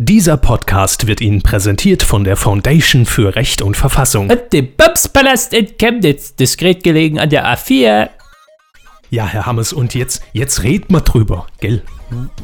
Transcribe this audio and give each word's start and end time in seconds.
Dieser 0.00 0.36
Podcast 0.36 1.08
wird 1.08 1.20
Ihnen 1.20 1.42
präsentiert 1.42 2.04
von 2.04 2.22
der 2.22 2.36
Foundation 2.36 3.04
für 3.04 3.34
Recht 3.34 3.62
und 3.62 3.76
Verfassung. 3.76 4.30
Und 4.30 4.52
dem 4.52 4.68
Bobspalast 4.76 5.52
in 5.52 5.76
Chemnitz, 5.76 6.36
diskret 6.36 6.84
gelegen 6.84 7.18
an 7.18 7.30
der 7.30 7.44
A4. 7.44 8.08
Ja, 9.10 9.26
Herr 9.26 9.46
Hammes, 9.46 9.72
und 9.72 9.94
jetzt, 9.94 10.22
jetzt 10.32 10.62
red 10.62 10.88
mal 10.92 11.00
drüber, 11.00 11.48
gell? 11.58 11.82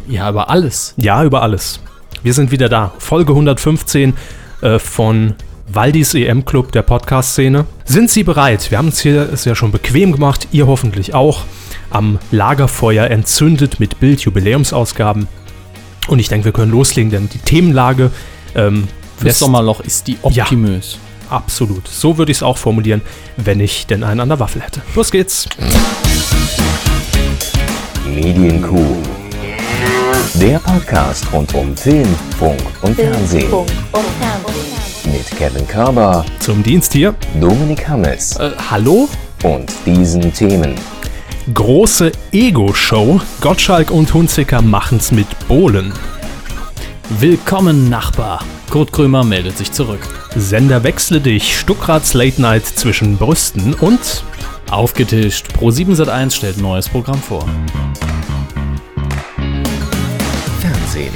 Ja, 0.08 0.30
über 0.30 0.50
alles. 0.50 0.94
Ja, 0.96 1.22
über 1.22 1.42
alles. 1.42 1.78
Wir 2.24 2.34
sind 2.34 2.50
wieder 2.50 2.68
da. 2.68 2.92
Folge 2.98 3.30
115 3.30 4.14
äh, 4.62 4.80
von 4.80 5.36
Waldis 5.68 6.12
EM 6.14 6.44
Club 6.44 6.72
der 6.72 6.82
Podcast-Szene. 6.82 7.66
Sind 7.84 8.10
Sie 8.10 8.24
bereit? 8.24 8.72
Wir 8.72 8.78
haben 8.78 8.88
uns 8.88 9.00
hier 9.00 9.32
es 9.32 9.44
ja 9.44 9.54
schon 9.54 9.70
bequem 9.70 10.10
gemacht, 10.10 10.48
ihr 10.50 10.66
hoffentlich 10.66 11.14
auch. 11.14 11.42
Am 11.90 12.18
Lagerfeuer 12.32 13.06
entzündet 13.06 13.78
mit 13.78 14.00
Bild-Jubiläumsausgaben. 14.00 15.28
Und 16.08 16.18
ich 16.18 16.28
denke, 16.28 16.44
wir 16.46 16.52
können 16.52 16.70
loslegen, 16.72 17.10
denn 17.10 17.28
die 17.28 17.38
Themenlage 17.38 18.10
ähm, 18.54 18.88
Fürs 19.16 19.24
lässt- 19.24 19.38
Sommerloch 19.40 19.80
ist 19.80 20.06
die 20.06 20.18
optimös. 20.22 20.98
Absolut. 21.30 21.88
So 21.88 22.18
würde 22.18 22.30
ich 22.32 22.38
es 22.38 22.42
auch 22.42 22.58
formulieren, 22.58 23.00
wenn 23.36 23.58
ich 23.60 23.86
denn 23.86 24.04
einen 24.04 24.20
an 24.20 24.28
der 24.28 24.38
Waffel 24.40 24.60
hätte. 24.62 24.82
Los 24.94 25.10
geht's. 25.10 25.48
Medienkuh. 28.06 28.96
Der 30.34 30.58
Podcast 30.58 31.24
rund 31.32 31.54
um 31.54 31.76
Film, 31.76 32.08
Funk 32.38 32.60
und 32.82 32.94
Fernsehen. 32.96 33.50
Mit 35.06 35.26
Kevin 35.38 35.66
Körber, 35.66 36.24
Zum 36.40 36.62
Dienst 36.62 36.92
hier. 36.92 37.14
Dominik 37.40 37.88
Hammes 37.88 38.36
Äh, 38.36 38.50
hallo? 38.70 39.08
und 39.42 39.72
diesen 39.86 40.32
Themen. 40.32 40.74
Große 41.52 42.10
Ego-Show. 42.32 43.20
Gottschalk 43.42 43.90
und 43.90 44.14
Hunziker 44.14 44.62
machen's 44.62 45.12
mit 45.12 45.26
Bohlen. 45.46 45.92
Willkommen, 47.20 47.90
Nachbar. 47.90 48.42
Kurt 48.70 48.92
Krömer 48.92 49.24
meldet 49.24 49.58
sich 49.58 49.70
zurück. 49.70 50.00
Sender 50.34 50.84
wechsle 50.84 51.20
dich. 51.20 51.58
Stuckrats 51.58 52.14
Late 52.14 52.40
Night 52.40 52.64
zwischen 52.64 53.18
Brüsten 53.18 53.74
und 53.74 54.24
Aufgetischt. 54.70 55.52
Pro 55.52 55.70
7 55.70 55.92
Sat1 55.92 56.34
stellt 56.34 56.56
neues 56.56 56.88
Programm 56.88 57.20
vor. 57.20 57.46
Fernsehen. 60.60 61.12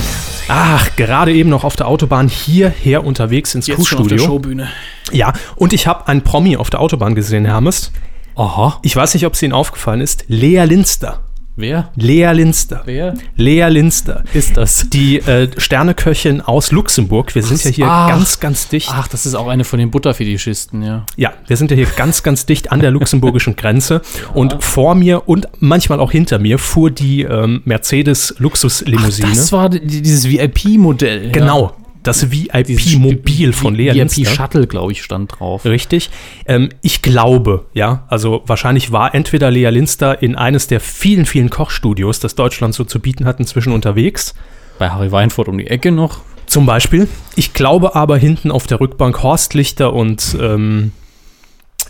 Ach, 0.48 0.95
gerade 0.97 1.33
eben 1.33 1.48
noch 1.48 1.65
auf 1.65 1.77
der 1.77 1.89
Autobahn 1.89 2.29
hierher 2.29 3.03
unterwegs 3.03 3.55
ins 3.55 3.67
Q-Studio. 3.67 4.19
Showbühne. 4.19 4.69
Ja, 5.11 5.33
und 5.57 5.73
ich 5.73 5.87
habe 5.87 6.07
einen 6.07 6.20
Promi 6.20 6.59
auf 6.59 6.69
der 6.69 6.81
Autobahn 6.81 7.15
gesehen, 7.15 7.47
Hermes. 7.47 7.92
Aha. 8.39 8.78
Ich 8.83 8.94
weiß 8.97 9.14
nicht, 9.14 9.27
ob 9.27 9.34
es 9.34 9.42
Ihnen 9.42 9.53
aufgefallen 9.53 10.00
ist. 10.00 10.25
Lea 10.28 10.62
Linster. 10.64 11.20
Wer? 11.61 11.91
Lea 11.97 12.31
Linster. 12.34 12.83
Wer 12.84 13.14
Lea 13.34 13.64
Linster. 13.69 14.22
ist 14.33 14.56
das? 14.56 14.89
Die 14.91 15.19
äh, 15.19 15.48
Sterneköchin 15.56 16.41
aus 16.41 16.70
Luxemburg. 16.70 17.34
Wir 17.34 17.42
sind 17.42 17.64
ja 17.64 17.70
hier 17.72 17.86
Ach. 17.91 18.08
ganz, 18.11 18.39
ganz 18.39 18.69
dicht. 18.69 18.89
Ach, 18.92 19.08
das 19.08 19.27
ist 19.27 19.34
auch 19.34 19.48
eine 19.48 19.64
von 19.64 19.80
den 19.80 19.91
Butterfetischisten, 19.91 20.83
ja. 20.83 21.05
Ja, 21.17 21.33
wir 21.48 21.56
sind 21.56 21.72
ja 21.72 21.77
hier 21.77 21.86
ganz, 21.97 22.22
ganz 22.22 22.47
dicht 22.47 22.70
an 22.70 22.78
der 22.78 22.92
luxemburgischen 22.92 23.56
Grenze. 23.56 24.03
Und 24.34 24.62
vor 24.62 24.95
mir 24.95 25.28
und 25.28 25.48
manchmal 25.58 25.98
auch 25.98 26.12
hinter 26.12 26.39
mir 26.39 26.61
fuhr 26.61 26.92
die 26.92 27.23
ähm, 27.23 27.62
Mercedes 27.64 28.36
Luxuslimousine. 28.39 29.28
Das 29.30 29.50
war 29.50 29.69
die- 29.69 29.80
dieses 29.84 30.28
VIP-Modell. 30.28 31.33
genau, 31.33 31.73
das 32.09 32.31
VIP-Mobil 32.31 33.53
von 33.53 33.75
Lea 33.75 33.91
Linster. 33.91 34.23
VIP-Shuttle, 34.23 34.67
glaube 34.67 34.92
ich, 34.92 35.03
stand 35.03 35.39
drauf. 35.39 35.64
Richtig. 35.64 36.11
Ähm, 36.47 36.70
ich 36.83 37.03
glaube, 37.03 37.67
ja, 37.75 38.06
also 38.09 38.42
wahrscheinlich 38.47 38.91
war 38.91 39.14
entweder 39.14 39.51
Lea 39.51 39.69
Linster 39.69 40.23
in 40.23 40.34
eines 40.34 40.67
der 40.67 40.81
vielen, 40.81 41.27
vielen 41.27 41.51
Kochstudios, 41.51 42.19
das 42.20 42.34
Deutschland 42.34 42.75
so 42.75 42.84
zu 42.84 42.98
bieten 43.01 43.27
hat, 43.27 43.39
inzwischen 43.39 43.73
unterwegs. 43.73 44.34
Bei 44.79 44.91
Harry 44.91 45.12
Weinfurt 45.12 45.48
um 45.48 45.59
die 45.59 45.67
Ecke 45.67 45.92
noch. 45.92 46.23
Zum 46.47 46.64
Beispiel. 46.64 47.09
Ich 47.36 47.53
glaube 47.53 47.95
aber 47.95 48.17
hinten 48.17 48.51
auf 48.51 48.67
der 48.67 48.81
Rückbank 48.81 49.23
Horst 49.23 49.53
Lichter 49.53 49.92
und 49.92 50.36
ähm, 50.41 50.92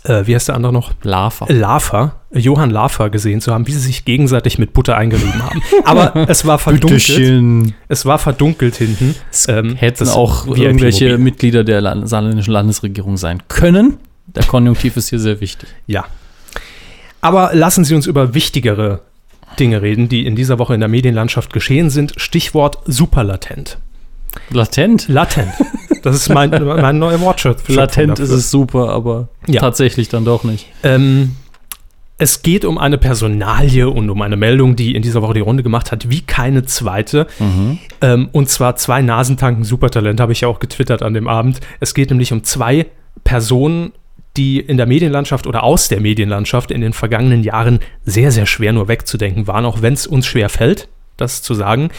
äh, 0.03 0.25
wie 0.25 0.35
heißt 0.35 0.47
der 0.47 0.55
andere 0.55 0.71
noch? 0.71 0.91
Lava. 1.03 1.45
Lafer, 1.49 2.15
Johann 2.31 2.69
Lafer 2.69 3.09
gesehen 3.09 3.41
zu 3.41 3.53
haben, 3.53 3.67
wie 3.67 3.73
sie 3.73 3.79
sich 3.79 4.05
gegenseitig 4.05 4.57
mit 4.57 4.73
Butter 4.73 4.95
eingerieben 4.95 5.43
haben. 5.43 5.61
Aber 5.83 6.15
es 6.29 6.45
war 6.45 6.59
verdunkelt. 6.59 7.05
Bitteschön. 7.07 7.73
Es 7.87 8.05
war 8.05 8.19
verdunkelt 8.19 8.75
hinten. 8.75 9.15
Ähm, 9.47 9.75
Hätten 9.75 10.07
auch 10.09 10.47
irgendwelche 10.47 11.17
Mitglieder 11.17 11.63
der 11.63 11.81
Land 11.81 12.07
saarländischen 12.07 12.53
Landesregierung 12.53 13.17
sein 13.17 13.43
können. 13.47 13.97
Der 14.27 14.43
Konjunktiv 14.43 14.95
ist 14.95 15.09
hier 15.09 15.19
sehr 15.19 15.41
wichtig. 15.41 15.69
Ja. 15.87 16.05
Aber 17.21 17.51
lassen 17.53 17.83
Sie 17.83 17.95
uns 17.95 18.05
über 18.05 18.33
wichtigere 18.33 19.01
Dinge 19.59 19.81
reden, 19.81 20.07
die 20.07 20.25
in 20.25 20.35
dieser 20.35 20.59
Woche 20.59 20.73
in 20.73 20.79
der 20.79 20.89
Medienlandschaft 20.89 21.51
geschehen 21.51 21.89
sind. 21.89 22.13
Stichwort 22.17 22.77
superlatent. 22.85 23.77
Latent? 24.51 25.07
Latent. 25.07 25.51
Das 26.01 26.15
ist 26.15 26.29
mein, 26.29 26.49
mein 26.63 26.99
neuer 26.99 27.19
Wortschatz. 27.21 27.67
Latent 27.67 28.19
ist 28.19 28.29
es 28.31 28.49
super, 28.51 28.89
aber 28.89 29.29
Ja. 29.47 29.59
tatsächlich 29.61 30.09
dann 30.09 30.25
doch 30.25 30.43
nicht. 30.43 30.67
Ähm, 30.83 31.35
es 32.17 32.41
geht 32.41 32.65
um 32.65 32.77
eine 32.77 32.97
Personalie 32.97 33.89
und 33.89 34.09
um 34.09 34.21
eine 34.21 34.35
Meldung, 34.35 34.75
die 34.75 34.93
in 34.95 35.01
dieser 35.01 35.21
Woche 35.21 35.35
die 35.35 35.39
Runde 35.39 35.63
gemacht 35.63 35.91
hat, 35.93 36.09
wie 36.09 36.19
keine 36.21 36.65
zweite. 36.65 37.27
Ähm, 38.01 38.29
und 38.33 38.49
zwar 38.49 38.75
zwei 38.75 39.01
Nasentanken 39.01 39.63
Supertalent, 39.63 40.19
habe 40.19 40.33
ich 40.33 40.41
ja 40.41 40.49
auch 40.49 40.59
getwittert 40.59 41.01
an 41.01 41.13
dem 41.13 41.27
Abend. 41.29 41.61
Es 41.79 41.93
geht 41.93 42.09
nämlich 42.09 42.33
um 42.33 42.43
zwei 42.43 42.87
Personen, 43.23 43.93
die 44.35 44.59
in 44.59 44.75
der 44.77 44.85
Medienlandschaft 44.85 45.47
oder 45.47 45.63
aus 45.63 45.87
der 45.87 46.01
Medienlandschaft 46.01 46.71
in 46.71 46.81
den 46.81 46.93
vergangenen 46.93 47.41
Jahren 47.43 47.79
sehr, 48.03 48.31
sehr 48.31 48.45
schwer 48.45 48.73
nur 48.73 48.87
wegzudenken 48.89 49.47
waren, 49.47 49.65
auch 49.65 49.81
wenn 49.81 49.93
es 49.93 50.05
uns 50.05 50.25
schwer 50.27 50.49
fällt, 50.49 50.87
das 51.17 51.41
zu 51.41 51.53
sagen. 51.53 51.89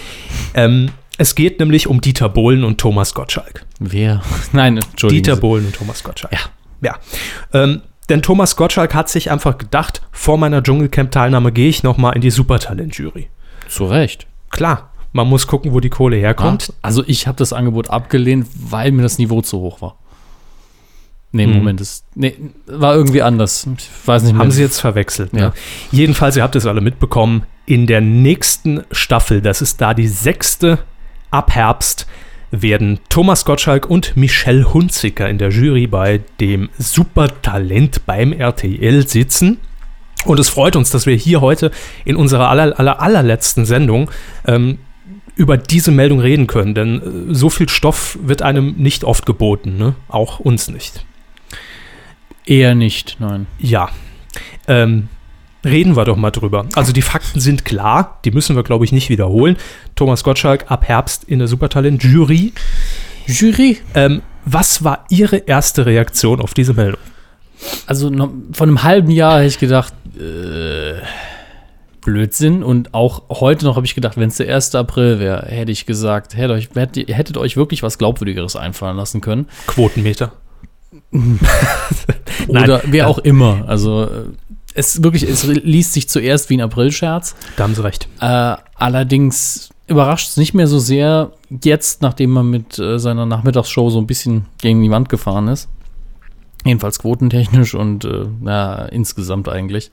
Ähm, 0.54 0.90
es 1.20 1.34
geht 1.34 1.60
nämlich 1.60 1.86
um 1.86 2.00
Dieter 2.00 2.30
Bohlen 2.30 2.64
und 2.64 2.78
Thomas 2.78 3.12
Gottschalk. 3.12 3.66
Wer? 3.78 4.22
Nein, 4.52 4.78
Entschuldigung. 4.78 5.22
Dieter 5.22 5.36
Bohlen 5.36 5.66
und 5.66 5.74
Thomas 5.74 6.02
Gottschalk. 6.02 6.32
Ja. 6.32 6.38
Ja. 6.80 6.98
Ähm, 7.52 7.82
denn 8.08 8.22
Thomas 8.22 8.56
Gottschalk 8.56 8.94
hat 8.94 9.10
sich 9.10 9.30
einfach 9.30 9.58
gedacht, 9.58 10.00
vor 10.12 10.38
meiner 10.38 10.62
Dschungelcamp-Teilnahme 10.62 11.52
gehe 11.52 11.68
ich 11.68 11.82
nochmal 11.82 12.14
in 12.14 12.22
die 12.22 12.30
Supertalent-Jury. 12.30 13.28
Zu 13.68 13.84
Recht. 13.84 14.28
Klar, 14.48 14.94
man 15.12 15.28
muss 15.28 15.46
gucken, 15.46 15.74
wo 15.74 15.80
die 15.80 15.90
Kohle 15.90 16.16
herkommt. 16.16 16.72
Also 16.80 17.04
ich 17.06 17.26
habe 17.26 17.36
das 17.36 17.52
Angebot 17.52 17.90
abgelehnt, 17.90 18.46
weil 18.54 18.90
mir 18.90 19.02
das 19.02 19.18
Niveau 19.18 19.42
zu 19.42 19.58
hoch 19.60 19.82
war. 19.82 19.98
Nee, 21.32 21.44
Hm. 21.44 21.52
Moment, 21.52 21.80
das 21.80 22.02
nee, 22.14 22.34
war 22.66 22.94
irgendwie 22.94 23.20
anders. 23.20 23.68
Ich 23.76 23.90
weiß 24.06 24.22
nicht 24.22 24.32
mehr. 24.32 24.40
Haben 24.40 24.52
sie 24.52 24.62
jetzt 24.62 24.80
verwechselt. 24.80 25.34
Ne? 25.34 25.40
Ja. 25.40 25.52
Jedenfalls, 25.92 26.38
ihr 26.38 26.42
habt 26.42 26.56
es 26.56 26.64
alle 26.64 26.80
mitbekommen, 26.80 27.42
in 27.66 27.86
der 27.86 28.00
nächsten 28.00 28.84
Staffel, 28.90 29.42
das 29.42 29.60
ist 29.60 29.82
da 29.82 29.92
die 29.92 30.08
sechste 30.08 30.78
ab 31.30 31.54
Herbst, 31.54 32.06
werden 32.50 32.98
Thomas 33.08 33.44
Gottschalk 33.44 33.88
und 33.88 34.16
Michelle 34.16 34.72
Hunziker 34.72 35.28
in 35.28 35.38
der 35.38 35.50
Jury 35.50 35.86
bei 35.86 36.20
dem 36.40 36.68
Supertalent 36.78 38.06
beim 38.06 38.32
RTL 38.32 39.06
sitzen. 39.06 39.58
Und 40.24 40.38
es 40.38 40.48
freut 40.48 40.76
uns, 40.76 40.90
dass 40.90 41.06
wir 41.06 41.14
hier 41.14 41.40
heute 41.40 41.70
in 42.04 42.16
unserer 42.16 42.48
aller, 42.48 42.78
aller, 42.78 43.00
allerletzten 43.00 43.64
Sendung 43.64 44.10
ähm, 44.46 44.78
über 45.36 45.56
diese 45.56 45.90
Meldung 45.90 46.20
reden 46.20 46.46
können, 46.46 46.74
denn 46.74 47.30
äh, 47.30 47.34
so 47.34 47.48
viel 47.48 47.68
Stoff 47.68 48.18
wird 48.20 48.42
einem 48.42 48.74
nicht 48.76 49.04
oft 49.04 49.24
geboten, 49.24 49.78
ne? 49.78 49.94
auch 50.08 50.40
uns 50.40 50.68
nicht. 50.68 51.06
Eher 52.44 52.74
nicht, 52.74 53.16
nein. 53.20 53.46
Ja. 53.58 53.90
Ähm, 54.66 55.08
reden 55.64 55.96
wir 55.96 56.04
doch 56.04 56.16
mal 56.16 56.30
drüber. 56.30 56.66
Also 56.74 56.92
die 56.92 57.02
Fakten 57.02 57.40
sind 57.40 57.64
klar, 57.64 58.18
die 58.24 58.30
müssen 58.30 58.56
wir, 58.56 58.62
glaube 58.62 58.84
ich, 58.84 58.92
nicht 58.92 59.08
wiederholen. 59.08 59.56
Thomas 59.94 60.24
Gottschalk 60.24 60.70
ab 60.70 60.86
Herbst 60.86 61.24
in 61.24 61.38
der 61.38 61.48
Supertalent-Jury. 61.48 62.52
Jury? 63.26 63.78
Ähm, 63.94 64.22
was 64.44 64.84
war 64.84 65.04
Ihre 65.10 65.36
erste 65.36 65.86
Reaktion 65.86 66.40
auf 66.40 66.54
diese 66.54 66.74
Meldung? 66.74 67.00
Also 67.86 68.10
von 68.10 68.68
einem 68.68 68.82
halben 68.82 69.10
Jahr 69.10 69.38
hätte 69.38 69.48
ich 69.48 69.58
gedacht, 69.58 69.92
äh, 70.18 70.94
Blödsinn. 72.00 72.62
Und 72.62 72.94
auch 72.94 73.22
heute 73.28 73.64
noch 73.64 73.76
habe 73.76 73.86
ich 73.86 73.94
gedacht, 73.94 74.16
wenn 74.16 74.28
es 74.28 74.36
der 74.36 74.54
1. 74.54 74.74
April 74.74 75.20
wäre, 75.20 75.46
hätte 75.46 75.72
ich 75.72 75.86
gesagt, 75.86 76.36
hättet 76.36 76.50
euch, 76.50 76.68
hättet, 76.74 77.36
euch 77.36 77.56
wirklich 77.56 77.82
was 77.82 77.98
Glaubwürdigeres 77.98 78.56
einfallen 78.56 78.96
lassen 78.96 79.20
können. 79.20 79.46
Quotenmeter. 79.66 80.32
Oder 82.48 82.82
wer 82.86 83.04
äh, 83.04 83.06
auch 83.06 83.18
immer. 83.18 83.64
Also 83.66 84.04
äh, 84.04 84.24
es 84.74 85.02
wirklich, 85.02 85.22
es 85.22 85.44
liest 85.44 85.92
sich 85.92 86.08
zuerst 86.08 86.50
wie 86.50 86.56
ein 86.56 86.60
Aprilscherz. 86.60 87.34
Da 87.56 87.64
haben 87.64 87.74
Sie 87.74 87.82
recht. 87.82 88.08
Äh, 88.20 88.56
allerdings 88.74 89.70
überrascht 89.86 90.28
es 90.28 90.36
nicht 90.36 90.54
mehr 90.54 90.66
so 90.66 90.78
sehr 90.78 91.32
jetzt, 91.62 92.02
nachdem 92.02 92.30
man 92.30 92.48
mit 92.48 92.78
äh, 92.78 92.98
seiner 92.98 93.26
Nachmittagsshow 93.26 93.90
so 93.90 93.98
ein 94.00 94.06
bisschen 94.06 94.46
gegen 94.58 94.82
die 94.82 94.90
Wand 94.90 95.08
gefahren 95.08 95.48
ist. 95.48 95.68
Jedenfalls 96.64 96.98
quotentechnisch 96.98 97.74
und 97.74 98.04
äh, 98.04 98.26
na, 98.40 98.84
insgesamt 98.86 99.48
eigentlich. 99.48 99.90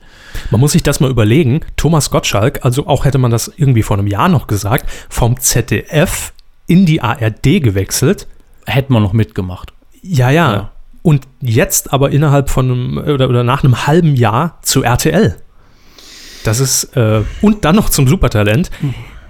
Man 0.50 0.60
muss 0.60 0.72
sich 0.72 0.82
das 0.82 1.00
mal 1.00 1.10
überlegen. 1.10 1.60
Thomas 1.76 2.10
Gottschalk, 2.10 2.64
also 2.64 2.86
auch 2.86 3.04
hätte 3.04 3.18
man 3.18 3.30
das 3.30 3.50
irgendwie 3.56 3.82
vor 3.82 3.98
einem 3.98 4.06
Jahr 4.06 4.28
noch 4.28 4.46
gesagt, 4.46 4.88
vom 5.08 5.40
ZDF 5.40 6.32
in 6.66 6.84
die 6.84 7.00
ARD 7.00 7.62
gewechselt. 7.62 8.28
Hätte 8.66 8.92
man 8.92 9.02
noch 9.02 9.14
mitgemacht. 9.14 9.72
Ja, 10.02 10.30
ja. 10.30 10.52
Ja. 10.52 10.70
Und 11.02 11.26
jetzt 11.40 11.92
aber 11.92 12.10
innerhalb 12.10 12.50
von 12.50 12.70
einem 12.70 12.98
oder, 12.98 13.28
oder 13.28 13.44
nach 13.44 13.64
einem 13.64 13.86
halben 13.86 14.16
Jahr 14.16 14.58
zu 14.62 14.82
RTL. 14.82 15.36
Das 16.44 16.60
ist, 16.60 16.96
äh, 16.96 17.22
und 17.42 17.64
dann 17.64 17.76
noch 17.76 17.90
zum 17.90 18.08
Supertalent. 18.08 18.70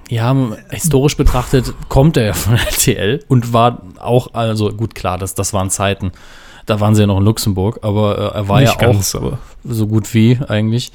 Ja, 0.09 0.35
historisch 0.71 1.17
betrachtet 1.17 1.75
kommt 1.89 2.17
er 2.17 2.27
ja 2.27 2.33
von 2.33 2.55
RTL 2.55 3.25
und 3.29 3.53
war 3.53 3.83
auch, 3.99 4.33
also 4.35 4.71
gut, 4.73 4.95
klar, 4.95 5.19
das, 5.19 5.35
das 5.35 5.53
waren 5.53 5.71
Zeiten. 5.71 6.13
Da 6.65 6.81
waren 6.81 6.95
sie 6.95 7.03
ja 7.03 7.07
noch 7.07 7.19
in 7.19 7.25
Luxemburg, 7.25 7.81
aber 7.83 8.19
äh, 8.19 8.37
er 8.37 8.49
war 8.49 8.61
Nicht 8.61 8.81
ja 8.81 8.87
ganz, 8.87 9.15
auch 9.15 9.39
so 9.65 9.87
gut 9.87 10.13
wie 10.15 10.39
eigentlich. 10.49 10.93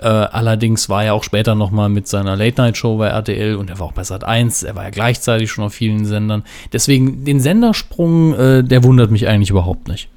Äh, 0.00 0.06
allerdings 0.06 0.88
war 0.88 1.04
er 1.04 1.14
auch 1.14 1.22
später 1.24 1.54
nochmal 1.54 1.88
mit 1.88 2.08
seiner 2.08 2.36
Late-Night-Show 2.36 2.96
bei 2.98 3.08
RTL 3.08 3.56
und 3.56 3.70
er 3.70 3.78
war 3.78 3.86
auch 3.86 3.92
bei 3.92 4.04
Sat 4.04 4.24
1. 4.24 4.62
Er 4.64 4.74
war 4.74 4.84
ja 4.84 4.90
gleichzeitig 4.90 5.50
schon 5.50 5.64
auf 5.64 5.72
vielen 5.74 6.04
Sendern. 6.04 6.42
Deswegen 6.72 7.24
den 7.24 7.40
Sendersprung, 7.40 8.34
äh, 8.34 8.64
der 8.64 8.84
wundert 8.84 9.10
mich 9.10 9.28
eigentlich 9.28 9.50
überhaupt 9.50 9.88
nicht. 9.88 10.08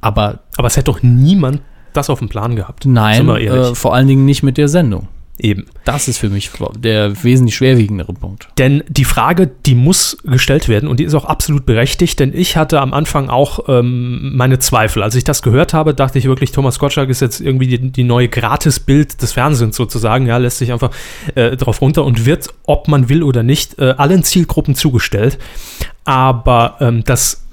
Aber 0.00 0.40
Aber 0.56 0.66
es 0.66 0.76
hätte 0.76 0.92
doch 0.92 1.02
niemand 1.02 1.60
das 1.94 2.10
auf 2.10 2.18
dem 2.18 2.28
Plan 2.28 2.54
gehabt. 2.54 2.84
nein, 2.86 3.28
äh, 3.28 3.74
vor 3.74 3.94
allen 3.94 4.06
Dingen 4.06 4.24
nicht 4.26 4.42
mit 4.42 4.58
der 4.58 4.68
Sendung. 4.68 5.08
Eben. 5.38 5.66
Das 5.84 6.06
ist 6.06 6.18
für 6.18 6.28
mich 6.28 6.50
der 6.78 7.24
wesentlich 7.24 7.56
schwerwiegendere 7.56 8.12
Punkt. 8.12 8.48
Denn 8.56 8.84
die 8.88 9.04
Frage, 9.04 9.50
die 9.66 9.74
muss 9.74 10.16
gestellt 10.22 10.68
werden 10.68 10.88
und 10.88 11.00
die 11.00 11.04
ist 11.04 11.14
auch 11.14 11.24
absolut 11.24 11.66
berechtigt, 11.66 12.20
denn 12.20 12.32
ich 12.32 12.56
hatte 12.56 12.80
am 12.80 12.94
Anfang 12.94 13.28
auch 13.28 13.68
ähm, 13.68 14.36
meine 14.36 14.60
Zweifel. 14.60 15.02
Als 15.02 15.16
ich 15.16 15.24
das 15.24 15.42
gehört 15.42 15.74
habe, 15.74 15.92
dachte 15.92 16.18
ich 16.18 16.26
wirklich, 16.26 16.52
Thomas 16.52 16.78
Gottschalk 16.78 17.10
ist 17.10 17.20
jetzt 17.20 17.40
irgendwie 17.40 17.66
die, 17.66 17.90
die 17.90 18.04
neue 18.04 18.28
Gratisbild 18.28 19.20
des 19.22 19.32
Fernsehens 19.32 19.74
sozusagen. 19.74 20.26
Ja, 20.26 20.36
lässt 20.36 20.58
sich 20.58 20.72
einfach 20.72 20.92
äh, 21.34 21.56
drauf 21.56 21.80
runter 21.80 22.04
und 22.04 22.26
wird, 22.26 22.54
ob 22.64 22.86
man 22.86 23.08
will 23.08 23.24
oder 23.24 23.42
nicht, 23.42 23.78
äh, 23.80 23.94
allen 23.96 24.22
Zielgruppen 24.22 24.76
zugestellt. 24.76 25.38
Aber 26.04 26.76
ähm, 26.80 27.02
das 27.04 27.43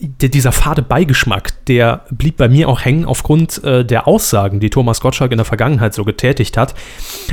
dieser 0.00 0.52
fade 0.52 0.82
Beigeschmack, 0.82 1.64
der 1.66 2.04
blieb 2.10 2.36
bei 2.36 2.48
mir 2.48 2.68
auch 2.68 2.84
hängen 2.84 3.04
aufgrund 3.04 3.62
äh, 3.64 3.84
der 3.84 4.06
Aussagen, 4.06 4.60
die 4.60 4.70
Thomas 4.70 5.00
Gottschalk 5.00 5.32
in 5.32 5.38
der 5.38 5.44
Vergangenheit 5.44 5.94
so 5.94 6.04
getätigt 6.04 6.56
hat. 6.56 6.74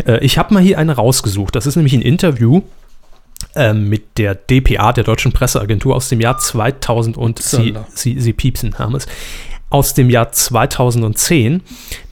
Äh, 0.06 0.24
ich 0.24 0.38
habe 0.38 0.54
mal 0.54 0.64
hier 0.64 0.78
eine 0.78 0.94
rausgesucht. 0.94 1.56
Das 1.56 1.66
ist 1.66 1.76
nämlich 1.76 1.94
ein 1.94 2.02
Interview 2.02 2.62
ähm, 3.56 3.90
mit 3.90 4.18
der 4.18 4.36
DPA, 4.36 4.94
der 4.94 5.04
Deutschen 5.04 5.32
Presseagentur, 5.32 5.96
aus 5.96 6.10
dem 6.10 6.20
Jahr 6.20 6.38
2000 6.38 7.18
und 7.18 7.42
Sie. 7.42 7.74
Sie, 7.94 8.20
Sie 8.20 8.34
piepsen, 8.34 8.78
haben 8.80 8.96
es. 8.96 9.08
Aus 9.70 9.94
dem 9.94 10.10
Jahr 10.10 10.32
2010. 10.32 11.62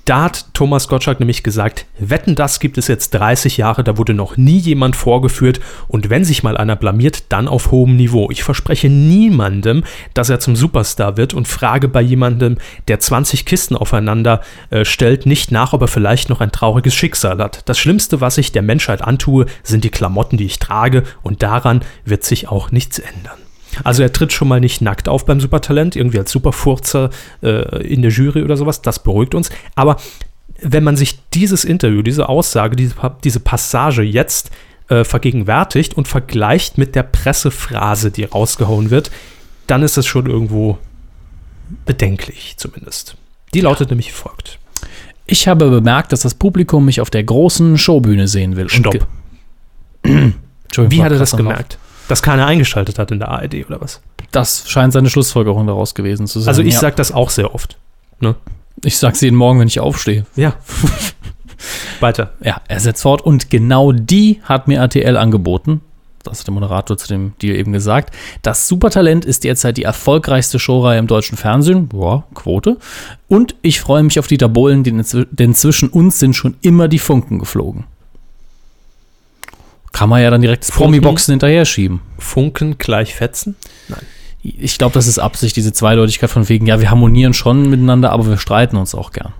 Da 0.05 0.25
hat 0.25 0.53
Thomas 0.53 0.87
Gottschalk 0.87 1.19
nämlich 1.19 1.41
gesagt, 1.41 1.87
Wetten, 1.97 2.35
das 2.35 2.59
gibt 2.59 2.77
es 2.77 2.87
jetzt 2.87 3.09
30 3.15 3.57
Jahre, 3.57 3.83
da 3.83 3.97
wurde 3.97 4.13
noch 4.13 4.37
nie 4.37 4.59
jemand 4.59 4.95
vorgeführt 4.95 5.59
und 5.87 6.11
wenn 6.11 6.23
sich 6.23 6.43
mal 6.43 6.57
einer 6.57 6.75
blamiert, 6.75 7.23
dann 7.29 7.47
auf 7.47 7.71
hohem 7.71 7.95
Niveau. 7.95 8.29
Ich 8.29 8.43
verspreche 8.43 8.87
niemandem, 8.87 9.83
dass 10.13 10.29
er 10.29 10.39
zum 10.39 10.55
Superstar 10.55 11.17
wird 11.17 11.33
und 11.33 11.47
frage 11.47 11.87
bei 11.87 12.01
jemandem, 12.01 12.59
der 12.87 12.99
20 12.99 13.45
Kisten 13.45 13.75
aufeinander 13.75 14.41
äh, 14.69 14.85
stellt, 14.85 15.25
nicht 15.25 15.51
nach, 15.51 15.73
ob 15.73 15.81
er 15.81 15.87
vielleicht 15.87 16.29
noch 16.29 16.39
ein 16.39 16.51
trauriges 16.51 16.93
Schicksal 16.93 17.39
hat. 17.39 17.67
Das 17.67 17.79
Schlimmste, 17.79 18.21
was 18.21 18.37
ich 18.37 18.51
der 18.51 18.61
Menschheit 18.61 19.01
antue, 19.01 19.47
sind 19.63 19.83
die 19.83 19.89
Klamotten, 19.89 20.37
die 20.37 20.45
ich 20.45 20.59
trage 20.59 21.01
und 21.23 21.41
daran 21.41 21.81
wird 22.05 22.23
sich 22.23 22.47
auch 22.47 22.69
nichts 22.69 22.99
ändern. 22.99 23.44
Also 23.83 24.03
er 24.03 24.11
tritt 24.13 24.33
schon 24.33 24.47
mal 24.47 24.59
nicht 24.59 24.81
nackt 24.81 25.09
auf 25.09 25.25
beim 25.25 25.39
Supertalent, 25.39 25.95
irgendwie 25.95 26.19
als 26.19 26.31
Superfurzer 26.31 27.09
äh, 27.41 27.85
in 27.85 28.01
der 28.01 28.11
Jury 28.11 28.43
oder 28.43 28.57
sowas, 28.57 28.81
das 28.81 28.99
beruhigt 28.99 29.35
uns. 29.35 29.49
Aber 29.75 29.97
wenn 30.61 30.83
man 30.83 30.95
sich 30.95 31.19
dieses 31.33 31.65
Interview, 31.65 32.01
diese 32.01 32.29
Aussage, 32.29 32.75
diese, 32.75 32.95
diese 33.23 33.39
Passage 33.39 34.03
jetzt 34.03 34.51
äh, 34.87 35.03
vergegenwärtigt 35.03 35.95
und 35.95 36.07
vergleicht 36.07 36.77
mit 36.77 36.95
der 36.95 37.03
Pressephrase, 37.03 38.11
die 38.11 38.23
rausgehauen 38.23 38.89
wird, 38.89 39.11
dann 39.67 39.83
ist 39.83 39.97
es 39.97 40.05
schon 40.05 40.27
irgendwo 40.27 40.77
bedenklich 41.85 42.55
zumindest. 42.57 43.17
Die 43.53 43.61
lautet 43.61 43.89
nämlich 43.89 44.09
wie 44.09 44.13
folgt. 44.13 44.59
Ich 45.25 45.47
habe 45.47 45.69
bemerkt, 45.69 46.11
dass 46.11 46.21
das 46.21 46.35
Publikum 46.35 46.85
mich 46.85 47.01
auf 47.01 47.09
der 47.09 47.23
großen 47.23 47.77
Showbühne 47.77 48.27
sehen 48.27 48.55
will. 48.55 48.69
Stopp. 48.69 49.07
Entschuldigung, 50.03 50.91
Wie 50.91 51.03
hat 51.03 51.11
er 51.11 51.19
das 51.19 51.35
gemerkt? 51.35 51.79
Dass 52.07 52.21
keiner 52.21 52.45
eingeschaltet 52.45 52.99
hat 52.99 53.11
in 53.11 53.19
der 53.19 53.29
ARD 53.29 53.65
oder 53.65 53.81
was? 53.81 54.01
Das 54.31 54.69
scheint 54.69 54.93
seine 54.93 55.09
Schlussfolgerung 55.09 55.65
daraus 55.65 55.95
gewesen 55.95 56.27
zu 56.27 56.39
sein. 56.39 56.49
Also 56.49 56.61
ich 56.61 56.75
ja. 56.75 56.79
sage 56.79 56.95
das 56.95 57.11
auch 57.11 57.29
sehr 57.29 57.53
oft. 57.55 57.77
Ne? 58.19 58.35
ich 58.83 58.97
sag's 58.97 59.21
jeden 59.21 59.35
Morgen, 59.35 59.59
wenn 59.59 59.67
ich 59.67 59.79
aufstehe. 59.79 60.25
Ja. 60.35 60.55
Weiter. 61.99 62.33
Ja, 62.43 62.61
er 62.67 62.79
setzt 62.79 63.01
fort 63.01 63.21
und 63.21 63.49
genau 63.49 63.91
die 63.91 64.41
hat 64.43 64.67
mir 64.67 64.79
RTL 64.79 65.17
angeboten. 65.17 65.81
Das 66.23 66.39
hat 66.39 66.47
der 66.47 66.53
Moderator 66.53 66.97
zu 66.97 67.07
dem 67.07 67.33
Deal 67.41 67.55
eben 67.55 67.71
gesagt. 67.71 68.13
Das 68.41 68.67
Supertalent 68.67 69.25
ist 69.25 69.43
derzeit 69.43 69.77
die 69.77 69.83
erfolgreichste 69.83 70.57
Showreihe 70.57 70.97
im 70.97 71.07
deutschen 71.07 71.37
Fernsehen. 71.37 71.89
Ja, 71.93 72.23
Quote. 72.33 72.77
Und 73.27 73.55
ich 73.61 73.79
freue 73.79 74.01
mich 74.03 74.17
auf 74.17 74.27
Dieter 74.27 74.49
Bohlen, 74.49 74.83
denn 74.83 75.53
zwischen 75.53 75.89
uns 75.89 76.19
sind 76.19 76.35
schon 76.35 76.55
immer 76.61 76.87
die 76.87 76.99
Funken 76.99 77.37
geflogen. 77.37 77.85
Kann 79.95 80.09
man 80.09 80.21
ja 80.21 80.29
dann 80.29 80.41
direkt? 80.41 80.69
Promi-Boxen 80.69 81.31
hinterher 81.31 81.63
schieben. 81.63 82.01
Funken 82.19 82.77
gleich 82.77 83.15
fetzen? 83.15 83.55
Ich 84.43 84.77
glaube, 84.77 84.93
das 84.93 85.07
ist 85.07 85.19
Absicht, 85.19 85.55
diese 85.55 85.71
Zweideutigkeit 85.71 86.29
von 86.29 86.49
wegen, 86.49 86.65
ja, 86.65 86.81
wir 86.81 86.91
harmonieren 86.91 87.33
schon 87.33 87.69
miteinander, 87.69 88.11
aber 88.11 88.27
wir 88.27 88.37
streiten 88.37 88.75
uns 88.75 88.93
auch 88.93 89.13
gern. 89.13 89.31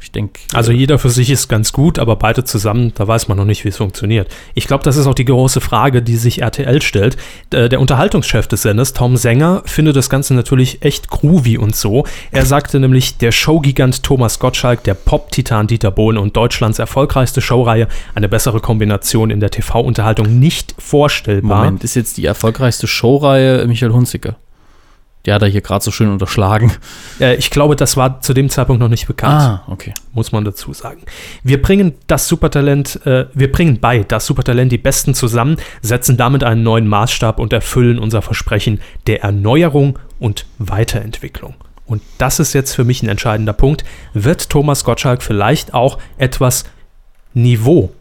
Ich 0.00 0.12
denke. 0.12 0.40
Also 0.52 0.70
jeder 0.70 0.98
für 0.98 1.08
sich 1.08 1.30
ist 1.30 1.48
ganz 1.48 1.72
gut, 1.72 1.98
aber 1.98 2.16
beide 2.16 2.44
zusammen, 2.44 2.92
da 2.94 3.08
weiß 3.08 3.28
man 3.28 3.38
noch 3.38 3.46
nicht, 3.46 3.64
wie 3.64 3.70
es 3.70 3.78
funktioniert. 3.78 4.28
Ich 4.52 4.66
glaube, 4.66 4.84
das 4.84 4.98
ist 4.98 5.06
auch 5.06 5.14
die 5.14 5.24
große 5.24 5.62
Frage, 5.62 6.02
die 6.02 6.16
sich 6.16 6.42
RTL 6.42 6.82
stellt. 6.82 7.16
Äh, 7.50 7.70
Der 7.70 7.80
Unterhaltungschef 7.80 8.46
des 8.46 8.62
Senders, 8.62 8.92
Tom 8.92 9.16
Sänger, 9.16 9.62
findet 9.64 9.96
das 9.96 10.10
Ganze 10.10 10.34
natürlich 10.34 10.82
echt 10.82 11.08
groovy 11.08 11.56
und 11.56 11.74
so. 11.74 12.04
Er 12.32 12.44
sagte 12.44 12.80
nämlich, 12.80 13.16
der 13.16 13.32
Showgigant 13.32 14.02
Thomas 14.02 14.38
Gottschalk, 14.38 14.84
der 14.84 14.94
Pop-Titan 14.94 15.66
Dieter 15.66 15.90
Bohlen 15.90 16.18
und 16.18 16.36
Deutschlands 16.36 16.78
erfolgreichste 16.78 17.40
Showreihe, 17.40 17.88
eine 18.14 18.28
bessere 18.28 18.60
Kombination 18.60 19.30
in 19.30 19.40
der 19.40 19.50
TV-Unterhaltung 19.50 20.38
nicht 20.38 20.74
vorstellbar. 20.78 21.64
Moment, 21.64 21.82
ist 21.84 21.94
jetzt 21.94 22.18
die 22.18 22.26
erfolgreichste 22.26 22.86
Showreihe 22.86 23.66
Michael 23.66 23.92
Hunziker. 23.92 24.36
Die 25.26 25.32
hat 25.32 25.42
er 25.42 25.48
hier 25.48 25.62
gerade 25.62 25.82
so 25.84 25.90
schön 25.90 26.10
unterschlagen. 26.10 26.72
Äh, 27.20 27.36
Ich 27.36 27.50
glaube, 27.50 27.76
das 27.76 27.96
war 27.96 28.20
zu 28.20 28.34
dem 28.34 28.50
Zeitpunkt 28.50 28.80
noch 28.80 28.88
nicht 28.88 29.06
bekannt. 29.06 29.40
Ah, 29.40 29.64
okay. 29.68 29.94
muss 30.12 30.32
man 30.32 30.44
dazu 30.44 30.72
sagen. 30.72 31.02
Wir 31.42 31.60
bringen 31.62 31.94
das 32.06 32.28
Supertalent, 32.28 33.04
äh, 33.06 33.26
wir 33.32 33.50
bringen 33.50 33.80
bei 33.80 34.00
das 34.00 34.26
Supertalent 34.26 34.70
die 34.72 34.78
Besten 34.78 35.14
zusammen, 35.14 35.56
setzen 35.82 36.16
damit 36.16 36.44
einen 36.44 36.62
neuen 36.62 36.86
Maßstab 36.86 37.38
und 37.38 37.52
erfüllen 37.52 37.98
unser 37.98 38.22
Versprechen 38.22 38.80
der 39.06 39.22
Erneuerung 39.22 39.98
und 40.18 40.46
Weiterentwicklung. 40.58 41.54
Und 41.86 42.02
das 42.18 42.40
ist 42.40 42.52
jetzt 42.54 42.74
für 42.74 42.84
mich 42.84 43.02
ein 43.02 43.08
entscheidender 43.08 43.52
Punkt. 43.52 43.84
Wird 44.14 44.48
Thomas 44.48 44.84
Gottschalk 44.84 45.22
vielleicht 45.22 45.74
auch 45.74 45.98
etwas 46.16 46.64
Niveau, 47.34 47.92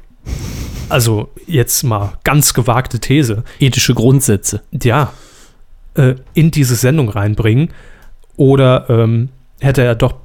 also 0.89 1.29
jetzt 1.47 1.83
mal 1.83 2.13
ganz 2.23 2.53
gewagte 2.53 2.99
These, 2.99 3.43
Ethische 3.59 3.93
Grundsätze. 3.93 4.61
ja, 4.71 5.11
äh, 5.95 6.15
in 6.33 6.51
diese 6.51 6.75
Sendung 6.75 7.09
reinbringen? 7.09 7.69
Oder 8.35 8.89
ähm, 8.89 9.29
hätte 9.59 9.83
er 9.83 9.95
doch 9.95 10.15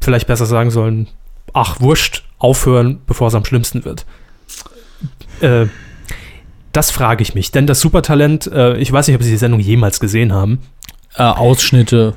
vielleicht 0.00 0.26
besser 0.26 0.46
sagen 0.46 0.70
sollen, 0.70 1.08
ach, 1.52 1.80
wurscht, 1.80 2.24
aufhören, 2.38 3.00
bevor 3.06 3.28
es 3.28 3.34
am 3.34 3.44
schlimmsten 3.44 3.84
wird? 3.84 4.04
Äh, 5.40 5.66
das 6.72 6.90
frage 6.90 7.22
ich 7.22 7.34
mich, 7.34 7.52
denn 7.52 7.66
das 7.66 7.80
Supertalent, 7.80 8.46
äh, 8.48 8.76
ich 8.76 8.92
weiß 8.92 9.06
nicht, 9.08 9.16
ob 9.16 9.22
Sie 9.22 9.30
die 9.30 9.36
Sendung 9.38 9.60
jemals 9.60 9.98
gesehen 9.98 10.32
haben. 10.32 10.60
Äh, 11.16 11.22
Ausschnitte 11.22 12.14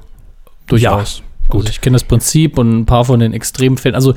durchaus. 0.67 1.23
gut. 1.47 1.61
Also 1.61 1.69
ich 1.69 1.81
kenne 1.81 1.95
das 1.95 2.03
Prinzip 2.03 2.57
und 2.57 2.79
ein 2.79 2.85
paar 2.85 3.05
von 3.05 3.21
den 3.21 3.33
Extremfällen. 3.33 3.95
Also 3.95 4.15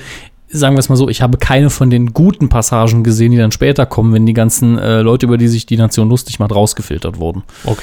sagen 0.48 0.74
wir 0.74 0.80
es 0.80 0.88
mal 0.88 0.96
so, 0.96 1.08
ich 1.08 1.22
habe 1.22 1.38
keine 1.38 1.70
von 1.70 1.90
den 1.90 2.12
guten 2.12 2.48
Passagen 2.48 3.04
gesehen, 3.04 3.32
die 3.32 3.38
dann 3.38 3.52
später 3.52 3.86
kommen, 3.86 4.12
wenn 4.12 4.26
die 4.26 4.34
ganzen 4.34 4.78
äh, 4.78 5.00
Leute, 5.00 5.26
über 5.26 5.38
die 5.38 5.48
sich 5.48 5.66
die 5.66 5.76
Nation 5.76 6.08
lustig 6.08 6.38
macht, 6.38 6.52
rausgefiltert 6.52 7.18
wurden. 7.18 7.42
Okay. 7.64 7.82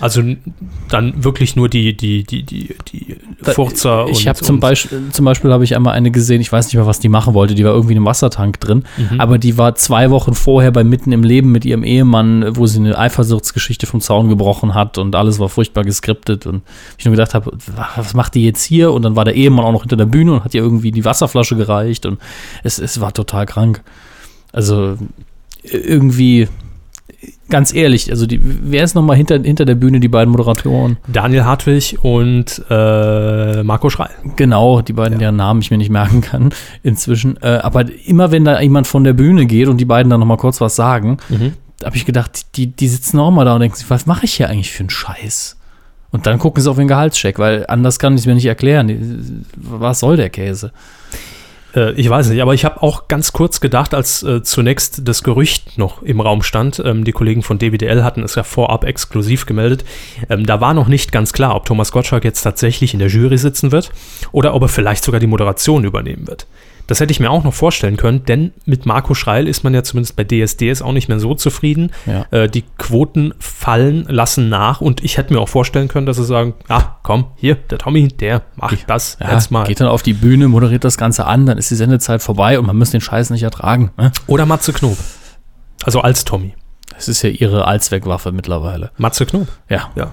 Also 0.00 0.22
dann 0.88 1.22
wirklich 1.24 1.54
nur 1.54 1.68
die, 1.68 1.96
die, 1.96 2.24
die, 2.24 2.42
die, 2.42 2.74
die 2.92 3.16
Furzer 3.42 4.06
ich 4.10 4.26
habe 4.26 4.40
zum 4.40 4.58
Beispiel, 4.60 5.00
zum 5.12 5.24
Beispiel 5.24 5.52
habe 5.52 5.62
ich 5.64 5.76
einmal 5.76 5.94
eine 5.94 6.10
gesehen, 6.10 6.40
ich 6.40 6.50
weiß 6.50 6.66
nicht 6.66 6.74
mehr, 6.74 6.86
was 6.86 6.98
die 6.98 7.08
machen 7.08 7.34
wollte, 7.34 7.54
die 7.54 7.64
war 7.64 7.72
irgendwie 7.72 7.92
in 7.92 7.98
einem 7.98 8.06
Wassertank 8.06 8.58
drin, 8.60 8.84
Mhm. 8.96 9.20
aber 9.20 9.38
die 9.38 9.58
war 9.58 9.74
zwei 9.74 10.10
Wochen 10.10 10.34
vorher 10.34 10.70
bei 10.72 10.82
Mitten 10.84 11.12
im 11.12 11.22
Leben 11.22 11.52
mit 11.52 11.64
ihrem 11.64 11.84
Ehemann, 11.84 12.56
wo 12.56 12.66
sie 12.66 12.78
eine 12.78 12.98
Eifersuchtsgeschichte 12.98 13.86
vom 13.86 14.00
Zaun 14.00 14.28
gebrochen 14.28 14.74
hat 14.74 14.98
und 14.98 15.14
alles 15.14 15.38
war 15.38 15.48
furchtbar 15.48 15.84
geskriptet 15.84 16.46
und 16.46 16.62
ich 16.98 17.04
nur 17.04 17.12
gedacht 17.12 17.34
habe, 17.34 17.52
was 17.96 18.14
macht 18.14 18.34
die 18.34 18.44
jetzt 18.44 18.64
hier? 18.64 18.92
Und 18.92 19.02
dann 19.02 19.14
war 19.16 19.24
der 19.24 19.34
Ehemann 19.34 19.64
auch 19.64 19.72
noch 19.72 19.82
hinter 19.82 19.96
der 19.96 20.06
Bühne 20.06 20.32
und 20.34 20.44
hat 20.44 20.54
ihr 20.54 20.62
irgendwie 20.62 20.90
die 20.90 21.04
Wasserflasche 21.04 21.56
gereicht 21.56 22.06
und 22.06 22.18
es, 22.64 22.78
es 22.78 23.00
war 23.00 23.12
total 23.12 23.46
krank. 23.46 23.82
Also 24.52 24.96
irgendwie, 25.62 26.48
ganz 27.52 27.74
ehrlich, 27.74 28.10
also 28.10 28.24
die, 28.24 28.40
wer 28.42 28.82
ist 28.82 28.94
nochmal 28.94 29.16
hinter, 29.16 29.38
hinter 29.38 29.66
der 29.66 29.74
Bühne, 29.74 30.00
die 30.00 30.08
beiden 30.08 30.32
Moderatoren? 30.32 30.96
Daniel 31.06 31.44
Hartwig 31.44 31.98
und 32.00 32.64
äh, 32.70 33.62
Marco 33.62 33.90
Schreil. 33.90 34.08
Genau, 34.36 34.80
die 34.80 34.94
beiden, 34.94 35.18
deren 35.18 35.36
Namen 35.36 35.60
ich 35.60 35.70
mir 35.70 35.76
nicht 35.76 35.90
merken 35.90 36.22
kann 36.22 36.54
inzwischen. 36.82 37.36
Äh, 37.42 37.60
aber 37.62 37.84
immer 38.06 38.32
wenn 38.32 38.46
da 38.46 38.58
jemand 38.58 38.86
von 38.86 39.04
der 39.04 39.12
Bühne 39.12 39.44
geht 39.44 39.68
und 39.68 39.76
die 39.76 39.84
beiden 39.84 40.08
dann 40.08 40.20
noch 40.20 40.26
mal 40.26 40.38
kurz 40.38 40.62
was 40.62 40.74
sagen, 40.74 41.18
da 41.78 41.86
habe 41.86 41.96
ich 41.96 42.06
gedacht, 42.06 42.56
die, 42.56 42.68
die 42.68 42.88
sitzen 42.88 43.20
auch 43.20 43.30
mal 43.30 43.44
da 43.44 43.54
und 43.54 43.60
denken 43.60 43.76
sich, 43.76 43.90
was 43.90 44.06
mache 44.06 44.24
ich 44.24 44.32
hier 44.32 44.48
eigentlich 44.48 44.70
für 44.70 44.80
einen 44.80 44.90
Scheiß? 44.90 45.58
Und 46.10 46.26
dann 46.26 46.38
gucken 46.38 46.62
sie 46.62 46.70
auf 46.70 46.76
den 46.76 46.88
Gehaltscheck, 46.88 47.38
weil 47.38 47.66
anders 47.68 47.98
kann 47.98 48.14
ich 48.14 48.20
es 48.22 48.26
mir 48.26 48.34
nicht 48.34 48.46
erklären. 48.46 49.44
Was 49.56 50.00
soll 50.00 50.16
der 50.16 50.30
Käse? 50.30 50.72
Äh, 51.74 51.92
ich 51.92 52.08
weiß 52.08 52.28
nicht, 52.28 52.42
aber 52.42 52.54
ich 52.54 52.64
habe 52.64 52.82
auch 52.82 53.08
ganz 53.08 53.32
kurz 53.32 53.60
gedacht, 53.60 53.94
als 53.94 54.22
äh, 54.22 54.42
zunächst 54.42 55.06
das 55.06 55.22
Gerücht 55.22 55.78
noch 55.78 56.02
im 56.02 56.20
Raum 56.20 56.42
stand, 56.42 56.82
ähm, 56.84 57.04
die 57.04 57.12
Kollegen 57.12 57.42
von 57.42 57.58
DWDL 57.58 58.04
hatten 58.04 58.22
es 58.22 58.34
ja 58.34 58.42
vorab 58.42 58.84
exklusiv 58.84 59.46
gemeldet, 59.46 59.84
ähm, 60.28 60.46
da 60.46 60.60
war 60.60 60.74
noch 60.74 60.88
nicht 60.88 61.12
ganz 61.12 61.32
klar, 61.32 61.54
ob 61.54 61.64
Thomas 61.64 61.92
Gottschalk 61.92 62.24
jetzt 62.24 62.42
tatsächlich 62.42 62.92
in 62.92 63.00
der 63.00 63.08
Jury 63.08 63.38
sitzen 63.38 63.72
wird 63.72 63.90
oder 64.32 64.54
ob 64.54 64.62
er 64.62 64.68
vielleicht 64.68 65.04
sogar 65.04 65.20
die 65.20 65.26
Moderation 65.26 65.84
übernehmen 65.84 66.26
wird. 66.26 66.46
Das 66.86 67.00
hätte 67.00 67.12
ich 67.12 67.20
mir 67.20 67.30
auch 67.30 67.44
noch 67.44 67.54
vorstellen 67.54 67.96
können, 67.96 68.24
denn 68.24 68.52
mit 68.64 68.86
Marco 68.86 69.14
Schreil 69.14 69.46
ist 69.46 69.64
man 69.64 69.72
ja 69.72 69.82
zumindest 69.82 70.16
bei 70.16 70.24
DSDS 70.24 70.82
auch 70.82 70.92
nicht 70.92 71.08
mehr 71.08 71.20
so 71.20 71.34
zufrieden. 71.34 71.90
Ja. 72.06 72.26
Äh, 72.30 72.48
die 72.48 72.64
Quoten 72.78 73.34
fallen, 73.38 74.04
lassen 74.08 74.48
nach 74.48 74.80
und 74.80 75.02
ich 75.02 75.16
hätte 75.16 75.32
mir 75.32 75.40
auch 75.40 75.48
vorstellen 75.48 75.88
können, 75.88 76.06
dass 76.06 76.16
sie 76.16 76.24
sagen, 76.24 76.54
ah, 76.68 76.96
komm, 77.02 77.26
hier, 77.36 77.54
der 77.54 77.78
Tommy, 77.78 78.08
der 78.08 78.42
macht 78.56 78.84
das 78.88 79.16
Ja, 79.20 79.32
jetzt 79.32 79.50
mal. 79.50 79.64
Geht 79.66 79.80
dann 79.80 79.88
auf 79.88 80.02
die 80.02 80.12
Bühne, 80.12 80.48
moderiert 80.48 80.84
das 80.84 80.98
Ganze 80.98 81.26
an, 81.26 81.46
dann 81.46 81.58
ist 81.58 81.70
die 81.70 81.76
Sendezeit 81.76 82.22
vorbei 82.22 82.58
und 82.58 82.66
man 82.66 82.76
muss 82.76 82.90
den 82.90 83.00
Scheiß 83.00 83.30
nicht 83.30 83.42
ertragen. 83.42 83.92
Ne? 83.96 84.12
Oder 84.26 84.46
Matze 84.46 84.72
Knob. 84.72 84.96
Also 85.84 86.00
als 86.00 86.24
Tommy. 86.24 86.54
Das 86.94 87.08
ist 87.08 87.22
ja 87.22 87.30
ihre 87.30 87.66
Allzweckwaffe 87.66 88.32
mittlerweile. 88.32 88.90
Matze 88.98 89.24
Knob. 89.26 89.48
Ja. 89.68 89.90
Ja. 89.94 90.10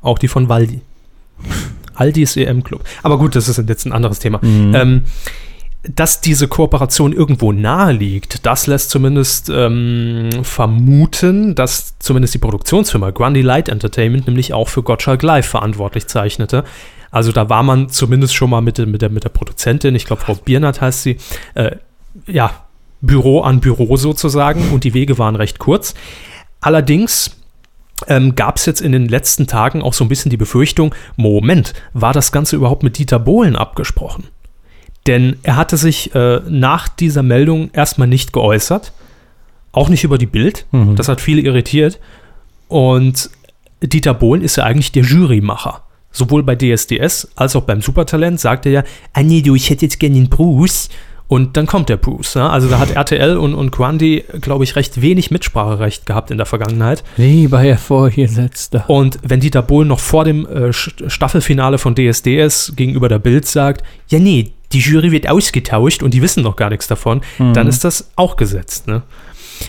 Auch 0.00 0.18
die 0.18 0.28
von 0.28 0.48
Waldi. 0.48 0.82
Aldis 1.94 2.36
EM-Club. 2.36 2.84
Aber 3.02 3.18
gut, 3.18 3.36
das 3.36 3.48
ist 3.48 3.58
jetzt 3.68 3.86
ein 3.86 3.92
anderes 3.92 4.18
Thema. 4.18 4.40
Ähm, 4.42 5.04
dass 5.82 6.20
diese 6.20 6.46
Kooperation 6.46 7.12
irgendwo 7.12 7.50
nahe 7.50 7.92
liegt, 7.92 8.46
das 8.46 8.68
lässt 8.68 8.90
zumindest 8.90 9.50
ähm, 9.52 10.30
vermuten, 10.42 11.54
dass 11.56 11.98
zumindest 11.98 12.34
die 12.34 12.38
Produktionsfirma 12.38 13.10
Grundy 13.10 13.42
Light 13.42 13.68
Entertainment 13.68 14.26
nämlich 14.28 14.54
auch 14.54 14.68
für 14.68 14.82
Gottschalk 14.84 15.22
Live 15.22 15.46
verantwortlich 15.46 16.06
zeichnete. 16.06 16.62
Also 17.10 17.32
da 17.32 17.48
war 17.50 17.62
man 17.64 17.88
zumindest 17.88 18.34
schon 18.34 18.50
mal 18.50 18.60
mit, 18.60 18.78
der- 18.78 18.86
mit, 18.86 19.02
der, 19.02 19.10
mit 19.10 19.24
der 19.24 19.28
Produzentin, 19.30 19.94
ich 19.96 20.04
glaube 20.06 20.22
Frau 20.22 20.34
Biernert 20.34 20.80
heißt 20.80 21.02
sie, 21.02 21.16
äh, 21.54 21.76
ja, 22.26 22.52
Büro 23.00 23.40
an 23.40 23.58
Büro 23.58 23.96
sozusagen 23.96 24.70
und 24.70 24.84
die 24.84 24.94
Wege 24.94 25.18
waren 25.18 25.34
recht 25.34 25.58
kurz. 25.58 25.94
Allerdings 26.60 27.36
ähm, 28.06 28.36
gab 28.36 28.56
es 28.56 28.66
jetzt 28.66 28.80
in 28.80 28.92
den 28.92 29.08
letzten 29.08 29.48
Tagen 29.48 29.82
auch 29.82 29.94
so 29.94 30.04
ein 30.04 30.08
bisschen 30.08 30.30
die 30.30 30.36
Befürchtung, 30.36 30.94
Moment, 31.16 31.74
war 31.92 32.12
das 32.12 32.30
Ganze 32.30 32.54
überhaupt 32.54 32.84
mit 32.84 32.98
Dieter 32.98 33.18
Bohlen 33.18 33.56
abgesprochen? 33.56 34.28
Denn 35.06 35.36
er 35.42 35.56
hatte 35.56 35.76
sich 35.76 36.14
äh, 36.14 36.40
nach 36.48 36.88
dieser 36.88 37.22
Meldung 37.22 37.70
erstmal 37.72 38.08
nicht 38.08 38.32
geäußert, 38.32 38.92
auch 39.72 39.88
nicht 39.88 40.04
über 40.04 40.18
die 40.18 40.26
Bild. 40.26 40.66
Mhm. 40.70 40.96
Das 40.96 41.08
hat 41.08 41.20
viele 41.20 41.42
irritiert. 41.42 41.98
Und 42.68 43.30
Dieter 43.82 44.14
Bohlen 44.14 44.42
ist 44.42 44.56
ja 44.56 44.64
eigentlich 44.64 44.92
der 44.92 45.02
Jurymacher. 45.02 45.82
Sowohl 46.12 46.42
bei 46.42 46.54
DSDS 46.54 47.28
als 47.36 47.56
auch 47.56 47.62
beim 47.62 47.80
Supertalent 47.80 48.38
sagt 48.38 48.66
er 48.66 48.72
ja, 48.72 48.84
ah 49.14 49.22
nee, 49.22 49.40
du, 49.40 49.54
ich 49.54 49.70
hätte 49.70 49.86
jetzt 49.86 49.98
gerne 49.98 50.14
den 50.14 50.28
Bruce. 50.28 50.88
Und 51.26 51.56
dann 51.56 51.64
kommt 51.64 51.88
der 51.88 51.96
Bruce. 51.96 52.34
Ne? 52.34 52.50
Also 52.50 52.68
da 52.68 52.78
hat 52.78 52.90
RTL 52.90 53.38
und, 53.38 53.54
und 53.54 53.72
Grundy, 53.72 54.22
glaube 54.42 54.64
ich, 54.64 54.76
recht 54.76 55.00
wenig 55.00 55.30
Mitspracherecht 55.30 56.04
gehabt 56.04 56.30
in 56.30 56.36
der 56.36 56.44
Vergangenheit. 56.44 57.02
Lieber 57.16 57.58
Herr 57.60 57.78
Vorgesetzter. 57.78 58.84
Und 58.88 59.18
wenn 59.22 59.40
Dieter 59.40 59.62
Bohlen 59.62 59.88
noch 59.88 60.00
vor 60.00 60.24
dem 60.24 60.46
äh, 60.46 60.74
Staffelfinale 60.74 61.78
von 61.78 61.94
DSDS 61.94 62.74
gegenüber 62.76 63.08
der 63.08 63.18
Bild 63.18 63.46
sagt, 63.46 63.82
ja 64.08 64.18
nee, 64.18 64.52
die 64.72 64.78
Jury 64.80 65.12
wird 65.12 65.28
ausgetauscht 65.28 66.02
und 66.02 66.14
die 66.14 66.22
wissen 66.22 66.42
noch 66.42 66.56
gar 66.56 66.70
nichts 66.70 66.86
davon, 66.86 67.20
dann 67.38 67.66
ist 67.68 67.84
das 67.84 68.10
auch 68.16 68.36
gesetzt. 68.36 68.86
Ne? 68.86 69.02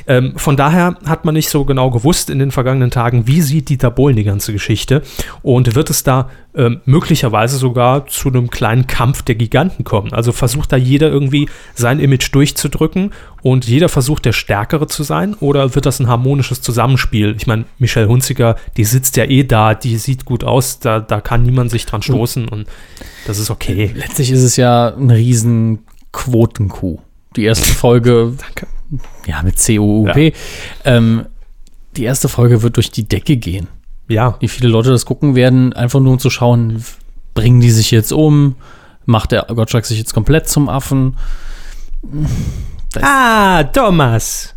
Ähm, 0.07 0.33
von 0.38 0.57
daher 0.57 0.97
hat 1.05 1.25
man 1.25 1.33
nicht 1.33 1.50
so 1.50 1.65
genau 1.65 1.89
gewusst 1.89 2.29
in 2.29 2.39
den 2.39 2.51
vergangenen 2.51 2.91
Tagen, 2.91 3.27
wie 3.27 3.41
sieht 3.41 3.69
Dieter 3.69 3.91
Bohlen 3.91 4.15
die 4.15 4.23
ganze 4.23 4.53
Geschichte 4.53 5.01
und 5.41 5.75
wird 5.75 5.89
es 5.89 6.03
da 6.03 6.29
ähm, 6.55 6.81
möglicherweise 6.85 7.57
sogar 7.57 8.07
zu 8.07 8.29
einem 8.29 8.50
kleinen 8.50 8.88
Kampf 8.88 9.23
der 9.23 9.35
Giganten 9.35 9.83
kommen. 9.83 10.13
Also 10.13 10.31
versucht 10.31 10.71
da 10.71 10.77
jeder 10.77 11.09
irgendwie 11.09 11.50
sein 11.73 12.00
Image 12.00 12.33
durchzudrücken 12.33 13.12
und 13.41 13.65
jeder 13.65 13.89
versucht 13.89 14.25
der 14.25 14.33
Stärkere 14.33 14.88
zu 14.88 15.03
sein 15.03 15.33
oder 15.35 15.75
wird 15.75 15.85
das 15.85 16.00
ein 16.00 16.07
harmonisches 16.07 16.62
Zusammenspiel? 16.62 17.35
Ich 17.38 17.47
meine, 17.47 17.65
Michelle 17.79 18.07
Hunziker, 18.07 18.55
die 18.77 18.85
sitzt 18.85 19.17
ja 19.17 19.25
eh 19.25 19.43
da, 19.43 19.73
die 19.73 19.97
sieht 19.97 20.25
gut 20.25 20.43
aus, 20.43 20.79
da, 20.79 21.00
da 21.00 21.21
kann 21.21 21.43
niemand 21.43 21.71
sich 21.71 21.85
dran 21.85 22.01
stoßen 22.01 22.47
und 22.47 22.67
das 23.25 23.39
ist 23.39 23.50
okay. 23.50 23.91
Letztlich 23.95 24.31
ist 24.31 24.43
es 24.43 24.55
ja 24.55 24.93
ein 24.95 25.09
riesen 25.09 25.79
Quotenkuh. 26.12 27.00
Die 27.35 27.45
erste 27.45 27.73
Folge, 27.73 28.33
Danke. 28.39 28.67
Ja, 29.25 29.41
mit 29.43 29.57
COUP, 29.57 30.33
ähm, 30.85 31.25
die 31.95 32.03
erste 32.03 32.27
Folge 32.27 32.62
wird 32.62 32.75
durch 32.77 32.91
die 32.91 33.07
Decke 33.07 33.38
gehen. 33.38 33.67
Ja, 34.09 34.35
Wie 34.39 34.47
viele 34.47 34.69
Leute 34.69 34.89
das 34.89 35.05
gucken 35.05 35.35
werden, 35.35 35.73
einfach 35.73 36.00
nur 36.00 36.13
um 36.13 36.19
zu 36.19 36.29
schauen, 36.29 36.83
bringen 37.33 37.62
die 37.62 37.71
sich 37.71 37.91
jetzt 37.91 38.12
um? 38.12 38.55
Macht 39.05 39.31
der 39.31 39.43
Gottschalk 39.43 39.85
sich 39.85 39.97
jetzt 39.97 40.13
komplett 40.13 40.47
zum 40.47 40.69
Affen? 40.69 41.17
Ah, 43.01 43.63
Thomas. 43.63 44.53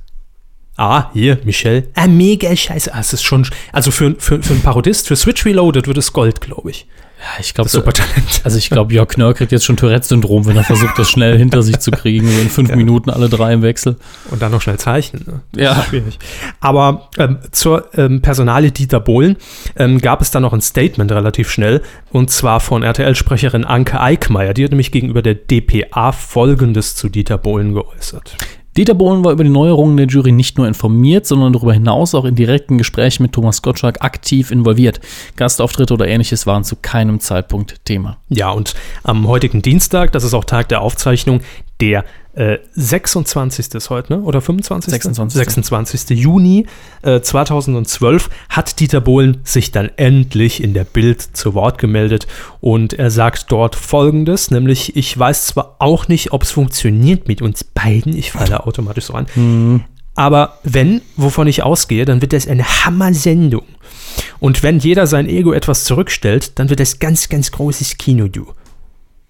Ah, 0.77 1.11
hier, 1.13 1.39
Michelle. 1.45 1.89
Ah, 1.95 2.07
mega 2.07 2.55
scheiße. 2.55 2.93
Ah, 2.95 3.01
es 3.01 3.13
ist 3.13 3.23
schon, 3.23 3.47
also 3.73 3.91
für, 3.91 4.15
für, 4.19 4.43
für 4.43 4.53
einen 4.53 4.63
Parodist, 4.63 5.09
für 5.09 5.17
Switch 5.17 5.45
Reloaded 5.47 5.87
wird 5.87 5.97
es 5.97 6.13
Gold, 6.13 6.41
glaube 6.41 6.71
ich. 6.71 6.87
Ja, 7.19 7.41
ich 7.41 7.55
glaube, 7.55 7.71
Supertalent. 7.71 8.41
also 8.45 8.59
ich 8.59 8.69
glaube, 8.69 8.93
Jörg 8.93 9.09
Knörr 9.09 9.33
kriegt 9.33 9.51
jetzt 9.51 9.65
schon 9.65 9.77
Tourette-Syndrom, 9.77 10.45
wenn 10.47 10.57
er 10.57 10.65
versucht, 10.65 10.99
das 10.99 11.09
schnell 11.09 11.39
hinter 11.39 11.63
sich 11.63 11.79
zu 11.79 11.91
kriegen, 11.91 12.29
so 12.29 12.41
in 12.41 12.51
fünf 12.51 12.75
Minuten 12.75 13.09
alle 13.09 13.31
drei 13.31 13.55
im 13.55 13.63
Wechsel. 13.63 13.97
Und 14.31 14.43
dann 14.43 14.53
noch 14.53 14.61
schnell 14.61 14.79
zeichnen. 14.79 15.25
Ne? 15.27 15.63
Ja. 15.63 15.83
Schwierig. 15.89 16.19
Aber 16.61 17.09
ähm, 17.17 17.39
zur 17.53 17.89
ähm, 17.97 18.21
Personalie 18.21 18.71
Dieter 18.71 19.01
Bohlen 19.01 19.37
ähm, 19.77 19.99
gab 19.99 20.21
es 20.21 20.31
dann 20.31 20.43
noch 20.43 20.53
ein 20.53 20.61
Statement 20.61 21.11
relativ 21.11 21.51
schnell. 21.51 21.83
Und 22.11 22.31
zwar 22.31 22.61
von 22.61 22.83
RTL-Sprecherin 22.83 23.65
Anke 23.65 24.01
Eickmeier. 24.01 24.53
Die 24.53 24.65
hat 24.65 24.71
nämlich 24.71 24.93
gegenüber 24.93 25.23
der 25.23 25.35
DPA 25.35 26.13
Folgendes 26.13 26.97
zu 26.97 27.09
Dieter 27.09 27.39
Bohlen 27.39 27.73
geäußert. 27.73 28.37
Dieter 28.77 28.93
Bohlen 28.93 29.25
war 29.25 29.33
über 29.33 29.43
die 29.43 29.49
Neuerungen 29.49 29.97
der 29.97 30.07
Jury 30.07 30.33
nicht 30.33 30.59
nur 30.59 30.69
informiert, 30.69 31.27
sondern 31.27 31.55
darüber 31.55 31.73
hinaus 31.73 32.15
auch 32.15 32.27
in 32.27 32.35
direkten 32.35 32.77
Gesprächen 32.77 33.23
mit 33.23 33.33
Thomas 33.33 33.63
Gottschalk 33.63 34.03
aktiv 34.03 34.51
involviert. 34.51 35.01
Gastauftritte 35.37 35.95
oder 35.95 36.07
ähnliches 36.07 36.47
waren 36.47 36.63
zu 36.63 36.77
keinem 36.77 37.19
Zeitpunkt 37.21 37.87
Thema. 37.87 38.19
Ja, 38.29 38.51
und 38.51 38.75
am 39.03 39.27
heutigen 39.29 39.63
Dienstag, 39.63 40.13
das 40.13 40.25
ist 40.25 40.35
auch 40.35 40.45
Tag 40.45 40.69
der 40.69 40.83
Aufzeichnung, 40.83 41.41
der 41.81 42.05
äh, 42.35 42.59
26. 42.75 43.75
ist 43.75 43.91
heute, 43.91 44.15
ne? 44.15 44.23
oder 44.23 44.41
25. 44.41 44.91
26.. 44.91 45.39
26. 45.39 46.11
Juni 46.11 46.67
äh, 47.03 47.21
2012 47.21 48.31
hat 48.49 48.79
Dieter 48.81 49.01
Bohlen 49.01 49.39
sich 49.45 49.73
dann 49.73 49.91
endlich 49.97 50.63
in 50.63 50.75
der 50.75 50.85
Bild 50.85 51.23
zu 51.23 51.55
Wort 51.55 51.79
gemeldet 51.79 52.27
und 52.61 52.93
er 52.93 53.11
sagt 53.11 53.47
dort 53.51 53.75
folgendes, 53.75 54.51
nämlich 54.51 54.97
ich 54.97 55.19
weiß 55.19 55.47
zwar 55.47 55.77
auch 55.79 56.09
nicht, 56.09 56.33
ob 56.33 56.43
es 56.43 56.51
funktioniert 56.51 57.29
mit 57.29 57.43
uns 57.43 57.65
beiden, 57.65 58.17
ich 58.17 58.33
falle 58.33 58.67
automatisch 58.67 59.07
so 59.07 59.15
an, 59.15 59.27
aber 60.15 60.59
wenn, 60.63 61.03
wovon 61.17 61.47
ich 61.47 61.63
ausgehe, 61.63 62.07
dann 62.07 62.23
wird 62.23 62.33
das 62.33 62.49
eine 62.49 62.65
Hammer-Sendung. 62.65 63.65
Und 64.41 64.63
wenn 64.63 64.79
jeder 64.79 65.07
sein 65.07 65.29
Ego 65.29 65.53
etwas 65.53 65.85
zurückstellt, 65.85 66.59
dann 66.59 66.71
wird 66.71 66.81
das 66.81 66.99
ganz, 66.99 67.29
ganz 67.29 67.53
großes 67.53 67.99
Kino, 67.99 68.27
du. 68.29 68.47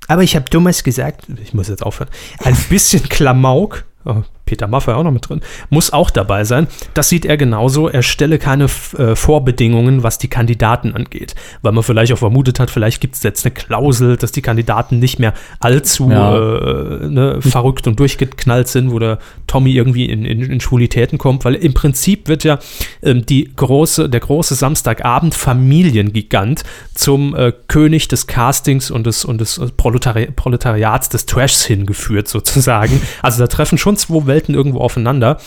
Aber 0.09 0.23
ich 0.23 0.37
habe 0.37 0.45
Thomas 0.47 0.85
gesagt, 0.85 1.27
ich 1.43 1.55
muss 1.55 1.69
jetzt 1.69 1.83
aufhören, 1.83 2.11
ein 2.43 2.57
bisschen 2.69 3.03
Klamauk, 3.09 3.85
oh, 4.05 4.23
Peter 4.47 4.69
Maffay 4.69 4.93
auch 4.93 5.03
noch 5.03 5.11
mit 5.11 5.29
drin, 5.29 5.41
muss 5.69 5.93
auch 5.93 6.09
dabei 6.09 6.45
sein. 6.45 6.69
Das 6.95 7.09
sieht 7.09 7.27
er 7.27 7.37
genauso. 7.37 7.89
Er 7.89 8.03
stelle 8.03 8.39
keine 8.39 8.67
äh, 8.97 9.17
Vorbedingungen, 9.17 10.03
was 10.05 10.19
die 10.19 10.29
Kandidaten 10.29 10.95
angeht. 10.95 11.35
Weil 11.63 11.73
man 11.73 11.83
vielleicht 11.83 12.13
auch 12.13 12.19
vermutet 12.19 12.61
hat, 12.61 12.71
vielleicht 12.71 13.01
gibt 13.01 13.17
es 13.17 13.25
jetzt 13.25 13.45
eine 13.45 13.53
Klausel, 13.53 14.17
dass 14.17 14.31
die 14.33 14.43
Kandidaten 14.43 15.01
nicht 15.01 15.19
mehr 15.19 15.35
allzu 15.59 16.11
Ja. 16.11 16.37
äh, 16.37 17.09
ne, 17.09 17.43
verrückt 17.43 17.87
und 17.89 17.99
durchgeknallt 17.99 18.69
sind, 18.69 18.93
wo 18.93 19.01
der 19.01 19.19
Tommy 19.49 19.73
irgendwie 19.73 20.07
in, 20.07 20.25
in, 20.25 20.41
in 20.43 20.61
Schwulitäten 20.61 21.19
kommt. 21.19 21.45
Weil 21.45 21.57
im 21.57 21.75
Prinzip 21.75 22.29
wird 22.29 22.45
ja 22.45 22.59
ähm, 23.03 23.27
die 23.27 23.51
große, 23.55 24.09
der 24.09 24.21
große 24.21 24.55
Samstagabend 24.55 25.35
Familiengigant 25.35 26.63
zum 26.95 27.35
äh, 27.35 27.53
König 27.67 28.07
des 28.09 28.29
Castings 28.29 28.91
und 28.93 29.07
des, 29.07 29.25
und 29.25 29.41
des 29.41 29.61
Proletari 29.77 30.27
Proletariats 30.35 31.09
des 31.09 31.27
Trashs 31.27 31.65
hingeführt, 31.65 32.29
sozusagen. 32.29 33.01
Also 33.23 33.41
da 33.41 33.49
treffen 33.49 33.77
schon 33.77 33.97
zwei 33.97 34.27
Welten 34.27 34.36
irgendwo 34.55 34.81
aufeinander. 34.81 35.39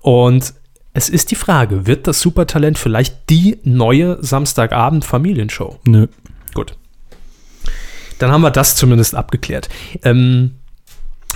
Und 0.00 0.54
es 0.92 1.08
ist 1.08 1.30
die 1.30 1.36
Frage, 1.36 1.86
wird 1.86 2.06
das 2.06 2.20
Supertalent 2.20 2.78
vielleicht 2.78 3.28
die 3.30 3.58
neue 3.64 4.18
Samstagabend-Familienshow? 4.22 5.78
Nö. 5.86 6.06
Gut. 6.54 6.76
Dann 8.18 8.30
haben 8.30 8.42
wir 8.42 8.50
das 8.50 8.76
zumindest 8.76 9.14
abgeklärt. 9.14 9.68
Ähm, 10.02 10.52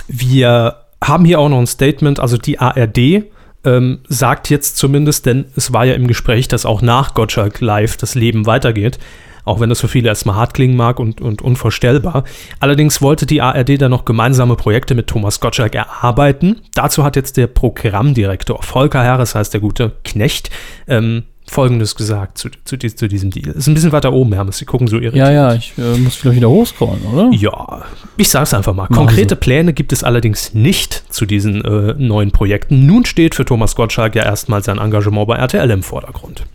wir 0.07 0.77
haben 1.03 1.25
hier 1.25 1.39
auch 1.39 1.49
noch 1.49 1.59
ein 1.59 1.67
Statement, 1.67 2.19
also 2.19 2.37
die 2.37 2.59
ARD 2.59 3.25
ähm, 3.65 3.99
sagt 4.07 4.49
jetzt 4.49 4.77
zumindest, 4.77 5.25
denn 5.25 5.45
es 5.55 5.73
war 5.73 5.85
ja 5.85 5.93
im 5.93 6.07
Gespräch, 6.07 6.47
dass 6.47 6.65
auch 6.65 6.81
nach 6.81 7.13
Gottschalk 7.13 7.59
Live 7.59 7.97
das 7.97 8.15
Leben 8.15 8.45
weitergeht, 8.45 8.99
auch 9.45 9.59
wenn 9.59 9.69
das 9.69 9.81
für 9.81 9.87
viele 9.87 10.09
erstmal 10.09 10.35
hart 10.35 10.53
klingen 10.53 10.75
mag 10.75 10.99
und, 10.99 11.21
und 11.21 11.41
unvorstellbar. 11.41 12.23
Allerdings 12.59 13.01
wollte 13.01 13.25
die 13.25 13.41
ARD 13.41 13.81
dann 13.81 13.91
noch 13.91 14.05
gemeinsame 14.05 14.55
Projekte 14.55 14.95
mit 14.95 15.07
Thomas 15.07 15.39
Gottschalk 15.39 15.75
erarbeiten. 15.75 16.61
Dazu 16.73 17.03
hat 17.03 17.15
jetzt 17.15 17.37
der 17.37 17.47
Programmdirektor 17.47 18.61
Volker 18.63 19.03
Harris, 19.03 19.35
heißt 19.35 19.53
der 19.53 19.61
gute 19.61 19.93
Knecht, 20.03 20.49
ähm, 20.87 21.23
Folgendes 21.49 21.95
gesagt 21.95 22.37
zu, 22.37 22.49
zu, 22.63 22.77
zu 22.77 23.07
diesem 23.07 23.31
Deal. 23.31 23.49
Ist 23.49 23.67
ein 23.67 23.73
bisschen 23.73 23.91
weiter 23.91 24.13
oben, 24.13 24.33
Hermes. 24.33 24.57
Sie 24.57 24.65
gucken 24.65 24.87
so 24.87 24.97
irritiert. 24.97 25.27
Ja, 25.27 25.31
ja, 25.31 25.53
ich 25.53 25.73
äh, 25.77 25.97
muss 25.97 26.15
vielleicht 26.15 26.37
wieder 26.37 26.49
hochscrollen, 26.49 27.01
oder? 27.11 27.29
Ja, 27.31 27.83
ich 28.17 28.29
sag's 28.29 28.53
einfach 28.53 28.73
mal. 28.73 28.87
Konkrete 28.87 29.35
Sie. 29.35 29.39
Pläne 29.39 29.73
gibt 29.73 29.91
es 29.91 30.03
allerdings 30.03 30.53
nicht 30.53 31.03
zu 31.09 31.25
diesen 31.25 31.63
äh, 31.65 31.95
neuen 31.97 32.31
Projekten. 32.31 32.85
Nun 32.85 33.05
steht 33.05 33.35
für 33.35 33.45
Thomas 33.45 33.75
Gottschalk 33.75 34.15
ja 34.15 34.23
erstmal 34.23 34.63
sein 34.63 34.77
Engagement 34.77 35.27
bei 35.27 35.37
RTL 35.37 35.69
im 35.71 35.83
Vordergrund. 35.83 36.45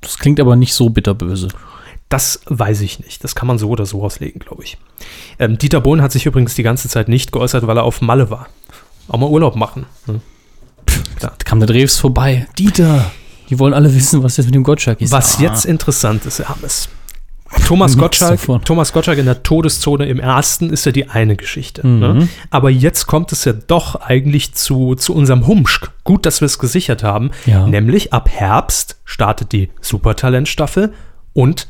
Das 0.00 0.18
klingt 0.18 0.38
aber 0.38 0.54
nicht 0.54 0.74
so 0.74 0.88
bitterböse. 0.88 1.48
Das 2.08 2.40
weiß 2.46 2.82
ich 2.82 3.00
nicht. 3.00 3.24
Das 3.24 3.34
kann 3.34 3.48
man 3.48 3.58
so 3.58 3.68
oder 3.70 3.86
so 3.86 4.02
auslegen, 4.04 4.38
glaube 4.38 4.62
ich. 4.64 4.78
Ähm, 5.38 5.58
Dieter 5.58 5.80
Bohlen 5.80 6.02
hat 6.02 6.12
sich 6.12 6.26
übrigens 6.26 6.54
die 6.54 6.62
ganze 6.62 6.88
Zeit 6.88 7.08
nicht 7.08 7.32
geäußert, 7.32 7.66
weil 7.66 7.76
er 7.78 7.84
auf 7.84 8.00
Malle 8.02 8.30
war. 8.30 8.48
Auch 9.08 9.18
mal 9.18 9.28
Urlaub 9.30 9.56
machen. 9.56 9.86
ne? 10.06 10.20
Da 11.18 11.32
kam 11.44 11.58
der 11.60 11.66
Drews 11.68 11.96
vorbei. 11.98 12.46
Dieter, 12.58 13.10
die 13.48 13.58
wollen 13.58 13.74
alle 13.74 13.92
wissen, 13.94 14.22
was 14.22 14.36
jetzt 14.36 14.46
mit 14.46 14.54
dem 14.54 14.62
Gottschalk 14.64 15.00
ist. 15.00 15.10
Was 15.12 15.38
Ah. 15.38 15.42
jetzt 15.42 15.64
interessant 15.64 16.24
ist, 16.26 16.38
Hermes. 16.46 16.88
Thomas 17.66 17.96
Gottschalk. 17.96 18.40
Thomas 18.64 18.92
Gottschalk 18.92 19.18
in 19.18 19.26
der 19.26 19.42
Todeszone 19.42 20.06
im 20.06 20.18
ersten 20.18 20.70
ist 20.70 20.86
ja 20.86 20.92
die 20.92 21.08
eine 21.08 21.36
Geschichte. 21.36 21.86
Mhm. 21.86 21.98
Ne? 22.00 22.28
Aber 22.50 22.68
jetzt 22.68 23.06
kommt 23.06 23.30
es 23.32 23.44
ja 23.44 23.52
doch 23.52 23.96
eigentlich 23.96 24.54
zu, 24.54 24.94
zu 24.96 25.14
unserem 25.14 25.46
Humschk. 25.46 25.92
Gut, 26.04 26.26
dass 26.26 26.40
wir 26.40 26.46
es 26.46 26.58
gesichert 26.58 27.02
haben. 27.04 27.30
Ja. 27.46 27.66
Nämlich 27.66 28.12
ab 28.12 28.28
Herbst 28.28 28.96
startet 29.04 29.52
die 29.52 29.70
Supertalent-Staffel 29.80 30.92
und 31.32 31.68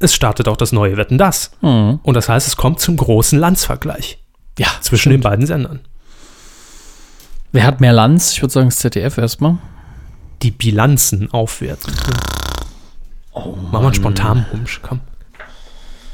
es 0.00 0.14
startet 0.14 0.48
auch 0.48 0.56
das 0.56 0.72
neue 0.72 0.96
Wetten 0.96 1.18
das. 1.18 1.50
Mhm. 1.60 2.00
Und 2.02 2.14
das 2.14 2.28
heißt, 2.28 2.46
es 2.46 2.56
kommt 2.56 2.80
zum 2.80 2.96
großen 2.96 3.38
Landsvergleich 3.38 4.18
Ja, 4.58 4.68
zwischen 4.80 5.10
den 5.10 5.20
beiden 5.20 5.46
Sendern. 5.46 5.80
Wer 7.52 7.64
hat 7.64 7.80
mehr 7.80 7.92
Lanz? 7.92 8.32
Ich 8.32 8.42
würde 8.42 8.52
sagen, 8.52 8.68
das 8.68 8.78
ZDF 8.78 9.18
erstmal. 9.18 9.58
Die 10.42 10.50
Bilanzen 10.50 11.30
aufwerten. 11.32 11.92
Oh, 13.32 13.56
Machen 13.56 13.72
wir 13.72 13.78
einen 13.80 13.94
spontanen 13.94 14.46
Humsch, 14.52 14.80
komm. 14.82 15.00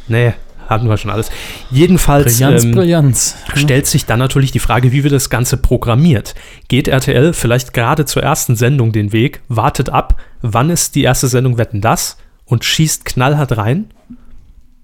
Nee, 0.07 0.35
hatten 0.69 0.89
wir 0.89 0.97
schon 0.97 1.11
alles. 1.11 1.31
Jedenfalls 1.71 2.39
Brillanz, 2.39 2.65
ähm, 2.65 2.73
Brillanz. 2.73 3.37
stellt 3.55 3.87
sich 3.87 4.07
dann 4.07 4.19
natürlich 4.19 4.53
die 4.53 4.59
Frage, 4.61 4.93
wie 4.93 5.03
wird 5.03 5.13
das 5.13 5.29
Ganze 5.29 5.57
programmiert? 5.57 6.35
Geht 6.69 6.89
RTL 6.89 7.33
vielleicht 7.33 7.75
gerade 7.75 8.05
zur 8.05 8.23
ersten 8.23 8.57
Sendung 8.57 8.93
den 8.93 9.13
Weg, 9.13 9.43
wartet 9.49 9.91
ab, 9.91 10.21
wann 10.41 10.71
ist 10.71 10.95
die 10.95 11.03
erste 11.03 11.29
Sendung 11.29 11.59
Wetten 11.59 11.81
das 11.81 12.17
und 12.47 12.65
schießt 12.65 13.05
knallhart 13.05 13.57
rein? 13.57 13.87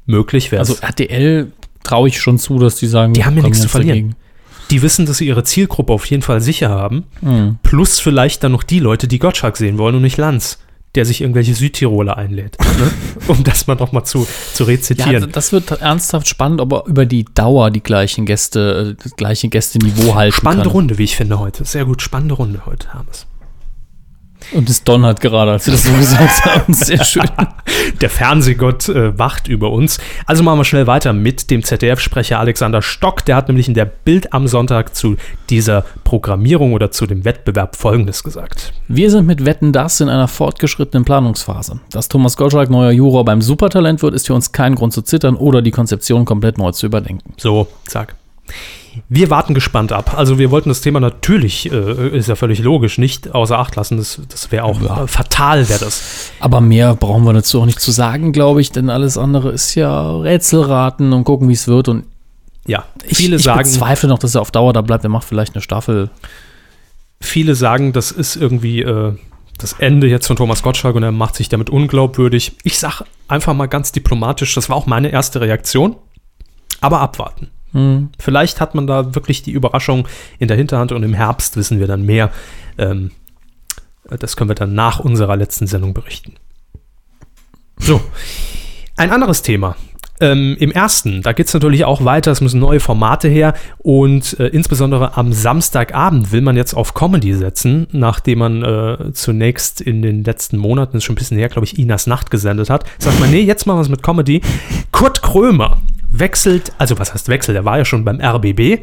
Möglich 0.06 0.50
wäre 0.52 0.62
es. 0.62 0.70
Also 0.70 0.82
RTL 0.82 1.52
traue 1.82 2.08
ich 2.08 2.20
schon 2.20 2.38
zu, 2.38 2.58
dass 2.58 2.76
die 2.76 2.86
sagen, 2.86 3.12
Die 3.14 3.24
haben 3.24 3.36
ja 3.36 3.42
nichts 3.42 3.60
zu 3.60 3.68
verlieren. 3.68 4.14
die 4.70 4.82
wissen, 4.82 5.06
dass 5.06 5.18
sie 5.18 5.26
ihre 5.26 5.44
Zielgruppe 5.44 5.92
auf 5.92 6.04
jeden 6.06 6.22
Fall 6.22 6.40
sicher 6.40 6.68
haben. 6.70 7.04
dagegen. 7.20 7.42
Mhm. 7.44 7.58
Plus 7.62 8.00
vielleicht 8.00 8.42
dann 8.44 8.52
noch 8.52 8.62
die 8.62 8.80
Leute, 8.80 9.08
die 9.08 9.18
Gottschalk 9.18 9.56
sehen 9.56 9.78
wollen 9.78 9.94
und 9.96 10.02
nicht 10.02 10.16
Lanz, 10.16 10.58
der 10.96 11.04
sich 11.04 11.20
irgendwelche 11.20 11.54
Südtiroler 11.54 12.16
einlädt. 12.16 12.56
ne? 12.78 12.90
Um 13.28 13.44
das 13.44 13.66
mal 13.68 13.76
noch 13.76 13.92
mal 13.92 14.04
zu, 14.04 14.26
zu 14.54 14.64
Ja, 14.64 14.68
rezitieren. 14.70 15.30
das 15.32 15.52
wird 15.52 15.70
ernsthaft 15.70 16.28
spannend, 16.28 16.60
ob 16.60 16.72
er 16.72 16.86
über 16.86 17.06
die 17.06 17.24
Dauer 17.34 17.70
die 17.70 17.82
gleichen 17.82 18.26
Gäste, 18.26 18.96
äh, 18.98 19.02
das 19.02 19.14
gleiche 19.16 19.48
Gästeniveau 19.48 20.14
halten 20.16 20.34
Spannende 20.34 20.64
kann. 20.64 20.72
Runde, 20.72 20.98
wie 20.98 21.04
ich 21.04 21.16
finde 21.16 21.38
heute. 21.38 21.64
Sehr 21.64 21.84
gut, 21.84 22.02
spannende 22.02 22.34
Runde 22.34 22.62
heute, 22.66 22.92
Hermes. 22.92 23.26
Und 24.52 24.68
es 24.68 24.84
donnert 24.84 25.20
gerade, 25.20 25.52
als 25.52 25.64
sie 25.64 25.70
das 25.70 25.84
so 25.84 25.92
gesagt 25.92 26.44
haben. 26.44 26.74
Sehr 26.74 27.04
schön. 27.04 27.28
Der 28.00 28.10
Fernsehgott 28.10 28.88
äh, 28.88 29.18
wacht 29.18 29.48
über 29.48 29.70
uns. 29.70 29.98
Also 30.26 30.42
machen 30.42 30.58
wir 30.58 30.64
schnell 30.64 30.86
weiter 30.86 31.12
mit 31.12 31.50
dem 31.50 31.62
ZDF-Sprecher 31.62 32.38
Alexander 32.38 32.82
Stock. 32.82 33.24
Der 33.24 33.36
hat 33.36 33.48
nämlich 33.48 33.68
in 33.68 33.74
der 33.74 33.84
Bild 33.84 34.32
am 34.32 34.48
Sonntag 34.48 34.94
zu 34.94 35.16
dieser 35.48 35.84
Programmierung 36.04 36.72
oder 36.72 36.90
zu 36.90 37.06
dem 37.06 37.24
Wettbewerb 37.24 37.76
Folgendes 37.76 38.22
gesagt. 38.22 38.72
Wir 38.88 39.10
sind 39.10 39.26
mit 39.26 39.44
Wetten 39.44 39.72
das 39.72 40.00
in 40.00 40.08
einer 40.08 40.28
fortgeschrittenen 40.28 41.04
Planungsphase. 41.04 41.80
Dass 41.90 42.08
Thomas 42.08 42.36
Gottschalk 42.36 42.70
neuer 42.70 42.90
Juror 42.90 43.24
beim 43.24 43.42
Supertalent 43.42 44.02
wird, 44.02 44.14
ist 44.14 44.26
für 44.26 44.34
uns 44.34 44.52
kein 44.52 44.74
Grund 44.74 44.92
zu 44.92 45.02
zittern 45.02 45.36
oder 45.36 45.62
die 45.62 45.70
Konzeption 45.70 46.24
komplett 46.24 46.58
neu 46.58 46.72
zu 46.72 46.86
überdenken. 46.86 47.34
So, 47.36 47.68
zack. 47.86 48.16
Wir 49.08 49.30
warten 49.30 49.54
gespannt 49.54 49.92
ab. 49.92 50.14
Also 50.16 50.38
wir 50.38 50.50
wollten 50.50 50.68
das 50.68 50.80
Thema 50.80 51.00
natürlich, 51.00 51.70
äh, 51.70 52.08
ist 52.16 52.28
ja 52.28 52.34
völlig 52.36 52.58
logisch, 52.60 52.98
nicht 52.98 53.34
außer 53.34 53.58
Acht 53.58 53.76
lassen. 53.76 53.96
Das, 53.96 54.20
das 54.28 54.50
wäre 54.52 54.64
auch 54.64 54.80
Ja. 54.80 55.04
äh, 55.04 55.06
fatal, 55.06 55.68
wäre 55.68 55.80
das. 55.80 56.30
Aber 56.40 56.60
mehr 56.60 56.94
brauchen 56.94 57.24
wir 57.24 57.32
dazu 57.32 57.60
auch 57.60 57.66
nicht 57.66 57.80
zu 57.80 57.90
sagen, 57.90 58.32
glaube 58.32 58.60
ich, 58.60 58.72
denn 58.72 58.90
alles 58.90 59.16
andere 59.18 59.50
ist 59.50 59.74
ja 59.74 60.16
Rätselraten 60.18 61.12
und 61.12 61.24
gucken, 61.24 61.48
wie 61.48 61.52
es 61.54 61.68
wird. 61.68 61.88
Und 61.88 62.04
Ja, 62.66 62.84
ich, 63.04 63.16
viele 63.18 63.36
ich 63.36 63.42
sagen, 63.42 63.58
bezweifle 63.60 64.08
noch, 64.08 64.18
dass 64.18 64.34
er 64.34 64.40
auf 64.40 64.50
Dauer 64.50 64.72
da 64.72 64.80
bleibt. 64.82 65.04
Er 65.04 65.10
macht 65.10 65.26
vielleicht 65.26 65.54
eine 65.54 65.62
Staffel. 65.62 66.10
viele 67.20 67.54
sagen, 67.54 67.92
das 67.92 68.10
ist 68.12 68.36
irgendwie 68.36 68.82
äh, 68.82 69.12
das 69.58 69.74
Ende 69.74 70.06
jetzt 70.06 70.26
von 70.26 70.36
Thomas 70.36 70.62
Gottschalk 70.62 70.96
und 70.96 71.02
er 71.02 71.12
macht 71.12 71.36
sich 71.36 71.48
damit 71.48 71.68
unglaubwürdig. 71.70 72.52
Ich 72.64 72.78
sage 72.78 73.04
einfach 73.28 73.52
mal 73.54 73.66
ganz 73.66 73.92
diplomatisch, 73.92 74.54
das 74.54 74.68
war 74.68 74.76
auch 74.76 74.86
meine 74.86 75.10
erste 75.10 75.40
Reaktion. 75.40 75.96
Aber 76.80 77.00
abwarten. 77.00 77.48
Hm. 77.72 78.10
Vielleicht 78.18 78.60
hat 78.60 78.74
man 78.74 78.86
da 78.86 79.14
wirklich 79.14 79.42
die 79.42 79.52
Überraschung 79.52 80.08
in 80.38 80.48
der 80.48 80.56
Hinterhand 80.56 80.92
und 80.92 81.02
im 81.02 81.14
Herbst 81.14 81.56
wissen 81.56 81.80
wir 81.80 81.86
dann 81.86 82.04
mehr. 82.04 82.30
Ähm, 82.78 83.10
das 84.08 84.36
können 84.36 84.50
wir 84.50 84.54
dann 84.54 84.74
nach 84.74 84.98
unserer 84.98 85.36
letzten 85.36 85.66
Sendung 85.66 85.94
berichten. 85.94 86.34
So, 87.78 88.00
ein 88.96 89.10
anderes 89.10 89.42
Thema. 89.42 89.76
Ähm, 90.22 90.54
Im 90.60 90.70
ersten, 90.70 91.22
da 91.22 91.32
geht 91.32 91.46
es 91.46 91.54
natürlich 91.54 91.86
auch 91.86 92.04
weiter, 92.04 92.30
es 92.30 92.42
müssen 92.42 92.60
neue 92.60 92.78
Formate 92.78 93.26
her 93.26 93.54
und 93.78 94.38
äh, 94.38 94.48
insbesondere 94.48 95.16
am 95.16 95.32
Samstagabend 95.32 96.30
will 96.30 96.42
man 96.42 96.58
jetzt 96.58 96.74
auf 96.74 96.92
Comedy 96.92 97.32
setzen, 97.32 97.86
nachdem 97.92 98.40
man 98.40 98.62
äh, 98.62 99.12
zunächst 99.14 99.80
in 99.80 100.02
den 100.02 100.22
letzten 100.22 100.58
Monaten, 100.58 100.98
ist 100.98 101.04
schon 101.04 101.14
ein 101.14 101.18
bisschen 101.18 101.38
her, 101.38 101.48
glaube 101.48 101.64
ich, 101.64 101.78
Inas 101.78 102.06
Nacht 102.06 102.30
gesendet 102.30 102.68
hat. 102.68 102.84
Sagt 102.98 103.18
man, 103.18 103.30
nee, 103.30 103.40
jetzt 103.40 103.66
machen 103.66 103.78
wir 103.78 103.82
es 103.82 103.88
mit 103.88 104.02
Comedy. 104.02 104.42
Kurt 104.92 105.22
Krömer 105.22 105.78
wechselt, 106.12 106.72
also 106.78 106.98
was 106.98 107.14
heißt 107.14 107.28
wechselt, 107.28 107.56
er 107.56 107.64
war 107.64 107.78
ja 107.78 107.84
schon 107.84 108.04
beim 108.04 108.20
RBB, 108.20 108.80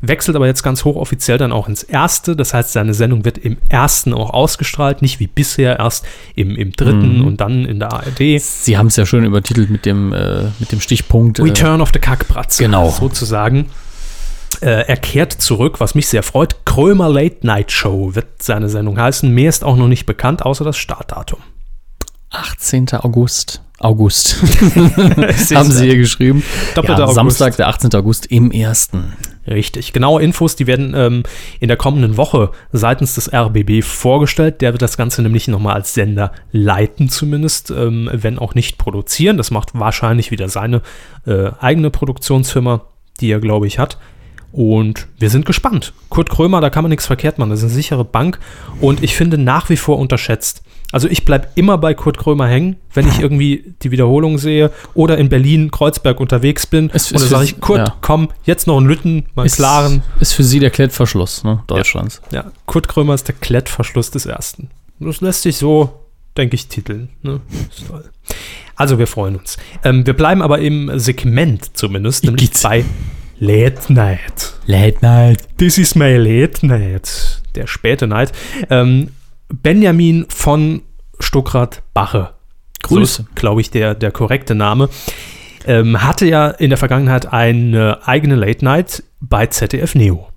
wechselt 0.00 0.36
aber 0.36 0.46
jetzt 0.46 0.62
ganz 0.62 0.84
hochoffiziell 0.84 1.38
dann 1.38 1.52
auch 1.52 1.68
ins 1.68 1.82
erste. 1.82 2.36
Das 2.36 2.54
heißt, 2.54 2.72
seine 2.72 2.94
Sendung 2.94 3.24
wird 3.24 3.38
im 3.38 3.58
ersten 3.68 4.12
auch 4.14 4.30
ausgestrahlt, 4.30 5.02
nicht 5.02 5.18
wie 5.20 5.26
bisher 5.26 5.78
erst 5.78 6.04
im, 6.34 6.56
im 6.56 6.72
dritten 6.72 7.18
Mhm. 7.20 7.26
und 7.26 7.40
dann 7.40 7.64
in 7.64 7.78
der 7.80 7.92
ARD. 7.92 8.38
Sie 8.40 8.76
haben 8.78 8.86
es 8.88 8.96
ja 8.96 9.06
schön 9.06 9.24
übertitelt 9.24 9.70
mit 9.70 9.86
dem, 9.86 10.12
äh, 10.12 10.44
mit 10.58 10.72
dem 10.72 10.80
Stichpunkt. 10.80 11.38
Äh, 11.38 11.42
Return 11.42 11.80
of 11.80 11.90
the 11.92 11.98
Kackbratze. 11.98 12.62
Genau. 12.62 12.90
Sozusagen. 12.90 13.66
Äh, 14.60 14.86
er 14.88 14.96
kehrt 14.96 15.32
zurück, 15.32 15.78
was 15.80 15.94
mich 15.94 16.08
sehr 16.08 16.22
freut. 16.22 16.64
Krömer 16.64 17.08
Late 17.08 17.46
Night 17.46 17.70
Show 17.70 18.14
wird 18.14 18.42
seine 18.42 18.68
Sendung 18.68 18.98
heißen. 18.98 19.30
Mehr 19.32 19.48
ist 19.48 19.62
auch 19.64 19.76
noch 19.76 19.88
nicht 19.88 20.06
bekannt, 20.06 20.44
außer 20.44 20.64
das 20.64 20.76
Startdatum. 20.76 21.38
18. 22.30 22.88
August. 22.92 23.62
August. 23.78 24.42
haben 25.54 25.70
Sie 25.70 25.84
hier 25.84 25.96
geschrieben. 25.96 26.42
Doppelter 26.74 27.00
ja, 27.00 27.04
August. 27.04 27.14
Samstag, 27.14 27.56
der 27.56 27.68
18. 27.68 27.94
August 27.94 28.26
im 28.26 28.50
ersten. 28.50 29.12
Richtig. 29.46 29.92
Genaue 29.92 30.22
Infos, 30.22 30.56
die 30.56 30.66
werden 30.66 30.92
ähm, 30.94 31.22
in 31.60 31.68
der 31.68 31.76
kommenden 31.76 32.16
Woche 32.16 32.50
seitens 32.72 33.14
des 33.14 33.32
RBB 33.32 33.82
vorgestellt. 33.82 34.60
Der 34.60 34.72
wird 34.72 34.82
das 34.82 34.96
Ganze 34.96 35.22
nämlich 35.22 35.48
nochmal 35.48 35.74
als 35.74 35.94
Sender 35.94 36.32
leiten, 36.52 37.08
zumindest, 37.08 37.70
ähm, 37.70 38.10
wenn 38.12 38.38
auch 38.38 38.54
nicht 38.54 38.78
produzieren. 38.78 39.36
Das 39.36 39.50
macht 39.50 39.70
wahrscheinlich 39.72 40.30
wieder 40.30 40.48
seine 40.48 40.82
äh, 41.26 41.50
eigene 41.60 41.90
Produktionsfirma, 41.90 42.82
die 43.20 43.30
er, 43.30 43.40
glaube 43.40 43.66
ich, 43.66 43.78
hat. 43.78 43.98
Und 44.50 45.06
wir 45.18 45.30
sind 45.30 45.46
gespannt. 45.46 45.92
Kurt 46.08 46.30
Krömer, 46.30 46.60
da 46.60 46.70
kann 46.70 46.82
man 46.82 46.90
nichts 46.90 47.06
verkehrt 47.06 47.38
machen. 47.38 47.50
Das 47.50 47.60
ist 47.60 47.66
eine 47.66 47.74
sichere 47.74 48.04
Bank 48.04 48.38
und 48.80 49.02
ich 49.02 49.14
finde 49.14 49.38
nach 49.38 49.68
wie 49.68 49.76
vor 49.76 49.98
unterschätzt. 49.98 50.62
Also 50.90 51.06
ich 51.08 51.24
bleibe 51.26 51.48
immer 51.54 51.76
bei 51.76 51.92
Kurt 51.92 52.16
Krömer 52.16 52.46
hängen, 52.48 52.76
wenn 52.94 53.06
ich 53.06 53.18
irgendwie 53.20 53.74
die 53.82 53.90
Wiederholung 53.90 54.38
sehe 54.38 54.70
oder 54.94 55.18
in 55.18 55.28
Berlin, 55.28 55.70
Kreuzberg 55.70 56.18
unterwegs 56.18 56.66
bin. 56.66 56.90
Es- 56.94 57.12
und 57.12 57.20
dann 57.20 57.28
sage 57.28 57.44
ist- 57.44 57.50
ich, 57.52 57.60
Kurt, 57.60 57.78
ja. 57.88 57.94
komm, 58.00 58.30
jetzt 58.44 58.66
noch 58.66 58.78
einen 58.78 58.86
Lütten, 58.86 59.26
mal 59.34 59.44
Ist, 59.44 59.56
klaren. 59.56 60.02
ist 60.20 60.32
für 60.32 60.44
Sie 60.44 60.60
der 60.60 60.70
Klettverschluss 60.70 61.44
ne, 61.44 61.62
Deutschlands. 61.66 62.22
Ja, 62.30 62.50
Kurt 62.66 62.88
Krömer 62.88 63.14
ist 63.14 63.28
der 63.28 63.34
Klettverschluss 63.34 64.10
des 64.10 64.24
Ersten. 64.24 64.70
Das 64.98 65.20
lässt 65.20 65.42
sich 65.42 65.56
so, 65.58 65.92
denke 66.38 66.54
ich, 66.56 66.68
titeln. 66.68 67.10
Ne? 67.22 67.40
Ist 67.70 67.86
toll. 67.86 68.04
Also, 68.74 68.98
wir 68.98 69.06
freuen 69.06 69.36
uns. 69.36 69.58
Ähm, 69.84 70.06
wir 70.06 70.14
bleiben 70.14 70.40
aber 70.40 70.60
im 70.60 70.90
Segment 70.98 71.76
zumindest, 71.76 72.24
nämlich 72.24 72.44
Igitt. 72.44 72.62
bei 72.62 72.84
Late 73.40 73.92
Night. 73.92 74.54
Late 74.66 74.98
Night. 75.02 75.40
This 75.58 75.78
is 75.78 75.94
my 75.94 76.16
Late 76.16 76.64
Night. 76.66 77.42
Der 77.54 77.66
späte 77.66 78.06
Night. 78.06 78.32
Ähm, 78.70 79.10
Benjamin 79.48 80.26
von 80.28 80.82
Stuckrad-Bache. 81.20 82.34
Grüße. 82.82 83.26
glaube 83.34 83.60
ich, 83.60 83.70
der, 83.70 83.94
der 83.94 84.12
korrekte 84.12 84.54
Name. 84.54 84.88
Ähm, 85.66 86.02
hatte 86.02 86.26
ja 86.26 86.48
in 86.48 86.70
der 86.70 86.78
Vergangenheit 86.78 87.32
eine 87.32 88.06
eigene 88.06 88.36
Late 88.36 88.64
Night 88.64 89.02
bei 89.20 89.46
ZDF 89.46 89.94
Neo. 89.94 90.28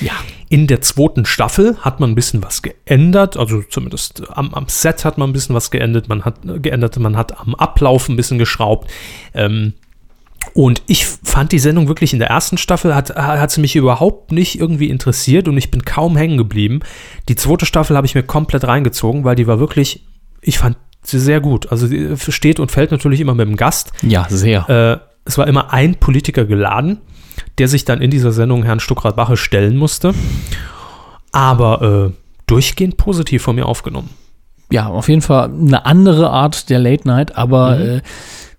Ja. 0.00 0.12
In 0.48 0.66
der 0.66 0.80
zweiten 0.80 1.24
Staffel 1.24 1.76
hat 1.80 2.00
man 2.00 2.10
ein 2.10 2.14
bisschen 2.14 2.42
was 2.42 2.62
geändert, 2.62 3.36
also 3.36 3.62
zumindest 3.62 4.22
am, 4.30 4.54
am 4.54 4.68
Set 4.68 5.04
hat 5.04 5.18
man 5.18 5.30
ein 5.30 5.32
bisschen 5.32 5.54
was 5.54 5.70
geändert, 5.70 6.08
man 6.08 6.24
hat 6.24 6.36
geändert, 6.42 6.98
man 6.98 7.16
hat 7.16 7.40
am 7.40 7.54
Ablauf 7.54 8.08
ein 8.08 8.16
bisschen 8.16 8.38
geschraubt. 8.38 8.90
Ähm, 9.34 9.74
und 10.54 10.82
ich 10.86 11.04
fand 11.06 11.52
die 11.52 11.58
Sendung 11.58 11.88
wirklich 11.88 12.12
in 12.12 12.18
der 12.18 12.28
ersten 12.28 12.56
Staffel, 12.58 12.94
hat, 12.94 13.14
hat 13.16 13.50
sie 13.50 13.60
mich 13.60 13.76
überhaupt 13.76 14.32
nicht 14.32 14.58
irgendwie 14.60 14.88
interessiert 14.90 15.48
und 15.48 15.56
ich 15.56 15.70
bin 15.70 15.84
kaum 15.84 16.16
hängen 16.16 16.36
geblieben. 16.38 16.80
Die 17.28 17.36
zweite 17.36 17.66
Staffel 17.66 17.96
habe 17.96 18.06
ich 18.06 18.14
mir 18.14 18.22
komplett 18.22 18.64
reingezogen, 18.64 19.24
weil 19.24 19.36
die 19.36 19.46
war 19.46 19.58
wirklich 19.60 20.04
ich 20.42 20.58
fand 20.58 20.76
sie 21.02 21.18
sehr 21.18 21.40
gut. 21.40 21.70
Also 21.72 21.86
sie 21.88 22.16
steht 22.30 22.60
und 22.60 22.70
fällt 22.70 22.90
natürlich 22.92 23.20
immer 23.20 23.34
mit 23.34 23.48
dem 23.48 23.56
Gast. 23.56 23.92
Ja, 24.02 24.26
sehr. 24.28 24.68
Äh, 24.68 24.98
es 25.24 25.38
war 25.38 25.46
immer 25.48 25.72
ein 25.72 25.96
Politiker 25.96 26.44
geladen, 26.44 26.98
der 27.58 27.66
sich 27.68 27.84
dann 27.84 28.00
in 28.00 28.10
dieser 28.10 28.30
Sendung 28.32 28.62
Herrn 28.62 28.78
Stuckrad-Bache 28.80 29.36
stellen 29.36 29.76
musste. 29.76 30.14
Aber 31.32 32.10
äh, 32.10 32.12
durchgehend 32.46 32.96
positiv 32.96 33.42
von 33.42 33.56
mir 33.56 33.66
aufgenommen. 33.66 34.10
ja, 34.70 34.86
auf 34.86 35.08
jeden 35.08 35.22
Fall 35.22 35.50
eine 35.50 35.84
andere 35.86 36.30
Art 36.30 36.70
der 36.70 36.78
Late 36.78 37.06
Night, 37.06 37.36
aber 37.36 37.76
Mhm. 37.76 37.82
äh, 37.82 38.00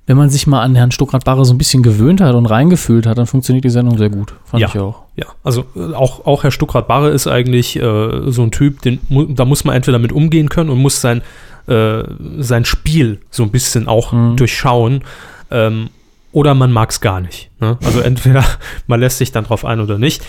wenn 0.08 0.18
man 0.18 0.30
sich 0.30 0.48
mal 0.48 0.62
an 0.64 0.74
Herrn 0.76 0.92
Stuckrad-Barre 0.92 1.46
so 1.46 1.54
ein 1.54 1.58
bisschen 1.60 1.84
gewöhnt 1.84 2.22
hat 2.22 2.34
und 2.34 2.46
reingefühlt 2.48 3.06
hat, 3.06 3.18
dann 3.18 3.28
funktioniert 3.28 3.64
die 3.66 3.70
Sendung 3.70 3.98
sehr 3.98 4.10
gut. 4.10 4.34
Fand 4.46 4.62
Ja. 4.62 4.68
ich 4.70 4.80
auch. 4.80 5.04
Ja, 5.18 5.26
also 5.44 5.66
äh, 5.76 5.94
auch, 5.94 6.26
auch 6.26 6.44
Herr 6.44 6.52
Stuckrad-Barre 6.52 7.10
ist 7.10 7.28
eigentlich 7.28 7.76
äh, 7.76 8.32
so 8.32 8.42
ein 8.44 8.52
Typ, 8.52 8.82
den, 8.82 9.00
da 9.36 9.46
muss 9.46 9.64
man 9.66 9.76
entweder 9.76 10.00
mit 10.00 10.12
umgehen 10.12 10.50
können 10.50 10.70
und 10.70 10.80
muss 10.80 11.00
sein, 11.02 11.22
äh, 11.68 12.04
sein 12.40 12.66
Spiel 12.66 13.20
so 13.30 13.44
ein 13.44 13.52
bisschen 13.52 13.88
auch 13.88 14.12
Mhm. 14.14 14.38
durchschauen. 14.38 15.04
Ähm, 15.52 15.90
oder 16.32 16.54
man 16.54 16.72
mag 16.72 16.92
es 16.92 17.02
gar 17.02 17.20
nicht. 17.20 17.50
Ne? 17.60 17.78
Also 17.84 18.00
entweder 18.00 18.44
man 18.88 19.00
lässt 19.00 19.18
sich 19.18 19.32
dann 19.32 19.44
drauf 19.46 19.66
ein 19.66 19.80
oder 19.80 19.98
nicht. 19.98 20.22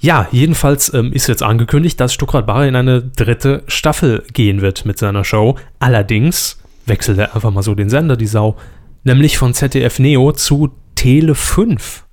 Ja, 0.00 0.26
jedenfalls 0.32 0.92
ähm, 0.94 1.12
ist 1.12 1.26
jetzt 1.26 1.42
angekündigt, 1.42 2.00
dass 2.00 2.14
Stuckrad-Barre 2.14 2.66
in 2.66 2.74
eine 2.74 3.02
dritte 3.02 3.62
Staffel 3.68 4.24
gehen 4.32 4.62
wird 4.62 4.86
mit 4.86 4.98
seiner 4.98 5.24
Show. 5.24 5.56
Allerdings 5.78 6.58
wechselt 6.86 7.18
er 7.18 7.34
einfach 7.34 7.50
mal 7.52 7.62
so 7.62 7.74
den 7.74 7.90
Sender, 7.90 8.16
die 8.16 8.26
Sau. 8.26 8.56
Nämlich 9.02 9.38
von 9.38 9.54
ZDF 9.54 9.98
Neo 9.98 10.32
zu 10.32 10.70
Tele 10.94 11.34
5. 11.34 12.04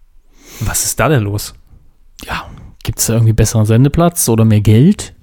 Was 0.61 0.85
ist 0.85 0.99
da 0.99 1.09
denn 1.09 1.23
los? 1.23 1.53
Ja, 2.25 2.45
gibt 2.83 2.99
es 2.99 3.07
da 3.07 3.13
irgendwie 3.13 3.33
besseren 3.33 3.65
Sendeplatz 3.65 4.27
oder 4.29 4.45
mehr 4.45 4.61
Geld? 4.61 5.13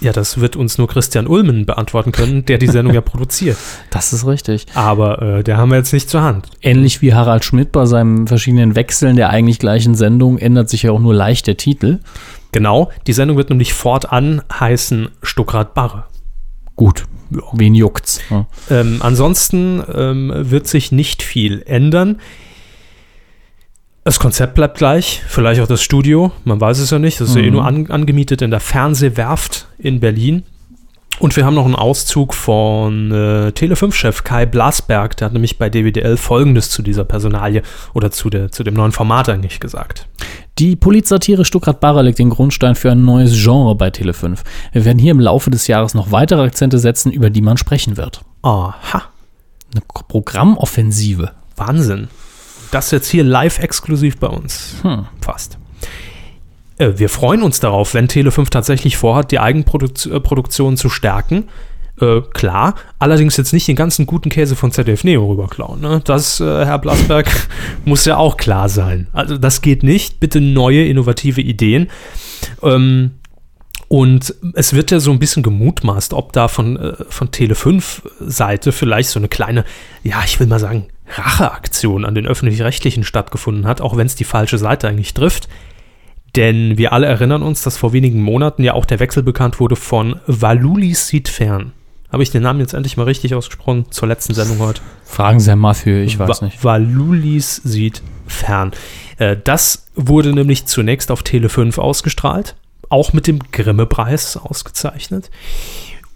Ja, 0.00 0.12
das 0.12 0.40
wird 0.40 0.56
uns 0.56 0.78
nur 0.78 0.88
Christian 0.88 1.28
Ulmen 1.28 1.64
beantworten 1.64 2.10
können, 2.10 2.44
der 2.44 2.58
die 2.58 2.66
Sendung 2.66 2.92
ja 2.92 3.00
produziert. 3.02 3.56
Das 3.90 4.12
ist 4.12 4.26
richtig. 4.26 4.66
Aber 4.74 5.22
äh, 5.22 5.44
der 5.44 5.58
haben 5.58 5.70
wir 5.70 5.78
jetzt 5.78 5.92
nicht 5.92 6.10
zur 6.10 6.22
Hand. 6.22 6.48
Ähnlich 6.60 7.02
wie 7.02 7.14
Harald 7.14 7.44
Schmidt 7.44 7.70
bei 7.70 7.86
seinen 7.86 8.26
verschiedenen 8.26 8.74
Wechseln 8.74 9.14
der 9.14 9.30
eigentlich 9.30 9.60
gleichen 9.60 9.94
Sendung 9.94 10.38
ändert 10.38 10.68
sich 10.68 10.82
ja 10.82 10.90
auch 10.90 10.98
nur 10.98 11.14
leicht 11.14 11.46
der 11.46 11.56
Titel. 11.56 12.00
Genau, 12.50 12.90
die 13.06 13.12
Sendung 13.12 13.36
wird 13.36 13.50
nämlich 13.50 13.74
fortan 13.74 14.42
heißen 14.52 15.08
Stuckrad 15.22 15.72
Barre. 15.72 16.04
Gut, 16.76 17.04
wen 17.52 17.74
juckt's? 17.74 18.20
Ja. 18.30 18.46
Ähm, 18.70 18.98
ansonsten 19.00 19.82
ähm, 19.94 20.32
wird 20.34 20.66
sich 20.66 20.92
nicht 20.92 21.22
viel 21.22 21.62
ändern. 21.66 22.20
Das 24.04 24.18
Konzept 24.18 24.54
bleibt 24.54 24.78
gleich, 24.78 25.22
vielleicht 25.28 25.60
auch 25.60 25.68
das 25.68 25.80
Studio, 25.82 26.32
man 26.44 26.60
weiß 26.60 26.78
es 26.80 26.90
ja 26.90 26.98
nicht. 26.98 27.20
Das 27.20 27.28
ist 27.30 27.36
ja 27.36 27.42
eh 27.42 27.46
Mhm. 27.46 27.52
nur 27.52 27.64
an, 27.64 27.86
angemietet 27.90 28.42
in 28.42 28.50
der 28.50 28.58
Fernsehwerft 28.60 29.68
in 29.78 30.00
Berlin. 30.00 30.42
Und 31.18 31.36
wir 31.36 31.44
haben 31.44 31.54
noch 31.54 31.66
einen 31.66 31.76
Auszug 31.76 32.34
von 32.34 33.12
äh, 33.12 33.52
Tele5-Chef 33.54 34.24
Kai 34.24 34.46
Blasberg, 34.46 35.16
der 35.16 35.26
hat 35.26 35.32
nämlich 35.32 35.58
bei 35.58 35.68
DWDL 35.70 36.16
Folgendes 36.16 36.70
zu 36.70 36.82
dieser 36.82 37.04
Personalie 37.04 37.62
oder 37.94 38.10
zu, 38.10 38.28
der, 38.28 38.50
zu 38.50 38.64
dem 38.64 38.74
neuen 38.74 38.92
Format 38.92 39.28
eigentlich 39.28 39.60
gesagt. 39.60 40.08
Die 40.58 40.74
Polizsatire 40.76 41.44
Stuckrad-Barre 41.44 42.02
legt 42.02 42.18
den 42.18 42.30
Grundstein 42.30 42.74
für 42.74 42.90
ein 42.90 43.04
neues 43.04 43.34
Genre 43.42 43.74
bei 43.74 43.88
Tele5. 43.88 44.38
Wir 44.72 44.84
werden 44.84 44.98
hier 44.98 45.12
im 45.12 45.20
Laufe 45.20 45.50
des 45.50 45.66
Jahres 45.66 45.94
noch 45.94 46.10
weitere 46.10 46.42
Akzente 46.42 46.78
setzen, 46.78 47.12
über 47.12 47.30
die 47.30 47.42
man 47.42 47.56
sprechen 47.56 47.96
wird. 47.96 48.22
Aha, 48.42 49.02
Eine 49.72 49.82
Programmoffensive. 50.08 51.30
Wahnsinn. 51.56 52.08
Das 52.70 52.90
jetzt 52.90 53.08
hier 53.08 53.22
live 53.22 53.58
exklusiv 53.58 54.18
bei 54.18 54.28
uns. 54.28 54.76
Hm. 54.82 55.06
Fast. 55.20 55.58
Äh, 56.78 56.92
wir 56.96 57.08
freuen 57.08 57.42
uns 57.42 57.60
darauf, 57.60 57.94
wenn 57.94 58.08
Tele5 58.08 58.50
tatsächlich 58.50 58.96
vorhat, 58.96 59.30
die 59.30 59.38
Eigenproduktion 59.38 60.74
äh, 60.74 60.76
zu 60.76 60.88
stärken. 60.88 61.48
Äh, 62.00 62.22
klar, 62.32 62.74
allerdings 62.98 63.36
jetzt 63.36 63.52
nicht 63.52 63.68
den 63.68 63.76
ganzen 63.76 64.06
guten 64.06 64.30
Käse 64.30 64.56
von 64.56 64.72
ZDF 64.72 65.04
Neo 65.04 65.30
rüberklauen. 65.30 65.80
Ne? 65.80 66.00
Das, 66.04 66.40
äh, 66.40 66.64
Herr 66.64 66.78
Blasberg, 66.78 67.28
muss 67.84 68.04
ja 68.04 68.16
auch 68.16 68.36
klar 68.36 68.68
sein. 68.68 69.08
Also 69.12 69.36
das 69.38 69.60
geht 69.60 69.82
nicht. 69.82 70.18
Bitte 70.18 70.40
neue, 70.40 70.84
innovative 70.84 71.40
Ideen. 71.40 71.90
Ähm, 72.62 73.12
und 73.88 74.34
es 74.54 74.72
wird 74.72 74.90
ja 74.90 75.00
so 75.00 75.10
ein 75.10 75.18
bisschen 75.18 75.42
gemutmaßt, 75.42 76.14
ob 76.14 76.32
da 76.32 76.48
von, 76.48 76.78
äh, 76.78 76.94
von 77.10 77.28
Tele5-Seite 77.28 78.72
vielleicht 78.72 79.10
so 79.10 79.20
eine 79.20 79.28
kleine, 79.28 79.66
ja, 80.02 80.22
ich 80.24 80.40
will 80.40 80.46
mal 80.46 80.58
sagen, 80.58 80.88
Racheaktion 81.06 82.06
an 82.06 82.14
den 82.14 82.26
Öffentlich-Rechtlichen 82.26 83.04
stattgefunden 83.04 83.66
hat, 83.66 83.82
auch 83.82 83.98
wenn 83.98 84.06
es 84.06 84.14
die 84.14 84.24
falsche 84.24 84.56
Seite 84.56 84.88
eigentlich 84.88 85.12
trifft. 85.12 85.46
Denn 86.36 86.78
wir 86.78 86.92
alle 86.92 87.06
erinnern 87.06 87.42
uns, 87.42 87.62
dass 87.62 87.76
vor 87.76 87.92
wenigen 87.92 88.22
Monaten 88.22 88.62
ja 88.64 88.74
auch 88.74 88.84
der 88.86 89.00
Wechsel 89.00 89.22
bekannt 89.22 89.60
wurde 89.60 89.76
von 89.76 90.18
Valulis 90.26 91.06
sieht 91.08 91.28
fern. 91.28 91.72
Habe 92.10 92.22
ich 92.22 92.30
den 92.30 92.42
Namen 92.42 92.60
jetzt 92.60 92.74
endlich 92.74 92.96
mal 92.96 93.04
richtig 93.04 93.34
ausgesprochen 93.34 93.86
zur 93.90 94.08
letzten 94.08 94.34
Sendung 94.34 94.58
heute? 94.58 94.80
Fragen 95.04 95.40
Sie 95.40 95.48
Herrn 95.48 95.58
Maffö, 95.58 96.02
ich 96.02 96.18
weiß 96.18 96.40
Va- 96.40 96.44
nicht. 96.46 96.62
Valulis 96.64 97.56
sieht 97.64 98.02
fern. 98.26 98.72
Äh, 99.18 99.36
das 99.42 99.86
wurde 99.94 100.32
nämlich 100.34 100.66
zunächst 100.66 101.10
auf 101.10 101.22
Tele 101.22 101.48
5 101.48 101.78
ausgestrahlt, 101.78 102.54
auch 102.90 103.12
mit 103.14 103.26
dem 103.26 103.38
Grimme-Preis 103.50 104.36
ausgezeichnet. 104.36 105.30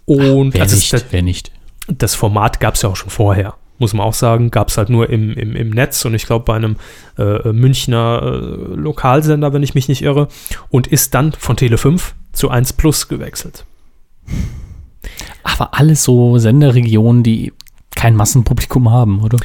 Und 0.05 0.53
Wer 0.53 0.61
also 0.61 0.75
nicht, 0.75 0.93
das, 0.93 1.05
wer 1.11 1.21
nicht. 1.21 1.51
das 1.87 2.15
Format 2.15 2.59
gab 2.59 2.75
es 2.75 2.83
ja 2.83 2.89
auch 2.89 2.95
schon 2.95 3.09
vorher, 3.09 3.55
muss 3.79 3.93
man 3.93 4.05
auch 4.05 4.13
sagen. 4.13 4.51
Gab 4.51 4.69
es 4.69 4.77
halt 4.77 4.89
nur 4.89 5.09
im, 5.09 5.33
im, 5.33 5.55
im 5.55 5.69
Netz 5.69 6.03
und 6.05 6.13
ich 6.13 6.25
glaube 6.25 6.45
bei 6.45 6.55
einem 6.55 6.77
äh, 7.17 7.51
Münchner 7.51 8.21
äh, 8.23 8.75
Lokalsender, 8.75 9.53
wenn 9.53 9.63
ich 9.63 9.75
mich 9.75 9.87
nicht 9.87 10.01
irre, 10.01 10.27
und 10.69 10.87
ist 10.87 11.13
dann 11.13 11.33
von 11.33 11.57
Tele 11.57 11.77
5 11.77 12.15
zu 12.33 12.49
1 12.49 12.73
Plus 12.73 13.07
gewechselt. 13.07 13.65
Aber 15.43 15.73
alles 15.73 16.03
so 16.03 16.37
Senderregionen, 16.37 17.23
die 17.23 17.53
kein 17.95 18.15
Massenpublikum 18.15 18.91
haben, 18.91 19.21
oder? 19.21 19.37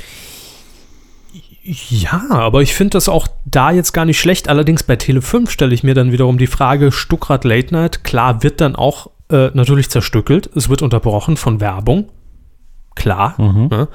Ja, 1.64 2.24
aber 2.30 2.62
ich 2.62 2.74
finde 2.74 2.90
das 2.90 3.08
auch 3.08 3.28
da 3.44 3.70
jetzt 3.70 3.92
gar 3.92 4.04
nicht 4.04 4.18
schlecht. 4.18 4.48
Allerdings 4.48 4.82
bei 4.82 4.96
Tele 4.96 5.22
5 5.22 5.48
stelle 5.48 5.72
ich 5.74 5.84
mir 5.84 5.94
dann 5.94 6.10
wiederum 6.10 6.36
die 6.36 6.48
Frage, 6.48 6.90
Stuckrad 6.90 7.44
Late 7.44 7.72
Night, 7.72 8.02
klar, 8.02 8.42
wird 8.42 8.60
dann 8.60 8.74
auch 8.74 9.10
äh, 9.30 9.50
natürlich 9.54 9.88
zerstückelt. 9.88 10.50
Es 10.56 10.68
wird 10.68 10.82
unterbrochen 10.82 11.36
von 11.36 11.60
Werbung. 11.60 12.08
Klar. 12.96 13.40
Mhm. 13.40 13.68
Ne? 13.68 13.88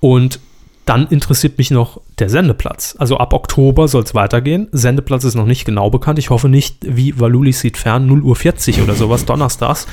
Und 0.00 0.40
dann 0.84 1.06
interessiert 1.08 1.58
mich 1.58 1.70
noch 1.70 2.00
der 2.18 2.30
Sendeplatz. 2.30 2.96
Also 2.98 3.18
ab 3.18 3.34
Oktober 3.34 3.88
soll 3.88 4.04
es 4.04 4.14
weitergehen. 4.14 4.68
Sendeplatz 4.72 5.24
ist 5.24 5.34
noch 5.34 5.44
nicht 5.44 5.64
genau 5.66 5.90
bekannt. 5.90 6.18
Ich 6.18 6.30
hoffe 6.30 6.48
nicht, 6.48 6.78
wie 6.80 7.18
Valuli 7.20 7.52
sieht 7.52 7.76
fern, 7.76 8.06
0 8.06 8.22
Uhr 8.22 8.36
40 8.36 8.80
oder 8.80 8.94
sowas, 8.94 9.26
donnerstags. 9.26 9.86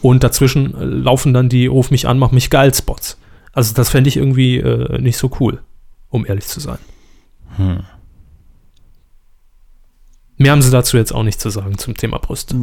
Und 0.00 0.24
dazwischen 0.24 0.74
äh, 0.74 0.84
laufen 0.84 1.34
dann 1.34 1.48
die 1.48 1.66
Ruf 1.66 1.90
mich 1.90 2.08
an, 2.08 2.18
mach 2.18 2.30
mich 2.30 2.48
geil 2.48 2.72
Spots. 2.74 3.18
Also 3.52 3.74
das 3.74 3.90
fände 3.90 4.08
ich 4.08 4.16
irgendwie 4.16 4.56
äh, 4.58 4.98
nicht 5.00 5.18
so 5.18 5.30
cool, 5.40 5.60
um 6.08 6.24
ehrlich 6.24 6.46
zu 6.46 6.60
sein. 6.60 6.78
Hm. 7.56 7.80
Mehr 10.38 10.52
haben 10.52 10.62
sie 10.62 10.70
dazu 10.70 10.96
jetzt 10.96 11.12
auch 11.12 11.24
nicht 11.24 11.40
zu 11.40 11.50
sagen 11.50 11.76
zum 11.78 11.96
Thema 11.96 12.18
Brüste. 12.18 12.56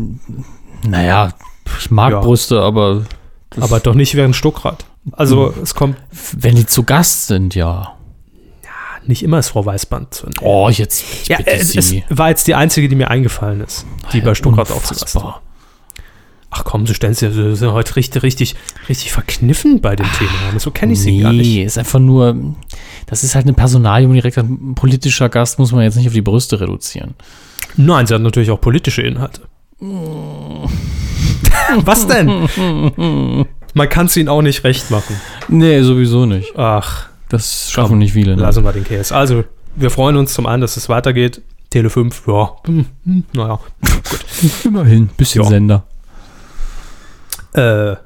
Naja, 0.88 1.34
ich 1.80 1.92
mag 1.92 2.14
Ja. 2.14 2.22
Brüste, 2.22 2.62
aber 2.62 3.06
Aber 3.60 3.80
doch 3.80 3.96
nicht 3.96 4.16
während 4.16 4.36
Stuckrad. 4.36 4.86
Also 5.12 5.54
es 5.62 5.76
kommt 5.76 5.98
wenn 6.34 6.56
die 6.56 6.66
zu 6.66 6.84
Gast 6.84 7.28
sind, 7.28 7.56
ja. 7.56 7.96
nicht 9.06 9.24
immer 9.24 9.40
ist 9.40 9.50
Frau 9.50 9.66
Weißband 9.66 10.14
zu 10.14 10.26
entdecken. 10.26 10.48
Oh, 10.48 10.70
jetzt 10.70 11.04
ich 11.24 11.28
ja, 11.28 11.38
es, 11.46 11.76
es 11.76 11.90
Sie. 11.90 12.04
war 12.10 12.30
jetzt 12.30 12.48
die 12.48 12.56
einzige, 12.56 12.90
die 12.90 12.96
mir 12.96 13.10
eingefallen 13.10 13.62
ist, 13.62 13.86
die 14.14 14.22
bei 14.22 14.34
Stuckrad 14.34 14.72
auch 14.72 14.84
zu 14.84 14.96
Gast 14.96 15.16
war. 15.16 15.42
Ach 16.58 16.64
komm, 16.64 16.88
stellst 16.88 17.22
ja, 17.22 17.30
du 17.30 17.54
sind 17.54 17.74
heute 17.74 17.98
richtig, 17.98 18.24
richtig, 18.24 18.56
richtig 18.88 19.12
verkniffen 19.12 19.82
bei 19.82 19.98
dem 19.98 20.08
Thema. 20.18 20.58
So 20.58 20.72
kenne 20.72 20.94
ich 20.94 21.02
sie 21.02 21.18
nee, 21.18 21.22
gar 21.22 21.34
nicht. 21.34 21.58
ist 21.58 21.78
einfach 21.78 22.00
nur, 22.00 22.56
das 23.08 23.26
ist 23.26 23.36
halt 23.36 23.46
eine 23.46 23.54
Personalie 23.54 24.08
und 24.08 24.14
direkt 24.14 24.38
ein 24.38 24.74
politischer 24.74 25.28
Gast 25.28 25.60
muss 25.60 25.74
man 25.74 25.84
jetzt 25.84 25.98
nicht 25.98 26.08
auf 26.08 26.14
die 26.14 26.22
Brüste 26.22 26.62
reduzieren. 26.62 27.16
Nein, 27.76 28.08
sie 28.08 28.14
hat 28.14 28.22
natürlich 28.22 28.52
auch 28.52 28.62
politische 28.62 29.02
Inhalte. 29.02 29.42
Was 31.84 32.08
denn? 32.08 32.48
Man 33.76 33.90
kann 33.90 34.06
es 34.06 34.16
ihnen 34.16 34.30
auch 34.30 34.42
nicht 34.42 34.64
recht 34.64 34.90
machen. 34.90 35.20
Nee, 35.50 35.82
sowieso 35.82 36.26
nicht. 36.26 36.58
Ach, 36.58 37.10
Das 37.28 37.70
schaffen 37.70 37.98
nicht 37.98 38.14
viele. 38.14 38.36
Ne? 38.38 38.42
lassen 38.42 38.64
wir 38.64 38.72
den 38.72 38.86
Käse. 38.86 39.14
Also, 39.14 39.44
wir 39.76 39.90
freuen 39.90 40.16
uns 40.16 40.34
zum 40.34 40.46
einen, 40.46 40.62
dass 40.62 40.78
es 40.78 40.88
weitergeht. 40.88 41.42
Tele 41.70 41.90
5, 41.90 42.24
ja, 42.26 42.56
hm, 42.66 42.86
hm, 43.04 43.24
naja. 43.34 43.60
Immerhin, 44.64 45.08
bisschen 45.18 45.44
Ja. 45.44 45.50
Sender. 45.50 45.84
Äh, 47.52 47.98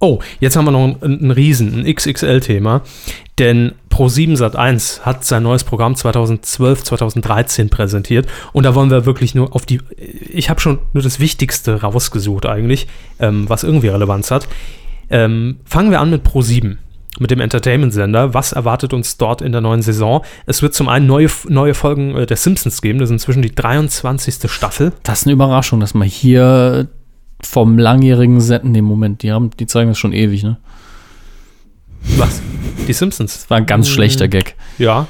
oh, 0.00 0.18
jetzt 0.40 0.56
haben 0.56 0.64
wir 0.64 0.72
noch 0.72 1.00
ein, 1.00 1.26
ein 1.26 1.30
Riesen, 1.30 1.72
ein 1.86 1.94
XXL-Thema. 1.94 2.82
Denn 3.38 3.72
Pro7 3.90 4.36
Sat1 4.36 5.02
hat 5.02 5.24
sein 5.24 5.44
neues 5.44 5.62
Programm 5.62 5.94
2012, 5.94 6.82
2013 6.82 7.70
präsentiert. 7.70 8.26
Und 8.52 8.64
da 8.64 8.74
wollen 8.74 8.90
wir 8.90 9.06
wirklich 9.06 9.36
nur 9.36 9.54
auf 9.54 9.66
die. 9.66 9.80
Ich 10.32 10.50
habe 10.50 10.60
schon 10.60 10.80
nur 10.92 11.04
das 11.04 11.20
Wichtigste 11.20 11.82
rausgesucht, 11.82 12.46
eigentlich, 12.46 12.88
ähm, 13.20 13.48
was 13.48 13.62
irgendwie 13.62 13.88
Relevanz 13.88 14.32
hat. 14.32 14.48
Ähm, 15.12 15.58
fangen 15.64 15.90
wir 15.90 16.00
an 16.00 16.10
mit 16.10 16.26
Pro7. 16.26 16.78
Mit 17.20 17.30
dem 17.30 17.40
Entertainment-Sender. 17.40 18.32
Was 18.32 18.52
erwartet 18.52 18.94
uns 18.94 19.18
dort 19.18 19.42
in 19.42 19.52
der 19.52 19.60
neuen 19.60 19.82
Saison? 19.82 20.24
Es 20.46 20.62
wird 20.62 20.74
zum 20.74 20.88
einen 20.88 21.06
neue, 21.06 21.28
neue 21.48 21.74
Folgen 21.74 22.16
äh, 22.16 22.26
der 22.26 22.38
Simpsons 22.38 22.80
geben. 22.80 22.98
Das 22.98 23.10
ist 23.10 23.12
inzwischen 23.12 23.42
die 23.42 23.54
23. 23.54 24.50
Staffel. 24.50 24.92
Das 25.02 25.20
ist 25.20 25.26
eine 25.26 25.34
Überraschung, 25.34 25.78
dass 25.78 25.92
man 25.92 26.08
hier 26.08 26.88
vom 27.42 27.78
langjährigen 27.78 28.40
Senden, 28.40 28.72
nee, 28.72 28.80
Moment, 28.80 29.22
die 29.22 29.30
haben, 29.30 29.50
die 29.50 29.66
zeigen 29.66 29.90
das 29.90 29.98
schon 29.98 30.12
ewig, 30.12 30.42
ne? 30.42 30.58
Was? 32.16 32.40
Die 32.88 32.92
Simpsons. 32.92 33.34
Das 33.34 33.50
war 33.50 33.58
ein 33.58 33.66
ganz 33.66 33.88
schlechter 33.88 34.26
Gag. 34.28 34.56
Ja, 34.78 35.06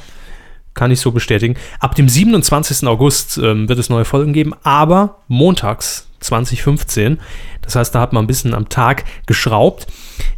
kann 0.75 0.91
ich 0.91 1.01
so 1.01 1.13
bestätigen. 1.13 1.57
Ab 1.81 1.95
dem 1.95 2.09
27. 2.09 2.87
August 2.87 3.39
ähm, 3.39 3.69
wird 3.69 3.79
es 3.79 3.91
neue 3.91 4.05
Folgen 4.05 4.33
geben, 4.33 4.55
aber 4.63 5.19
montags 5.29 6.09
2015. 6.21 7.19
Das 7.61 7.77
heißt, 7.77 7.95
da 7.95 8.01
hat 8.01 8.13
man 8.13 8.25
ein 8.25 8.27
bisschen 8.27 8.55
am 8.55 8.69
Tag 8.69 9.05
geschraubt. 9.27 9.87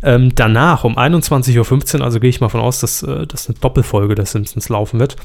Ähm, 0.02 0.34
danach 0.34 0.84
um 0.84 0.98
21.15 0.98 1.98
Uhr, 1.98 2.04
also 2.04 2.20
gehe 2.20 2.30
ich 2.30 2.40
mal 2.40 2.48
von 2.48 2.60
aus, 2.60 2.80
dass, 2.80 3.02
äh, 3.02 3.26
dass 3.26 3.48
eine 3.48 3.58
Doppelfolge 3.58 4.14
der 4.14 4.26
Simpsons 4.26 4.68
laufen 4.68 5.00
wird. 5.00 5.16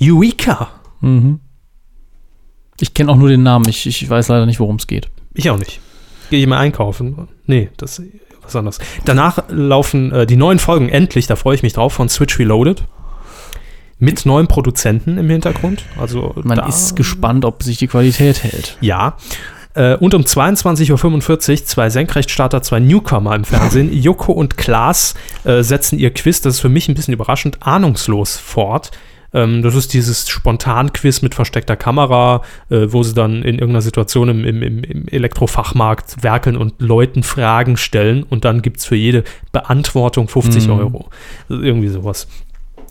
Eureka! 0.00 0.68
Mhm. 1.00 1.40
Ich 2.80 2.94
kenne 2.94 3.12
auch 3.12 3.16
nur 3.16 3.28
den 3.28 3.42
Namen. 3.42 3.68
Ich, 3.68 3.86
ich 3.86 4.08
weiß 4.08 4.28
leider 4.28 4.46
nicht, 4.46 4.60
worum 4.60 4.76
es 4.76 4.86
geht. 4.86 5.08
Ich 5.34 5.50
auch 5.50 5.58
nicht. 5.58 5.80
Gehe 6.30 6.40
ich 6.40 6.46
mal 6.46 6.58
einkaufen? 6.58 7.28
Nee, 7.46 7.70
das 7.76 7.98
ist 7.98 8.08
was 8.42 8.56
anderes. 8.56 8.78
Danach 9.04 9.44
laufen 9.48 10.12
äh, 10.12 10.26
die 10.26 10.36
neuen 10.36 10.58
Folgen 10.58 10.88
endlich, 10.88 11.26
da 11.26 11.36
freue 11.36 11.54
ich 11.54 11.62
mich 11.62 11.74
drauf, 11.74 11.92
von 11.92 12.08
Switch 12.08 12.38
Reloaded. 12.38 12.84
Mit 14.02 14.26
neuen 14.26 14.48
Produzenten 14.48 15.16
im 15.16 15.30
Hintergrund. 15.30 15.84
Also 15.96 16.34
Man 16.42 16.58
ist 16.68 16.96
gespannt, 16.96 17.44
ob 17.44 17.62
sich 17.62 17.78
die 17.78 17.86
Qualität 17.86 18.42
hält. 18.42 18.76
Ja. 18.80 19.16
Äh, 19.74 19.94
und 19.94 20.12
um 20.14 20.22
22.45 20.22 21.50
Uhr 21.52 21.64
zwei 21.66 21.88
Senkrechtstarter, 21.88 22.62
zwei 22.62 22.80
Newcomer 22.80 23.36
im 23.36 23.44
Fernsehen. 23.44 23.92
Joko 23.96 24.32
und 24.32 24.56
Klaas 24.56 25.14
äh, 25.44 25.62
setzen 25.62 26.00
ihr 26.00 26.12
Quiz, 26.12 26.40
das 26.40 26.54
ist 26.54 26.60
für 26.60 26.68
mich 26.68 26.88
ein 26.88 26.96
bisschen 26.96 27.14
überraschend, 27.14 27.58
ahnungslos 27.60 28.38
fort. 28.38 28.90
Ähm, 29.32 29.62
das 29.62 29.76
ist 29.76 29.94
dieses 29.94 30.28
Spontan-Quiz 30.28 31.22
mit 31.22 31.36
versteckter 31.36 31.76
Kamera, 31.76 32.42
äh, 32.70 32.86
wo 32.88 33.04
sie 33.04 33.14
dann 33.14 33.36
in 33.36 33.54
irgendeiner 33.54 33.82
Situation 33.82 34.28
im, 34.28 34.44
im, 34.44 34.62
im, 34.64 34.82
im 34.82 35.06
Elektrofachmarkt 35.06 36.24
werkeln 36.24 36.56
und 36.56 36.74
Leuten 36.82 37.22
Fragen 37.22 37.76
stellen 37.76 38.24
und 38.24 38.44
dann 38.44 38.62
gibt 38.62 38.78
es 38.80 38.84
für 38.84 38.96
jede 38.96 39.22
Beantwortung 39.52 40.26
50 40.26 40.66
Mhm. 40.66 40.72
Euro. 40.72 41.08
Also 41.48 41.62
irgendwie 41.62 41.88
sowas. 41.88 42.26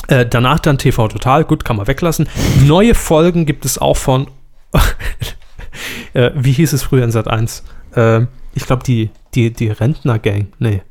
Äh, 0.08 0.26
danach 0.26 0.60
dann 0.60 0.78
TV 0.78 1.08
Total, 1.08 1.44
gut, 1.44 1.64
kann 1.64 1.78
man 1.78 1.88
weglassen. 1.88 2.28
Neue 2.66 2.96
Folgen 2.96 3.46
gibt 3.46 3.66
es 3.66 3.78
auch 3.78 3.98
von, 3.98 4.28
äh, 6.14 6.32
wie 6.36 6.52
hieß 6.52 6.74
es 6.74 6.84
früher 6.84 7.04
in 7.04 7.12
Sat 7.12 7.28
1? 7.28 7.64
Äh, 7.96 8.22
ich 8.54 8.66
glaube, 8.66 8.84
die, 8.84 9.10
die, 9.34 9.52
die 9.52 9.70
Rentner-Gang, 9.70 10.48
nee. 10.60 10.82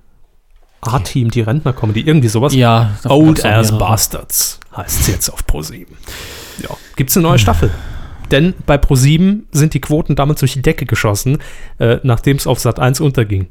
A-Team, 0.82 1.30
die 1.30 1.42
Rentner-Comedy, 1.42 2.00
irgendwie 2.00 2.28
sowas. 2.28 2.54
Ja, 2.54 2.92
Old 3.04 3.44
Ass. 3.44 3.76
Bastards 3.76 4.60
heißt 4.74 5.00
es 5.00 5.06
jetzt 5.08 5.28
auf 5.28 5.44
Pro7. 5.44 5.86
Ja, 6.62 6.70
gibt 6.96 7.10
es 7.10 7.16
eine 7.16 7.26
neue 7.28 7.38
Staffel. 7.38 7.70
Denn 8.30 8.54
bei 8.64 8.76
Pro7 8.76 9.42
sind 9.50 9.74
die 9.74 9.80
Quoten 9.80 10.14
damals 10.14 10.40
durch 10.40 10.54
die 10.54 10.62
Decke 10.62 10.86
geschossen, 10.86 11.38
äh, 11.78 11.98
nachdem 12.02 12.36
es 12.36 12.46
auf 12.46 12.60
Sat 12.60 12.78
1 12.78 13.00
unterging. 13.00 13.48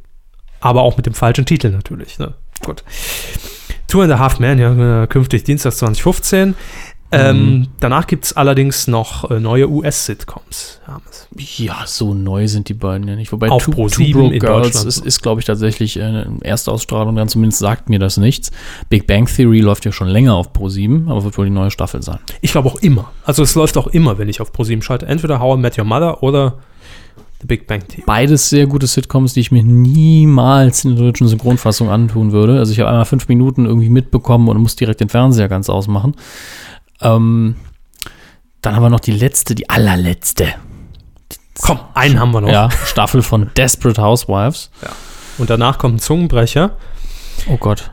Aber 0.61 0.81
auch 0.81 0.97
mit 0.97 1.05
dem 1.05 1.13
falschen 1.13 1.45
Titel 1.45 1.69
natürlich. 1.69 2.17
Ne? 2.17 2.33
Gut. 2.63 2.83
Two 3.89 4.01
and 4.01 4.11
a 4.11 4.19
Half 4.19 4.39
Men, 4.39 4.59
ja, 4.59 5.03
äh, 5.03 5.07
künftig 5.07 5.43
Dienstag 5.43 5.73
2015. 5.73 6.55
Ähm, 7.11 7.69
danach 7.79 8.05
gibt 8.05 8.25
es 8.25 8.37
allerdings 8.37 8.87
noch 8.87 9.31
äh, 9.31 9.39
neue 9.39 9.67
US-Sitcoms. 9.67 10.79
Ja, 11.35 11.77
so 11.87 12.13
neu 12.13 12.47
sind 12.47 12.69
die 12.69 12.75
beiden 12.75 13.07
ja 13.07 13.15
nicht. 13.15 13.31
Wobei 13.31 13.49
Auf 13.49 13.65
Two, 13.65 13.71
Pro7 13.71 14.11
Two 14.11 14.19
Broke 14.19 14.37
Girls 14.37 14.83
ist, 14.83 15.03
ist 15.03 15.21
glaube 15.23 15.41
ich, 15.41 15.45
tatsächlich 15.47 15.97
äh, 15.97 16.03
eine 16.03 16.37
Erstausstrahlung. 16.41 17.15
Dann 17.15 17.27
zumindest 17.27 17.59
sagt 17.59 17.89
mir 17.89 17.97
das 17.97 18.17
nichts. 18.17 18.51
Big 18.89 19.07
Bang 19.07 19.25
Theory 19.25 19.59
läuft 19.59 19.85
ja 19.85 19.91
schon 19.91 20.07
länger 20.07 20.35
auf 20.35 20.51
Pro7, 20.51 21.09
aber 21.09 21.23
wird 21.23 21.37
wohl 21.39 21.45
die 21.45 21.51
neue 21.51 21.71
Staffel 21.71 22.03
sein. 22.03 22.19
Ich 22.41 22.51
glaube 22.51 22.69
auch 22.69 22.79
immer. 22.81 23.11
Also 23.23 23.41
es 23.41 23.55
läuft 23.55 23.75
auch 23.77 23.87
immer, 23.87 24.19
wenn 24.19 24.29
ich 24.29 24.39
auf 24.39 24.53
Pro7 24.53 24.83
schalte. 24.83 25.07
Entweder 25.07 25.39
How 25.39 25.57
I 25.57 25.61
Met 25.61 25.79
Your 25.79 25.85
Mother 25.85 26.21
oder 26.21 26.59
The 27.41 27.47
Big 27.47 27.67
Bang 27.67 27.87
Theory. 27.87 28.03
Beides 28.05 28.49
sehr 28.49 28.67
gute 28.67 28.87
Sitcoms, 28.87 29.33
die 29.33 29.39
ich 29.39 29.51
mir 29.51 29.63
niemals 29.63 30.83
in 30.83 30.95
der 30.95 31.05
deutschen 31.05 31.27
Synchronfassung 31.27 31.89
antun 31.89 32.31
würde. 32.31 32.59
Also 32.59 32.73
ich 32.73 32.79
habe 32.79 32.89
einmal 32.89 33.05
fünf 33.05 33.27
Minuten 33.27 33.65
irgendwie 33.65 33.89
mitbekommen 33.89 34.49
und 34.49 34.57
muss 34.57 34.75
direkt 34.75 34.99
den 34.99 35.09
Fernseher 35.09 35.47
ganz 35.47 35.69
ausmachen. 35.69 36.15
Ähm, 37.01 37.55
dann 38.61 38.75
haben 38.75 38.83
wir 38.83 38.89
noch 38.89 38.99
die 38.99 39.11
letzte, 39.11 39.55
die 39.55 39.69
allerletzte. 39.69 40.47
Komm, 41.61 41.79
einen 41.93 42.19
haben 42.19 42.31
wir 42.31 42.41
noch. 42.41 42.49
Ja, 42.49 42.69
Staffel 42.85 43.21
von 43.21 43.51
Desperate 43.55 44.01
Housewives. 44.01 44.69
Und 45.37 45.49
danach 45.49 45.77
kommt 45.77 45.95
ein 45.95 45.99
Zungenbrecher. 45.99 46.77
Oh 47.49 47.57
Gott. 47.57 47.91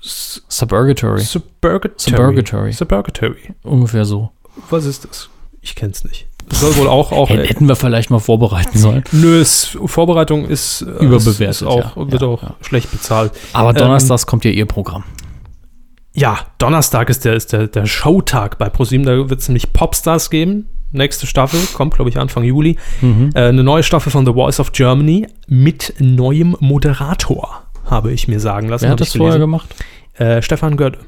Suburgatory. 0.00 1.20
Suburgatory. 1.20 1.94
Suburgatory. 1.98 2.72
Suburgatory. 2.72 3.54
Ungefähr 3.62 4.04
so. 4.04 4.30
Was 4.70 4.84
ist 4.86 5.04
das? 5.04 5.28
Ich 5.60 5.74
kenn's 5.74 6.04
nicht. 6.04 6.28
Soll 6.52 6.76
wohl 6.76 6.88
auch, 6.88 7.12
auch 7.12 7.28
Hätten 7.28 7.44
hätten 7.44 7.68
wir 7.68 7.76
vielleicht 7.76 8.10
mal 8.10 8.18
vorbereiten 8.18 8.78
sollen. 8.78 9.04
Nö, 9.12 9.40
es, 9.40 9.76
Vorbereitung 9.86 10.46
ist, 10.46 10.82
äh, 10.82 11.04
Überbewertet, 11.04 11.48
Ist 11.48 11.62
auch, 11.62 11.96
ja. 11.96 12.10
wird 12.10 12.22
Ja, 12.22 12.28
auch 12.28 12.42
ja. 12.42 12.54
schlecht 12.60 12.90
bezahlt. 12.90 13.32
Aber 13.52 13.70
Ähm, 13.70 13.76
donnerstags 13.76 14.26
kommt 14.26 14.44
ja 14.44 14.50
ihr 14.50 14.66
Programm. 14.66 15.04
Ja, 16.14 16.38
Donnerstag 16.58 17.10
ist 17.10 17.24
der, 17.24 17.34
ist 17.34 17.52
der, 17.52 17.68
der 17.68 17.86
Showtag 17.86 18.58
bei 18.58 18.68
ProSieben. 18.68 19.06
Da 19.06 19.28
wird 19.28 19.40
es 19.40 19.48
nämlich 19.48 19.72
Popstars 19.72 20.30
geben. 20.30 20.66
Nächste 20.90 21.26
Staffel, 21.26 21.60
kommt, 21.74 21.94
glaube 21.94 22.10
ich, 22.10 22.18
Anfang 22.18 22.44
Juli. 22.44 22.76
Mhm. 23.00 23.30
Äh, 23.34 23.48
eine 23.48 23.62
neue 23.62 23.82
Staffel 23.82 24.10
von 24.10 24.24
The 24.26 24.32
Voice 24.32 24.58
of 24.58 24.72
Germany 24.72 25.26
mit 25.46 25.94
neuem 25.98 26.56
Moderator, 26.60 27.62
habe 27.84 28.12
ich 28.12 28.26
mir 28.26 28.40
sagen 28.40 28.68
lassen. 28.68 28.84
Wer 28.84 28.90
hat 28.92 29.00
das 29.00 29.14
vorher 29.16 29.38
gemacht? 29.38 29.68
Äh, 30.14 30.42
Stefan 30.42 30.76
Götte. 30.76 30.98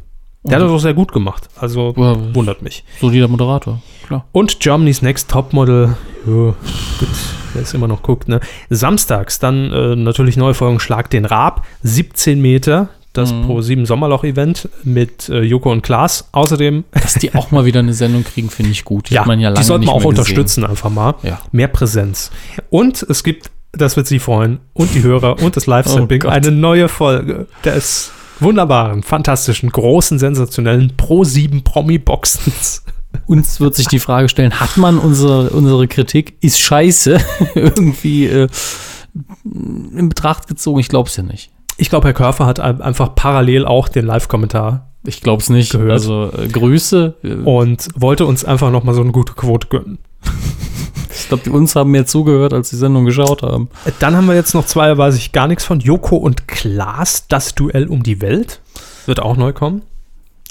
Der 0.42 0.56
hat 0.56 0.64
das 0.64 0.70
auch 0.72 0.78
sehr 0.78 0.94
gut 0.94 1.12
gemacht. 1.12 1.48
Also 1.56 1.92
Ja, 1.96 2.16
wundert 2.34 2.62
mich. 2.62 2.84
Solider 3.00 3.28
Moderator. 3.28 3.80
Klar. 4.06 4.24
Und 4.32 4.58
Germany's 4.60 5.02
Next 5.02 5.30
Topmodel. 5.30 5.96
Jo, 6.26 6.54
gut, 6.98 7.08
wer 7.52 7.62
es 7.62 7.74
immer 7.74 7.88
noch 7.88 8.02
guckt, 8.02 8.28
ne? 8.28 8.40
Samstags 8.70 9.38
dann 9.38 9.70
äh, 9.72 9.96
natürlich 9.96 10.36
neue 10.36 10.54
Folgen 10.54 10.80
Schlag 10.80 11.10
den 11.10 11.24
Raab. 11.26 11.64
17 11.82 12.40
Meter. 12.40 12.88
Das 13.12 13.32
Mhm. 13.32 13.42
Pro 13.46 13.60
7 13.60 13.86
Sommerloch-Event 13.86 14.68
mit 14.84 15.28
äh, 15.28 15.42
Joko 15.42 15.72
und 15.72 15.82
Klaas. 15.82 16.28
Außerdem, 16.32 16.84
Dass 16.92 17.14
die 17.14 17.34
auch 17.34 17.50
mal 17.50 17.64
wieder 17.64 17.80
eine 17.80 17.92
Sendung 17.92 18.22
kriegen, 18.24 18.50
finde 18.50 18.70
ich 18.70 18.84
gut. 18.84 19.10
Die 19.10 19.14
ja, 19.14 19.30
ja 19.34 19.52
die 19.52 19.62
sollten 19.64 19.84
wir 19.86 19.92
auch 19.92 20.04
unterstützen, 20.04 20.64
einfach 20.64 20.90
mal. 20.90 21.12
Gesehen. 21.14 21.30
Ja. 21.30 21.40
Mehr 21.50 21.68
Präsenz. 21.68 22.30
Und 22.70 23.02
es 23.02 23.24
gibt, 23.24 23.50
das 23.72 23.96
wird 23.96 24.06
Sie 24.06 24.20
freuen, 24.20 24.60
und 24.74 24.94
die 24.94 25.02
Hörer 25.02 25.42
und 25.42 25.56
das 25.56 25.66
Live-Sampling, 25.66 26.22
Oh 26.24 26.28
eine 26.28 26.52
neue 26.52 26.88
Folge 26.88 27.48
des 27.64 28.12
wunderbaren, 28.42 29.02
fantastischen, 29.02 29.70
großen, 29.70 30.18
sensationellen 30.18 30.92
Pro 30.96 31.24
7 31.24 31.62
Promi-Boxens. 31.64 32.84
Uns 33.26 33.60
wird 33.60 33.74
sich 33.74 33.88
die 33.88 33.98
Frage 33.98 34.28
stellen, 34.28 34.60
hat 34.60 34.76
man 34.76 34.98
unsere, 34.98 35.50
unsere 35.50 35.88
Kritik, 35.88 36.36
ist 36.40 36.60
scheiße, 36.60 37.18
irgendwie 37.54 38.26
äh, 38.26 38.48
in 39.44 40.08
Betracht 40.08 40.46
gezogen? 40.46 40.78
Ich 40.80 40.88
glaube 40.88 41.08
es 41.08 41.16
ja 41.16 41.22
nicht. 41.24 41.50
Ich 41.76 41.90
glaube, 41.90 42.06
Herr 42.08 42.14
Körfer 42.14 42.46
hat 42.46 42.60
ein- 42.60 42.80
einfach 42.80 43.14
parallel 43.14 43.64
auch 43.66 43.88
den 43.88 44.04
Live-Kommentar 44.06 44.90
Ich 45.04 45.20
glaube 45.22 45.42
es 45.42 45.48
nicht. 45.48 45.72
Gehört. 45.72 45.90
Also 45.92 46.30
äh, 46.36 46.46
Grüße. 46.48 47.16
Und 47.44 47.88
wollte 47.96 48.26
uns 48.26 48.44
einfach 48.44 48.70
nochmal 48.70 48.94
so 48.94 49.00
eine 49.00 49.12
gute 49.12 49.32
Quote 49.32 49.68
gönnen. 49.68 49.98
Ich 51.12 51.28
glaube, 51.28 51.42
die 51.44 51.50
uns 51.50 51.76
haben 51.76 51.90
mehr 51.90 52.06
zugehört, 52.06 52.52
als 52.52 52.70
die 52.70 52.76
Sendung 52.76 53.04
geschaut 53.04 53.42
haben. 53.42 53.68
Dann 53.98 54.16
haben 54.16 54.26
wir 54.26 54.34
jetzt 54.34 54.54
noch 54.54 54.66
zwei, 54.66 54.96
weiß 54.96 55.16
ich 55.16 55.32
gar 55.32 55.48
nichts 55.48 55.64
von. 55.64 55.80
Joko 55.80 56.16
und 56.16 56.48
Klaas, 56.48 57.26
das 57.28 57.54
Duell 57.54 57.86
um 57.86 58.02
die 58.02 58.20
Welt. 58.20 58.60
Wird 59.06 59.20
auch 59.20 59.36
neu 59.36 59.52
kommen. 59.52 59.82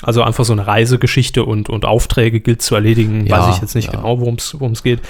Also 0.01 0.23
einfach 0.23 0.45
so 0.45 0.53
eine 0.53 0.65
Reisegeschichte 0.65 1.43
und, 1.43 1.69
und 1.69 1.85
Aufträge 1.85 2.39
gilt 2.39 2.61
zu 2.61 2.75
erledigen. 2.75 3.25
Ja, 3.25 3.39
weiß 3.47 3.55
ich 3.55 3.61
jetzt 3.61 3.75
nicht 3.75 3.91
ja. 3.93 3.99
genau, 3.99 4.19
worum 4.19 4.35
es 4.35 4.83
geht. 4.83 5.01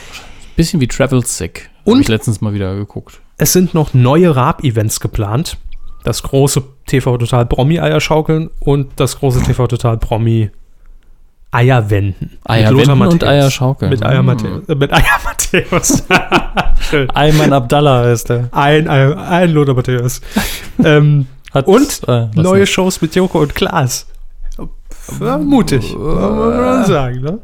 Bisschen 0.56 0.82
wie 0.82 0.88
Travel 0.88 1.26
Sick. 1.26 1.70
Und? 1.84 2.02
Ich 2.02 2.08
letztens 2.08 2.42
mal 2.42 2.54
wieder 2.54 2.76
geguckt. 2.76 3.22
Es 3.38 3.54
sind 3.54 3.74
noch 3.74 3.94
neue 3.94 4.36
Raab-Events 4.36 5.00
geplant. 5.00 5.58
Das 6.04 6.24
große 6.24 6.64
TV 6.86 7.18
Total 7.18 7.46
Promi 7.46 7.80
Eierschaukeln 7.80 8.50
und 8.60 8.88
das 8.96 9.20
große 9.20 9.44
TV 9.44 9.68
Total 9.68 9.98
Promi 9.98 10.50
Eierwenden 11.52 12.38
Lothar 12.48 12.94
und 12.94 13.00
Matthäus. 13.00 13.24
Eierschaukeln. 13.30 13.90
Mit 13.92 14.06
Eier 14.06 14.22
Mm. 14.22 14.26
Matthäus. 14.28 14.70
Äh, 14.70 14.76
mit 14.76 14.94
Eier 14.94 15.20
Matthäus. 15.24 16.04
Schön. 16.90 17.10
Ayman 17.12 17.54
Abdallah 17.54 18.04
heißt 18.06 18.30
er. 18.30 18.50
Ein, 18.52 18.88
ein, 18.88 19.18
ein 19.18 19.50
Lothar 19.52 19.74
Matthäus. 19.76 20.22
ähm, 20.84 21.26
Hat, 21.54 21.66
Und 21.68 22.02
äh, 22.08 22.28
neue 22.36 22.62
noch? 22.62 22.68
Shows 22.68 23.02
mit 23.02 23.16
Joko 23.16 23.40
und 23.40 23.56
Klaas. 23.56 24.06
Mutig, 25.40 25.96
muss 25.96 26.16
man 26.16 26.86
sagen. 26.86 27.22
Ne? 27.22 27.40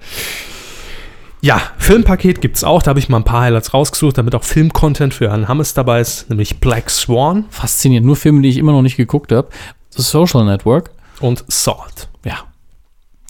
Ja, 1.41 1.61
Filmpaket 1.77 2.41
gibt 2.41 2.57
es 2.57 2.63
auch. 2.63 2.83
Da 2.83 2.89
habe 2.89 2.99
ich 2.99 3.09
mal 3.09 3.17
ein 3.17 3.23
paar 3.23 3.41
Highlights 3.41 3.73
rausgesucht, 3.73 4.17
damit 4.19 4.35
auch 4.35 4.43
Filmcontent 4.43 5.13
für 5.15 5.29
Herrn 5.29 5.47
Hammes 5.47 5.73
dabei 5.73 5.99
ist, 6.01 6.29
nämlich 6.29 6.59
Black 6.59 6.89
Swan 6.91 7.45
Faszinierend. 7.49 8.05
Nur 8.05 8.15
Filme, 8.15 8.41
die 8.41 8.49
ich 8.49 8.57
immer 8.57 8.71
noch 8.71 8.81
nicht 8.83 8.97
geguckt 8.97 9.31
habe. 9.31 9.47
The 9.91 10.01
Social 10.03 10.45
Network. 10.45 10.91
und 11.21 11.43
Salt. 11.47 12.07
Ja. 12.23 12.35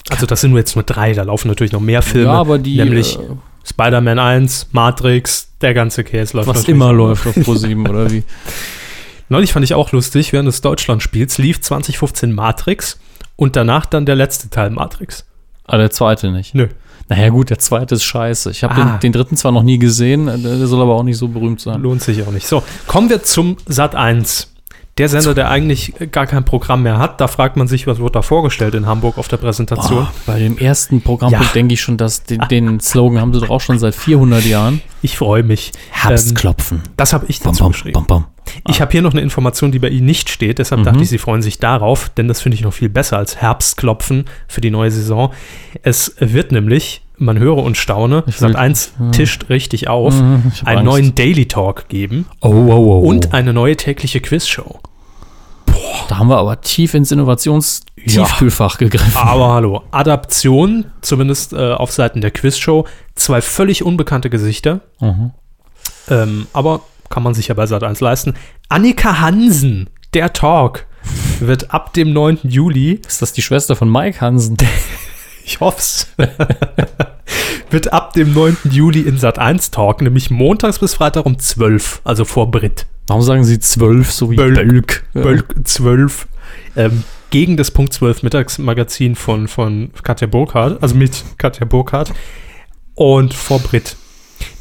Also 0.09 0.25
das 0.25 0.41
sind 0.41 0.51
nur 0.51 0.59
jetzt 0.59 0.75
nur 0.75 0.83
drei, 0.83 1.13
da 1.13 1.23
laufen 1.23 1.47
natürlich 1.47 1.73
noch 1.73 1.81
mehr 1.81 2.01
Filme. 2.01 2.27
ja, 2.27 2.33
aber 2.33 2.57
die, 2.59 2.77
nämlich 2.77 3.17
äh, 3.17 3.21
Spider-Man 3.67 4.19
1, 4.19 4.67
Matrix, 4.71 5.49
der 5.61 5.73
ganze 5.73 6.03
Case 6.03 6.35
läuft 6.37 6.47
was 6.47 6.65
immer 6.65 6.93
läuft 6.93 7.25
auf 7.25 7.35
Pro7 7.37 7.89
oder 7.89 8.11
wie. 8.11 8.23
Neulich 9.29 9.53
fand 9.53 9.63
ich 9.65 9.73
auch 9.73 9.91
lustig, 9.91 10.33
während 10.33 10.47
des 10.47 10.61
Deutschlandspiels 10.61 11.39
lief 11.39 11.59
2015 11.61 12.31
Matrix 12.33 12.99
und 13.35 13.55
danach 13.55 13.87
dann 13.87 14.05
der 14.05 14.15
letzte 14.15 14.49
Teil 14.51 14.69
Matrix. 14.69 15.25
Ah, 15.65 15.77
der 15.77 15.89
zweite 15.89 16.31
nicht. 16.31 16.53
Nö. 16.53 16.67
Naja, 17.09 17.29
gut, 17.29 17.49
der 17.49 17.57
zweite 17.59 17.95
ist 17.95 18.03
scheiße. 18.03 18.51
Ich 18.51 18.63
habe 18.63 18.75
Ah. 18.75 18.83
den, 18.83 18.99
den 18.99 19.11
dritten 19.13 19.35
zwar 19.37 19.51
noch 19.51 19.63
nie 19.63 19.79
gesehen, 19.79 20.25
der 20.43 20.67
soll 20.67 20.81
aber 20.81 20.93
auch 20.93 21.03
nicht 21.03 21.17
so 21.17 21.27
berühmt 21.27 21.59
sein. 21.59 21.81
Lohnt 21.81 22.03
sich 22.03 22.21
auch 22.21 22.31
nicht. 22.31 22.45
So, 22.47 22.61
kommen 22.85 23.09
wir 23.09 23.23
zum 23.23 23.57
Sat 23.65 23.95
1. 23.95 24.51
Der 24.97 25.09
Sender, 25.09 25.33
der 25.33 25.49
eigentlich 25.49 25.93
gar 26.13 26.25
kein 26.25 26.45
Programm 26.45 26.83
mehr 26.83 26.99
hat, 26.99 27.19
da 27.19 27.27
fragt 27.27 27.57
man 27.57 27.67
sich, 27.67 27.85
was 27.85 27.99
wurde 27.99 28.13
da 28.13 28.21
vorgestellt 28.21 28.75
in 28.75 28.85
Hamburg 28.85 29.17
auf 29.17 29.27
der 29.27 29.35
Präsentation. 29.35 30.05
Boah, 30.05 30.11
bei 30.25 30.39
dem 30.39 30.57
ersten 30.57 31.01
Programmpunkt 31.01 31.47
Ja. 31.47 31.53
denke 31.53 31.73
ich 31.73 31.81
schon, 31.81 31.97
dass 31.97 32.23
den, 32.23 32.39
den 32.49 32.79
Slogan 32.79 33.19
haben 33.19 33.33
sie 33.33 33.41
doch 33.41 33.49
auch 33.49 33.59
schon 33.59 33.77
seit 33.77 33.93
400 33.93 34.45
Jahren. 34.45 34.79
Ich 35.01 35.17
freue 35.17 35.43
mich. 35.43 35.73
Herbstklopfen. 35.91 36.81
Das 36.95 37.11
habe 37.11 37.25
ich 37.27 37.41
dazu 37.41 37.63
bam, 37.65 37.73
geschrieben. 37.73 37.93
bam, 37.93 38.05
bam. 38.07 38.25
Ich 38.69 38.79
habe 38.79 38.89
hier 38.93 39.01
noch 39.01 39.11
eine 39.11 39.19
Information, 39.21 39.73
die 39.73 39.79
bei 39.79 39.89
Ihnen 39.89 40.05
nicht 40.05 40.29
steht, 40.29 40.59
deshalb 40.59 40.79
Mhm. 40.79 40.85
dachte 40.85 41.01
ich, 41.03 41.09
Sie 41.09 41.17
freuen 41.17 41.41
sich 41.41 41.59
darauf, 41.59 42.07
denn 42.09 42.29
das 42.29 42.39
finde 42.41 42.55
ich 42.55 42.61
noch 42.61 42.71
viel 42.73 42.87
besser 42.89 43.17
als 43.17 43.35
Herbstklopfen 43.35 44.25
für 44.47 44.61
die 44.61 44.71
neue 44.71 44.91
Saison. 44.91 45.33
Es 45.81 46.15
wird 46.19 46.53
nämlich, 46.53 47.01
man 47.17 47.39
höre 47.39 47.57
und 47.57 47.77
staune, 47.77 48.23
Sat 48.27 48.55
1 48.55 48.93
tischt 49.11 49.49
richtig 49.49 49.87
auf, 49.87 50.13
ich 50.53 50.61
hab 50.61 50.67
einen 50.67 50.79
Angst. 50.79 50.85
neuen 50.91 51.15
Daily 51.15 51.45
Talk 51.47 51.87
geben 51.89 52.25
Oh, 52.41 52.49
oh, 52.49 52.71
oh. 52.75 52.99
und 53.07 53.33
eine 53.33 53.53
neue 53.53 53.75
tägliche 53.77 54.19
Quizshow. 54.21 54.79
Da 56.07 56.19
haben 56.19 56.27
wir 56.29 56.37
aber 56.37 56.61
tief 56.61 56.93
ins 56.93 57.11
Innovationstiefkühlfach 57.11 58.77
gegriffen. 58.77 59.17
Aber 59.17 59.53
hallo, 59.53 59.81
Adaption, 59.91 60.85
zumindest 61.01 61.53
äh, 61.53 61.71
auf 61.73 61.91
Seiten 61.91 62.21
der 62.21 62.31
Quizshow, 62.31 62.85
zwei 63.15 63.41
völlig 63.41 63.83
unbekannte 63.83 64.29
Gesichter, 64.29 64.81
Mhm. 64.99 65.31
ähm, 66.09 66.47
aber 66.53 66.81
kann 67.09 67.23
man 67.23 67.33
sich 67.33 67.47
ja 67.47 67.55
bei 67.55 67.65
Sat 67.65 67.83
1 67.83 67.99
leisten. 68.01 68.33
Annika 68.69 69.19
Hansen, 69.19 69.89
der 70.13 70.33
Talk, 70.33 70.85
wird 71.39 71.71
ab 71.73 71.93
dem 71.93 72.13
9. 72.13 72.39
Juli 72.43 72.99
Ist 73.07 73.21
das 73.21 73.31
die 73.33 73.41
Schwester 73.43 73.75
von 73.75 73.91
Mike 73.91 74.21
Hansen? 74.21 74.57
Ich 75.45 75.59
hoff's. 75.59 76.07
Wird 77.69 77.93
ab 77.93 78.13
dem 78.13 78.33
9. 78.33 78.57
Juli 78.71 79.01
in 79.01 79.19
Sat 79.19 79.37
1 79.37 79.69
Talk, 79.69 80.01
nämlich 80.01 80.31
montags 80.31 80.79
bis 80.79 80.95
Freitag 80.95 81.25
um 81.25 81.37
12, 81.37 82.01
also 82.03 82.25
vor 82.25 82.49
Brit. 82.49 82.87
Warum 83.07 83.21
sagen 83.21 83.43
sie 83.43 83.59
zwölf, 83.59 84.11
so 84.11 84.31
wie 84.31 84.35
Bölk. 84.35 84.55
Bölk? 84.55 85.03
Ja. 85.13 85.21
Bölk 85.21 85.55
12. 85.63 86.27
Ähm, 86.75 87.03
gegen 87.29 87.57
das 87.57 87.69
Punkt 87.69 87.93
12 87.93 88.23
Mittagsmagazin 88.23 89.15
von, 89.15 89.47
von 89.47 89.91
Katja 90.01 90.25
Burkhardt, 90.25 90.81
also 90.81 90.95
mit 90.95 91.23
Katja 91.37 91.65
Burkhardt 91.65 92.11
und 92.95 93.33
vor 93.33 93.59
Brit. 93.59 93.97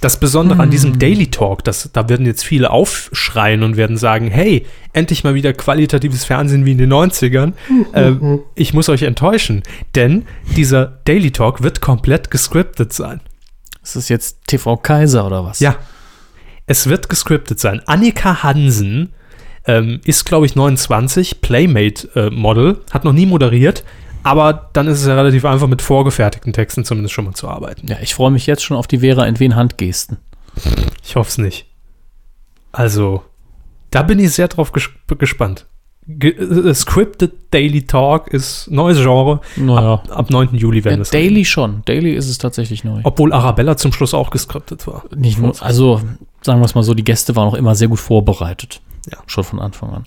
Das 0.00 0.20
Besondere 0.20 0.60
an 0.60 0.70
diesem 0.70 0.98
Daily 0.98 1.28
Talk, 1.28 1.64
das, 1.64 1.90
da 1.92 2.08
werden 2.08 2.26
jetzt 2.26 2.44
viele 2.44 2.70
aufschreien 2.70 3.62
und 3.62 3.76
werden 3.76 3.96
sagen, 3.96 4.28
hey, 4.28 4.66
endlich 4.92 5.24
mal 5.24 5.34
wieder 5.34 5.52
qualitatives 5.52 6.24
Fernsehen 6.24 6.64
wie 6.66 6.72
in 6.72 6.78
den 6.78 6.92
90ern. 6.92 7.52
Ähm, 7.94 8.40
ich 8.54 8.74
muss 8.74 8.88
euch 8.88 9.02
enttäuschen, 9.02 9.62
denn 9.94 10.26
dieser 10.56 10.98
Daily 11.04 11.30
Talk 11.30 11.62
wird 11.62 11.80
komplett 11.80 12.30
gescriptet 12.30 12.92
sein. 12.92 13.20
Ist 13.82 13.96
das 13.96 14.08
jetzt 14.08 14.46
TV 14.46 14.76
Kaiser 14.76 15.26
oder 15.26 15.44
was? 15.44 15.60
Ja, 15.60 15.76
es 16.66 16.88
wird 16.88 17.08
gescriptet 17.08 17.60
sein. 17.60 17.82
Annika 17.86 18.42
Hansen 18.42 19.10
ähm, 19.66 20.00
ist, 20.04 20.24
glaube 20.24 20.46
ich, 20.46 20.56
29, 20.56 21.40
Playmate-Model, 21.40 22.80
hat 22.90 23.04
noch 23.04 23.12
nie 23.12 23.26
moderiert, 23.26 23.84
aber 24.24 24.70
dann 24.72 24.88
ist 24.88 25.00
es 25.00 25.06
ja 25.06 25.14
relativ 25.14 25.44
einfach, 25.44 25.68
mit 25.68 25.82
vorgefertigten 25.82 26.52
Texten 26.52 26.84
zumindest 26.84 27.14
schon 27.14 27.26
mal 27.26 27.34
zu 27.34 27.48
arbeiten. 27.48 27.86
Ja, 27.86 27.98
ich 28.00 28.14
freue 28.14 28.30
mich 28.30 28.46
jetzt 28.46 28.64
schon 28.64 28.76
auf 28.76 28.86
die 28.86 28.98
Vera 28.98 29.26
Entwen 29.26 29.54
Handgesten. 29.54 30.16
Ich 31.04 31.16
hoffe 31.16 31.28
es 31.28 31.38
nicht. 31.38 31.66
Also, 32.72 33.22
da 33.90 34.02
bin 34.02 34.18
ich 34.18 34.32
sehr 34.32 34.48
drauf 34.48 34.72
ges 34.72 34.88
gespannt. 35.18 35.66
Ge 36.06 36.32
äh, 36.32 36.74
Scripted 36.74 37.32
Daily 37.52 37.86
Talk 37.86 38.28
ist 38.28 38.70
neues 38.70 38.98
Genre. 38.98 39.40
Naja. 39.56 39.94
Ab, 39.94 40.10
ab 40.10 40.30
9. 40.30 40.54
Juli 40.54 40.80
Ja, 40.80 40.86
werden 40.86 40.98
wir 40.98 41.02
es 41.02 41.10
Daily 41.10 41.44
schon. 41.44 41.82
Daily 41.86 42.12
ist 42.12 42.28
es 42.28 42.38
tatsächlich 42.38 42.84
neu. 42.84 43.00
Obwohl 43.04 43.32
Arabella 43.32 43.76
zum 43.76 43.92
Schluss 43.92 44.12
auch 44.12 44.30
gescriptet 44.30 44.86
war. 44.86 45.04
Nicht 45.14 45.38
nur, 45.38 45.54
also 45.62 46.02
sagen 46.42 46.60
wir 46.60 46.66
es 46.66 46.74
mal 46.74 46.82
so, 46.82 46.94
die 46.94 47.04
Gäste 47.04 47.36
waren 47.36 47.48
auch 47.48 47.54
immer 47.54 47.74
sehr 47.74 47.88
gut 47.88 48.00
vorbereitet. 48.00 48.82
Ja. 49.10 49.18
Schon 49.26 49.44
von 49.44 49.60
Anfang 49.60 49.90
an. 49.94 50.04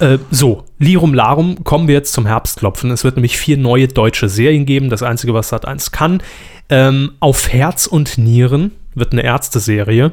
Äh, 0.00 0.18
so, 0.30 0.64
Lirum 0.78 1.12
Larum, 1.14 1.64
kommen 1.64 1.88
wir 1.88 1.94
jetzt 1.94 2.12
zum 2.12 2.26
Herbstklopfen. 2.26 2.90
Es 2.90 3.04
wird 3.04 3.16
nämlich 3.16 3.36
vier 3.36 3.56
neue 3.56 3.88
deutsche 3.88 4.28
Serien 4.28 4.64
geben. 4.66 4.90
Das 4.90 5.02
Einzige, 5.02 5.34
was 5.34 5.48
Sat 5.48 5.66
1 5.66 5.90
kann. 5.90 6.22
Ähm, 6.68 7.12
auf 7.20 7.48
Herz 7.48 7.86
und 7.86 8.18
Nieren 8.18 8.72
wird 8.94 9.12
eine 9.12 9.22
Ärzteserie. 9.22 10.12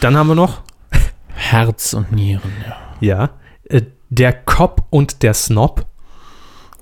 Dann 0.00 0.16
haben 0.16 0.28
wir 0.28 0.34
noch, 0.34 0.62
Herz 1.34 1.94
und 1.94 2.12
Nieren, 2.12 2.52
ja. 3.00 3.06
ja, 3.18 3.30
äh, 3.64 3.82
der 4.08 4.32
Cop 4.32 4.84
und 4.90 5.22
der 5.22 5.34
Snob. 5.34 5.86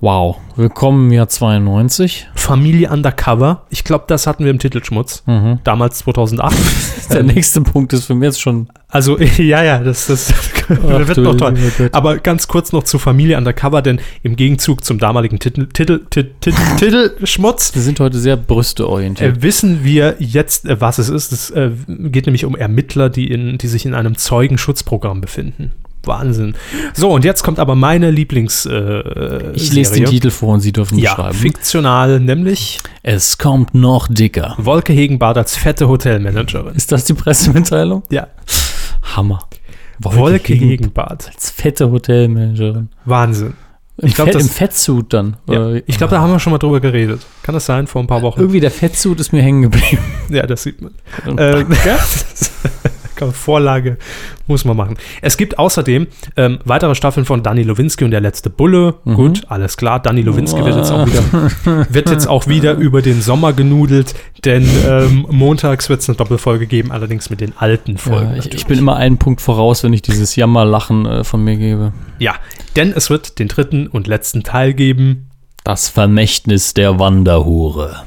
Wow. 0.03 0.35
Willkommen 0.57 1.05
im 1.05 1.13
Jahr 1.13 1.29
92. 1.29 2.27
Familie 2.35 2.89
Undercover. 2.89 3.65
Ich 3.69 3.85
glaube, 3.85 4.03
das 4.09 4.27
hatten 4.27 4.43
wir 4.43 4.51
im 4.51 4.59
Titelschmutz. 4.59 5.23
Mhm. 5.27 5.59
Damals 5.63 5.99
2008. 5.99 6.53
Der 7.13 7.23
nächste 7.23 7.61
Punkt 7.61 7.93
ist 7.93 8.07
für 8.07 8.13
mich 8.13 8.25
jetzt 8.25 8.41
schon. 8.41 8.67
Also, 8.89 9.17
ja, 9.37 9.63
ja, 9.63 9.79
das, 9.79 10.07
das 10.07 10.33
Ach 10.67 10.77
wird 11.07 11.17
noch 11.19 11.37
toll. 11.37 11.55
Aber 11.93 12.17
ganz 12.17 12.49
kurz 12.49 12.73
noch 12.73 12.83
zu 12.83 12.99
Familie 12.99 13.37
Undercover, 13.37 13.81
denn 13.81 14.01
im 14.23 14.35
Gegenzug 14.35 14.83
zum 14.83 14.99
damaligen 14.99 15.39
Titel, 15.39 15.67
Titel, 15.67 16.01
Titel, 16.09 16.31
Titel, 16.41 16.57
Titelschmutz 16.75 17.73
Wir 17.73 17.81
sind 17.81 18.01
heute 18.01 18.19
sehr 18.19 18.35
brüsteorientiert. 18.35 19.37
äh, 19.37 19.41
wissen 19.41 19.85
wir 19.85 20.17
jetzt, 20.19 20.65
äh, 20.65 20.81
was 20.81 20.97
es 20.97 21.07
ist. 21.07 21.31
Es 21.31 21.49
äh, 21.51 21.71
geht 21.87 22.25
nämlich 22.25 22.43
um 22.43 22.57
Ermittler, 22.57 23.09
die, 23.09 23.31
in, 23.31 23.57
die 23.57 23.67
sich 23.67 23.85
in 23.85 23.93
einem 23.93 24.17
Zeugenschutzprogramm 24.17 25.21
befinden. 25.21 25.71
Wahnsinn. 26.05 26.55
So, 26.93 27.11
und 27.11 27.23
jetzt 27.23 27.43
kommt 27.43 27.59
aber 27.59 27.75
meine 27.75 28.11
Lieblings. 28.11 28.65
Äh, 28.65 29.51
ich 29.53 29.71
lese 29.73 29.93
den. 29.95 30.05
Titel 30.05 30.29
vor 30.31 30.53
und 30.55 30.59
Sie 30.59 30.71
dürfen 30.71 30.97
Ja, 30.97 31.15
beschreiben. 31.15 31.37
fiktional, 31.37 32.19
nämlich 32.19 32.79
Es 33.03 33.37
kommt 33.37 33.73
noch 33.73 34.07
dicker. 34.09 34.55
Wolke 34.57 34.91
Hegenbart 34.93 35.37
als 35.37 35.55
fette 35.55 35.87
Hotelmanagerin. 35.87 36.75
Ist 36.75 36.91
das 36.91 37.05
die 37.05 37.13
Pressemitteilung? 37.13 38.03
Ja, 38.09 38.27
Hammer. 39.15 39.39
Wolke 39.99 40.53
Hegenbart. 40.53 41.29
Als 41.33 41.49
fette 41.51 41.89
Hotelmanagerin. 41.89 42.89
Wahnsinn. 43.05 43.53
Im, 43.97 44.07
Ich 44.07 44.15
glaub, 44.15 44.25
Fett, 44.25 44.35
das- 44.35 44.43
Im 44.43 44.49
Fettsuit 44.49 45.13
dann. 45.13 45.37
Ja. 45.47 45.75
Ich 45.85 45.97
glaube, 45.99 46.11
da 46.15 46.19
haben 46.19 46.31
wir 46.31 46.39
schon 46.39 46.51
mal 46.51 46.57
drüber 46.57 46.79
geredet. 46.79 47.21
Kann 47.43 47.53
das 47.53 47.65
sein, 47.67 47.85
vor 47.87 48.01
ein 48.01 48.07
paar 48.07 48.23
Wochen? 48.23 48.39
Irgendwie 48.39 48.59
der 48.59 48.71
Fettsuit 48.71 49.19
ist 49.19 49.31
mir 49.33 49.41
hängen 49.43 49.61
geblieben. 49.61 50.01
Ja, 50.29 50.47
das 50.47 50.63
sieht 50.63 50.81
man. 50.81 50.91
Ähm, 51.37 51.67
Vorlage 53.31 53.97
muss 54.47 54.65
man 54.65 54.75
machen. 54.75 54.97
Es 55.21 55.37
gibt 55.37 55.57
außerdem 55.57 56.07
ähm, 56.35 56.59
weitere 56.65 56.95
Staffeln 56.95 57.25
von 57.25 57.43
Danny 57.43 57.63
Lowinski 57.63 58.03
und 58.03 58.11
der 58.11 58.21
letzte 58.21 58.49
Bulle. 58.49 58.95
Mhm. 59.05 59.15
Gut, 59.15 59.41
alles 59.47 59.77
klar. 59.77 60.01
Danny 60.01 60.21
Lowinski 60.21 60.63
wird 60.63 60.75
jetzt 60.75 60.91
auch 60.91 61.05
wieder, 61.05 61.85
wird 61.89 62.09
jetzt 62.09 62.27
auch 62.27 62.47
wieder 62.47 62.73
über 62.77 63.01
den 63.01 63.21
Sommer 63.21 63.53
genudelt, 63.53 64.15
denn 64.43 64.67
ähm, 64.87 65.25
montags 65.29 65.89
wird 65.89 66.01
es 66.01 66.09
eine 66.09 66.17
Doppelfolge 66.17 66.67
geben, 66.67 66.91
allerdings 66.91 67.29
mit 67.29 67.41
den 67.41 67.53
alten 67.57 67.97
Folgen. 67.97 68.31
Ja, 68.31 68.37
ich, 68.37 68.53
ich 68.53 68.65
bin 68.65 68.79
immer 68.79 68.97
einen 68.97 69.17
Punkt 69.17 69.41
voraus, 69.41 69.83
wenn 69.83 69.93
ich 69.93 70.01
dieses 70.01 70.35
Jammerlachen 70.35 71.05
äh, 71.05 71.23
von 71.23 71.43
mir 71.43 71.55
gebe. 71.55 71.93
ja, 72.19 72.35
denn 72.75 72.91
es 72.95 73.09
wird 73.09 73.39
den 73.39 73.47
dritten 73.47 73.87
und 73.87 74.07
letzten 74.07 74.43
Teil 74.43 74.73
geben. 74.73 75.29
Das 75.63 75.87
Vermächtnis 75.87 76.73
der 76.73 76.99
Wanderhure. 76.99 78.03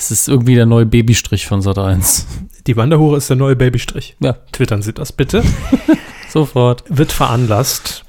Es 0.00 0.10
ist 0.10 0.28
irgendwie 0.28 0.54
der 0.54 0.64
neue 0.64 0.86
Babystrich 0.86 1.46
von 1.46 1.60
Sat 1.60 1.76
1. 1.76 2.26
Die 2.66 2.74
Wanderhure 2.74 3.18
ist 3.18 3.28
der 3.28 3.36
neue 3.36 3.54
Babystrich. 3.54 4.16
Ja, 4.20 4.36
Twittern 4.50 4.80
Sie 4.80 4.94
das 4.94 5.12
bitte. 5.12 5.42
sofort. 6.30 6.84
Wird 6.88 7.12
veranlasst. 7.12 8.04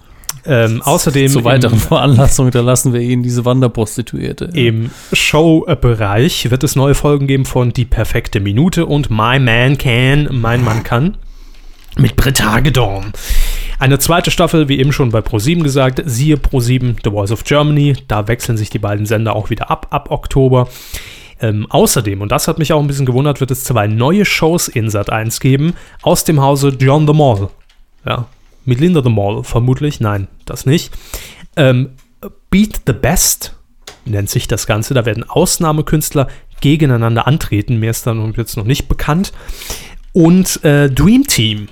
Ähm, 0.45 0.81
außerdem 0.81 1.27
Zur 1.27 1.43
weiteren 1.43 1.73
im- 1.73 1.79
Veranlassung 1.81 2.45
hinterlassen 2.45 2.93
wir 2.93 3.01
Ihnen 3.01 3.23
diese 3.23 3.43
Wanderprostituierte. 3.43 4.45
Im 4.53 4.89
Show-Bereich 5.11 6.49
wird 6.49 6.63
es 6.63 6.77
neue 6.77 6.95
Folgen 6.95 7.27
geben 7.27 7.43
von 7.43 7.73
Die 7.73 7.83
perfekte 7.85 8.39
Minute 8.39 8.85
und 8.85 9.09
My 9.11 9.37
Man 9.37 9.77
Can, 9.77 10.29
Mein 10.31 10.63
Mann 10.63 10.83
kann. 10.83 11.17
Mit 11.97 12.15
Britt 12.15 12.41
Hagedorn. 12.41 13.11
Eine 13.79 13.99
zweite 13.99 14.31
Staffel, 14.31 14.69
wie 14.69 14.79
eben 14.79 14.93
schon 14.93 15.09
bei 15.09 15.19
Pro7 15.19 15.61
gesagt, 15.61 16.01
siehe 16.05 16.37
Pro7 16.37 16.95
The 17.03 17.09
Voice 17.11 17.31
of 17.31 17.43
Germany. 17.43 17.95
Da 18.07 18.29
wechseln 18.29 18.55
sich 18.55 18.69
die 18.69 18.79
beiden 18.79 19.05
Sender 19.05 19.35
auch 19.35 19.49
wieder 19.49 19.69
ab, 19.69 19.87
ab 19.89 20.09
Oktober. 20.09 20.69
Ähm, 21.41 21.65
außerdem, 21.69 22.21
und 22.21 22.31
das 22.31 22.47
hat 22.47 22.59
mich 22.59 22.71
auch 22.71 22.79
ein 22.79 22.87
bisschen 22.87 23.07
gewundert, 23.07 23.39
wird 23.39 23.51
es 23.51 23.63
zwei 23.63 23.87
neue 23.87 24.25
Shows 24.25 24.67
in 24.67 24.89
Sat 24.89 25.09
1 25.09 25.39
geben, 25.39 25.73
aus 26.03 26.23
dem 26.23 26.39
Hause 26.39 26.69
John 26.79 27.07
the 27.07 27.13
Mall. 27.13 27.49
Ja, 28.05 28.27
mit 28.63 28.79
Linda 28.79 29.01
the 29.03 29.09
Mall 29.09 29.43
vermutlich. 29.43 29.99
Nein, 29.99 30.27
das 30.45 30.65
nicht. 30.65 30.93
Ähm, 31.55 31.89
Beat 32.51 32.81
the 32.85 32.93
Best 32.93 33.55
nennt 34.05 34.29
sich 34.29 34.47
das 34.47 34.67
Ganze. 34.67 34.93
Da 34.93 35.05
werden 35.05 35.27
Ausnahmekünstler 35.27 36.27
gegeneinander 36.61 37.27
antreten. 37.27 37.77
Mehr 37.79 37.91
ist 37.91 38.05
dann 38.05 38.33
jetzt 38.37 38.55
noch 38.55 38.65
nicht 38.65 38.87
bekannt. 38.87 39.33
Und 40.13 40.63
äh, 40.63 40.89
Dream 40.89 41.25
Team. 41.25 41.69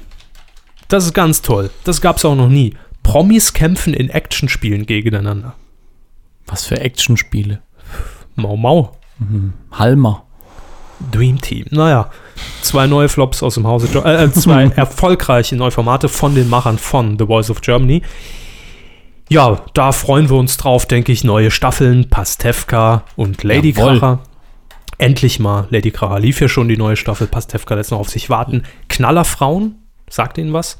Das 0.88 1.06
ist 1.06 1.14
ganz 1.14 1.44
toll. 1.44 1.70
Das 1.84 2.02
gab 2.02 2.18
es 2.18 2.26
auch 2.26 2.36
noch 2.36 2.50
nie. 2.50 2.74
Promis 3.04 3.54
kämpfen 3.54 3.94
in 3.94 4.10
Actionspielen 4.10 4.88
gegeneinander. 4.88 5.56
Was 6.48 6.66
für 6.66 6.80
Actionspiele. 6.80 7.62
Mau 8.36 8.58
Mau. 8.58 8.99
Halmer. 9.72 10.24
Dream 11.12 11.40
Team. 11.40 11.66
Naja, 11.72 12.10
zwei 12.62 12.88
neue 12.88 13.10
Flops 13.10 13.42
aus 13.42 13.56
dem 13.56 13.68
Hause. 13.68 13.88
Äh, 14.04 14.26
äh, 14.26 14.32
zwei 14.34 14.66
erfolgreiche 14.66 15.56
neue 15.56 15.72
Formate 15.72 16.10
von 16.10 16.36
den 16.36 16.50
Machern 16.50 16.78
von 16.78 17.18
The 17.18 17.26
Voice 17.26 17.50
of 17.50 17.62
Germany. 17.62 18.02
Ja, 19.30 19.62
da 19.74 19.92
freuen 19.92 20.30
wir 20.30 20.38
uns 20.38 20.58
drauf, 20.58 20.86
denke 20.88 21.12
ich. 21.12 21.24
Neue 21.24 21.52
Staffeln, 21.52 22.10
Pastewka 22.10 23.04
und 23.16 23.44
Lady 23.44 23.72
Jawohl. 23.72 24.00
Kracher. 24.00 24.20
Endlich 24.98 25.40
mal. 25.40 25.68
Lady 25.70 25.92
Kracher 25.92 26.20
lief 26.20 26.42
ja 26.42 26.50
schon 26.50 26.68
die 26.68 26.78
neue 26.78 26.96
Staffel. 26.96 27.28
Pastewka 27.28 27.76
lässt 27.76 27.92
noch 27.92 28.00
auf 28.00 28.10
sich 28.10 28.30
warten. 28.30 28.64
Knallerfrauen, 28.90 29.76
sagt 30.10 30.38
Ihnen 30.38 30.52
was. 30.52 30.80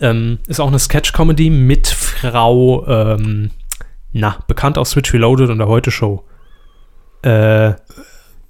Ähm, 0.00 0.38
ist 0.46 0.60
auch 0.60 0.68
eine 0.68 0.78
Sketch-Comedy 0.78 1.50
mit 1.50 1.88
Frau, 1.88 2.86
ähm, 2.86 3.50
na, 4.12 4.38
bekannt 4.46 4.78
aus 4.78 4.90
Switch 4.90 5.12
Reloaded 5.12 5.50
und 5.50 5.58
der 5.58 5.68
Heute-Show. 5.68 6.24
Äh, 7.24 7.74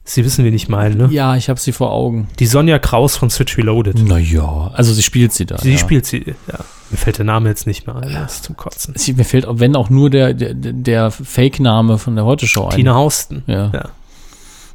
Sie 0.06 0.22
wissen, 0.22 0.44
wen 0.44 0.52
ich 0.52 0.68
meine, 0.68 0.94
ne? 0.96 1.08
Ja, 1.10 1.34
ich 1.34 1.48
habe 1.48 1.58
sie 1.58 1.72
vor 1.72 1.90
Augen. 1.90 2.28
Die 2.38 2.44
Sonja 2.44 2.78
Kraus 2.78 3.16
von 3.16 3.30
Switch 3.30 3.56
Reloaded. 3.56 4.06
Naja, 4.06 4.70
also 4.74 4.92
sie 4.92 5.02
spielt 5.02 5.32
sie 5.32 5.46
da. 5.46 5.56
Sie 5.56 5.72
ja. 5.72 5.78
spielt 5.78 6.04
sie, 6.04 6.34
ja. 6.46 6.58
Mir 6.90 6.96
fällt 6.98 7.16
der 7.16 7.24
Name 7.24 7.48
jetzt 7.48 7.66
nicht 7.66 7.86
mehr 7.86 7.96
ein, 7.96 8.12
das 8.12 8.34
ist 8.34 8.44
zum 8.44 8.54
Kotzen. 8.54 8.92
Sie, 8.98 9.14
mir 9.14 9.24
auch- 9.48 9.58
wenn 9.58 9.74
auch 9.74 9.88
nur 9.88 10.10
der, 10.10 10.34
der, 10.34 10.52
der 10.52 11.10
Fake-Name 11.10 11.96
von 11.96 12.16
der 12.16 12.26
Heute-Show 12.26 12.66
ein. 12.66 12.76
Tina 12.76 12.94
Hausten. 12.94 13.44
Ja, 13.46 13.70
Ja. 13.72 13.88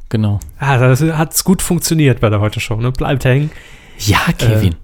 genau. 0.08 0.40
Ah, 0.58 0.78
das 0.78 1.00
hat's 1.00 1.44
gut 1.44 1.62
funktioniert 1.62 2.18
bei 2.18 2.28
der 2.28 2.40
Heute-Show, 2.40 2.80
ne? 2.80 2.90
Bleibt 2.90 3.24
hängen. 3.24 3.52
Ja, 3.98 4.18
Kevin. 4.36 4.74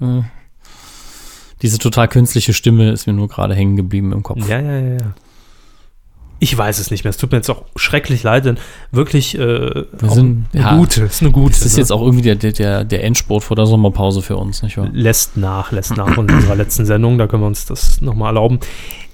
Äh, 0.00 0.22
Diese 1.60 1.76
total 1.78 2.08
künstliche 2.08 2.54
Stimme 2.54 2.90
ist 2.90 3.06
mir 3.06 3.12
nur 3.12 3.28
gerade 3.28 3.54
hängen 3.54 3.76
geblieben 3.76 4.12
im 4.12 4.22
Kopf. 4.22 4.48
Ja, 4.48 4.58
ja, 4.60 4.78
ja, 4.78 4.92
ja. 4.94 5.14
Ich 6.42 6.56
weiß 6.56 6.78
es 6.78 6.90
nicht 6.90 7.04
mehr. 7.04 7.10
Es 7.10 7.18
tut 7.18 7.30
mir 7.32 7.36
jetzt 7.36 7.50
auch 7.50 7.64
schrecklich 7.76 8.22
leid, 8.22 8.46
denn 8.46 8.56
wirklich 8.92 9.38
äh, 9.38 9.84
auch 10.06 10.14
sind- 10.14 10.46
eine 10.54 10.62
ja, 10.62 10.76
gute. 10.76 11.02
Ist 11.04 11.20
eine 11.22 11.30
gute. 11.32 11.50
Das 11.50 11.66
ist 11.66 11.74
ne? 11.74 11.80
jetzt 11.80 11.92
auch 11.92 12.00
irgendwie 12.00 12.22
der, 12.22 12.34
der- 12.34 12.52
der, 12.52 12.84
der 12.84 13.04
Endspurt 13.04 13.44
vor 13.44 13.56
der 13.56 13.66
Sommerpause 13.66 14.22
für 14.22 14.36
uns, 14.38 14.62
nicht 14.62 14.78
wahr? 14.78 14.88
lässt 14.92 15.36
nach, 15.36 15.70
lässt 15.70 15.96
nach 15.96 16.16
in 16.16 16.30
unserer 16.30 16.56
letzten 16.56 16.86
Sendung. 16.86 17.18
Da 17.18 17.26
können 17.26 17.42
wir 17.42 17.46
uns 17.46 17.66
das 17.66 18.00
nochmal 18.00 18.28
erlauben. 18.28 18.58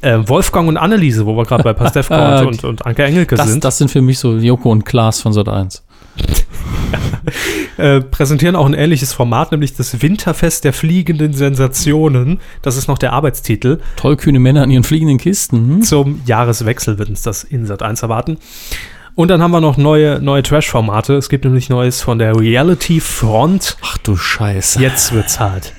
Äh, 0.02 0.18
Wolfgang 0.26 0.68
und 0.68 0.76
Anneliese, 0.76 1.26
wo 1.26 1.36
wir 1.36 1.44
gerade 1.44 1.64
bei 1.64 1.72
Pastewka 1.72 2.40
und, 2.40 2.46
und, 2.48 2.64
und 2.64 2.86
Anke 2.86 3.02
Engelke 3.02 3.34
Das, 3.34 3.48
sind, 3.48 3.64
das 3.64 3.78
sind 3.78 3.90
für 3.90 4.02
mich 4.02 4.18
so 4.20 4.36
Joko 4.36 4.70
und 4.70 4.84
Klaas 4.84 5.20
von 5.20 5.32
Sat 5.32 5.48
1. 5.48 5.82
äh, 7.76 8.00
präsentieren 8.00 8.56
auch 8.56 8.66
ein 8.66 8.74
ähnliches 8.74 9.12
Format, 9.12 9.52
nämlich 9.52 9.74
das 9.74 10.02
Winterfest 10.02 10.64
der 10.64 10.72
fliegenden 10.72 11.32
Sensationen. 11.32 12.40
Das 12.62 12.76
ist 12.76 12.88
noch 12.88 12.98
der 12.98 13.12
Arbeitstitel. 13.12 13.80
Tollkühne 13.96 14.38
Männer 14.38 14.64
in 14.64 14.70
ihren 14.70 14.84
fliegenden 14.84 15.18
Kisten. 15.18 15.56
Hm? 15.56 15.82
Zum 15.82 16.22
Jahreswechsel 16.26 16.98
wird 16.98 17.08
uns 17.08 17.22
das 17.22 17.44
in 17.44 17.66
Sat 17.66 17.82
1 17.82 18.02
erwarten. 18.02 18.38
Und 19.14 19.28
dann 19.28 19.42
haben 19.42 19.50
wir 19.50 19.62
noch 19.62 19.78
neue, 19.78 20.20
neue 20.20 20.42
Trash-Formate. 20.42 21.14
Es 21.14 21.30
gibt 21.30 21.44
nämlich 21.44 21.70
Neues 21.70 22.02
von 22.02 22.18
der 22.18 22.38
Reality 22.38 23.00
Front. 23.00 23.78
Ach 23.82 23.96
du 23.98 24.16
Scheiße. 24.16 24.80
Jetzt 24.80 25.12
wird's 25.12 25.40
hart. 25.40 25.72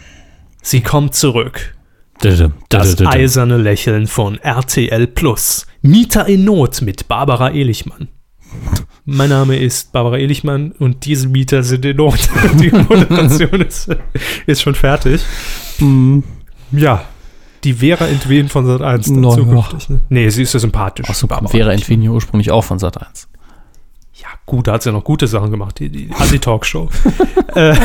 Sie 0.63 0.81
kommt 0.81 1.13
zurück. 1.13 1.75
Das 2.69 2.99
eiserne 3.05 3.57
Lächeln 3.57 4.07
von 4.07 4.39
RTL 4.39 5.05
Plus. 5.05 5.67
Mieter 5.83 6.25
in 6.25 6.45
Not 6.45 6.81
mit 6.81 7.07
Barbara 7.07 7.51
Elichmann. 7.51 8.07
Mein 9.06 9.30
Name 9.30 9.58
ist 9.58 9.93
Barbara 9.93 10.18
Elichmann 10.18 10.74
und 10.74 11.06
diese 11.06 11.30
Mieter 11.30 11.64
sind 11.64 11.86
in 11.86 11.95
Not. 11.95 12.20
Die 12.60 12.72
Moderation 12.72 13.62
ist, 13.62 13.95
ist 14.45 14.62
schon 14.62 14.76
fertig. 14.76 15.22
Hm. 15.78 16.24
Ja, 16.72 17.06
die 17.64 17.74
Vera 17.74 18.08
Entwen 18.08 18.50
von 18.50 18.66
Sat 18.66 18.82
1 18.82 19.10
Na 19.12 19.30
ja. 19.30 19.36
zukünftig. 19.36 19.89
Ne? 19.89 20.02
Nee, 20.10 20.30
sie 20.30 20.43
ist 20.43 20.54
ja 20.54 20.60
sympathisch. 20.60 21.08
Ach 21.10 21.16
so, 21.16 21.28
Barbara 21.28 21.50
Vera 21.50 21.72
Elichmann. 21.72 21.93
Entwini 21.93 22.10
ursprünglich 22.10 22.52
auch 22.52 22.64
von 22.64 22.80
Sat 22.80 23.02
1. 23.02 23.30
Ja, 24.16 24.28
gut, 24.45 24.68
da 24.68 24.74
hat 24.74 24.84
sie 24.84 24.89
ja 24.89 24.93
noch 24.93 25.04
gute 25.04 25.28
Sachen 25.28 25.52
gemacht, 25.52 25.80
die, 25.80 25.89
die 25.89 26.10
Assi-Talkshow. 26.12 26.89
äh, 27.56 27.76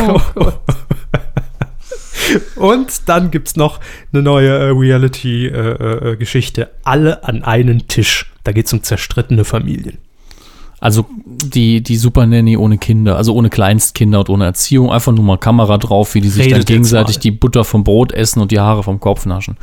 und 2.56 3.08
dann 3.08 3.30
gibt 3.30 3.48
es 3.48 3.56
noch 3.56 3.80
eine 4.12 4.22
neue 4.22 4.50
äh, 4.50 4.70
Reality-Geschichte. 4.70 6.70
Alle 6.84 7.24
an 7.24 7.44
einen 7.44 7.88
Tisch. 7.88 8.32
Da 8.44 8.52
geht 8.52 8.66
es 8.66 8.72
um 8.72 8.82
zerstrittene 8.82 9.44
Familien. 9.44 9.98
Also 10.82 11.06
die, 11.26 11.80
die 11.80 11.96
Super 11.96 12.26
Nanny 12.26 12.56
ohne 12.56 12.76
Kinder, 12.76 13.16
also 13.16 13.34
ohne 13.34 13.50
Kleinstkinder 13.50 14.18
und 14.18 14.28
ohne 14.30 14.46
Erziehung, 14.46 14.90
einfach 14.90 15.12
nur 15.12 15.24
mal 15.24 15.38
Kamera 15.38 15.78
drauf, 15.78 16.14
wie 16.16 16.20
die 16.20 16.28
sich 16.28 16.46
Redet 16.46 16.58
dann 16.58 16.64
gegenseitig 16.64 17.20
die 17.20 17.30
Butter 17.30 17.62
vom 17.64 17.84
Brot 17.84 18.10
essen 18.12 18.40
und 18.40 18.50
die 18.50 18.58
Haare 18.58 18.82
vom 18.82 18.98
Kopf 18.98 19.24
naschen. 19.24 19.56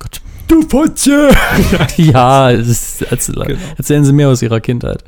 Gut. 0.00 0.20
Du 0.48 0.62
Fotze! 0.68 1.30
Ja, 1.96 2.50
es 2.50 2.66
ist, 2.68 3.02
erzähl, 3.02 3.36
Genau. 3.36 3.58
erzählen 3.78 4.04
Sie 4.04 4.12
mehr 4.12 4.28
aus 4.30 4.42
Ihrer 4.42 4.58
Kindheit. 4.60 5.04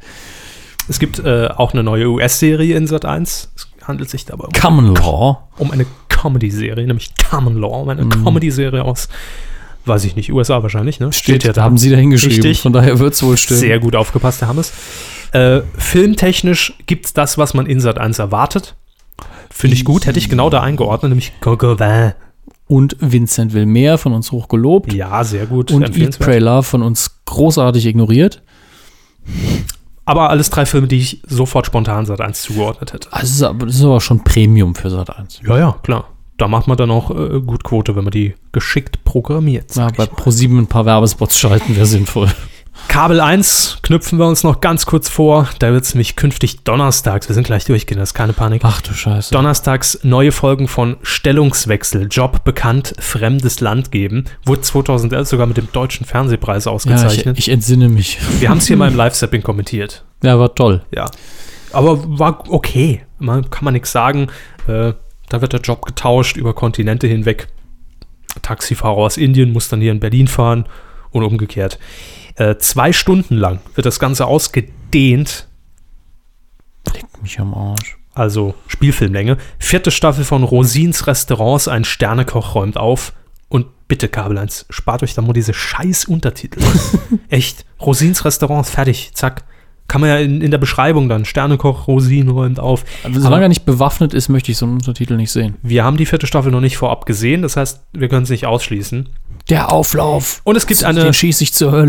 Es 0.89 1.01
gibt 1.01 1.19
äh, 1.19 1.49
auch 1.49 1.73
eine 1.73 1.83
neue 1.83 2.09
US-Serie 2.09 2.77
in 2.77 2.87
Sat 2.87 3.05
1. 3.05 3.51
Es 3.57 3.69
handelt 3.89 4.09
sich 4.09 4.25
dabei 4.25 4.45
um, 4.45 4.53
Common 4.53 4.95
Law. 4.95 5.49
um 5.59 5.73
eine 5.73 5.85
Comedy-Serie, 6.11 6.87
nämlich 6.87 7.11
Common 7.29 7.57
Law, 7.57 7.83
um 7.83 7.89
eine 7.89 8.05
Mhm. 8.05 8.11
Comedy-Serie 8.25 8.85
aus, 8.85 9.09
weiß 9.85 10.05
ich 10.05 10.17
nicht, 10.17 10.33
USA 10.33 10.63
wahrscheinlich, 10.63 11.01
ne? 11.01 11.13
Steht 11.13 11.45
ja, 11.45 11.53
da 11.53 11.63
haben 11.63 11.79
Sie 11.79 11.91
da 11.91 11.97
hingeschrieben. 11.97 12.37
Richtig. 12.37 12.63
Von 12.63 12.73
daher 12.73 12.99
wird 12.99 13.15
es 13.15 13.23
wohl 13.23 13.37
stimmen. 13.37 13.61
Sehr 13.61 13.79
gut 13.79 13.97
aufgepasst, 13.97 14.41
Herr 14.41 14.49
Hammes. 14.49 14.73
Äh, 15.33 15.63
filmtechnisch 15.77 16.75
gibt 16.87 17.07
es 17.07 17.13
das, 17.13 17.39
was 17.39 17.55
man 17.55 17.67
in 17.67 17.81
Sat 17.81 17.99
1 17.99 18.19
erwartet. 18.19 18.75
Finde 19.51 19.75
ich 19.75 19.85
gut, 19.85 20.07
hätte 20.07 20.19
ich 20.19 20.29
genau 20.29 20.51
da 20.51 20.61
eingeordnet, 20.61 21.11
nämlich 21.11 21.33
Gauguin. 21.41 22.13
Und 22.67 22.97
Vincent 23.01 23.53
will 23.53 23.67
mehr 23.67 23.99
von 23.99 24.13
uns 24.13 24.33
hochgelobt. 24.33 24.93
Ja, 24.93 25.25
sehr 25.25 25.47
gut. 25.47 25.71
und 25.71 25.97
Eat. 25.97 26.19
Pray, 26.19 26.39
Love 26.39 26.63
von 26.63 26.83
uns 26.83 27.21
großartig 27.27 27.85
ignoriert. 27.87 28.43
Aber 30.05 30.31
alles 30.31 30.51
drei 30.51 30.67
Filme, 30.67 30.89
die 30.89 30.99
ich 30.99 31.23
sofort 31.27 31.67
spontan 31.67 32.07
Sat 32.07 32.21
1 32.21 32.43
zugeordnet 32.43 32.93
hätte. 32.93 33.09
Also, 33.13 33.27
das 33.27 33.31
ist 33.37 33.43
aber, 33.43 33.67
das 33.67 33.77
ist 33.77 33.85
aber 33.85 34.01
schon 34.01 34.25
Premium 34.25 34.75
für 34.75 34.91
Sat 34.91 35.17
1. 35.17 35.41
Ja, 35.47 35.59
ja, 35.59 35.79
klar. 35.83 36.09
Da 36.39 36.49
macht 36.49 36.67
man 36.67 36.77
dann 36.77 36.91
auch 36.91 37.11
äh, 37.11 37.41
gut 37.41 37.63
Quote, 37.65 37.95
wenn 37.95 38.05
man 38.05 38.11
die 38.11 38.35
geschickt 38.53 39.05
programmiert. 39.05 39.75
Ja, 39.77 39.89
bei. 39.97 40.07
ProSieben 40.07 40.59
ein 40.59 40.67
paar 40.67 40.87
Werbespots 40.87 41.39
schalten 41.39 41.77
wäre 41.77 41.87
sinnvoll. 41.87 42.29
Kabel 42.89 43.21
1 43.21 43.79
knüpfen 43.83 44.19
wir 44.19 44.27
uns 44.27 44.45
noch 44.45 44.61
ganz 44.61 44.87
kurz 44.87 45.09
vor. 45.09 45.49
Da 45.59 45.73
wird 45.73 45.85
es 45.85 45.95
nämlich 45.95 46.17
künftig 46.17 46.65
donnerstags, 46.65 47.29
wir 47.29 47.35
sind 47.35 47.45
gleich 47.45 47.65
durchgehen, 47.65 47.99
das 47.99 48.11
ist 48.11 48.15
keine 48.15 48.33
Panik. 48.33 48.63
Ach 48.65 48.81
du 48.81 48.93
Scheiße. 48.93 49.33
Donnerstags 49.33 50.01
neue 50.03 50.33
Folgen 50.33 50.69
von 50.69 50.97
Stellungswechsel, 51.03 52.09
Job 52.11 52.45
bekannt, 52.45 52.95
fremdes 52.99 53.61
Land 53.61 53.93
geben. 53.93 54.25
Wurde 54.45 54.63
2011 54.63 55.29
sogar 55.29 55.47
mit 55.47 55.57
dem 55.57 55.71
Deutschen 55.73 56.07
Fernsehpreis 56.07 56.65
ja, 56.65 56.71
ich, 56.71 56.75
ausgezeichnet. 56.75 57.39
ich 57.39 57.49
entsinne 57.51 57.89
mich. 57.89 58.19
Wir 58.41 58.49
haben 58.49 58.59
es 58.59 58.67
hier 58.67 58.77
mal 58.77 58.91
im 58.91 58.97
Live-Sapping 58.97 59.43
kommentiert. 59.43 60.05
Ja, 60.23 60.39
war 60.39 60.55
toll. 60.55 60.83
Ja. 60.95 61.11
Aber 61.73 62.19
war 62.19 62.45
okay. 62.51 63.03
Man, 63.19 63.49
kann 63.51 63.65
man 63.65 63.75
nichts 63.75 63.93
sagen. 63.93 64.29
Äh, 64.67 64.93
da 65.33 65.41
wird 65.41 65.53
der 65.53 65.61
Job 65.61 65.85
getauscht 65.87 66.37
über 66.37 66.55
Kontinente 66.55 67.07
hinweg. 67.07 67.49
Taxifahrer 68.43 68.99
aus 68.99 69.17
Indien 69.17 69.53
muss 69.53 69.69
dann 69.69 69.81
hier 69.81 69.93
in 69.93 70.01
Berlin 70.01 70.29
fahren 70.29 70.67
und 71.11 71.23
umgekehrt. 71.23 71.79
Äh, 72.37 72.57
zwei 72.57 72.93
Stunden 72.93 73.37
lang 73.37 73.61
wird 73.75 73.87
das 73.87 73.99
Ganze 73.99 74.27
ausgedehnt, 74.27 75.49
Leckt 76.93 77.23
mich 77.23 77.39
am 77.39 77.55
Arsch. 77.55 77.97
also 78.13 78.55
Spielfilmlänge. 78.67 79.39
Vierte 79.59 79.91
Staffel 79.91 80.25
von 80.25 80.43
Rosins 80.43 81.07
Restaurants, 81.07 81.69
ein 81.69 81.85
Sternekoch 81.85 82.55
räumt 82.55 82.77
auf. 82.77 83.13
Und 83.49 83.67
bitte, 83.87 84.09
Kabel 84.09 84.39
1, 84.39 84.67
spart 84.71 85.03
euch 85.03 85.15
da 85.15 85.23
mal 85.23 85.33
diese 85.33 85.55
scheiß 85.55 86.07
Untertitel. 86.07 86.61
Echt. 87.29 87.65
Rosins 87.81 88.25
Restaurants, 88.25 88.71
fertig, 88.71 89.13
zack. 89.15 89.45
Kann 89.89 90.01
man 90.01 90.11
ja 90.11 90.17
in, 90.19 90.41
in 90.41 90.51
der 90.51 90.59
Beschreibung 90.59 91.09
dann. 91.09 91.25
Sternekoch, 91.25 91.87
Rosin 91.87 92.29
räumt 92.29 92.59
auf. 92.59 92.85
Aber 93.05 93.21
solange 93.21 93.45
er 93.45 93.49
nicht 93.49 93.65
bewaffnet 93.65 94.15
ist, 94.15 94.29
möchte 94.29 94.51
ich 94.51 94.59
so 94.59 94.65
einen 94.65 94.75
Untertitel 94.77 95.17
nicht 95.17 95.31
sehen. 95.31 95.57
Wir 95.63 95.85
haben 95.85 95.97
die 95.97 96.07
vierte 96.07 96.27
Staffel 96.27 96.51
noch 96.51 96.61
nicht 96.61 96.77
vorab 96.77 97.05
gesehen, 97.05 97.43
das 97.43 97.57
heißt, 97.57 97.83
wir 97.93 98.09
können 98.09 98.23
es 98.23 98.31
nicht 98.31 98.47
ausschließen. 98.47 99.09
Der 99.51 99.73
Auflauf. 99.73 100.41
Und 100.45 100.57
es 100.57 100.67
gibt 100.67 100.85
eine, 100.85 101.03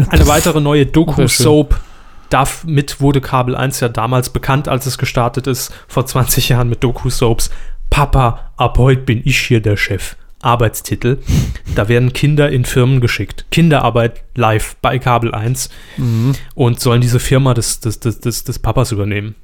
eine 0.09 0.27
weitere 0.27 0.59
neue 0.59 0.85
Doku-Soap. 0.85 1.79
Damit 2.29 2.99
wurde 2.99 3.21
Kabel 3.21 3.55
1 3.55 3.79
ja 3.79 3.89
damals 3.89 4.31
bekannt, 4.31 4.67
als 4.67 4.87
es 4.87 4.97
gestartet 4.97 5.45
ist, 5.45 5.71
vor 5.87 6.05
20 6.05 6.49
Jahren 6.49 6.67
mit 6.67 6.83
Doku-Soaps. 6.83 7.51
Papa, 7.91 8.51
ab 8.57 8.79
heute 8.79 9.01
bin 9.01 9.21
ich 9.23 9.37
hier 9.39 9.61
der 9.61 9.77
Chef. 9.77 10.15
Arbeitstitel. 10.43 11.19
Da 11.75 11.87
werden 11.87 12.13
Kinder 12.13 12.49
in 12.51 12.65
Firmen 12.65 13.01
geschickt. 13.01 13.45
Kinderarbeit 13.51 14.23
live 14.35 14.75
bei 14.81 14.99
Kabel 14.99 15.33
1 15.33 15.69
Mhm. 15.97 16.33
und 16.55 16.79
sollen 16.79 17.01
diese 17.01 17.19
Firma 17.19 17.53
des, 17.53 17.79
des, 17.79 17.99
des, 17.99 18.19
des, 18.19 18.43
des 18.43 18.59
Papas 18.59 18.91
übernehmen. 18.91 19.35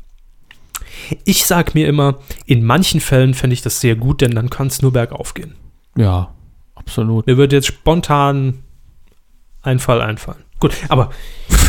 Ich 1.25 1.45
sag 1.45 1.75
mir 1.75 1.87
immer, 1.87 2.19
in 2.45 2.63
manchen 2.63 2.99
Fällen 2.99 3.33
fände 3.33 3.53
ich 3.53 3.61
das 3.61 3.79
sehr 3.81 3.95
gut, 3.95 4.21
denn 4.21 4.31
dann 4.31 4.49
kann 4.49 4.67
es 4.67 4.81
nur 4.81 4.93
bergauf 4.93 5.33
gehen. 5.33 5.55
Ja, 5.95 6.33
absolut. 6.75 7.25
Mir 7.27 7.37
würde 7.37 7.55
jetzt 7.55 7.67
spontan 7.67 8.59
ein 9.61 9.79
Fall 9.79 10.01
einfallen. 10.01 10.43
Gut, 10.59 10.73
aber 10.89 11.09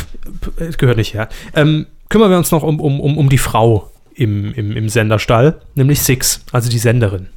es 0.57 0.79
gehört 0.79 0.97
nicht 0.99 1.15
her. 1.15 1.29
Ähm, 1.55 1.87
kümmern 2.09 2.31
wir 2.31 2.39
uns 2.39 2.51
noch 2.51 2.63
um, 2.63 2.81
um, 2.81 3.01
um, 3.01 3.17
um 3.19 3.29
die 3.29 3.39
Frau 3.39 3.91
im, 4.15 4.53
im, 4.55 4.77
im 4.77 4.89
Senderstall, 4.89 5.61
nämlich 5.75 6.01
Six, 6.03 6.45
also 6.53 6.69
die 6.69 6.79
Senderin. 6.79 7.29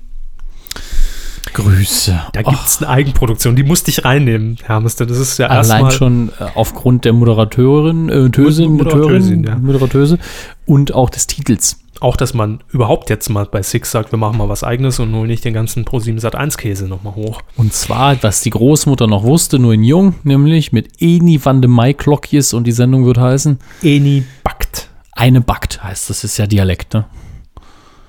Grüße. 1.53 2.21
Da 2.33 2.41
gibt 2.41 2.65
es 2.65 2.81
eine 2.81 2.89
Eigenproduktion, 2.89 3.55
die 3.55 3.63
musste 3.63 3.91
ich 3.91 4.03
reinnehmen, 4.05 4.57
Hermes, 4.63 4.95
denn 4.95 5.07
das 5.07 5.17
ist 5.17 5.37
ja 5.37 5.47
Allein 5.47 5.91
schon 5.91 6.29
äh, 6.39 6.45
aufgrund 6.55 7.05
der 7.05 7.13
Moderateurin, 7.13 8.09
äh, 8.09 8.29
Tösin, 8.29 8.73
Moderateurin, 8.73 9.43
ja. 9.43 9.55
Moderatöse 9.57 10.17
und 10.65 10.93
auch 10.93 11.09
des 11.09 11.27
Titels. 11.27 11.77
auch, 11.99 12.17
dass 12.17 12.33
man 12.33 12.59
überhaupt 12.69 13.09
jetzt 13.09 13.29
mal 13.29 13.45
bei 13.45 13.61
Six 13.61 13.91
sagt, 13.91 14.11
wir 14.11 14.17
machen 14.17 14.37
mal 14.37 14.49
was 14.49 14.63
eigenes 14.63 14.99
und 14.99 15.13
holen 15.13 15.27
nicht 15.27 15.45
den 15.45 15.53
ganzen 15.53 15.85
Pro7 15.85 16.19
Sat 16.19 16.35
1 16.35 16.57
Käse 16.57 16.87
nochmal 16.87 17.15
hoch. 17.15 17.41
Und 17.55 17.73
zwar, 17.73 18.21
was 18.23 18.41
die 18.41 18.49
Großmutter 18.49 19.07
noch 19.07 19.23
wusste, 19.23 19.59
nur 19.59 19.73
in 19.73 19.83
Jung, 19.83 20.15
nämlich 20.23 20.71
mit 20.73 20.89
Eni 20.99 21.39
van 21.43 21.61
de 21.61 21.69
Maiklokjes 21.69 22.53
und 22.53 22.65
die 22.65 22.71
Sendung 22.71 23.05
wird 23.05 23.17
heißen 23.19 23.59
Eni 23.81 24.23
backt. 24.43 24.89
Eine 25.13 25.41
backt, 25.41 25.83
heißt 25.83 26.09
das 26.09 26.23
ist 26.23 26.37
ja 26.37 26.47
Dialekt, 26.47 26.93
ne? 26.93 27.05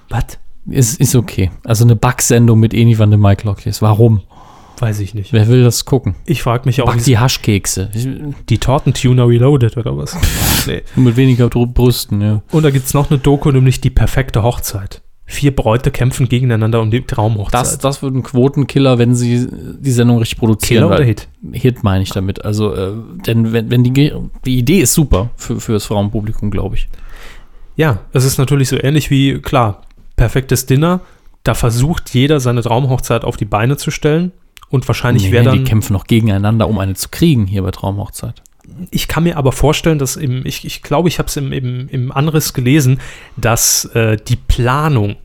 Was? 0.09 0.39
Ist, 0.67 1.01
ist 1.01 1.15
okay. 1.15 1.51
Also 1.65 1.85
eine 1.85 1.97
Backsendung 1.97 2.59
mit 2.61 2.73
Eni 2.75 2.99
van 2.99 3.11
de 3.11 3.19
Maiklokjes. 3.19 3.83
Warum? 3.83 4.23
Weiß 4.79 5.01
ich 5.01 5.15
nicht. 5.15 5.33
Wer 5.33 5.49
will 5.49 5.63
das 5.63 5.85
gucken? 5.85 6.17
Ich 6.27 6.43
frage 6.43 6.63
mich 6.67 6.83
auch, 6.83 6.93
Back 6.93 7.05
die 7.05 7.19
Haschkekse. 7.19 7.91
Die 8.49 8.59
Tortentuner 8.59 9.29
Reloaded 9.29 9.77
oder 9.77 9.97
was? 9.97 10.17
nee. 10.67 10.83
mit 10.97 11.17
weniger 11.17 11.49
Brüsten, 11.49 12.21
ja. 12.21 12.43
Und 12.51 12.65
da 12.65 12.71
gibt 12.71 12.87
es 12.87 12.95
noch 12.95 13.11
eine 13.11 13.19
Doku, 13.19 13.51
nämlich 13.51 13.81
die 13.81 13.91
perfekte 13.91 14.43
Hochzeit. 14.43 15.03
Vier 15.27 15.57
Bräute 15.57 15.91
kämpfen 15.91 16.29
gegeneinander 16.29 16.83
um 16.83 16.91
die 16.91 17.01
Traumhochzeit. 17.01 17.61
Das, 17.61 17.79
das 17.79 18.03
wird 18.03 18.15
ein 18.15 18.23
Quotenkiller, 18.23 18.99
wenn 18.99 19.15
sie 19.15 19.49
die 19.81 19.91
Sendung 19.91 20.19
richtig 20.19 20.39
produzieren. 20.39 20.83
Killer 20.83 20.97
oder 20.97 21.05
Hit? 21.05 21.29
Hit 21.53 21.83
meine 21.83 22.03
ich 22.03 22.11
damit. 22.11 22.45
Also, 22.45 22.75
äh, 22.75 22.93
denn 23.27 23.53
wenn, 23.53 23.71
wenn 23.71 23.85
die, 23.85 24.13
die 24.45 24.59
Idee 24.59 24.81
ist 24.81 24.93
super 24.93 25.31
für, 25.37 25.61
für 25.61 25.73
das 25.73 25.87
Frauenpublikum, 25.87 26.51
glaube 26.51 26.75
ich. 26.75 26.89
Ja, 27.77 28.01
es 28.13 28.25
ist 28.25 28.37
natürlich 28.39 28.69
so 28.69 28.77
ähnlich 28.77 29.11
wie, 29.11 29.41
klar, 29.41 29.81
perfektes 30.17 30.67
Dinner. 30.67 31.01
Da 31.43 31.55
versucht 31.55 32.11
jeder 32.15 32.41
seine 32.41 32.63
Traumhochzeit 32.63 33.25
auf 33.25 33.37
die 33.37 33.45
Beine 33.45 33.77
zu 33.77 33.91
stellen. 33.91 34.33
Und 34.71 34.89
wahrscheinlich 34.89 35.25
Nee, 35.25 35.33
wäre 35.33 35.45
nee, 35.45 35.51
dann. 35.51 35.59
die 35.59 35.65
kämpfen 35.65 35.93
noch 35.93 36.07
gegeneinander, 36.07 36.69
um 36.69 36.79
eine 36.79 36.95
zu 36.95 37.09
kriegen 37.11 37.47
hier 37.47 37.63
bei 37.63 37.71
Traumhochzeit. 37.71 38.43
Ich 38.91 39.09
kann 39.09 39.25
mir 39.25 39.37
aber 39.37 39.53
vorstellen, 39.53 39.99
dass 39.99 40.17
im, 40.17 40.47
ich, 40.47 40.65
ich 40.65 40.83
glaube, 40.83 41.09
ich 41.09 41.19
habe 41.19 41.29
es 41.29 41.37
im, 41.37 41.53
im, 41.53 41.89
im 41.91 42.11
Anriss 42.11 42.55
gelesen, 42.55 42.99
dass 43.37 43.85
äh, 43.95 44.17
die 44.17 44.37
Planung 44.37 45.17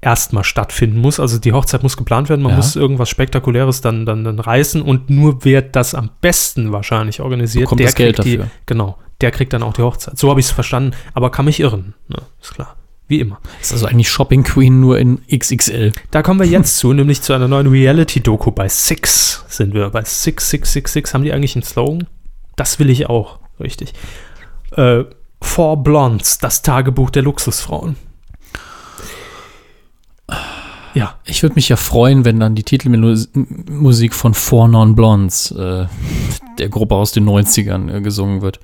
erstmal 0.00 0.44
stattfinden 0.44 0.98
muss. 0.98 1.20
Also 1.20 1.38
die 1.38 1.52
Hochzeit 1.52 1.82
muss 1.82 1.98
geplant 1.98 2.30
werden, 2.30 2.40
man 2.40 2.52
Ja. 2.52 2.56
muss 2.56 2.74
irgendwas 2.74 3.10
Spektakuläres 3.10 3.82
dann, 3.82 4.06
dann, 4.06 4.24
dann 4.24 4.38
reißen 4.38 4.80
und 4.80 5.10
nur 5.10 5.44
wer 5.44 5.60
das 5.60 5.94
am 5.94 6.08
besten 6.22 6.72
wahrscheinlich 6.72 7.20
organisiert, 7.20 7.64
Bekommt 7.66 7.80
der 7.80 7.88
das 7.88 7.94
Geld 7.96 8.16
kriegt 8.16 8.26
die, 8.26 8.36
dafür. 8.38 8.50
genau, 8.64 8.96
der 9.20 9.30
kriegt 9.30 9.52
dann 9.52 9.62
auch 9.62 9.74
die 9.74 9.82
Hochzeit. 9.82 10.18
So 10.18 10.30
habe 10.30 10.40
ich 10.40 10.46
es 10.46 10.52
verstanden, 10.52 10.96
aber 11.12 11.30
kann 11.30 11.44
mich 11.44 11.60
irren, 11.60 11.92
ne? 12.08 12.16
ist 12.40 12.54
klar. 12.54 12.76
Wie 13.10 13.18
immer. 13.18 13.40
Das 13.58 13.66
ist 13.66 13.72
also 13.72 13.86
eigentlich 13.86 14.08
Shopping 14.08 14.44
Queen 14.44 14.78
nur 14.78 14.96
in 14.96 15.20
XXL. 15.28 15.92
Da 16.12 16.22
kommen 16.22 16.38
wir 16.38 16.46
jetzt 16.46 16.78
zu, 16.78 16.92
nämlich 16.92 17.22
zu 17.22 17.32
einer 17.32 17.48
neuen 17.48 17.66
Reality-Doku 17.66 18.52
bei 18.52 18.68
Six 18.68 19.44
sind 19.48 19.74
wir. 19.74 19.90
Bei 19.90 20.04
Six, 20.04 20.48
Six, 20.48 20.72
Six, 20.72 20.92
Six. 20.92 21.12
Haben 21.12 21.24
die 21.24 21.32
eigentlich 21.32 21.56
einen 21.56 21.64
Slogan? 21.64 22.06
Das 22.54 22.78
will 22.78 22.88
ich 22.88 23.08
auch, 23.08 23.40
richtig. 23.58 23.94
Äh, 24.76 25.02
Four 25.42 25.82
Blondes, 25.82 26.38
das 26.38 26.62
Tagebuch 26.62 27.10
der 27.10 27.22
Luxusfrauen. 27.22 27.96
Ja, 30.94 31.14
Ich 31.24 31.42
würde 31.42 31.54
mich 31.54 31.68
ja 31.68 31.76
freuen, 31.76 32.24
wenn 32.24 32.40
dann 32.40 32.54
die 32.54 32.62
Titelmusik 32.62 34.14
von 34.14 34.34
Four 34.34 34.68
Non 34.68 34.94
Blondes, 34.94 35.50
äh, 35.52 35.86
der 36.58 36.68
Gruppe 36.68 36.94
aus 36.94 37.12
den 37.12 37.24
90ern, 37.24 37.92
äh, 37.92 38.00
gesungen 38.00 38.42
wird. 38.42 38.60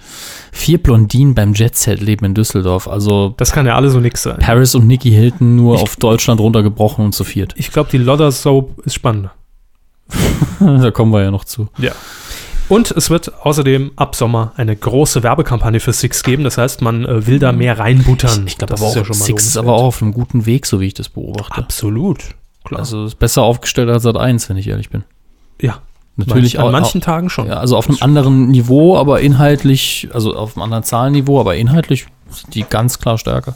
Vier 0.53 0.83
Blondinen 0.83 1.35
beim 1.35 1.55
Jet-Set 1.55 2.01
leben 2.01 2.25
in 2.25 2.35
Düsseldorf. 2.35 2.89
Also 2.89 3.35
das 3.37 3.53
kann 3.53 3.67
ja 3.67 3.77
alle 3.77 3.91
so 3.91 4.01
nix 4.01 4.23
sein. 4.23 4.39
Paris 4.39 4.75
und 4.75 4.87
Nicky 4.87 5.11
Hilton 5.11 5.57
nur 5.57 5.81
auf 5.81 5.97
Deutschland 5.97 6.41
runtergebrochen 6.41 7.05
und 7.05 7.13
zu 7.15 7.25
viert. 7.25 7.55
Ich 7.57 7.71
glaube, 7.71 7.91
die 7.91 7.99
Lodder 7.99 8.33
Soap 8.33 8.81
ist 8.85 8.95
spannender. 8.95 9.33
da 10.61 10.91
kommen 10.91 11.13
wir 11.13 11.23
ja 11.23 11.31
noch 11.31 11.45
zu. 11.45 11.69
Ja. 11.79 11.93
Und 12.69 12.91
es 12.91 13.11
wird 13.11 13.33
außerdem 13.45 13.93
ab 13.97 14.17
Sommer 14.17 14.53
eine 14.57 14.75
große 14.75 15.23
Werbekampagne 15.23 15.79
für 15.79 15.93
Six 15.93 16.23
geben. 16.25 16.43
Das 16.45 16.59
heißt, 16.59 16.83
man 16.83 17.05
äh, 17.05 17.27
will 17.27 17.39
da 17.39 17.53
mehr 17.53 17.79
reinbuttern. 17.79 18.45
Ich 18.47 18.59
glaube 18.59 18.75
ist 18.75 18.83
auch, 18.83 18.97
ja 18.97 19.05
schon 19.05 19.17
mal 19.19 19.25
Six 19.25 19.47
ist 19.47 19.57
aber 19.57 19.75
auch 19.75 19.85
auf 19.85 20.03
einem 20.03 20.13
guten 20.13 20.47
Weg, 20.47 20.67
so 20.67 20.81
wie 20.81 20.87
ich 20.87 20.95
das 20.95 21.09
beobachte. 21.09 21.55
Absolut. 21.57 22.25
Klar. 22.65 22.81
Also 22.81 23.05
ist 23.05 23.19
besser 23.21 23.43
aufgestellt 23.43 23.89
als 23.89 24.03
Sat 24.03 24.17
1, 24.17 24.49
wenn 24.49 24.57
ich 24.57 24.69
ehrlich 24.69 24.91
bin. 24.91 25.05
ja. 25.61 25.79
Natürlich 26.19 26.55
Manch, 26.55 26.61
an 26.67 26.75
auch, 26.75 26.81
manchen 26.81 27.01
Tagen 27.03 27.29
schon. 27.29 27.47
Ja, 27.49 27.59
also 27.59 27.77
auf 27.77 27.91
einem 27.91 27.99
anderen 28.01 28.49
Niveau, 28.49 28.97
aber 28.97 29.21
inhaltlich, 29.21 30.09
also 30.15 30.35
auf 30.35 30.57
einem 30.57 30.63
anderen 30.63 30.83
Zahlenniveau, 30.83 31.39
aber 31.39 31.57
inhaltlich 31.57 32.07
sind 32.31 32.55
die 32.55 32.63
ganz 32.63 32.99
klar 32.99 33.19
stärker. 33.19 33.55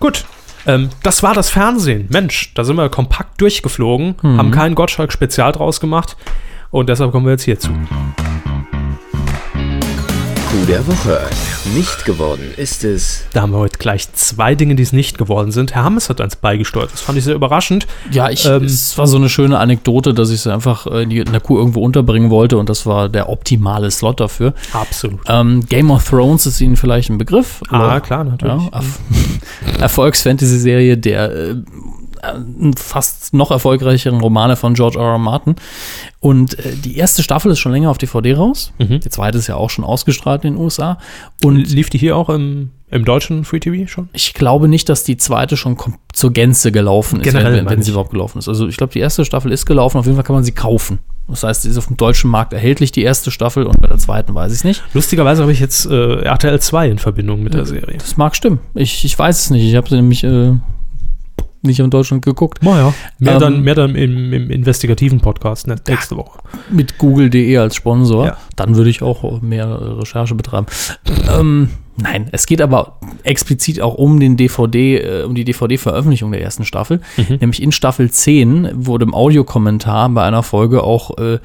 Gut. 0.00 0.24
Ähm, 0.66 0.88
das 1.02 1.22
war 1.22 1.34
das 1.34 1.50
Fernsehen. 1.50 2.06
Mensch, 2.08 2.54
da 2.54 2.64
sind 2.64 2.76
wir 2.76 2.88
kompakt 2.88 3.38
durchgeflogen, 3.38 4.14
Mhm. 4.22 4.38
haben 4.38 4.50
kein 4.50 4.74
Gottschalk-Spezial 4.74 5.52
draus 5.52 5.78
gemacht 5.78 6.16
und 6.76 6.90
deshalb 6.90 7.10
kommen 7.10 7.24
wir 7.24 7.32
jetzt 7.32 7.44
hierzu. 7.44 7.70
Coup 10.50 10.66
der 10.68 10.86
Woche. 10.86 11.20
Nicht 11.74 12.04
geworden 12.04 12.52
ist 12.56 12.84
es. 12.84 13.24
Da 13.32 13.42
haben 13.42 13.52
wir 13.52 13.58
heute 13.58 13.78
gleich 13.78 14.12
zwei 14.12 14.54
Dinge, 14.54 14.74
die 14.74 14.82
es 14.82 14.92
nicht 14.92 15.16
geworden 15.16 15.52
sind. 15.52 15.74
Herr 15.74 15.84
Hammes 15.84 16.10
hat 16.10 16.20
eins 16.20 16.36
beigesteuert. 16.36 16.92
Das 16.92 17.00
fand 17.00 17.16
ich 17.16 17.24
sehr 17.24 17.34
überraschend. 17.34 17.86
Ja, 18.10 18.28
ich, 18.28 18.44
Ähm, 18.44 18.64
es 18.64 18.96
war 18.98 19.06
so 19.06 19.16
eine 19.16 19.30
schöne 19.30 19.58
Anekdote, 19.58 20.12
dass 20.12 20.30
ich 20.30 20.42
sie 20.42 20.52
einfach 20.52 20.86
äh, 20.86 21.04
in, 21.04 21.10
die, 21.10 21.18
in 21.18 21.32
der 21.32 21.40
Kuh 21.40 21.56
irgendwo 21.56 21.80
unterbringen 21.80 22.28
wollte 22.30 22.58
und 22.58 22.68
das 22.68 22.84
war 22.84 23.08
der 23.08 23.30
optimale 23.30 23.90
Slot 23.90 24.20
dafür. 24.20 24.52
Absolut. 24.72 25.20
Ähm, 25.28 25.64
Game 25.66 25.90
of 25.90 26.06
Thrones 26.08 26.44
ist 26.44 26.60
Ihnen 26.60 26.76
vielleicht 26.76 27.08
ein 27.08 27.16
Begriff. 27.16 27.62
Ah, 27.70 27.86
oder? 27.86 28.00
klar, 28.00 28.24
natürlich. 28.24 28.64
Ja, 28.64 28.72
Erf 28.72 28.98
Erfolgs-Fantasy-Serie 29.80 30.98
der 30.98 31.32
äh, 31.32 31.54
fast 32.76 33.34
noch 33.34 33.50
erfolgreicheren 33.50 34.20
Romane 34.20 34.56
von 34.56 34.74
George 34.74 34.98
R. 34.98 35.12
R. 35.12 35.18
Martin. 35.18 35.56
Und 36.20 36.58
äh, 36.58 36.74
die 36.74 36.96
erste 36.96 37.22
Staffel 37.22 37.52
ist 37.52 37.58
schon 37.58 37.72
länger 37.72 37.90
auf 37.90 37.98
DVD 37.98 38.34
raus. 38.34 38.72
Mhm. 38.78 39.00
Die 39.00 39.10
zweite 39.10 39.38
ist 39.38 39.46
ja 39.46 39.56
auch 39.56 39.70
schon 39.70 39.84
ausgestrahlt 39.84 40.44
in 40.44 40.54
den 40.54 40.62
USA. 40.62 40.98
Und 41.44 41.70
Lief 41.70 41.90
die 41.90 41.98
hier 41.98 42.16
auch 42.16 42.28
im, 42.28 42.70
im 42.90 43.04
deutschen 43.04 43.44
Free 43.44 43.60
TV 43.60 43.88
schon? 43.88 44.08
ich 44.12 44.34
glaube 44.34 44.68
nicht, 44.68 44.88
dass 44.88 45.04
die 45.04 45.16
zweite 45.16 45.56
schon 45.56 45.76
zur 46.12 46.32
Gänze 46.32 46.72
gelaufen 46.72 47.20
ist, 47.20 47.24
Generell 47.24 47.58
wenn, 47.58 47.68
wenn, 47.68 47.82
sie 47.82 47.90
überhaupt 47.90 48.10
gelaufen 48.10 48.38
ist. 48.38 48.48
Also 48.48 48.66
ich 48.68 48.76
glaube, 48.76 48.92
die 48.92 49.00
erste 49.00 49.24
Staffel 49.24 49.52
ist 49.52 49.66
gelaufen. 49.66 49.98
Auf 49.98 50.06
jeden 50.06 50.16
Fall 50.16 50.24
kann 50.24 50.34
man 50.34 50.44
sie 50.44 50.52
kaufen. 50.52 50.98
Das 51.28 51.42
heißt, 51.42 51.62
sie 51.62 51.70
ist 51.70 51.78
auf 51.78 51.86
dem 51.86 51.96
deutschen 51.96 52.30
Markt 52.30 52.52
erhältlich, 52.52 52.92
die 52.92 53.02
erste 53.02 53.30
Staffel. 53.30 53.64
Und 53.64 53.80
bei 53.80 53.88
der 53.88 53.98
zweiten 53.98 54.34
weiß 54.34 54.52
ich 54.52 54.58
es 54.58 54.64
nicht. 54.64 54.82
Lustigerweise 54.94 55.42
habe 55.42 55.52
ich 55.52 55.60
jetzt 55.60 55.86
äh, 55.86 56.20
RTL 56.22 56.60
2 56.60 56.88
in 56.90 56.98
Verbindung 56.98 57.42
mit 57.42 57.54
der 57.54 57.66
Serie. 57.66 57.98
Das 57.98 58.16
mag 58.16 58.36
stimmen. 58.36 58.60
Ich, 58.74 59.04
ich 59.04 59.18
weiß 59.18 59.40
es 59.40 59.50
nicht. 59.50 59.64
Ich 59.64 59.74
habe 59.74 59.88
sie 59.88 59.96
nämlich 59.96 60.22
äh, 60.22 60.52
nicht 61.66 61.80
in 61.80 61.90
Deutschland 61.90 62.24
geguckt. 62.24 62.62
Naja. 62.62 62.94
Mehr, 63.18 63.34
Ähm, 63.34 63.40
dann, 63.40 63.60
mehr 63.62 63.74
dann 63.74 63.94
im, 63.94 64.32
im 64.32 64.50
investigativen 64.50 65.20
Podcast 65.20 65.66
ne, 65.66 65.76
nächste 65.88 66.16
Woche. 66.16 66.38
Mit 66.70 66.98
Google.de 66.98 67.56
als 67.58 67.76
Sponsor. 67.76 68.26
Ja. 68.26 68.36
Dann 68.56 68.76
würde 68.76 68.90
ich 68.90 69.02
auch 69.02 69.40
mehr 69.42 69.98
Recherche 69.98 70.34
betreiben. 70.34 70.66
ähm, 71.36 71.70
nein, 71.96 72.28
es 72.32 72.46
geht 72.46 72.62
aber 72.62 72.98
explizit 73.22 73.80
auch 73.80 73.94
um 73.94 74.20
den 74.20 74.36
DVD, 74.36 74.98
äh, 74.98 75.22
um 75.24 75.34
die 75.34 75.44
DVD-Veröffentlichung 75.44 76.32
der 76.32 76.42
ersten 76.42 76.64
Staffel. 76.64 77.00
Mhm. 77.16 77.36
Nämlich 77.40 77.62
in 77.62 77.72
Staffel 77.72 78.10
10 78.10 78.70
wurde 78.74 79.04
im 79.04 79.14
Audiokommentar 79.14 80.08
bei 80.10 80.24
einer 80.24 80.42
Folge 80.42 80.82
auch 80.82 81.18
äh, 81.18 81.38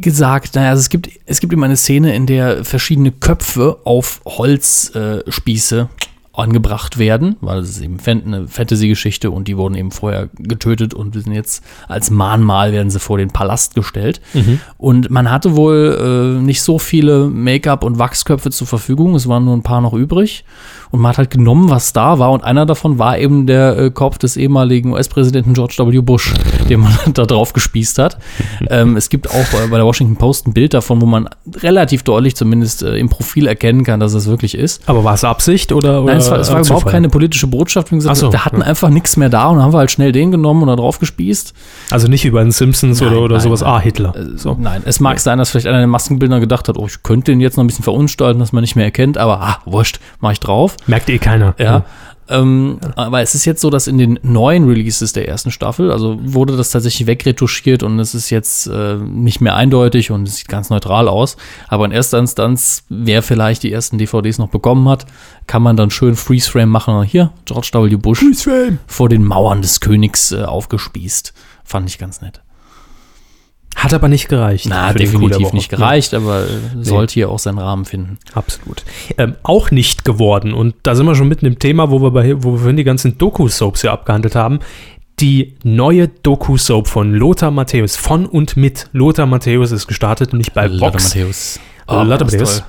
gesagt, 0.00 0.54
naja, 0.54 0.70
also 0.70 0.80
es 0.80 0.88
gibt, 0.88 1.08
es 1.26 1.40
gibt 1.40 1.52
immer 1.52 1.66
eine 1.66 1.76
Szene, 1.76 2.14
in 2.14 2.26
der 2.26 2.64
verschiedene 2.64 3.12
Köpfe 3.12 3.78
auf 3.84 4.20
Holzspieße 4.26 5.24
äh, 5.26 5.30
Spieße 5.30 5.88
angebracht 6.34 6.98
werden, 6.98 7.36
weil 7.40 7.58
es 7.58 7.70
ist 7.70 7.82
eben 7.82 7.98
eine 8.06 8.48
Fantasy-Geschichte 8.48 9.30
und 9.30 9.48
die 9.48 9.56
wurden 9.58 9.74
eben 9.74 9.90
vorher 9.90 10.30
getötet 10.38 10.94
und 10.94 11.14
sind 11.14 11.32
jetzt 11.32 11.62
als 11.88 12.10
Mahnmal 12.10 12.72
werden 12.72 12.90
sie 12.90 13.00
vor 13.00 13.18
den 13.18 13.28
Palast 13.28 13.74
gestellt. 13.74 14.20
Und 14.78 15.10
man 15.10 15.30
hatte 15.30 15.56
wohl 15.56 16.38
äh, 16.38 16.42
nicht 16.42 16.62
so 16.62 16.78
viele 16.78 17.28
Make-up- 17.28 17.84
und 17.84 17.98
Wachsköpfe 17.98 18.50
zur 18.50 18.66
Verfügung, 18.66 19.14
es 19.14 19.28
waren 19.28 19.44
nur 19.44 19.54
ein 19.54 19.62
paar 19.62 19.82
noch 19.82 19.92
übrig. 19.92 20.44
Und 20.90 21.00
man 21.00 21.10
hat 21.10 21.18
halt 21.18 21.30
genommen, 21.30 21.70
was 21.70 21.94
da 21.94 22.18
war 22.18 22.32
und 22.32 22.44
einer 22.44 22.66
davon 22.66 22.98
war 22.98 23.18
eben 23.18 23.46
der 23.46 23.78
äh, 23.78 23.90
Kopf 23.90 24.18
des 24.18 24.36
ehemaligen 24.36 24.92
US-Präsidenten 24.92 25.54
George 25.54 25.76
W. 25.78 26.00
Bush, 26.00 26.34
den 26.68 26.80
man 26.80 26.92
da 27.14 27.24
drauf 27.24 27.52
gespießt 27.52 27.98
hat. 27.98 28.18
ähm, 28.68 28.96
es 28.96 29.08
gibt 29.08 29.28
auch 29.30 29.34
äh, 29.34 29.68
bei 29.70 29.76
der 29.76 29.86
Washington 29.86 30.16
Post 30.16 30.46
ein 30.46 30.52
Bild 30.52 30.74
davon, 30.74 31.00
wo 31.00 31.06
man 31.06 31.28
relativ 31.56 32.02
deutlich 32.02 32.36
zumindest 32.36 32.82
äh, 32.82 32.96
im 32.96 33.08
Profil 33.08 33.46
erkennen 33.46 33.84
kann, 33.84 34.00
dass 34.00 34.14
es 34.14 34.26
wirklich 34.26 34.54
ist. 34.54 34.86
Aber 34.86 35.04
war 35.04 35.14
es 35.14 35.24
Absicht 35.24 35.72
oder? 35.72 36.02
oder 36.02 36.12
Nein, 36.12 36.21
es 36.22 36.30
war, 36.30 36.38
es 36.38 36.50
war 36.50 36.60
überhaupt 36.60 36.86
keine 36.86 37.08
politische 37.08 37.46
Botschaft. 37.46 37.92
Wie 37.92 37.96
gesagt, 37.96 38.16
so, 38.16 38.32
wir 38.32 38.44
hatten 38.44 38.60
ja. 38.60 38.66
einfach 38.66 38.88
nichts 38.88 39.16
mehr 39.16 39.28
da 39.28 39.48
und 39.48 39.56
dann 39.56 39.64
haben 39.64 39.72
wir 39.72 39.78
halt 39.78 39.90
schnell 39.90 40.12
den 40.12 40.30
genommen 40.30 40.62
und 40.62 40.68
da 40.68 40.76
drauf 40.76 40.98
gespießt. 40.98 41.52
Also 41.90 42.08
nicht 42.08 42.24
wie 42.24 42.30
bei 42.30 42.42
den 42.42 42.52
Simpsons 42.52 43.00
Nein, 43.00 43.10
oder, 43.10 43.20
oder 43.22 43.34
nein, 43.36 43.42
sowas. 43.42 43.60
nein. 43.60 43.70
Ah, 43.70 43.80
Hitler. 43.80 44.14
Äh, 44.16 44.38
So. 44.38 44.56
Nein, 44.58 44.82
es 44.84 45.00
mag 45.00 45.20
sein, 45.20 45.38
dass 45.38 45.50
vielleicht 45.50 45.66
einer 45.66 45.78
der 45.78 45.86
Maskenbildner 45.86 46.40
gedacht 46.40 46.68
hat, 46.68 46.76
oh, 46.76 46.86
ich 46.86 47.02
könnte 47.02 47.32
den 47.32 47.40
jetzt 47.40 47.56
noch 47.56 47.64
ein 47.64 47.66
bisschen 47.66 47.84
verunstalten, 47.84 48.38
dass 48.40 48.52
man 48.52 48.62
nicht 48.62 48.76
mehr 48.76 48.84
erkennt, 48.84 49.18
aber 49.18 49.40
ah, 49.40 49.58
wurscht, 49.64 50.00
mach 50.20 50.32
ich 50.32 50.40
drauf. 50.40 50.76
Merkt 50.86 51.08
eh 51.10 51.18
keiner. 51.18 51.54
Ja. 51.58 51.84
Ähm, 52.28 52.78
aber 52.94 53.20
es 53.20 53.34
ist 53.34 53.44
jetzt 53.44 53.60
so, 53.60 53.68
dass 53.68 53.86
in 53.86 53.98
den 53.98 54.18
neuen 54.22 54.68
Releases 54.68 55.12
der 55.12 55.28
ersten 55.28 55.50
Staffel, 55.50 55.90
also 55.90 56.18
wurde 56.22 56.56
das 56.56 56.70
tatsächlich 56.70 57.06
wegretuschiert 57.06 57.82
und 57.82 57.98
es 57.98 58.14
ist 58.14 58.30
jetzt 58.30 58.68
äh, 58.68 58.96
nicht 58.96 59.40
mehr 59.40 59.56
eindeutig 59.56 60.10
und 60.10 60.28
es 60.28 60.36
sieht 60.36 60.48
ganz 60.48 60.70
neutral 60.70 61.08
aus. 61.08 61.36
Aber 61.68 61.84
in 61.84 61.90
erster 61.90 62.18
Instanz, 62.18 62.84
wer 62.88 63.22
vielleicht 63.22 63.64
die 63.64 63.72
ersten 63.72 63.98
DVDs 63.98 64.38
noch 64.38 64.48
bekommen 64.48 64.88
hat, 64.88 65.06
kann 65.46 65.62
man 65.62 65.76
dann 65.76 65.90
schön 65.90 66.14
Freeze-Frame 66.14 66.68
machen. 66.68 67.02
Hier, 67.02 67.32
George 67.44 67.70
W. 67.72 67.96
Bush 67.96 68.24
vor 68.86 69.08
den 69.08 69.24
Mauern 69.24 69.62
des 69.62 69.80
Königs 69.80 70.32
äh, 70.32 70.42
aufgespießt. 70.42 71.34
Fand 71.64 71.88
ich 71.88 71.98
ganz 71.98 72.20
nett. 72.20 72.40
Hat 73.76 73.94
aber 73.94 74.08
nicht 74.08 74.28
gereicht. 74.28 74.66
Na, 74.68 74.92
definitiv 74.92 75.52
nicht 75.52 75.68
gereicht, 75.68 76.14
aber 76.14 76.44
äh, 76.44 76.48
sollte 76.82 77.14
hier 77.14 77.30
auch 77.30 77.38
seinen 77.38 77.58
Rahmen 77.58 77.84
finden. 77.84 78.18
Absolut. 78.34 78.84
Ähm, 79.18 79.34
auch 79.42 79.70
nicht 79.70 80.04
geworden, 80.04 80.52
und 80.52 80.74
da 80.82 80.94
sind 80.94 81.06
wir 81.06 81.14
schon 81.14 81.28
mitten 81.28 81.46
im 81.46 81.58
Thema, 81.58 81.90
wo 81.90 82.00
wir, 82.00 82.10
bei, 82.10 82.42
wo 82.42 82.52
wir 82.52 82.58
vorhin 82.58 82.76
die 82.76 82.84
ganzen 82.84 83.18
Doku-Soaps 83.18 83.80
hier 83.80 83.92
abgehandelt 83.92 84.34
haben. 84.34 84.60
Die 85.20 85.54
neue 85.62 86.08
Doku-Soap 86.08 86.88
von 86.88 87.14
Lothar 87.14 87.50
Matthäus, 87.50 87.96
von 87.96 88.26
und 88.26 88.56
mit 88.56 88.88
Lothar 88.92 89.26
Matthäus 89.26 89.70
ist 89.70 89.86
gestartet, 89.86 90.32
nämlich 90.32 90.52
bei 90.52 90.66
Lothar 90.66 90.92
Vox. 90.94 91.14
Matthäus. 91.14 91.60
Oh, 91.86 92.02
Lothar 92.02 92.24
Matthäus. 92.24 92.62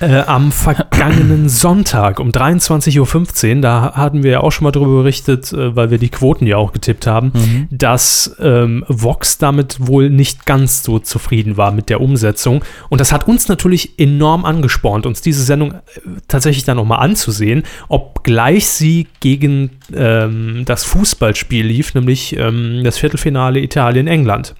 Äh, 0.00 0.20
am 0.26 0.52
vergangenen 0.52 1.48
Sonntag 1.48 2.20
um 2.20 2.30
23.15 2.30 3.56
Uhr, 3.56 3.62
da 3.62 3.92
hatten 3.94 4.22
wir 4.22 4.30
ja 4.30 4.40
auch 4.40 4.52
schon 4.52 4.64
mal 4.64 4.70
darüber 4.70 4.98
berichtet, 4.98 5.52
äh, 5.52 5.74
weil 5.74 5.90
wir 5.90 5.98
die 5.98 6.10
Quoten 6.10 6.46
ja 6.46 6.58
auch 6.58 6.72
getippt 6.72 7.06
haben, 7.06 7.32
Mhm. 7.34 7.68
dass 7.70 8.36
ähm, 8.40 8.84
Vox 8.88 9.38
damit 9.38 9.86
wohl 9.86 10.10
nicht 10.10 10.46
ganz 10.46 10.82
so 10.82 10.98
zufrieden 10.98 11.56
war 11.56 11.72
mit 11.72 11.88
der 11.88 12.00
Umsetzung. 12.00 12.62
Und 12.88 13.00
das 13.00 13.10
hat 13.12 13.26
uns 13.26 13.48
natürlich 13.48 13.98
enorm 13.98 14.44
angespornt, 14.44 15.06
uns 15.06 15.22
diese 15.22 15.42
Sendung 15.42 15.72
äh, 15.72 15.80
tatsächlich 16.28 16.64
dann 16.64 16.76
nochmal 16.76 17.00
anzusehen, 17.00 17.62
obgleich 17.88 18.66
sie 18.66 19.06
gegen 19.20 19.70
ähm, 19.94 20.62
das 20.66 20.84
Fußballspiel 20.84 21.64
lief, 21.66 21.94
nämlich 21.94 22.36
ähm, 22.36 22.82
das 22.84 22.98
Viertelfinale 22.98 23.60
Italien-England. 23.60 24.54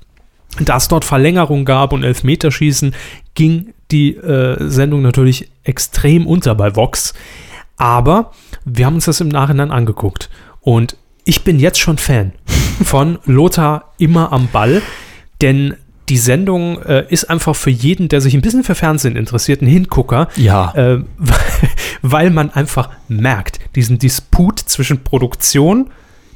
Da 0.60 0.78
es 0.78 0.88
dort 0.88 1.04
Verlängerung 1.04 1.66
gab 1.66 1.92
und 1.92 2.02
Elfmeterschießen, 2.04 2.94
ging 3.34 3.74
die 3.90 4.16
äh, 4.16 4.68
Sendung 4.68 5.02
natürlich 5.02 5.50
extrem 5.64 6.26
unter 6.26 6.54
bei 6.54 6.74
Vox. 6.74 7.14
Aber 7.76 8.32
wir 8.64 8.86
haben 8.86 8.94
uns 8.94 9.04
das 9.04 9.20
im 9.20 9.28
Nachhinein 9.28 9.70
angeguckt. 9.70 10.30
Und 10.60 10.96
ich 11.24 11.44
bin 11.44 11.58
jetzt 11.58 11.78
schon 11.78 11.98
Fan 11.98 12.32
von 12.82 13.18
Lothar 13.24 13.92
immer 13.98 14.32
am 14.32 14.48
Ball, 14.48 14.82
denn 15.40 15.74
die 16.08 16.18
Sendung 16.18 16.80
äh, 16.82 17.04
ist 17.08 17.28
einfach 17.28 17.56
für 17.56 17.70
jeden, 17.70 18.08
der 18.08 18.20
sich 18.20 18.34
ein 18.34 18.40
bisschen 18.40 18.62
für 18.62 18.76
Fernsehen 18.76 19.16
interessiert, 19.16 19.60
ein 19.60 19.66
Hingucker. 19.66 20.28
Ja. 20.36 20.72
Äh, 20.74 21.02
weil 22.02 22.30
man 22.30 22.50
einfach 22.50 22.90
merkt, 23.08 23.58
diesen 23.74 23.98
Disput 23.98 24.60
zwischen 24.60 25.02
Produktion, 25.02 25.90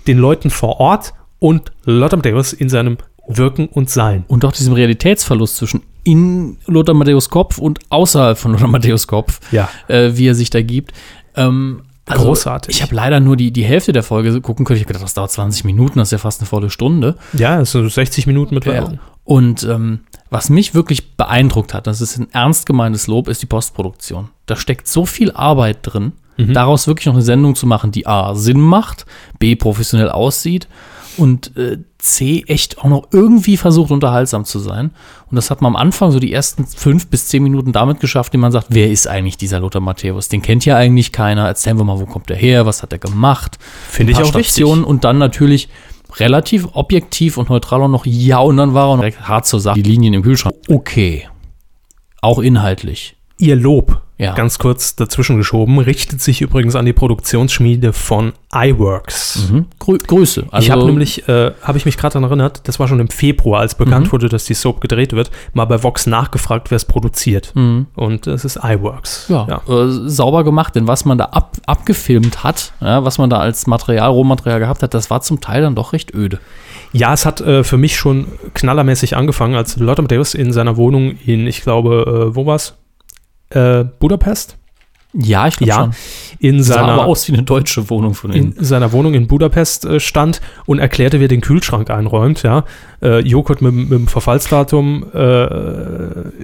den 0.07 0.19
Leuten 0.19 0.51
vor 0.51 0.81
Ort 0.81 1.15
und 1.39 1.73
Lothar 1.85 2.17
Matthäus 2.17 2.53
in 2.53 2.69
seinem 2.69 2.99
Wirken 3.29 3.69
und 3.69 3.89
Sein. 3.91 4.25
Und 4.27 4.45
auch 4.45 4.53
diesem 4.53 4.73
Realitätsverlust 4.73 5.57
zwischen 5.57 5.83
in 6.05 6.57
Lothar 6.67 6.95
Matthäus 6.95 7.29
Kopf 7.31 7.59
und 7.59 7.79
außerhalb 7.91 8.39
von 8.39 8.53
Lothar 8.53 8.69
Matthäus 8.69 9.07
Kopf, 9.07 9.41
Ja. 9.53 9.69
äh, 9.89 10.11
wie 10.15 10.27
er 10.29 10.35
sich 10.35 10.51
da 10.51 10.63
gibt. 10.63 10.93
Ähm, 11.37 11.83
also 12.07 12.25
Großartig. 12.25 12.75
Ich 12.75 12.83
habe 12.83 12.95
leider 12.95 13.21
nur 13.21 13.37
die, 13.37 13.53
die 13.53 13.63
Hälfte 13.63 13.93
der 13.93 14.03
Folge 14.03 14.41
gucken 14.41 14.65
können. 14.65 14.79
Ich 14.79 14.83
habe 14.83 14.89
gedacht, 14.93 15.05
das 15.05 15.15
dauert 15.15 15.31
20 15.31 15.65
Minuten, 15.65 15.99
das 16.01 16.09
ist 16.09 16.13
ja 16.13 16.19
fast 16.19 16.41
eine 16.41 16.47
volle 16.49 16.69
Stunde. 16.71 17.17
Ja, 17.35 17.57
also 17.57 17.87
60 17.89 18.27
Minuten 18.27 18.55
mit 18.55 18.67
Werbung. 18.67 18.99
Und 19.25 19.63
ähm, 19.63 20.01
was 20.29 20.51
mich 20.51 20.75
wirklich 20.75 21.13
beeindruckt 21.17 21.73
hat, 21.73 21.87
das 21.87 22.01
ist 22.01 22.17
ein 22.19 22.29
ernst 22.33 22.67
gemeintes 22.67 23.07
Lob, 23.07 23.29
ist 23.29 23.43
die 23.43 23.47
Postproduktion. 23.47 24.29
Da 24.47 24.57
steckt 24.57 24.89
so 24.89 25.07
viel 25.07 25.31
Arbeit 25.33 25.79
drin, 25.83 26.13
daraus 26.37 26.87
wirklich 26.87 27.05
noch 27.07 27.13
eine 27.15 27.23
Sendung 27.23 27.55
zu 27.55 27.67
machen, 27.67 27.93
die 27.93 28.07
A, 28.07 28.35
Sinn 28.35 28.61
macht, 28.61 29.05
B, 29.39 29.57
professionell 29.57 30.09
aussieht 30.09 30.69
und 31.17 31.57
äh, 31.57 31.79
C, 31.99 32.45
echt 32.47 32.79
auch 32.79 32.89
noch 32.89 33.09
irgendwie 33.13 33.57
versucht, 33.57 33.91
unterhaltsam 33.91 34.45
zu 34.45 34.59
sein. 34.59 34.91
Und 35.31 35.37
das 35.37 35.51
hat 35.51 35.63
man 35.63 35.75
am 35.75 35.77
Anfang 35.77 36.11
so 36.11 36.19
die 36.19 36.33
ersten 36.33 36.67
fünf 36.67 37.09
bis 37.09 37.27
zehn 37.27 37.43
Minuten 37.43 37.73
damit 37.73 38.01
geschafft, 38.01 38.33
indem 38.33 38.43
man 38.43 38.53
sagt, 38.53 38.69
wer 38.71 38.91
ist 38.91 39.07
eigentlich 39.07 39.37
dieser 39.37 39.61
Lothar 39.61 39.81
Matthäus? 39.81 40.29
Den 40.29 40.43
kennt 40.43 40.65
ja 40.65 40.77
eigentlich 40.77 41.13
keiner. 41.13 41.47
Erzählen 41.47 41.77
wir 41.79 41.85
mal, 41.85 42.01
wo 42.01 42.07
kommt 42.07 42.31
er 42.31 42.37
her? 42.37 42.67
Was 42.67 42.83
hat 42.83 42.93
er 42.93 42.99
gemacht? 42.99 43.59
Finde 43.89 44.13
ich 44.13 44.19
auch 44.19 44.35
wichtig. 44.35 44.47
Stationen 44.47 44.85
und 44.85 45.05
dann 45.05 45.19
natürlich 45.19 45.69
relativ 46.17 46.69
objektiv 46.73 47.37
und 47.37 47.51
neutral 47.51 47.83
auch 47.83 47.89
noch 47.89 48.07
ja 48.07 48.39
und 48.39 48.57
dann 48.57 48.75
war 48.75 48.89
er 48.89 48.97
noch 48.97 49.03
direkt 49.03 49.29
hart 49.29 49.47
zur 49.47 49.61
Sache. 49.61 49.81
Die 49.81 49.89
Linien 49.89 50.15
im 50.15 50.23
Kühlschrank. 50.23 50.55
Okay. 50.69 51.29
Auch 52.21 52.39
inhaltlich. 52.39 53.17
Ihr 53.39 53.57
Lob, 53.57 54.03
Ja. 54.21 54.35
ganz 54.35 54.59
kurz 54.59 54.95
dazwischen 54.97 55.37
geschoben, 55.39 55.79
richtet 55.79 56.21
sich 56.21 56.41
übrigens 56.43 56.77
an 56.77 56.85
die 56.85 56.93
Produktionsschmiede 56.93 57.93
von 57.95 58.33
iWorks. 58.53 59.49
Mhm. 59.51 59.67
Grü 59.79 59.97
Grüße. 59.99 60.45
Also, 60.51 60.65
ich 60.65 60.71
habe 60.71 60.85
nämlich, 60.85 61.27
äh, 61.29 61.53
habe 61.63 61.79
ich 61.79 61.85
mich 61.87 61.97
gerade 61.97 62.13
daran 62.15 62.29
erinnert, 62.29 62.69
das 62.69 62.79
war 62.79 62.87
schon 62.89 63.01
im 63.01 63.09
Februar, 63.09 63.61
als 63.61 63.75
bekannt 63.75 64.09
Mhm. 64.09 64.13
wurde, 64.13 64.29
dass 64.29 64.45
die 64.45 64.55
Soap 64.55 64.81
gedreht 64.81 65.13
wird, 65.15 65.31
mal 65.55 65.65
bei 65.65 65.83
Vox 65.83 66.07
nachgefragt, 66.07 66.71
wer 66.71 66.77
es 66.77 66.85
produziert. 66.85 67.53
Mhm. 67.55 67.87
Und 67.95 68.27
es 68.27 68.45
ist 68.45 68.59
iWorks. 68.63 69.27
ja, 69.29 69.63
Äh, 69.69 69.87
sauber 70.09 70.45
gemacht, 70.45 70.75
denn 70.75 70.87
was 70.87 71.05
man 71.05 71.17
da 71.19 71.27
ab, 71.27 71.57
abgefilmt 71.67 72.45
hat, 72.45 72.73
ja, 72.81 73.05
was 73.05 73.19
man 73.19 73.31
da 73.31 73.39
als 73.39 73.67
Material, 73.67 74.11
Rohmaterial 74.11 74.59
gehabt 74.61 74.83
hat, 74.83 74.93
das 74.95 75.09
war 75.11 75.23
zum 75.23 75.41
Teil 75.41 75.63
dann 75.63 75.75
doch 75.75 75.93
recht 75.93 76.15
öde. 76.15 76.41
Ja, 76.93 77.13
es 77.15 77.25
hat 77.25 77.41
äh, 77.41 77.63
für 77.65 77.77
mich 77.77 77.97
schon 77.97 78.27
knallermäßig 78.55 79.17
angefangen, 79.17 79.55
als 79.55 79.77
Lothar 79.77 80.03
Matthäus 80.03 80.35
in 80.35 80.53
seiner 80.53 80.77
Wohnung 80.77 81.17
in, 81.25 81.47
ich 81.47 81.63
glaube, 81.63 82.29
äh, 82.33 82.35
wo 82.37 82.47
war's? 82.47 82.75
Äh, 83.51 83.85
Budapest? 83.99 84.57
Ja, 85.13 85.49
ich 85.49 85.57
glaube 85.57 85.69
Ja, 85.71 85.77
schon. 85.77 85.95
In 86.39 86.63
Sah 86.63 86.75
seiner, 86.75 86.93
aber 86.93 87.07
aus 87.07 87.27
wie 87.27 87.33
eine 87.33 87.43
deutsche 87.43 87.91
Wohnung 87.91 88.15
von 88.15 88.31
in 88.31 88.53
innen. 88.53 88.65
seiner 88.65 88.93
Wohnung 88.93 89.15
in 89.15 89.27
Budapest 89.27 89.85
äh, 89.85 89.99
stand 89.99 90.41
und 90.67 90.79
erklärte, 90.79 91.19
wie 91.19 91.25
er 91.25 91.29
den 91.29 91.41
Kühlschrank 91.41 91.91
einräumt. 91.91 92.45
Ja. 92.45 92.65
Äh, 93.03 93.19
Joghurt 93.27 93.61
mit, 93.61 93.75
mit 93.75 93.91
dem 93.91 94.07
Verfallsdatum 94.07 95.05
äh, 95.13 95.47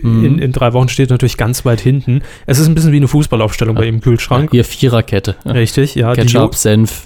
Mhm. 0.03 0.25
in, 0.25 0.39
in 0.41 0.51
drei 0.53 0.73
Wochen 0.73 0.89
steht 0.89 1.11
natürlich 1.11 1.37
ganz 1.37 1.65
weit 1.65 1.81
hinten. 1.81 2.23
Es 2.47 2.59
ist 2.59 2.67
ein 2.67 2.75
bisschen 2.75 2.91
wie 2.93 2.97
eine 2.97 3.09
Fußballaufstellung 3.09 3.77
bei 3.77 3.87
ihm 3.87 3.97
im 3.97 4.01
Kühlschrank. 4.01 4.51
Hier 4.51 4.65
Viererkette. 4.65 5.37
Ja. 5.45 5.53
Richtig, 5.53 5.95
ja. 5.95 6.13
Ketchup, 6.15 6.55
Senf. 6.57 7.03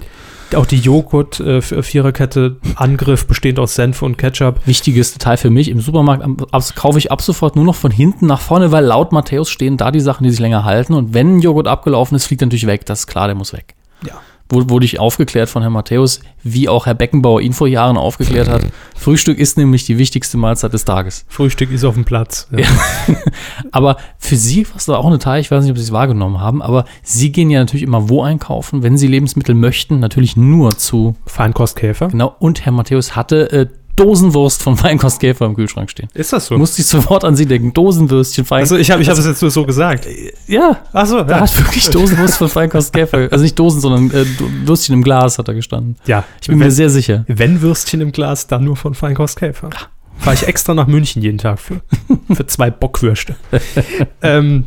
Auch 0.55 0.65
die 0.65 0.79
Joghurt-Viererkette, 0.79 2.57
Angriff 2.75 3.25
bestehend 3.25 3.59
aus 3.59 3.75
Senf 3.75 4.01
und 4.01 4.17
Ketchup. 4.17 4.59
Wichtiges 4.65 5.13
Detail 5.13 5.37
für 5.37 5.49
mich, 5.49 5.69
im 5.69 5.79
Supermarkt 5.79 6.23
ab, 6.23 6.75
kaufe 6.75 6.97
ich 6.97 7.11
ab 7.11 7.21
sofort 7.21 7.55
nur 7.55 7.65
noch 7.65 7.75
von 7.75 7.91
hinten 7.91 8.25
nach 8.25 8.41
vorne, 8.41 8.71
weil 8.71 8.83
laut 8.83 9.11
Matthäus 9.11 9.49
stehen 9.49 9.77
da 9.77 9.91
die 9.91 10.01
Sachen, 10.01 10.23
die 10.25 10.31
sich 10.31 10.39
länger 10.39 10.65
halten. 10.65 10.93
Und 10.93 11.13
wenn 11.13 11.37
ein 11.37 11.39
Joghurt 11.39 11.67
abgelaufen 11.67 12.15
ist, 12.15 12.25
fliegt 12.25 12.41
er 12.41 12.47
natürlich 12.47 12.67
weg. 12.67 12.85
Das 12.85 13.01
ist 13.01 13.07
klar, 13.07 13.27
der 13.27 13.35
muss 13.35 13.53
weg. 13.53 13.75
Ja. 14.05 14.15
Wurde, 14.51 14.85
ich 14.85 14.99
aufgeklärt 14.99 15.49
von 15.49 15.61
Herrn 15.61 15.73
Matthäus, 15.73 16.19
wie 16.43 16.67
auch 16.67 16.85
Herr 16.85 16.93
Beckenbauer 16.93 17.41
ihn 17.41 17.53
vor 17.53 17.67
Jahren 17.67 17.97
aufgeklärt 17.97 18.49
hat. 18.49 18.65
Frühstück 18.95 19.39
ist 19.39 19.57
nämlich 19.57 19.85
die 19.85 19.97
wichtigste 19.97 20.37
Mahlzeit 20.37 20.73
des 20.73 20.85
Tages. 20.85 21.25
Frühstück 21.27 21.71
ist 21.71 21.83
auf 21.83 21.95
dem 21.95 22.05
Platz. 22.05 22.47
Ja. 22.51 22.67
Aber 23.71 23.97
für 24.19 24.35
Sie 24.35 24.67
war 24.67 24.75
es 24.75 24.85
da 24.85 24.95
auch 24.95 25.07
eine 25.07 25.19
Teil, 25.19 25.41
ich 25.41 25.49
weiß 25.49 25.63
nicht, 25.63 25.71
ob 25.71 25.77
Sie 25.77 25.83
es 25.83 25.91
wahrgenommen 25.91 26.39
haben, 26.39 26.61
aber 26.61 26.85
Sie 27.03 27.31
gehen 27.31 27.49
ja 27.49 27.59
natürlich 27.59 27.83
immer 27.83 28.09
wo 28.09 28.23
einkaufen, 28.23 28.83
wenn 28.83 28.97
Sie 28.97 29.07
Lebensmittel 29.07 29.55
möchten, 29.55 29.99
natürlich 29.99 30.35
nur 30.35 30.71
zu, 30.71 31.15
Feinkostkäfer. 31.25 32.09
genau, 32.09 32.35
und 32.39 32.65
Herr 32.65 32.71
Matthäus 32.71 33.15
hatte 33.15 33.51
äh, 33.51 33.67
Dosenwurst 33.95 34.63
von 34.63 34.77
Weinkostkäfer 34.83 35.45
im 35.45 35.55
Kühlschrank 35.55 35.89
stehen. 35.89 36.09
Ist 36.13 36.33
das 36.33 36.47
so? 36.47 36.57
Musste 36.57 36.81
ich 36.81 36.87
sofort 36.87 37.23
an 37.23 37.35
Sie 37.35 37.45
denken, 37.45 37.73
Dosenwürstchen, 37.73 38.45
Fein. 38.45 38.61
also 38.61 38.77
ich 38.77 38.89
habe 38.91 39.01
ich 39.01 39.09
hab 39.09 39.15
das 39.15 39.25
jetzt 39.25 39.41
nur 39.41 39.51
so 39.51 39.65
gesagt. 39.65 40.07
ja, 40.47 40.79
Achso, 40.93 41.23
da 41.23 41.41
hat 41.41 41.57
wirklich 41.57 41.89
Dosenwurst 41.89 42.35
von 42.37 42.49
Feinkostkäfer, 42.49 43.27
also 43.31 43.43
nicht 43.43 43.57
Dosen, 43.59 43.81
sondern 43.81 44.11
äh, 44.11 44.25
Würstchen 44.65 44.93
im 44.93 45.03
Glas 45.03 45.37
hat 45.37 45.47
da 45.47 45.53
gestanden. 45.53 45.95
ja. 46.05 46.23
Ich 46.41 46.47
bin 46.47 46.59
wenn, 46.59 46.67
mir 46.67 46.71
sehr 46.71 46.89
sicher. 46.89 47.25
wenn 47.27 47.61
Würstchen 47.61 48.01
im 48.01 48.11
Glas, 48.11 48.47
dann 48.47 48.63
nur 48.63 48.75
von 48.77 48.93
Feinkostkäfer. 48.93 49.69
Fahre 50.17 50.35
ich 50.35 50.47
extra 50.47 50.73
nach 50.73 50.87
München 50.87 51.21
jeden 51.21 51.37
Tag 51.39 51.59
für. 51.59 51.81
Für 52.31 52.45
zwei 52.45 52.69
Bockwürste. 52.69 53.35
ähm, 54.21 54.65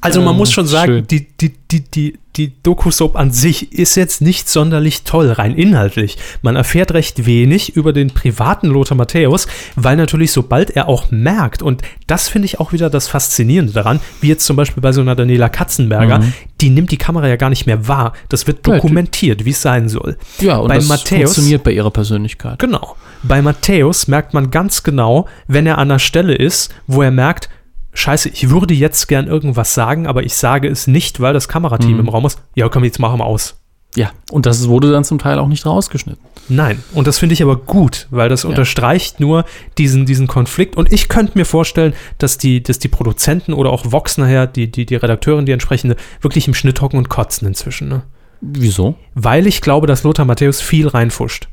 also 0.00 0.20
man 0.20 0.30
Ähm, 0.34 0.36
muss 0.38 0.52
schon 0.52 0.66
sagen, 0.66 0.92
schön. 0.92 1.06
die, 1.08 1.26
die, 1.36 1.54
die, 1.70 1.80
die, 1.90 2.18
die 2.36 2.52
Doku-Soap 2.62 3.16
an 3.16 3.30
sich 3.30 3.72
ist 3.72 3.94
jetzt 3.94 4.20
nicht 4.20 4.48
sonderlich 4.48 5.02
toll, 5.04 5.30
rein 5.32 5.54
inhaltlich. 5.54 6.18
Man 6.42 6.56
erfährt 6.56 6.92
recht 6.94 7.26
wenig 7.26 7.76
über 7.76 7.92
den 7.92 8.10
privaten 8.10 8.68
Lothar 8.68 8.96
Matthäus, 8.96 9.46
weil 9.74 9.96
natürlich 9.96 10.32
sobald 10.32 10.70
er 10.70 10.88
auch 10.88 11.10
merkt, 11.10 11.62
und 11.62 11.82
das 12.06 12.28
finde 12.28 12.46
ich 12.46 12.60
auch 12.60 12.72
wieder 12.72 12.90
das 12.90 13.08
Faszinierende 13.08 13.72
daran, 13.72 14.00
wie 14.20 14.28
jetzt 14.28 14.44
zum 14.46 14.56
Beispiel 14.56 14.80
bei 14.82 14.92
so 14.92 15.00
einer 15.00 15.14
Daniela 15.16 15.48
Katzenberger, 15.48 16.18
Mhm. 16.20 16.32
die 16.60 16.70
nimmt 16.70 16.90
die 16.90 16.96
Kamera 16.98 17.28
ja 17.28 17.36
gar 17.36 17.50
nicht 17.50 17.66
mehr 17.66 17.88
wahr. 17.88 18.12
Das 18.28 18.46
wird 18.46 18.66
dokumentiert, 18.66 19.44
wie 19.44 19.50
es 19.50 19.62
sein 19.62 19.88
soll. 19.88 20.16
Ja, 20.40 20.56
und 20.58 20.68
Bei 20.68 20.76
das 20.76 20.88
Matthäus- 20.88 21.34
funktioniert 21.34 21.64
bei 21.64 21.72
Ihrer 21.72 21.90
Persönlichkeit. 21.90 22.58
Genau. 22.58 22.96
Bei 23.22 23.42
Matthäus 23.42 24.08
merkt 24.08 24.34
man 24.34 24.50
ganz 24.50 24.82
genau, 24.82 25.26
wenn 25.48 25.66
er 25.66 25.78
an 25.78 25.88
der 25.88 25.98
Stelle 25.98 26.34
ist, 26.34 26.72
wo 26.86 27.02
er 27.02 27.10
merkt, 27.10 27.48
Scheiße, 27.96 28.28
ich 28.28 28.50
würde 28.50 28.74
jetzt 28.74 29.08
gern 29.08 29.26
irgendwas 29.26 29.74
sagen, 29.74 30.06
aber 30.06 30.22
ich 30.22 30.34
sage 30.34 30.68
es 30.68 30.86
nicht, 30.86 31.18
weil 31.20 31.32
das 31.32 31.48
Kamerateam 31.48 31.94
Mhm. 31.94 32.00
im 32.00 32.08
Raum 32.08 32.26
ist. 32.26 32.40
Ja, 32.54 32.68
komm, 32.68 32.84
jetzt 32.84 32.98
machen 32.98 33.18
wir 33.18 33.24
aus. 33.24 33.58
Ja, 33.96 34.10
und 34.30 34.44
das 34.44 34.68
wurde 34.68 34.92
dann 34.92 35.04
zum 35.04 35.18
Teil 35.18 35.38
auch 35.38 35.48
nicht 35.48 35.64
rausgeschnitten. 35.64 36.22
Nein. 36.50 36.82
Und 36.92 37.06
das 37.06 37.18
finde 37.18 37.32
ich 37.32 37.42
aber 37.42 37.56
gut, 37.56 38.06
weil 38.10 38.28
das 38.28 38.44
unterstreicht 38.44 39.20
nur 39.20 39.46
diesen, 39.78 40.04
diesen 40.04 40.26
Konflikt. 40.26 40.76
Und 40.76 40.92
ich 40.92 41.08
könnte 41.08 41.32
mir 41.38 41.46
vorstellen, 41.46 41.94
dass 42.18 42.36
die, 42.36 42.62
dass 42.62 42.78
die 42.78 42.88
Produzenten 42.88 43.54
oder 43.54 43.70
auch 43.70 43.90
Vox 43.90 44.18
nachher, 44.18 44.46
die, 44.46 44.70
die, 44.70 44.84
die 44.84 44.96
Redakteurin, 44.96 45.46
die 45.46 45.52
entsprechende, 45.52 45.96
wirklich 46.20 46.46
im 46.46 46.52
Schnitt 46.52 46.82
hocken 46.82 46.98
und 46.98 47.08
kotzen 47.08 47.48
inzwischen. 47.48 47.88
Ne? 47.88 48.02
Wieso? 48.42 48.96
Weil 49.14 49.46
ich 49.46 49.62
glaube, 49.62 49.86
dass 49.86 50.02
Lothar 50.02 50.26
Matthäus 50.26 50.60
viel 50.60 50.88
reinfuscht. 50.88 51.48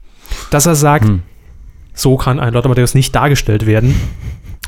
Dass 0.50 0.66
er 0.66 0.76
sagt, 0.76 1.06
Hm. 1.06 1.24
so 1.94 2.18
kann 2.18 2.42
ein 2.42 2.52
Lothar 2.54 2.68
Matthäus 2.70 2.94
nicht 2.94 3.16
dargestellt 3.16 3.66
werden. 3.66 3.96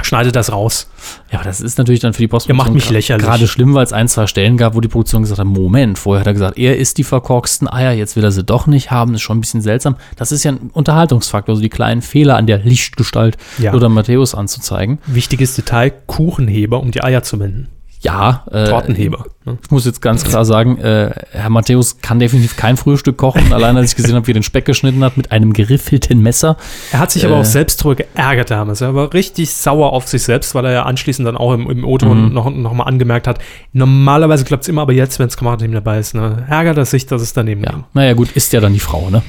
Schneide 0.02 0.32
das 0.34 0.52
raus. 0.52 0.88
Ja, 1.32 1.40
aber 1.40 1.46
das 1.48 1.62
ist 1.62 1.78
natürlich 1.78 2.02
dann 2.02 2.14
für 2.14 2.20
die 2.22 2.28
Postproduktion 2.28 2.66
Ihr 2.68 2.74
macht 2.74 2.74
mich 2.74 2.90
lächerlich. 2.90 3.26
gerade 3.26 3.48
schlimm, 3.48 3.74
weil 3.74 3.84
es 3.86 3.94
ein, 3.94 4.08
zwei 4.10 4.28
Stellen 4.28 4.58
gab, 4.58 4.76
wo 4.76 4.82
die 4.82 4.88
Produktion 4.90 5.22
gesagt 5.22 5.40
hat, 5.40 5.48
Moment, 5.48 5.98
vorher 5.98 6.20
hat 6.20 6.28
er 6.28 6.34
gesagt, 6.34 6.58
er 6.58 6.78
ist 6.78 6.98
die 6.98 7.04
verkorksten 7.06 7.68
Eier, 7.70 7.94
jetzt 7.94 8.16
will 8.18 8.24
er 8.24 8.32
sie 8.32 8.44
doch 8.44 8.68
nicht 8.68 8.92
haben, 8.92 9.14
das 9.14 9.22
ist 9.22 9.24
schon 9.24 9.38
ein 9.38 9.42
bisschen 9.42 9.62
seltsam. 9.62 9.96
Das 10.18 10.32
ist 10.34 10.44
ja 10.44 10.52
ein 10.52 10.70
Unterhaltungsfaktor, 10.74 11.54
also 11.54 11.62
die 11.62 11.70
kleinen 11.70 12.02
Fehler 12.02 12.36
an 12.36 12.46
der 12.46 12.58
Lichtgestalt 12.60 13.38
Ja. 13.58 13.74
oder 13.74 13.88
Matthäus 13.90 14.36
anzuzeigen. 14.36 15.00
Wichtiges 15.08 15.56
Detail: 15.56 15.92
Kuchenheber, 16.08 16.82
um 16.82 16.92
die 16.92 17.02
Eier 17.04 17.24
zu 17.24 17.40
wenden. 17.40 17.70
Ja, 18.06 18.46
äh, 18.52 18.70
Tortenheber. 18.70 19.26
Ne? 19.46 19.58
Ich 19.64 19.72
muss 19.72 19.84
jetzt 19.86 20.02
ganz 20.02 20.24
klar 20.24 20.46
sagen, 20.46 20.78
äh, 20.78 21.12
Herr 21.32 21.50
Matthäus 21.50 22.00
kann 22.02 22.20
definitiv 22.20 22.56
kein 22.56 22.78
Frühstück 22.78 23.18
kochen. 23.18 23.52
Allein 23.54 23.76
als 23.78 23.92
ich 23.92 23.96
gesehen 23.96 24.16
habe, 24.16 24.28
wie 24.28 24.32
er 24.32 24.36
den 24.36 24.44
Speck 24.44 24.66
geschnitten 24.66 25.04
hat 25.04 25.18
mit 25.18 25.32
einem 25.32 25.54
geriffelten 25.54 26.22
Messer. 26.22 26.56
Er 26.92 27.00
hat 27.00 27.12
sich 27.12 27.26
aber 27.26 27.36
Äh. 27.36 27.40
auch 27.40 27.46
selbst 27.46 27.78
drüber 27.84 27.96
geärgert 27.96 28.52
damals. 28.52 28.82
Er 28.82 28.94
war 28.94 29.12
richtig 29.14 29.52
sauer 29.54 29.92
auf 29.92 30.08
sich 30.08 30.22
selbst, 30.24 30.54
weil 30.56 30.66
er 30.66 30.72
ja 30.72 30.84
anschließend 30.84 31.28
dann 31.28 31.36
auch 31.36 31.54
im, 31.54 31.70
im 31.70 31.84
O-Ton 31.84 32.28
Mhm. 32.28 32.34
noch, 32.34 32.50
noch 32.52 32.74
mal 32.74 32.84
angemerkt 32.84 33.28
hat, 33.28 33.40
normalerweise 33.74 34.46
klappt 34.46 34.64
es 34.64 34.70
immer, 34.70 34.84
aber 34.84 34.94
jetzt, 34.94 35.18
wenn 35.20 35.28
das 35.28 35.36
Kamerateam 35.38 35.72
dabei 35.72 35.98
ist, 36.00 36.14
ne, 36.14 36.46
ärgert 36.48 36.78
er 36.78 36.86
sich, 36.86 37.08
dass 37.08 37.22
es 37.22 37.34
daneben 37.34 37.64
Ja, 37.64 37.72
ging. 37.72 37.84
naja, 37.94 38.14
gut, 38.14 38.32
ist 38.34 38.54
ja 38.54 38.62
dann 38.62 38.74
die 38.74 38.80
Frau, 38.80 39.10
ne? 39.10 39.24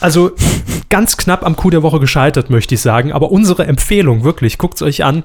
Also 0.00 0.32
ganz 0.88 1.16
knapp 1.16 1.44
am 1.46 1.54
Coup 1.56 1.70
der 1.70 1.82
Woche 1.82 2.00
gescheitert, 2.00 2.50
möchte 2.50 2.74
ich 2.74 2.80
sagen. 2.80 3.12
Aber 3.12 3.30
unsere 3.30 3.66
Empfehlung, 3.66 4.24
wirklich, 4.24 4.58
guckt 4.58 4.74
es 4.76 4.82
euch 4.82 5.04
an. 5.04 5.22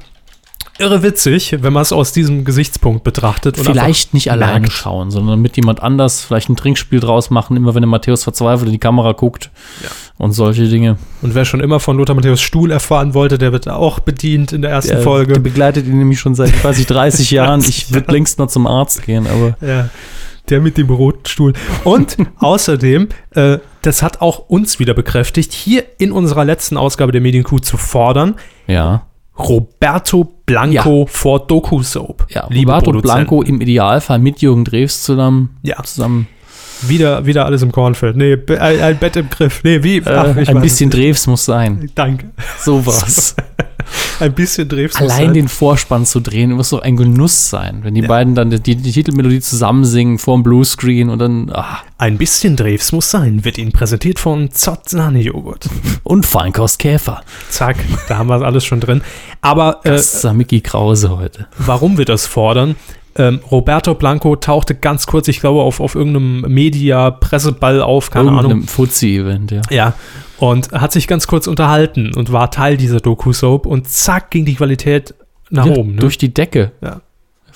Irre 0.79 1.01
witzig, 1.03 1.55
wenn 1.61 1.73
man 1.73 1.81
es 1.81 1.91
aus 1.91 2.11
diesem 2.11 2.45
Gesichtspunkt 2.45 3.03
betrachtet. 3.03 3.57
und 3.57 3.65
Vielleicht 3.65 4.13
nicht 4.13 4.31
alleine 4.31 4.61
merkt. 4.61 4.73
schauen, 4.73 5.09
sondern 5.11 5.41
mit 5.41 5.55
jemand 5.55 5.81
anders 5.81 6.23
vielleicht 6.23 6.49
ein 6.49 6.55
Trinkspiel 6.55 6.99
draus 6.99 7.29
machen, 7.29 7.57
immer 7.57 7.73
wenn 7.75 7.81
der 7.81 7.89
Matthäus 7.89 8.23
verzweifelt 8.23 8.67
in 8.67 8.73
die 8.73 8.79
Kamera 8.79 9.13
guckt 9.13 9.49
und 10.17 10.33
solche 10.33 10.67
Dinge. 10.67 10.97
Und 11.21 11.33
wer 11.35 11.45
schon 11.45 11.59
immer 11.59 11.79
von 11.79 11.97
Lothar 11.97 12.15
Matthäus 12.15 12.41
Stuhl 12.41 12.71
erfahren 12.71 13.13
wollte, 13.13 13.37
der 13.37 13.51
wird 13.51 13.67
auch 13.67 13.99
bedient 13.99 14.53
in 14.53 14.61
der 14.61 14.71
ersten 14.71 14.91
Der, 14.93 15.01
Folge. 15.01 15.33
der 15.33 15.39
begleitet 15.41 15.87
ihn 15.87 15.97
nämlich 15.97 16.19
schon 16.19 16.35
seit, 16.35 16.53
nicht, 16.63 16.85
30 16.89 17.31
Jahren. 17.31 17.61
Ich 17.61 17.91
würde 17.93 18.11
längst 18.11 18.37
mal 18.39 18.47
zum 18.47 18.67
Arzt 18.67 19.03
gehen, 19.03 19.25
aber 19.27 19.57
Ja, 19.67 19.89
der 20.49 20.61
mit 20.61 20.77
dem 20.77 20.89
roten 20.89 21.25
Stuhl. 21.25 21.53
Und 21.83 22.17
außerdem, 22.37 23.09
äh, 23.31 23.57
das 23.81 24.01
hat 24.03 24.21
auch 24.21 24.47
uns 24.47 24.79
wieder 24.79 24.93
bekräftigt, 24.93 25.51
hier 25.53 25.83
in 25.97 26.11
unserer 26.11 26.45
letzten 26.45 26.77
Ausgabe 26.77 27.11
der 27.11 27.21
Medienkuh 27.21 27.59
zu 27.59 27.77
fordern, 27.77 28.35
ja. 28.67 29.03
Roberto 29.37 30.33
Blanco 30.45 31.05
vor 31.07 31.45
Doku 31.45 31.83
Soap. 31.83 32.25
Ja, 32.29 32.47
Liebe 32.49 32.71
Roberto 32.71 32.91
Produzenten. 32.91 33.27
Blanco 33.27 33.41
im 33.43 33.61
Idealfall 33.61 34.19
mit 34.19 34.41
Jürgen 34.41 34.63
Drews 34.65 35.03
zusammen. 35.03 35.57
Ja. 35.63 35.81
zusammen 35.83 36.27
Wieder, 36.87 37.25
wieder 37.25 37.45
alles 37.45 37.63
im 37.63 37.71
Kornfeld. 37.71 38.15
Nee, 38.17 38.37
ein, 38.59 38.81
ein 38.81 38.97
Bett 38.97 39.15
im 39.15 39.29
Griff. 39.29 39.61
Nee, 39.63 39.81
wie? 39.83 39.97
äh, 39.97 40.03
Ach, 40.05 40.35
ich 40.35 40.49
ein 40.49 40.61
bisschen 40.61 40.89
Drews 40.89 41.25
muss 41.27 41.45
sein. 41.45 41.89
Danke. 41.95 42.29
Sowas. 42.59 43.35
Ein 44.19 44.33
bisschen 44.33 44.67
Drehst 44.67 44.99
Allein 44.99 45.33
den 45.33 45.47
Vorspann 45.47 46.05
zu 46.05 46.19
drehen, 46.19 46.51
muss 46.51 46.69
doch 46.69 46.81
ein 46.81 46.97
Genuss 46.97 47.49
sein, 47.49 47.79
wenn 47.83 47.93
die 47.93 48.01
beiden 48.01 48.35
dann 48.35 48.49
die, 48.49 48.75
die 48.75 48.91
Titelmelodie 48.91 49.41
zusammen 49.41 49.85
singen 49.85 50.17
vor 50.17 50.35
dem 50.35 50.43
Bluescreen 50.43 51.09
und 51.09 51.19
dann 51.19 51.49
ah, 51.51 51.79
Ein 51.97 52.17
bisschen 52.17 52.55
Drews 52.55 52.91
muss 52.91 53.11
sein, 53.11 53.45
wird 53.45 53.57
Ihnen 53.57 53.71
präsentiert 53.71 54.19
von 54.19 54.51
Zott 54.51 54.89
Sahnejoghurt. 54.89 55.69
und 56.03 56.25
Feinkost 56.25 56.79
Käfer. 56.79 57.21
Zack, 57.49 57.77
da 58.07 58.17
haben 58.17 58.29
wir 58.29 58.41
alles 58.41 58.65
schon 58.65 58.79
drin. 58.79 59.01
Aber 59.41 59.81
äh, 59.83 59.91
Das 59.91 60.15
ist 60.15 60.23
ja 60.23 60.33
Mickey 60.33 60.61
Krause 60.61 61.17
heute. 61.17 61.47
warum 61.57 61.97
wir 61.97 62.05
das 62.05 62.25
fordern? 62.25 62.75
Ähm, 63.17 63.39
Roberto 63.51 63.95
Blanco 63.95 64.35
tauchte 64.35 64.75
ganz 64.75 65.07
kurz, 65.07 65.27
ich 65.27 65.39
glaube, 65.39 65.61
auf, 65.61 65.79
auf 65.79 65.95
irgendeinem 65.95 66.41
Media-Presseball 66.41 67.81
auf, 67.81 68.11
keine 68.11 68.29
Ahnung. 68.29 68.41
Irgendeinem 68.43 68.67
Fuzzi-Event, 68.67 69.51
ja. 69.51 69.61
Ja, 69.71 69.93
und 70.37 70.71
hat 70.71 70.91
sich 70.91 71.07
ganz 71.07 71.25
kurz 71.27 71.47
unterhalten 71.47 72.13
und 72.15 72.31
war 72.31 72.51
Teil 72.51 72.77
dieser 72.77 72.99
Doku-Soap 72.99 73.65
und 73.65 73.87
zack 73.87 74.29
ging 74.29 74.45
die 74.45 74.55
Qualität 74.55 75.15
nach 75.49 75.65
Ja, 75.65 75.75
oben. 75.75 75.95
Ne? 75.95 75.99
Durch 76.01 76.17
die 76.17 76.33
Decke. 76.33 76.71
Ja. 76.81 77.01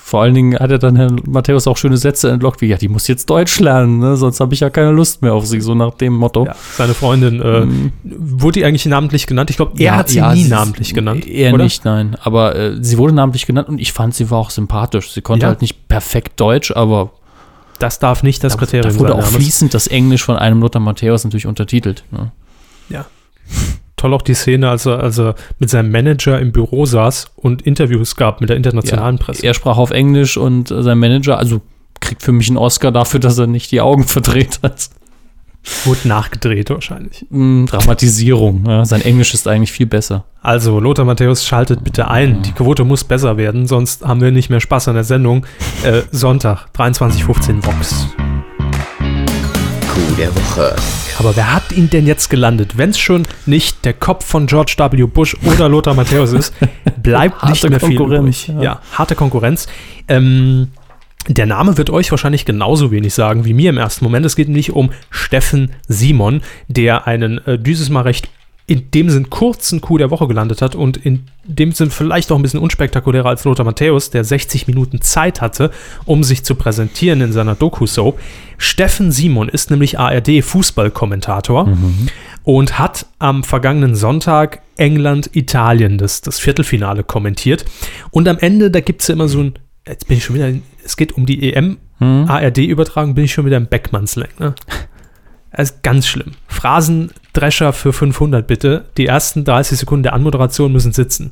Vor 0.03 0.23
allen 0.23 0.33
Dingen 0.33 0.59
hat 0.59 0.69
er 0.71 0.77
dann 0.79 0.97
Herr 0.97 1.09
Matthäus 1.25 1.67
auch 1.67 1.77
schöne 1.77 1.95
Sätze 1.95 2.29
entlockt, 2.31 2.59
wie, 2.59 2.65
ja, 2.67 2.75
die 2.75 2.89
muss 2.89 3.07
jetzt 3.07 3.29
Deutsch 3.29 3.59
lernen, 3.61 3.99
ne? 3.99 4.17
sonst 4.17 4.41
habe 4.41 4.53
ich 4.53 4.59
ja 4.59 4.69
keine 4.69 4.91
Lust 4.91 5.21
mehr 5.21 5.33
auf 5.33 5.45
sie, 5.45 5.61
so 5.61 5.73
nach 5.73 5.93
dem 5.93 6.13
Motto. 6.13 6.45
ja, 6.47 6.55
seine 6.75 6.93
Freundin, 6.93 7.41
äh, 7.41 7.61
Mhm. 7.61 7.91
wurde 8.03 8.59
die 8.59 8.65
eigentlich 8.65 8.85
namentlich 8.85 9.25
genannt? 9.25 9.49
Ich 9.51 9.55
glaube, 9.55 9.73
er 9.77 9.83
Ja, 9.85 9.95
hat 9.95 10.09
sie 10.09 10.17
ja, 10.17 10.33
nie 10.33 10.43
sie- 10.43 10.49
namentlich 10.49 10.93
genannt. 10.93 11.25
Er 11.27 11.55
nicht, 11.57 11.85
nein. 11.85 12.17
Aber 12.21 12.55
äh, 12.57 12.77
sie 12.83 12.97
wurde 12.97 13.13
namentlich 13.13 13.45
genannt 13.45 13.69
und 13.69 13.79
ich 13.79 13.93
fand, 13.93 14.13
sie 14.13 14.29
war 14.29 14.39
auch 14.39 14.49
sympathisch. 14.49 15.11
Sie 15.11 15.21
konnte 15.21 15.43
Ja. 15.45 15.47
halt 15.49 15.61
nicht 15.61 15.87
perfekt 15.87 16.37
Deutsch, 16.41 16.71
aber 16.75 17.11
Das 17.79 17.99
darf 17.99 18.21
nicht 18.21 18.43
das 18.43 18.53
da, 18.53 18.59
Kriterium 18.59 18.91
da 18.93 18.99
wurde 18.99 19.13
sein. 19.13 19.21
auch 19.21 19.25
fließend 19.27 19.73
das 19.73 19.87
Englisch 19.87 20.23
von 20.23 20.35
einem 20.35 20.59
Lothar 20.59 20.81
Matthäus 20.81 21.23
natürlich 21.23 21.47
untertitelt. 21.47 22.03
Ne? 22.11 22.31
Toll 24.01 24.15
auch 24.15 24.23
die 24.23 24.33
Szene, 24.33 24.67
als 24.67 24.87
er, 24.87 24.99
als 24.99 25.19
er 25.19 25.35
mit 25.59 25.69
seinem 25.69 25.91
Manager 25.91 26.39
im 26.39 26.51
Büro 26.51 26.87
saß 26.87 27.27
und 27.35 27.61
Interviews 27.61 28.15
gab 28.15 28.41
mit 28.41 28.49
der 28.49 28.57
internationalen 28.57 29.19
Presse. 29.19 29.45
Er 29.45 29.53
sprach 29.53 29.77
auf 29.77 29.91
Englisch 29.91 30.37
und 30.37 30.69
sein 30.75 30.97
Manager, 30.97 31.37
also 31.37 31.61
kriegt 31.99 32.23
für 32.23 32.31
mich 32.31 32.47
einen 32.47 32.57
Oscar 32.57 32.91
dafür, 32.91 33.19
dass 33.19 33.37
er 33.37 33.45
nicht 33.45 33.71
die 33.71 33.79
Augen 33.79 34.03
verdreht 34.07 34.57
hat. 34.63 34.89
Wurde 35.85 36.07
nachgedreht 36.07 36.71
wahrscheinlich. 36.71 37.27
Mm, 37.29 37.67
Dramatisierung. 37.67 38.65
Ja. 38.65 38.85
Sein 38.85 39.01
Englisch 39.01 39.35
ist 39.35 39.47
eigentlich 39.47 39.71
viel 39.71 39.85
besser. 39.85 40.25
Also, 40.41 40.79
Lothar 40.79 41.05
Matthäus, 41.05 41.45
schaltet 41.45 41.83
bitte 41.83 42.07
ein. 42.07 42.41
Die 42.41 42.53
Quote 42.53 42.83
muss 42.83 43.03
besser 43.03 43.37
werden, 43.37 43.67
sonst 43.67 44.03
haben 44.03 44.21
wir 44.21 44.31
nicht 44.31 44.49
mehr 44.49 44.61
Spaß 44.61 44.87
an 44.87 44.95
der 44.95 45.03
Sendung. 45.03 45.45
Äh, 45.83 46.01
Sonntag, 46.09 46.69
23.15 46.75 47.63
Vox. 47.63 48.07
Coup 49.93 50.17
der 50.17 50.35
Woche. 50.35 50.75
Aber 51.19 51.35
wer 51.35 51.53
hat 51.53 51.71
ihn 51.71 51.89
denn 51.89 52.07
jetzt 52.07 52.29
gelandet? 52.29 52.77
Wenn 52.77 52.91
es 52.91 52.99
schon 52.99 53.23
nicht 53.45 53.85
der 53.85 53.93
Kopf 53.93 54.25
von 54.25 54.47
George 54.47 54.75
W. 54.77 55.03
Bush 55.05 55.35
oder 55.45 55.69
Lothar 55.69 55.93
Matthäus 55.93 56.33
ist, 56.33 56.53
bleibt 57.01 57.43
nicht 57.43 57.63
Harte 57.63 57.69
mehr 57.69 57.79
viel 57.79 57.97
Konkurrenz, 57.97 58.47
übrig. 58.47 58.55
ja. 58.57 58.63
Ja. 58.63 58.81
harte 58.93 59.15
Konkurrenz. 59.15 59.67
Ähm, 60.07 60.69
der 61.27 61.45
Name 61.45 61.77
wird 61.77 61.91
euch 61.91 62.09
wahrscheinlich 62.09 62.45
genauso 62.45 62.91
wenig 62.91 63.13
sagen 63.13 63.45
wie 63.45 63.53
mir 63.53 63.69
im 63.69 63.77
ersten 63.77 64.03
Moment. 64.03 64.25
Es 64.25 64.35
geht 64.35 64.47
nämlich 64.47 64.71
um 64.71 64.91
Steffen 65.11 65.71
Simon, 65.87 66.41
der 66.67 67.05
einen 67.07 67.45
äh, 67.45 67.59
dieses 67.59 67.89
Mal 67.89 68.01
recht 68.01 68.29
in 68.71 68.89
dem 68.91 69.09
Sinn 69.09 69.29
kurzen 69.29 69.81
Coup 69.81 69.97
der 69.97 70.11
Woche 70.11 70.29
gelandet 70.29 70.61
hat 70.61 70.75
und 70.75 70.95
in 70.95 71.25
dem 71.43 71.73
Sinn 71.73 71.91
vielleicht 71.91 72.31
auch 72.31 72.37
ein 72.37 72.41
bisschen 72.41 72.61
unspektakulärer 72.61 73.27
als 73.27 73.43
Lothar 73.43 73.65
Matthäus, 73.65 74.11
der 74.11 74.23
60 74.23 74.65
Minuten 74.67 75.01
Zeit 75.01 75.41
hatte, 75.41 75.71
um 76.05 76.23
sich 76.23 76.45
zu 76.45 76.55
präsentieren 76.55 77.19
in 77.19 77.33
seiner 77.33 77.55
Doku-Soap. 77.55 78.17
Steffen 78.57 79.11
Simon 79.11 79.49
ist 79.49 79.71
nämlich 79.71 79.99
ARD-Fußballkommentator 79.99 81.67
und 82.43 82.79
hat 82.79 83.07
am 83.19 83.43
vergangenen 83.43 83.93
Sonntag 83.95 84.61
England-Italien 84.77 85.97
das, 85.97 86.21
das 86.21 86.39
Viertelfinale 86.39 87.03
kommentiert. 87.03 87.65
Und 88.09 88.29
am 88.29 88.37
Ende, 88.37 88.71
da 88.71 88.79
gibt 88.79 89.01
es 89.01 89.09
ja 89.09 89.15
immer 89.15 89.27
so 89.27 89.41
ein, 89.41 89.53
jetzt 89.85 90.07
bin 90.07 90.15
ich 90.15 90.23
schon 90.23 90.37
wieder, 90.37 90.49
es 90.85 90.95
geht 90.95 91.11
um 91.11 91.25
die 91.25 91.51
EM, 91.51 91.75
Hm? 91.97 92.25
ARD-Übertragung, 92.29 93.15
bin 93.15 93.25
ich 93.25 93.33
schon 93.33 93.45
wieder 93.45 93.57
im 93.57 93.67
Beckmannslang. 93.67 94.29
Ne? 94.39 94.55
Das 95.53 95.71
ist 95.71 95.83
ganz 95.83 96.07
schlimm. 96.07 96.31
Phrasendrescher 97.33 97.73
für 97.73 97.93
500 97.93 98.45
bitte. 98.45 98.85
Die 98.97 99.05
ersten 99.07 99.43
30 99.45 99.79
Sekunden 99.79 100.03
der 100.03 100.13
Anmoderation 100.13 100.71
müssen 100.71 100.91
sitzen. 100.91 101.31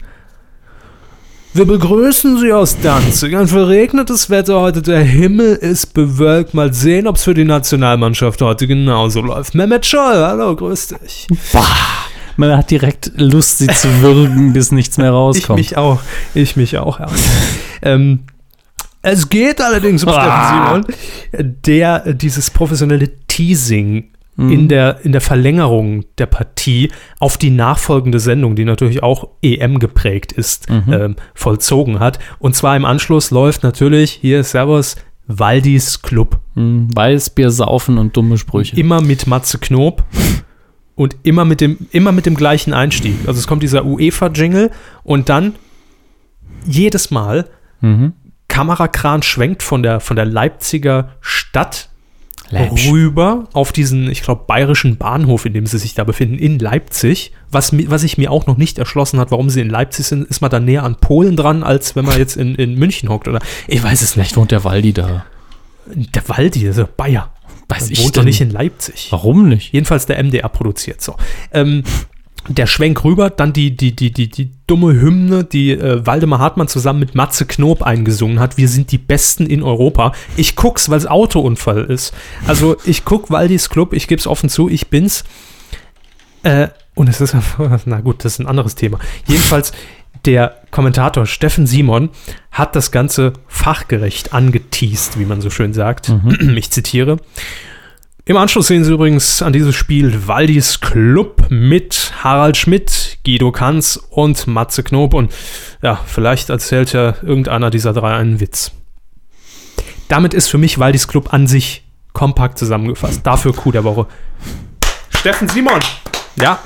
Wir 1.53 1.65
begrüßen 1.65 2.37
Sie 2.39 2.53
aus 2.53 2.77
Danzig. 2.81 3.35
Ein 3.35 3.47
verregnetes 3.47 4.29
Wetter 4.29 4.61
heute. 4.61 4.81
Der 4.81 5.01
Himmel 5.01 5.55
ist 5.55 5.93
bewölkt. 5.93 6.53
Mal 6.53 6.73
sehen, 6.73 7.07
ob 7.07 7.15
es 7.15 7.23
für 7.23 7.33
die 7.33 7.43
Nationalmannschaft 7.43 8.41
heute 8.41 8.67
genauso 8.67 9.21
läuft. 9.21 9.55
Mehmet 9.55 9.85
Scholl, 9.85 10.15
hallo, 10.15 10.55
grüß 10.55 10.89
dich. 11.03 11.27
Man 12.37 12.55
hat 12.55 12.69
direkt 12.71 13.11
Lust, 13.17 13.57
sie 13.57 13.67
zu 13.67 14.01
würgen, 14.01 14.53
bis 14.53 14.71
nichts 14.71 14.97
mehr 14.97 15.07
Ich 15.09 15.13
rauskommt. 15.13 15.59
mich 15.59 15.75
auch. 15.75 15.99
Ich 16.33 16.55
mich 16.55 16.77
auch. 16.77 16.99
Ja. 16.99 17.07
ähm, 17.81 18.19
es 19.01 19.27
geht 19.27 19.59
allerdings 19.59 20.03
um. 20.03 20.11
Steffen 20.13 20.85
Simon, 21.33 21.55
der 21.65 22.13
dieses 22.13 22.51
professionelle 22.51 23.09
Teasing 23.27 24.11
Mhm. 24.39 24.51
in, 24.51 24.67
der, 24.69 24.99
in 25.03 25.11
der 25.11 25.21
Verlängerung 25.21 26.05
der 26.17 26.25
Partie 26.27 26.91
auf 27.19 27.37
die 27.37 27.49
nachfolgende 27.49 28.19
Sendung, 28.19 28.55
die 28.55 28.65
natürlich 28.65 29.03
auch 29.03 29.27
EM 29.41 29.79
geprägt 29.79 30.31
ist, 30.31 30.69
Mhm. 30.69 30.93
ähm, 30.93 31.15
vollzogen 31.35 31.99
hat. 31.99 32.19
Und 32.39 32.55
zwar 32.55 32.75
im 32.77 32.85
Anschluss 32.85 33.31
läuft 33.31 33.63
natürlich 33.63 34.11
hier 34.11 34.43
Servus 34.43 34.95
Waldis 35.27 36.01
Club. 36.01 36.39
Hm, 36.55 36.87
Weißbier 36.95 37.51
saufen 37.51 37.97
und 37.97 38.15
dumme 38.17 38.37
Sprüche. 38.37 38.75
Immer 38.75 39.01
mit 39.01 39.27
Matze 39.27 39.59
Knob 39.59 40.03
und 40.95 41.15
immer 41.23 41.45
mit 41.45 41.61
dem, 41.61 41.77
immer 41.91 42.11
mit 42.11 42.25
dem 42.25 42.35
gleichen 42.35 42.73
Einstieg. 42.73 43.15
Also 43.27 43.39
es 43.39 43.45
kommt 43.47 43.61
dieser 43.61 43.85
UEFA-Jingle 43.85 44.71
und 45.03 45.29
dann 45.29 45.53
jedes 46.65 47.11
Mal 47.11 47.47
Mhm. 47.81 48.11
Kamerakran 48.49 49.21
schwenkt 49.21 49.63
von 49.63 49.83
der, 49.83 49.99
von 50.01 50.15
der 50.17 50.25
Leipziger 50.25 51.11
Stadt 51.21 51.89
Läppsch. 52.51 52.89
rüber 52.89 53.47
auf 53.53 53.71
diesen, 53.71 54.09
ich 54.09 54.21
glaube, 54.21 54.43
bayerischen 54.47 54.97
Bahnhof, 54.97 55.45
in 55.45 55.53
dem 55.53 55.65
sie 55.65 55.77
sich 55.77 55.93
da 55.93 56.03
befinden, 56.03 56.37
in 56.37 56.59
Leipzig. 56.59 57.31
Was, 57.51 57.71
was 57.73 58.01
sich 58.01 58.17
mir 58.17 58.31
auch 58.31 58.47
noch 58.47 58.57
nicht 58.57 58.77
erschlossen 58.77 59.19
hat, 59.19 59.31
warum 59.31 59.49
sie 59.49 59.61
in 59.61 59.69
Leipzig 59.69 60.05
sind, 60.05 60.27
ist 60.27 60.41
man 60.41 60.51
da 60.51 60.59
näher 60.59 60.83
an 60.83 60.95
Polen 60.95 61.35
dran, 61.35 61.63
als 61.63 61.95
wenn 61.95 62.05
man 62.05 62.17
jetzt 62.17 62.37
in, 62.37 62.55
in 62.55 62.75
München 62.75 63.09
hockt, 63.09 63.27
oder? 63.27 63.39
Ich 63.67 63.81
weiß 63.83 64.01
es 64.01 64.01
nicht. 64.01 64.13
Vielleicht 64.13 64.37
wohnt 64.37 64.51
der 64.51 64.63
Waldi 64.63 64.93
da. 64.93 65.25
Der 65.87 66.29
Waldi, 66.29 66.67
also 66.67 66.87
Bayer. 66.97 67.31
Weiß 67.67 67.87
Der 67.87 67.91
ich 67.91 68.03
wohnt 68.03 68.17
doch 68.17 68.23
nicht 68.23 68.41
in 68.41 68.51
Leipzig. 68.51 69.07
Warum 69.11 69.47
nicht? 69.47 69.73
Jedenfalls 69.73 70.05
der 70.05 70.23
MDR 70.23 70.49
produziert 70.49 71.01
so. 71.01 71.15
Ähm, 71.51 71.83
der 72.47 72.67
Schwenk 72.67 73.03
rüber, 73.03 73.29
dann 73.29 73.53
die, 73.53 73.75
die, 73.75 73.95
die, 73.95 74.11
die, 74.11 74.29
die 74.29 74.51
dumme 74.67 74.93
Hymne, 74.93 75.43
die 75.43 75.71
äh, 75.71 76.05
Waldemar 76.05 76.39
Hartmann 76.39 76.67
zusammen 76.67 76.99
mit 76.99 77.15
Matze 77.15 77.45
Knob 77.45 77.83
eingesungen 77.83 78.39
hat. 78.39 78.57
Wir 78.57 78.67
sind 78.67 78.91
die 78.91 78.97
Besten 78.97 79.45
in 79.45 79.63
Europa. 79.63 80.13
Ich 80.37 80.55
guck's, 80.55 80.89
weil 80.89 80.97
es 80.97 81.05
Autounfall 81.05 81.85
ist. 81.85 82.13
Also 82.47 82.77
ich 82.85 83.05
guck 83.05 83.29
Waldis 83.29 83.69
Club, 83.69 83.93
ich 83.93 84.07
gebe 84.07 84.19
es 84.19 84.27
offen 84.27 84.49
zu, 84.49 84.69
ich 84.69 84.87
bin's. 84.87 85.23
Äh, 86.43 86.69
und 86.95 87.09
es 87.09 87.21
ist, 87.21 87.35
na 87.85 88.01
gut, 88.01 88.23
das 88.23 88.33
ist 88.33 88.39
ein 88.39 88.47
anderes 88.47 88.75
Thema. 88.75 88.99
Jedenfalls, 89.27 89.71
Der 90.25 90.63
Kommentator 90.71 91.25
Steffen 91.25 91.65
Simon 91.65 92.09
hat 92.51 92.75
das 92.75 92.91
Ganze 92.91 93.33
fachgerecht 93.47 94.33
angeteased, 94.33 95.17
wie 95.17 95.25
man 95.25 95.41
so 95.41 95.49
schön 95.49 95.73
sagt. 95.73 96.11
Ich 96.55 96.71
zitiere. 96.71 97.17
Im 98.29 98.37
Anschluss 98.37 98.67
sehen 98.67 98.83
Sie 98.83 98.93
übrigens 98.93 99.41
an 99.41 99.53
dieses 99.53 99.73
Spiel 99.73 100.27
Waldis 100.27 100.81
Club 100.81 101.47
mit 101.49 102.13
Harald 102.23 102.57
Schmidt, 102.57 103.17
Guido 103.25 103.51
Kanz 103.51 103.99
und 104.11 104.45
Matze 104.45 104.83
Knob. 104.83 105.15
Und 105.15 105.33
ja, 105.81 105.99
vielleicht 106.05 106.51
erzählt 106.51 106.93
ja 106.93 107.15
irgendeiner 107.23 107.71
dieser 107.71 107.91
drei 107.91 108.15
einen 108.15 108.39
Witz. 108.39 108.71
Damit 110.09 110.35
ist 110.35 110.47
für 110.47 110.59
mich 110.59 110.77
Waldis 110.77 111.07
Club 111.07 111.33
an 111.33 111.47
sich 111.47 111.83
kompakt 112.13 112.59
zusammengefasst. 112.59 113.25
Dafür 113.25 113.51
Coup 113.51 113.71
der 113.71 113.83
Woche. 113.83 114.05
Steffen 115.09 115.49
Simon! 115.49 115.79
Ja. 116.39 116.59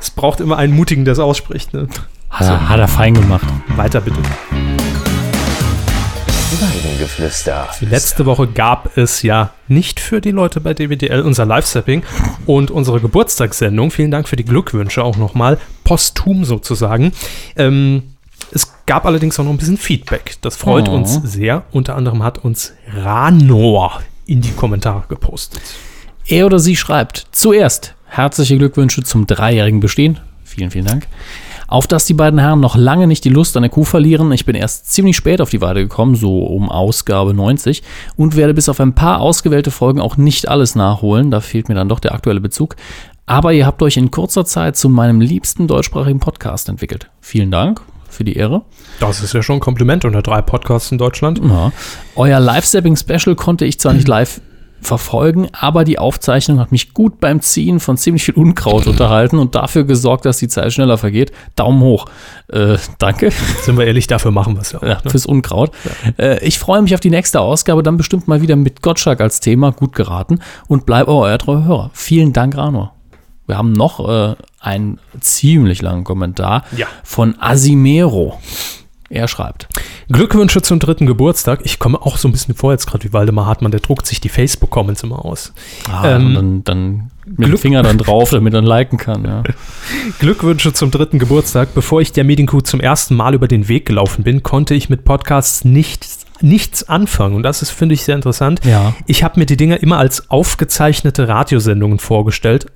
Es 0.00 0.08
braucht 0.08 0.38
immer 0.38 0.56
einen 0.56 0.72
Mutigen, 0.72 1.04
der 1.04 1.14
es 1.14 1.18
ausspricht. 1.18 1.74
Ne? 1.74 1.88
Hat, 2.30 2.46
er, 2.46 2.68
hat 2.68 2.78
er 2.78 2.86
fein 2.86 3.14
gemacht. 3.14 3.48
Weiter 3.74 4.00
bitte. 4.00 4.20
Weidengeflüster. 6.50 7.68
Letzte 7.82 8.24
Woche 8.24 8.46
gab 8.46 8.96
es 8.96 9.20
ja 9.20 9.50
nicht 9.68 10.00
für 10.00 10.22
die 10.22 10.30
Leute 10.30 10.60
bei 10.62 10.72
DWDL 10.72 11.20
unser 11.20 11.44
Live-Sapping 11.44 12.02
und 12.46 12.70
unsere 12.70 13.00
Geburtstagssendung. 13.00 13.90
Vielen 13.90 14.10
Dank 14.10 14.28
für 14.28 14.36
die 14.36 14.46
Glückwünsche 14.46 15.04
auch 15.04 15.18
nochmal, 15.18 15.58
posthum 15.84 16.46
sozusagen. 16.46 17.12
Ähm, 17.56 18.14
es 18.50 18.72
gab 18.86 19.04
allerdings 19.04 19.38
auch 19.38 19.44
noch 19.44 19.50
ein 19.50 19.58
bisschen 19.58 19.76
Feedback. 19.76 20.36
Das 20.40 20.56
freut 20.56 20.88
Oh. 20.88 20.92
uns 20.92 21.20
sehr. 21.22 21.64
Unter 21.70 21.96
anderem 21.96 22.22
hat 22.22 22.38
uns 22.38 22.72
Ranor 22.94 24.00
in 24.24 24.40
die 24.40 24.52
Kommentare 24.52 25.04
gepostet. 25.06 25.60
Er 26.26 26.46
oder 26.46 26.58
sie 26.58 26.76
schreibt 26.76 27.26
zuerst 27.30 27.94
herzliche 28.06 28.56
Glückwünsche 28.56 29.02
zum 29.02 29.26
dreijährigen 29.26 29.80
Bestehen. 29.80 30.18
Vielen, 30.44 30.70
vielen 30.70 30.86
Dank. 30.86 31.06
Auf 31.68 31.86
dass 31.86 32.06
die 32.06 32.14
beiden 32.14 32.40
Herren 32.40 32.60
noch 32.60 32.76
lange 32.76 33.06
nicht 33.06 33.24
die 33.24 33.28
Lust 33.28 33.56
an 33.56 33.62
der 33.62 33.70
Kuh 33.70 33.84
verlieren. 33.84 34.32
Ich 34.32 34.46
bin 34.46 34.56
erst 34.56 34.90
ziemlich 34.90 35.16
spät 35.16 35.42
auf 35.42 35.50
die 35.50 35.60
Weide 35.60 35.82
gekommen, 35.82 36.14
so 36.14 36.44
um 36.46 36.70
Ausgabe 36.70 37.34
90, 37.34 37.82
und 38.16 38.36
werde 38.36 38.54
bis 38.54 38.70
auf 38.70 38.80
ein 38.80 38.94
paar 38.94 39.20
ausgewählte 39.20 39.70
Folgen 39.70 40.00
auch 40.00 40.16
nicht 40.16 40.48
alles 40.48 40.74
nachholen. 40.74 41.30
Da 41.30 41.40
fehlt 41.40 41.68
mir 41.68 41.74
dann 41.74 41.90
doch 41.90 42.00
der 42.00 42.14
aktuelle 42.14 42.40
Bezug. 42.40 42.74
Aber 43.26 43.52
ihr 43.52 43.66
habt 43.66 43.82
euch 43.82 43.98
in 43.98 44.10
kurzer 44.10 44.46
Zeit 44.46 44.78
zu 44.78 44.88
meinem 44.88 45.20
liebsten 45.20 45.66
deutschsprachigen 45.66 46.18
Podcast 46.18 46.70
entwickelt. 46.70 47.10
Vielen 47.20 47.50
Dank 47.50 47.82
für 48.08 48.24
die 48.24 48.36
Ehre. 48.36 48.62
Das 49.00 49.22
ist 49.22 49.34
ja 49.34 49.42
schon 49.42 49.56
ein 49.56 49.60
Kompliment 49.60 50.06
unter 50.06 50.22
drei 50.22 50.40
Podcasts 50.40 50.90
in 50.90 50.96
Deutschland. 50.96 51.38
Ja. 51.44 51.70
Euer 52.16 52.40
Live-Sapping-Special 52.40 53.36
konnte 53.36 53.66
ich 53.66 53.78
zwar 53.78 53.92
nicht 53.92 54.08
live 54.08 54.40
verfolgen, 54.80 55.48
aber 55.52 55.84
die 55.84 55.98
Aufzeichnung 55.98 56.60
hat 56.60 56.72
mich 56.72 56.94
gut 56.94 57.20
beim 57.20 57.40
Ziehen 57.40 57.80
von 57.80 57.96
ziemlich 57.96 58.24
viel 58.24 58.34
Unkraut 58.34 58.86
unterhalten 58.86 59.38
und 59.38 59.54
dafür 59.54 59.84
gesorgt, 59.84 60.24
dass 60.24 60.38
die 60.38 60.48
Zeit 60.48 60.72
schneller 60.72 60.98
vergeht. 60.98 61.32
Daumen 61.56 61.80
hoch. 61.80 62.06
Äh, 62.52 62.78
danke 62.98 63.30
Sind 63.62 63.76
wir 63.78 63.86
ehrlich, 63.86 64.06
dafür 64.06 64.30
machen 64.30 64.54
wir 64.54 64.62
es 64.62 64.72
ja 64.72 64.78
auch. 64.78 64.82
ja, 64.82 65.00
ne? 65.04 65.10
fürs 65.10 65.26
Unkraut. 65.26 65.72
Äh, 66.18 66.44
ich 66.46 66.58
freue 66.58 66.80
mich 66.82 66.94
auf 66.94 67.00
die 67.00 67.10
nächste 67.10 67.40
Ausgabe, 67.40 67.82
dann 67.82 67.96
bestimmt 67.96 68.28
mal 68.28 68.40
wieder 68.40 68.56
mit 68.56 68.82
Gottschalk 68.82 69.20
als 69.20 69.40
Thema, 69.40 69.72
gut 69.72 69.94
geraten 69.94 70.40
und 70.68 70.86
bleibe 70.86 71.10
auch 71.10 71.22
euer 71.22 71.38
treuer 71.38 71.64
Hörer. 71.64 71.90
Vielen 71.92 72.32
Dank, 72.32 72.56
Rano. 72.56 72.90
Wir 73.46 73.56
haben 73.56 73.72
noch 73.72 74.06
äh, 74.08 74.34
einen 74.60 75.00
ziemlich 75.20 75.80
langen 75.82 76.04
Kommentar 76.04 76.64
Ja. 76.76 76.86
von 77.02 77.34
Asimero. 77.40 78.38
Er 79.10 79.26
schreibt. 79.26 79.68
Glückwünsche 80.10 80.60
zum 80.60 80.78
dritten 80.80 81.06
Geburtstag. 81.06 81.60
Ich 81.64 81.78
komme 81.78 82.00
auch 82.02 82.18
so 82.18 82.28
ein 82.28 82.32
bisschen 82.32 82.54
vor 82.54 82.72
jetzt 82.72 82.86
gerade 82.86 83.04
wie 83.04 83.12
Waldemar 83.14 83.46
Hartmann, 83.46 83.70
der 83.70 83.80
druckt 83.80 84.06
sich 84.06 84.20
die 84.20 84.28
Facebook-Comments 84.28 85.02
immer 85.02 85.24
aus. 85.24 85.54
Ah, 85.90 86.16
Ähm, 86.16 86.26
und 86.26 86.34
dann, 86.34 86.64
dann 86.64 87.10
mit 87.24 87.38
dem 87.38 87.44
Glück- 87.52 87.60
Finger 87.60 87.82
dann 87.82 87.96
drauf, 87.96 88.30
damit 88.30 88.52
er 88.52 88.60
liken 88.62 88.98
kann. 88.98 89.24
Ja. 89.24 89.42
Glückwünsche 90.18 90.72
zum 90.72 90.90
dritten 90.90 91.18
Geburtstag. 91.18 91.74
Bevor 91.74 92.00
ich 92.00 92.12
der 92.12 92.24
Medienkuh 92.24 92.60
zum 92.60 92.80
ersten 92.80 93.14
Mal 93.16 93.34
über 93.34 93.48
den 93.48 93.68
Weg 93.68 93.86
gelaufen 93.86 94.24
bin, 94.24 94.42
konnte 94.42 94.74
ich 94.74 94.88
mit 94.90 95.04
Podcasts 95.04 95.64
nichts, 95.64 96.26
nichts 96.40 96.88
anfangen. 96.88 97.34
Und 97.34 97.42
das 97.44 97.62
ist, 97.62 97.70
finde 97.70 97.94
ich, 97.94 98.04
sehr 98.04 98.14
interessant. 98.16 98.60
Ja. 98.64 98.94
Ich 99.06 99.24
habe 99.24 99.40
mir 99.40 99.46
die 99.46 99.56
Dinger 99.56 99.82
immer 99.82 99.98
als 99.98 100.30
aufgezeichnete 100.30 101.28
Radiosendungen 101.28 101.98
vorgestellt. 101.98 102.66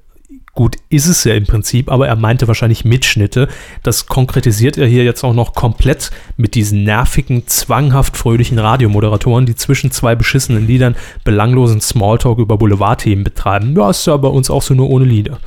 Gut, 0.55 0.77
ist 0.91 1.07
es 1.07 1.25
ja 1.25 1.35
im 1.35 1.47
Prinzip, 1.47 1.91
aber 1.91 2.09
er 2.09 2.17
meinte 2.17 2.47
wahrscheinlich 2.47 2.85
Mitschnitte. 2.85 3.49
Das 3.83 4.07
konkretisiert 4.07 4.77
er 4.77 4.87
hier 4.87 5.03
jetzt 5.03 5.25
auch 5.25 5.33
noch 5.33 5.55
komplett 5.55 6.11
mit 6.37 6.55
diesen 6.55 6.85
nervigen, 6.85 7.47
zwanghaft 7.47 8.19
fröhlichen 8.19 8.59
Radiomoderatoren, 8.59 9.47
die 9.47 9.55
zwischen 9.55 9.91
zwei 9.93 10.15
beschissenen 10.15 10.67
Liedern 10.67 10.95
belanglosen 11.25 11.81
Smalltalk 11.81 12.39
über 12.39 12.59
Boulevardthemen 12.59 13.25
betreiben. 13.25 13.75
Ja, 13.75 13.89
ist 13.89 14.07
ja 14.07 14.15
bei 14.19 14.29
uns 14.29 14.51
auch 14.51 14.61
so 14.61 14.75
nur 14.75 14.91
ohne 14.91 15.07
Lieder. 15.07 15.39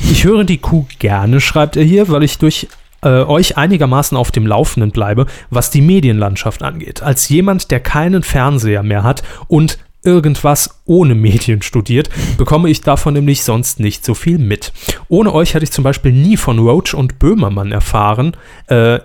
Ich 0.00 0.22
höre 0.22 0.44
die 0.44 0.58
Kuh 0.58 0.86
gerne, 1.00 1.40
schreibt 1.40 1.76
er 1.76 1.82
hier, 1.82 2.08
weil 2.08 2.22
ich 2.22 2.38
durch 2.38 2.68
äh, 3.02 3.24
euch 3.24 3.56
einigermaßen 3.56 4.16
auf 4.16 4.30
dem 4.30 4.46
Laufenden 4.46 4.92
bleibe, 4.92 5.26
was 5.50 5.70
die 5.70 5.80
Medienlandschaft 5.80 6.62
angeht. 6.62 7.02
Als 7.02 7.28
jemand, 7.28 7.72
der 7.72 7.80
keinen 7.80 8.22
Fernseher 8.22 8.84
mehr 8.84 9.02
hat 9.02 9.24
und 9.48 9.78
irgendwas 10.04 10.82
ohne 10.84 11.14
Medien 11.14 11.62
studiert, 11.62 12.10
bekomme 12.38 12.70
ich 12.70 12.80
davon 12.80 13.14
nämlich 13.14 13.42
sonst 13.42 13.80
nicht 13.80 14.04
so 14.04 14.14
viel 14.14 14.38
mit. 14.38 14.72
Ohne 15.08 15.32
euch 15.32 15.54
hätte 15.54 15.64
ich 15.64 15.72
zum 15.72 15.84
Beispiel 15.84 16.12
nie 16.12 16.36
von 16.36 16.58
Roach 16.58 16.94
und 16.94 17.18
Böhmermann 17.18 17.72
erfahren. 17.72 18.36
Äh, 18.66 19.00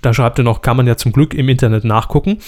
da 0.00 0.14
schreibt 0.14 0.38
er 0.38 0.44
noch, 0.44 0.62
kann 0.62 0.76
man 0.76 0.86
ja 0.86 0.96
zum 0.96 1.12
Glück 1.12 1.34
im 1.34 1.48
Internet 1.48 1.84
nachgucken. 1.84 2.38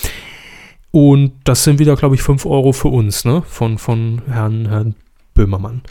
Und 0.90 1.32
das 1.42 1.64
sind 1.64 1.80
wieder, 1.80 1.96
glaube 1.96 2.14
ich, 2.14 2.22
5 2.22 2.46
Euro 2.46 2.72
für 2.72 2.88
uns, 2.88 3.24
ne? 3.24 3.42
Von, 3.48 3.78
von 3.78 4.22
Herrn, 4.30 4.68
Herrn 4.68 4.94
Böhmermann. 5.34 5.82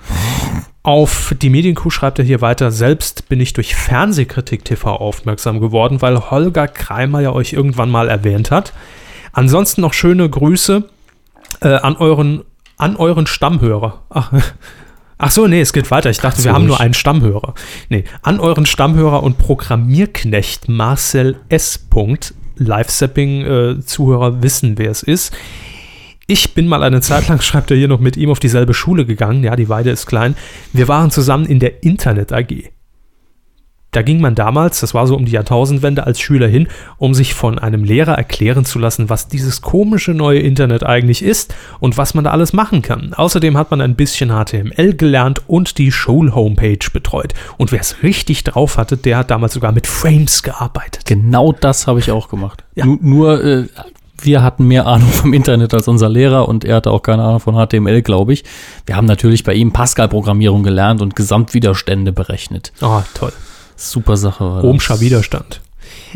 Auf 0.81 1.35
die 1.41 1.49
Medienkuh 1.49 1.89
schreibt 1.89 2.19
er 2.19 2.25
hier 2.25 2.41
weiter, 2.41 2.71
selbst 2.71 3.27
bin 3.29 3.39
ich 3.39 3.53
durch 3.53 3.75
Fernsehkritik 3.75 4.63
TV 4.63 4.95
aufmerksam 4.95 5.59
geworden, 5.59 6.01
weil 6.01 6.31
Holger 6.31 6.67
Kreimer 6.67 7.19
ja 7.19 7.33
euch 7.33 7.53
irgendwann 7.53 7.89
mal 7.89 8.07
erwähnt 8.07 8.51
hat. 8.51 8.73
Ansonsten 9.33 9.81
noch 9.81 9.93
schöne 9.93 10.29
Grüße 10.29 10.83
äh, 11.61 11.75
an 11.75 11.95
euren 11.97 12.43
an 12.77 12.95
euren 12.95 13.27
Stammhörer. 13.27 14.03
Ach, 14.09 14.31
ach 15.17 15.31
so, 15.31 15.47
nee, 15.47 15.61
es 15.61 15.73
geht 15.73 15.91
weiter. 15.91 16.09
Ich 16.09 16.17
dachte, 16.17 16.37
Ganz 16.37 16.45
wir 16.45 16.53
haben 16.53 16.65
nur 16.65 16.75
ruhig. 16.77 16.85
einen 16.85 16.93
Stammhörer. 16.93 17.53
Nee, 17.89 18.03
an 18.21 18.39
euren 18.39 18.65
Stammhörer 18.65 19.23
und 19.23 19.37
Programmierknecht 19.37 20.69
Marcel 20.69 21.37
S. 21.49 21.87
Live-Sapping-Zuhörer 22.55 24.43
wissen, 24.43 24.77
wer 24.77 24.91
es 24.91 25.03
ist. 25.03 25.33
Ich 26.27 26.53
bin 26.53 26.67
mal 26.67 26.83
eine 26.83 27.01
Zeit 27.01 27.27
lang, 27.27 27.41
schreibt 27.43 27.71
er 27.71 27.77
hier 27.77 27.87
noch, 27.87 27.99
mit 27.99 28.17
ihm 28.17 28.29
auf 28.29 28.39
dieselbe 28.39 28.73
Schule 28.73 29.05
gegangen. 29.05 29.43
Ja, 29.43 29.55
die 29.55 29.69
Weide 29.69 29.91
ist 29.91 30.05
klein. 30.05 30.35
Wir 30.71 30.87
waren 30.87 31.11
zusammen 31.11 31.45
in 31.45 31.59
der 31.59 31.83
Internet 31.83 32.31
AG. 32.31 32.71
Da 33.93 34.01
ging 34.01 34.19
man 34.19 34.35
damals, 34.35 34.81
das 34.81 34.93
war 34.93 35.07
so 35.07 35.15
um 35.15 35.25
die 35.25 35.31
Jahrtausendwende, 35.31 36.05
als 36.05 36.19
Schüler 36.19 36.47
hin, 36.47 36.67
um 36.97 37.13
sich 37.13 37.33
von 37.33 37.59
einem 37.59 37.83
Lehrer 37.83 38.15
erklären 38.15 38.65
zu 38.65 38.79
lassen, 38.79 39.09
was 39.09 39.27
dieses 39.27 39.61
komische 39.61 40.13
neue 40.13 40.39
Internet 40.39 40.83
eigentlich 40.83 41.23
ist 41.23 41.55
und 41.79 41.97
was 41.97 42.13
man 42.13 42.25
da 42.25 42.31
alles 42.31 42.53
machen 42.53 42.81
kann. 42.81 43.13
Außerdem 43.13 43.57
hat 43.57 43.71
man 43.71 43.81
ein 43.81 43.95
bisschen 43.95 44.29
HTML 44.29 44.95
gelernt 44.95 45.43
und 45.47 45.77
die 45.77 45.91
Schul-Homepage 45.91 46.89
betreut. 46.91 47.33
Und 47.57 47.71
wer 47.71 47.81
es 47.81 48.03
richtig 48.03 48.43
drauf 48.43 48.77
hatte, 48.77 48.97
der 48.97 49.17
hat 49.17 49.31
damals 49.31 49.53
sogar 49.53 49.71
mit 49.71 49.87
Frames 49.87 50.43
gearbeitet. 50.43 51.05
Genau 51.05 51.51
das 51.51 51.87
habe 51.87 51.99
ich 51.99 52.11
auch 52.11 52.29
gemacht. 52.29 52.63
Ja. 52.75 52.85
Nur, 52.85 52.97
nur 53.01 53.43
äh, 53.43 53.67
wir 54.19 54.41
hatten 54.41 54.67
mehr 54.67 54.87
Ahnung 54.87 55.09
vom 55.09 55.33
Internet 55.33 55.73
als 55.73 55.87
unser 55.87 56.09
Lehrer 56.09 56.47
und 56.47 56.65
er 56.65 56.77
hatte 56.77 56.91
auch 56.91 57.01
keine 57.01 57.23
Ahnung 57.23 57.39
von 57.39 57.55
HTML, 57.55 58.01
glaube 58.01 58.33
ich. 58.33 58.43
Wir 58.85 58.95
haben 58.95 59.05
natürlich 59.05 59.43
bei 59.43 59.53
ihm 59.53 59.71
Pascal-Programmierung 59.71 60.63
gelernt 60.63 61.01
und 61.01 61.15
Gesamtwiderstände 61.15 62.11
berechnet. 62.11 62.71
Oh, 62.81 63.01
toll. 63.13 63.33
Super 63.75 64.17
Sache 64.17 64.43
war 64.45 64.55
das. 64.61 64.65
Ohmscher 64.65 64.99
Widerstand. 64.99 65.61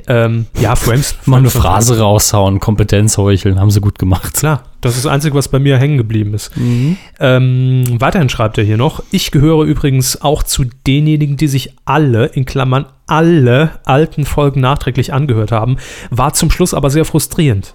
Ähm, 0.07 0.45
ja, 0.59 0.75
Frames. 0.75 1.15
Mal 1.25 1.37
eine 1.37 1.49
Phrase 1.49 1.99
raushauen, 1.99 2.59
Kompetenz 2.59 3.17
heucheln, 3.17 3.59
haben 3.59 3.71
sie 3.71 3.81
gut 3.81 3.97
gemacht. 3.99 4.35
Klar, 4.35 4.63
das 4.81 4.95
ist 4.95 5.05
das 5.05 5.11
Einzige, 5.11 5.35
was 5.35 5.47
bei 5.47 5.59
mir 5.59 5.77
hängen 5.77 5.97
geblieben 5.97 6.33
ist. 6.33 6.51
Ähm, 7.19 7.83
weiterhin 7.99 8.29
schreibt 8.29 8.57
er 8.57 8.63
hier 8.63 8.77
noch, 8.77 9.03
ich 9.11 9.31
gehöre 9.31 9.65
übrigens 9.65 10.21
auch 10.21 10.43
zu 10.43 10.65
denjenigen, 10.85 11.37
die 11.37 11.47
sich 11.47 11.73
alle, 11.85 12.27
in 12.27 12.45
Klammern 12.45 12.85
alle 13.07 13.71
alten 13.85 14.25
Folgen 14.25 14.61
nachträglich 14.61 15.13
angehört 15.13 15.51
haben, 15.51 15.77
war 16.09 16.33
zum 16.33 16.51
Schluss 16.51 16.73
aber 16.73 16.89
sehr 16.89 17.05
frustrierend. 17.05 17.73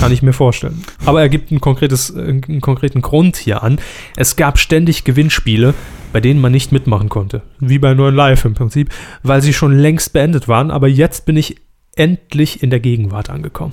Kann 0.00 0.12
ich 0.12 0.22
mir 0.22 0.32
vorstellen. 0.32 0.82
Aber 1.04 1.20
er 1.20 1.28
gibt 1.28 1.50
ein 1.50 1.60
konkretes, 1.60 2.10
äh, 2.10 2.20
einen 2.20 2.60
konkreten 2.60 3.02
Grund 3.02 3.36
hier 3.36 3.62
an. 3.62 3.78
Es 4.16 4.36
gab 4.36 4.58
ständig 4.58 5.04
Gewinnspiele, 5.04 5.74
bei 6.12 6.20
denen 6.20 6.40
man 6.40 6.52
nicht 6.52 6.72
mitmachen 6.72 7.08
konnte. 7.08 7.42
Wie 7.60 7.78
bei 7.78 7.94
Neuen 7.94 8.14
Live 8.14 8.44
im 8.44 8.54
Prinzip, 8.54 8.90
weil 9.22 9.42
sie 9.42 9.52
schon 9.52 9.76
längst 9.78 10.12
beendet 10.12 10.48
waren. 10.48 10.70
Aber 10.70 10.88
jetzt 10.88 11.26
bin 11.26 11.36
ich 11.36 11.56
endlich 11.96 12.62
in 12.62 12.70
der 12.70 12.80
Gegenwart 12.80 13.30
angekommen. 13.30 13.72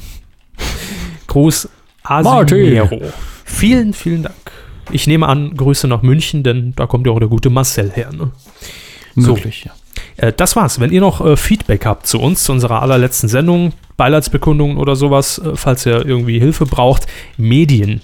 Gruß 1.27 1.69
Asimero. 2.03 3.01
Vielen, 3.45 3.93
vielen 3.93 4.23
Dank. 4.23 4.35
Ich 4.91 5.07
nehme 5.07 5.27
an, 5.27 5.55
Grüße 5.55 5.87
nach 5.87 6.01
München, 6.01 6.43
denn 6.43 6.73
da 6.75 6.87
kommt 6.87 7.05
ja 7.05 7.13
auch 7.13 7.19
der 7.19 7.27
gute 7.27 7.49
Marcel 7.49 7.91
her. 7.91 8.09
Ne? 8.11 8.31
So. 9.15 9.35
Möglich, 9.35 9.65
ja. 9.65 9.71
Äh, 10.17 10.33
das 10.33 10.55
war's. 10.55 10.79
Wenn 10.79 10.91
ihr 10.91 11.01
noch 11.01 11.25
äh, 11.25 11.37
Feedback 11.37 11.85
habt 11.85 12.07
zu 12.07 12.19
uns, 12.19 12.43
zu 12.43 12.51
unserer 12.51 12.81
allerletzten 12.81 13.29
Sendung, 13.29 13.73
Beileidsbekundungen 14.01 14.77
oder 14.77 14.95
sowas, 14.95 15.37
äh, 15.37 15.55
falls 15.55 15.85
ihr 15.85 16.03
irgendwie 16.03 16.39
Hilfe 16.39 16.65
braucht, 16.65 17.05
medien-q.de 17.37 17.99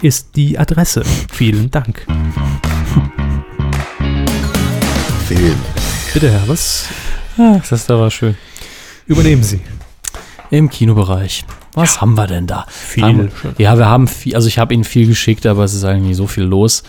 ist 0.00 0.36
die 0.36 0.56
Adresse. 0.60 1.02
Vielen 1.32 1.72
Dank. 1.72 2.06
Film. 5.26 5.56
Bitte, 6.14 6.30
Herr, 6.30 6.46
was? 6.46 6.86
Ach, 7.36 7.66
das 7.68 7.86
da 7.86 7.98
war 7.98 8.12
schön. 8.12 8.36
Übernehmen 9.08 9.42
Sie. 9.42 9.58
Im 10.50 10.70
Kinobereich. 10.70 11.44
Was 11.74 12.00
haben 12.00 12.14
wir 12.14 12.28
denn 12.28 12.46
da? 12.46 12.64
Viel. 12.68 13.02
Wir- 13.02 13.54
Ja, 13.58 13.76
wir 13.76 13.86
haben 13.86 14.06
viel, 14.06 14.36
also 14.36 14.46
ich 14.46 14.58
habe 14.60 14.72
Ihnen 14.72 14.84
viel 14.84 15.08
geschickt, 15.08 15.46
aber 15.46 15.64
es 15.64 15.74
ist 15.74 15.82
eigentlich 15.82 16.10
nicht 16.10 16.16
so 16.16 16.28
viel 16.28 16.44
los. 16.44 16.84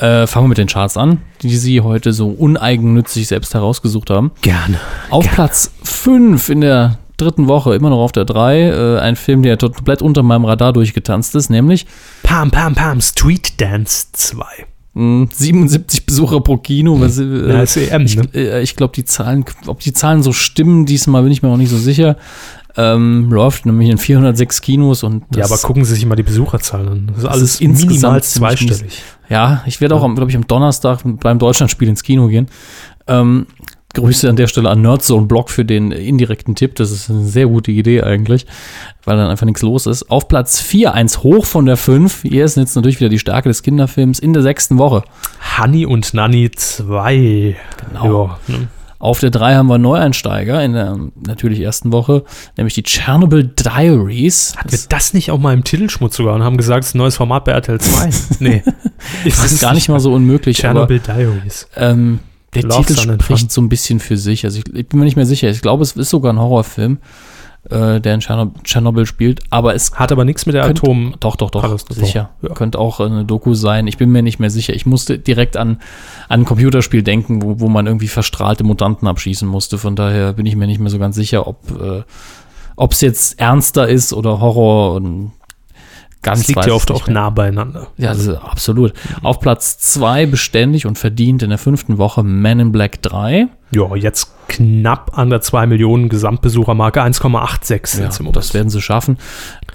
Äh, 0.00 0.26
fangen 0.26 0.44
wir 0.46 0.48
mit 0.50 0.58
den 0.58 0.66
Charts 0.68 0.96
an, 0.96 1.18
die 1.42 1.54
Sie 1.56 1.80
heute 1.82 2.12
so 2.12 2.28
uneigennützig 2.28 3.26
selbst 3.28 3.52
herausgesucht 3.54 4.08
haben. 4.10 4.30
Gerne. 4.40 4.80
Auf 5.10 5.30
Platz 5.30 5.72
5 5.84 6.48
in 6.48 6.62
der 6.62 6.98
dritten 7.18 7.48
Woche, 7.48 7.74
immer 7.74 7.90
noch 7.90 7.98
auf 7.98 8.12
der 8.12 8.24
3, 8.24 8.60
äh, 8.60 8.98
ein 9.00 9.14
Film, 9.16 9.42
der 9.42 9.58
komplett 9.58 10.00
unter 10.00 10.22
meinem 10.22 10.46
Radar 10.46 10.72
durchgetanzt 10.72 11.34
ist, 11.34 11.50
nämlich 11.50 11.86
Pam, 12.22 12.50
Pam, 12.50 12.74
Pam, 12.74 13.00
Street 13.02 13.60
Dance 13.60 14.06
2. 14.12 14.42
mh, 14.94 15.26
77 15.34 16.06
Besucher 16.06 16.40
pro 16.40 16.56
Kino. 16.56 16.98
Was, 16.98 17.18
äh, 17.18 17.24
Ja, 17.52 17.62
ist 17.62 17.76
EM, 17.76 18.06
ich 18.06 18.16
ne? 18.16 18.22
äh, 18.34 18.62
ich 18.62 18.76
glaube, 18.76 18.94
die 18.96 19.04
Zahlen, 19.04 19.44
ob 19.66 19.80
die 19.80 19.92
Zahlen 19.92 20.22
so 20.22 20.32
stimmen, 20.32 20.86
diesmal 20.86 21.22
bin 21.22 21.30
ich 21.32 21.42
mir 21.42 21.50
auch 21.50 21.58
nicht 21.58 21.70
so 21.70 21.76
sicher. 21.78 22.16
Ähm, 22.76 23.30
läuft 23.32 23.66
nämlich 23.66 23.88
in 23.90 23.98
406 23.98 24.60
Kinos 24.60 25.02
und 25.02 25.24
Ja, 25.34 25.42
das- 25.42 25.52
aber 25.52 25.60
gucken 25.66 25.84
Sie 25.84 25.94
sich 25.94 26.06
mal 26.06 26.14
die 26.16 26.22
Besucherzahlen 26.22 26.88
an. 26.88 27.06
Das 27.08 27.18
ist 27.18 27.24
alles 27.28 27.42
ist 27.54 27.60
insgesamt 27.60 28.24
zweistellig. 28.24 29.02
Ja, 29.28 29.62
ich 29.66 29.80
werde 29.80 29.94
auch, 29.96 30.14
glaube 30.14 30.30
ich, 30.30 30.36
am 30.36 30.46
Donnerstag 30.46 31.00
beim 31.04 31.38
Deutschlandspiel 31.38 31.88
ins 31.88 32.02
Kino 32.02 32.28
gehen. 32.28 32.48
Ähm, 33.06 33.46
Grüße 33.92 34.28
an 34.28 34.36
der 34.36 34.46
Stelle 34.46 34.70
an 34.70 34.82
Nerdzone 34.82 35.26
Blog 35.26 35.50
für 35.50 35.64
den 35.64 35.90
indirekten 35.90 36.54
Tipp. 36.54 36.76
Das 36.76 36.92
ist 36.92 37.10
eine 37.10 37.24
sehr 37.24 37.48
gute 37.48 37.72
Idee 37.72 38.02
eigentlich, 38.02 38.46
weil 39.04 39.16
dann 39.16 39.28
einfach 39.28 39.46
nichts 39.46 39.62
los 39.62 39.86
ist. 39.86 40.08
Auf 40.12 40.28
Platz 40.28 40.60
4, 40.60 40.94
eins 40.94 41.24
hoch 41.24 41.44
von 41.44 41.66
der 41.66 41.76
5. 41.76 42.22
Hier 42.22 42.44
ist 42.44 42.56
jetzt 42.56 42.76
natürlich 42.76 43.00
wieder 43.00 43.08
die 43.08 43.18
Stärke 43.18 43.48
des 43.48 43.64
Kinderfilms 43.64 44.20
in 44.20 44.32
der 44.32 44.42
sechsten 44.42 44.78
Woche. 44.78 45.02
Honey 45.58 45.86
und 45.86 46.14
Nanny 46.14 46.52
2. 46.52 47.56
Genau. 47.88 48.38
Ja, 48.46 48.54
ne? 48.56 48.68
Auf 49.00 49.18
der 49.18 49.30
3 49.30 49.54
haben 49.54 49.66
wir 49.66 49.78
Neueinsteiger 49.78 50.62
in 50.62 50.74
der 50.74 50.98
natürlich 51.26 51.60
ersten 51.60 51.90
Woche, 51.90 52.22
nämlich 52.58 52.74
die 52.74 52.82
Chernobyl 52.82 53.44
Diaries. 53.44 54.54
Hatten 54.58 54.70
wir 54.70 54.78
das 54.90 55.14
nicht 55.14 55.30
auch 55.30 55.38
mal 55.38 55.54
im 55.54 55.64
Titelschmutz 55.64 56.16
sogar 56.16 56.34
und 56.34 56.42
haben 56.42 56.58
gesagt, 56.58 56.84
es 56.84 56.90
ist 56.90 56.94
ein 56.94 56.98
neues 56.98 57.16
Format 57.16 57.46
bei 57.46 57.52
RTL 57.52 57.80
2? 57.80 58.10
nee. 58.40 58.62
Das 59.24 59.50
ist 59.50 59.62
gar 59.62 59.72
nicht 59.72 59.88
mal 59.88 59.98
so 59.98 60.12
unmöglich. 60.12 60.62
aber, 60.66 60.86
Chernobyl 60.86 61.00
Diaries. 61.00 61.66
Ähm, 61.74 62.20
der 62.52 62.68
Titel 62.68 62.94
spricht 63.22 63.50
so 63.50 63.62
ein 63.62 63.70
bisschen 63.70 64.00
für 64.00 64.18
sich. 64.18 64.44
Also 64.44 64.58
ich, 64.58 64.74
ich 64.74 64.86
bin 64.86 64.98
mir 64.98 65.06
nicht 65.06 65.16
mehr 65.16 65.24
sicher. 65.24 65.48
Ich 65.48 65.62
glaube, 65.62 65.82
es 65.82 65.92
ist 65.92 66.10
sogar 66.10 66.32
ein 66.32 66.38
Horrorfilm, 66.38 66.98
äh, 67.68 68.00
der 68.00 68.14
in 68.14 68.20
Tschernob 68.20 68.64
Tschernobyl 68.64 69.06
spielt. 69.06 69.42
Aber 69.50 69.74
es 69.74 69.92
Hat 69.94 70.12
aber 70.12 70.24
nichts 70.24 70.46
mit 70.46 70.54
der 70.54 70.64
könnte, 70.64 70.82
Atom. 70.82 71.14
doch, 71.20 71.36
doch, 71.36 71.50
doch, 71.50 71.78
sicher. 71.90 72.30
Ja. 72.42 72.54
Könnte 72.54 72.78
auch 72.78 73.00
eine 73.00 73.24
Doku 73.24 73.54
sein. 73.54 73.86
Ich 73.86 73.98
bin 73.98 74.10
mir 74.10 74.22
nicht 74.22 74.38
mehr 74.38 74.50
sicher. 74.50 74.74
Ich 74.74 74.86
musste 74.86 75.18
direkt 75.18 75.56
an, 75.56 75.80
an 76.28 76.40
ein 76.40 76.44
Computerspiel 76.44 77.02
denken, 77.02 77.42
wo, 77.42 77.60
wo 77.60 77.68
man 77.68 77.86
irgendwie 77.86 78.08
verstrahlte 78.08 78.64
Mutanten 78.64 79.06
abschießen 79.08 79.46
musste. 79.46 79.78
Von 79.78 79.96
daher 79.96 80.32
bin 80.32 80.46
ich 80.46 80.56
mir 80.56 80.66
nicht 80.66 80.80
mehr 80.80 80.90
so 80.90 80.98
ganz 80.98 81.16
sicher, 81.16 81.46
ob 81.46 81.58
äh, 81.80 82.02
ob 82.76 82.92
es 82.92 83.02
jetzt 83.02 83.38
ernster 83.38 83.88
ist 83.88 84.14
oder 84.14 84.40
Horror. 84.40 84.94
Und 84.94 85.32
ganz 86.22 86.40
Das 86.40 86.48
liegt 86.48 86.66
ja 86.66 86.72
oft 86.72 86.90
auch 86.90 87.06
mehr. 87.06 87.14
nah 87.14 87.30
beieinander. 87.30 87.88
Ja, 87.96 88.08
das 88.08 88.26
ist 88.26 88.28
absolut. 88.28 88.92
Auf 89.22 89.40
Platz 89.40 89.78
2 89.78 90.26
beständig 90.26 90.86
und 90.86 90.98
verdient 90.98 91.42
in 91.42 91.50
der 91.50 91.58
fünften 91.58 91.98
Woche 91.98 92.22
Men 92.22 92.60
in 92.60 92.72
Black 92.72 93.02
3. 93.02 93.48
Ja, 93.72 93.94
jetzt 93.96 94.32
knapp 94.48 95.16
an 95.16 95.30
der 95.30 95.40
2 95.40 95.66
Millionen 95.66 96.08
Gesamtbesuchermarke, 96.08 97.00
1,86 97.02 98.00
Ja, 98.00 98.32
das 98.32 98.54
werden 98.54 98.68
sie 98.70 98.82
schaffen. 98.82 99.18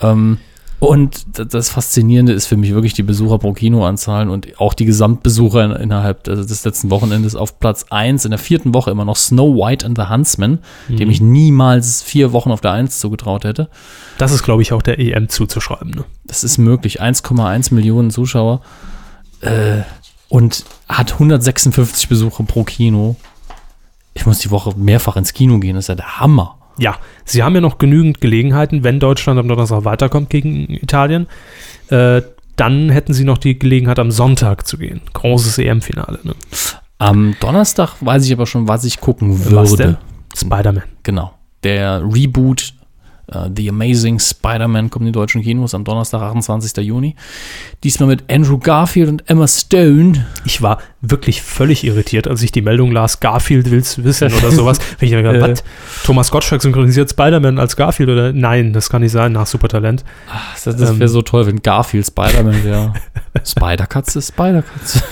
Ähm, 0.01 0.39
und 0.85 1.25
das 1.33 1.69
Faszinierende 1.69 2.31
ist 2.33 2.45
für 2.45 2.57
mich 2.57 2.73
wirklich 2.73 2.93
die 2.93 3.01
Besucher 3.01 3.39
pro 3.39 3.53
Kinoanzahlen 3.53 4.29
und 4.29 4.59
auch 4.59 4.75
die 4.75 4.85
Gesamtbesucher 4.85 5.65
in, 5.65 5.71
innerhalb 5.71 6.23
des 6.25 6.45
des 6.45 6.63
letzten 6.63 6.91
Wochenendes. 6.91 7.35
Auf 7.35 7.59
Platz 7.59 7.87
1 7.89 8.25
in 8.25 8.31
der 8.31 8.37
vierten 8.37 8.73
Woche 8.75 8.91
immer 8.91 9.03
noch 9.03 9.15
Snow 9.15 9.55
White 9.55 9.85
and 9.85 9.97
the 9.97 10.05
Huntsman, 10.09 10.59
dem 10.87 11.09
ich 11.09 11.21
niemals 11.21 12.03
vier 12.03 12.33
Wochen 12.33 12.51
auf 12.51 12.61
der 12.61 12.71
1 12.71 12.99
zugetraut 12.99 13.45
hätte. 13.45 13.69
Das 14.19 14.31
ist, 14.31 14.43
glaube 14.43 14.61
ich, 14.61 14.73
auch 14.73 14.83
der 14.83 14.99
EM 14.99 15.27
zuzuschreiben. 15.27 15.89
Ne? 15.89 16.05
Das 16.23 16.43
ist 16.43 16.59
möglich. 16.59 17.01
1,1 17.01 17.73
Millionen 17.73 18.11
Zuschauer 18.11 18.61
äh, 19.41 19.81
und 20.29 20.65
hat 20.87 21.13
156 21.13 22.09
Besucher 22.09 22.43
pro 22.43 22.63
Kino. 22.63 23.15
Ich 24.13 24.25
muss 24.25 24.39
die 24.39 24.51
Woche 24.51 24.73
mehrfach 24.77 25.17
ins 25.17 25.33
Kino 25.33 25.57
gehen, 25.59 25.75
das 25.75 25.85
ist 25.85 25.89
ja 25.89 25.95
der 25.95 26.19
Hammer. 26.19 26.54
Ja, 26.77 26.97
sie 27.23 27.43
haben 27.43 27.55
ja 27.55 27.61
noch 27.61 27.77
genügend 27.77 28.21
Gelegenheiten, 28.21 28.83
wenn 28.83 28.99
Deutschland 28.99 29.39
am 29.39 29.47
Donnerstag 29.47 29.85
weiterkommt 29.85 30.29
gegen 30.29 30.69
Italien. 30.69 31.27
Äh, 31.89 32.21
dann 32.55 32.89
hätten 32.89 33.13
sie 33.13 33.25
noch 33.25 33.37
die 33.37 33.57
Gelegenheit, 33.59 33.99
am 33.99 34.11
Sonntag 34.11 34.65
zu 34.67 34.77
gehen. 34.77 35.01
Großes 35.13 35.57
EM-Finale. 35.57 36.19
Ne? 36.23 36.33
Am 36.97 37.35
Donnerstag 37.39 37.95
weiß 37.99 38.25
ich 38.25 38.33
aber 38.33 38.45
schon, 38.45 38.67
was 38.67 38.85
ich 38.85 39.01
gucken 39.01 39.37
Was 39.51 39.71
würde. 39.71 39.83
denn? 39.83 39.97
Spider-Man. 40.35 40.83
Genau. 41.03 41.33
Der 41.63 42.01
Reboot 42.03 42.73
äh, 43.31 43.49
The 43.55 43.69
Amazing 43.69 44.19
Spider-Man 44.19 44.89
kommt 44.89 45.03
in 45.03 45.07
die 45.07 45.11
deutschen 45.11 45.41
Kinos 45.41 45.73
am 45.73 45.83
Donnerstag, 45.83 46.21
28. 46.21 46.83
Juni. 46.85 47.15
Diesmal 47.83 48.07
mit 48.09 48.23
Andrew 48.31 48.57
Garfield 48.57 49.09
und 49.09 49.29
Emma 49.29 49.47
Stone. 49.47 50.25
Ich 50.45 50.61
war 50.61 50.79
wirklich 51.01 51.41
völlig 51.41 51.83
irritiert, 51.83 52.27
als 52.27 52.41
ich 52.41 52.51
die 52.51 52.61
Meldung 52.61 52.91
las, 52.91 53.19
Garfield 53.19 53.69
will's 53.71 54.03
wissen 54.03 54.33
oder 54.33 54.51
sowas. 54.51 54.79
Ich 54.99 55.11
gedacht, 55.11 55.35
Äh. 55.35 55.41
was? 55.41 55.63
Thomas 56.03 56.31
Gottschalk 56.31 56.61
synchronisiert 56.61 57.09
Spider-Man 57.09 57.59
als 57.59 57.75
Garfield 57.75 58.09
oder? 58.09 58.33
Nein, 58.33 58.73
das 58.73 58.89
kann 58.89 59.01
nicht 59.01 59.11
sein, 59.11 59.31
nach 59.33 59.45
Supertalent. 59.47 60.03
Das, 60.53 60.77
das 60.77 60.89
Ähm. 60.91 60.99
wäre 60.99 61.09
so 61.09 61.21
toll, 61.21 61.45
wenn 61.47 61.61
Garfield 61.61 62.05
Spider-Man 62.07 62.63
wäre. 62.63 62.93
Spider-Katze, 63.45 64.21
Spider-Katze. 64.21 65.03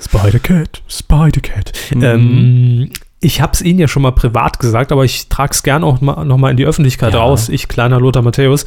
Spider-Cat, 0.00 0.82
Spider-Cat. 0.88 1.72
Mhm. 1.94 2.02
Ähm, 2.02 2.90
ich 3.22 3.40
habe 3.40 3.52
es 3.54 3.62
Ihnen 3.62 3.78
ja 3.78 3.88
schon 3.88 4.02
mal 4.02 4.10
privat 4.10 4.58
gesagt, 4.58 4.92
aber 4.92 5.04
ich 5.04 5.28
trage 5.28 5.52
es 5.52 5.62
gern 5.62 5.84
auch 5.84 6.00
mal, 6.00 6.24
noch 6.24 6.36
mal 6.36 6.50
in 6.50 6.56
die 6.56 6.66
Öffentlichkeit 6.66 7.14
Ja. 7.14 7.20
raus. 7.20 7.48
Ich, 7.48 7.68
kleiner 7.68 8.00
Lothar 8.00 8.22
Matthäus. 8.22 8.64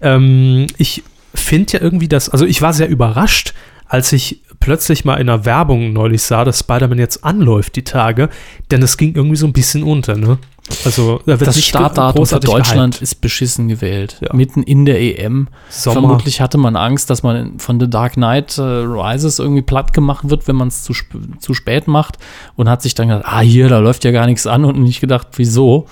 Ähm, 0.00 0.68
ich 0.78 1.02
finde 1.34 1.74
ja 1.74 1.80
irgendwie 1.82 2.08
das, 2.08 2.28
also 2.30 2.46
ich 2.46 2.62
war 2.62 2.72
sehr 2.72 2.88
überrascht, 2.88 3.52
als 3.88 4.12
ich 4.12 4.40
plötzlich 4.60 5.04
mal 5.04 5.14
in 5.16 5.28
einer 5.28 5.44
Werbung 5.44 5.92
neulich 5.92 6.22
sah, 6.22 6.44
dass 6.44 6.60
Spider-Man 6.60 6.98
jetzt 6.98 7.24
anläuft 7.24 7.76
die 7.76 7.84
Tage, 7.84 8.30
denn 8.70 8.82
es 8.82 8.96
ging 8.96 9.14
irgendwie 9.14 9.36
so 9.36 9.46
ein 9.46 9.52
bisschen 9.52 9.82
unter, 9.82 10.16
ne? 10.16 10.38
Also 10.84 11.20
da 11.26 11.36
Das 11.36 11.62
Startdatum 11.62 12.26
für 12.26 12.40
Deutschland 12.40 12.94
gehypt. 12.94 13.02
ist 13.02 13.20
beschissen 13.20 13.68
gewählt. 13.68 14.18
Ja. 14.20 14.34
Mitten 14.34 14.62
in 14.62 14.84
der 14.84 15.00
EM. 15.00 15.48
Sommer. 15.68 16.00
Vermutlich 16.00 16.40
hatte 16.40 16.58
man 16.58 16.76
Angst, 16.76 17.10
dass 17.10 17.22
man 17.22 17.58
von 17.58 17.78
The 17.78 17.88
Dark 17.88 18.14
Knight 18.14 18.58
äh, 18.58 18.62
Rises 18.62 19.38
irgendwie 19.38 19.62
platt 19.62 19.92
gemacht 19.92 20.28
wird, 20.28 20.48
wenn 20.48 20.56
man 20.56 20.68
es 20.68 20.82
zu, 20.82 20.92
sp 20.94 21.14
zu 21.38 21.54
spät 21.54 21.86
macht. 21.86 22.18
Und 22.56 22.68
hat 22.68 22.82
sich 22.82 22.94
dann 22.94 23.08
gedacht, 23.08 23.24
ah, 23.26 23.40
hier, 23.40 23.68
da 23.68 23.78
läuft 23.78 24.04
ja 24.04 24.10
gar 24.10 24.26
nichts 24.26 24.46
an. 24.46 24.64
Und 24.64 24.80
nicht 24.80 25.00
gedacht, 25.00 25.28
wieso? 25.36 25.86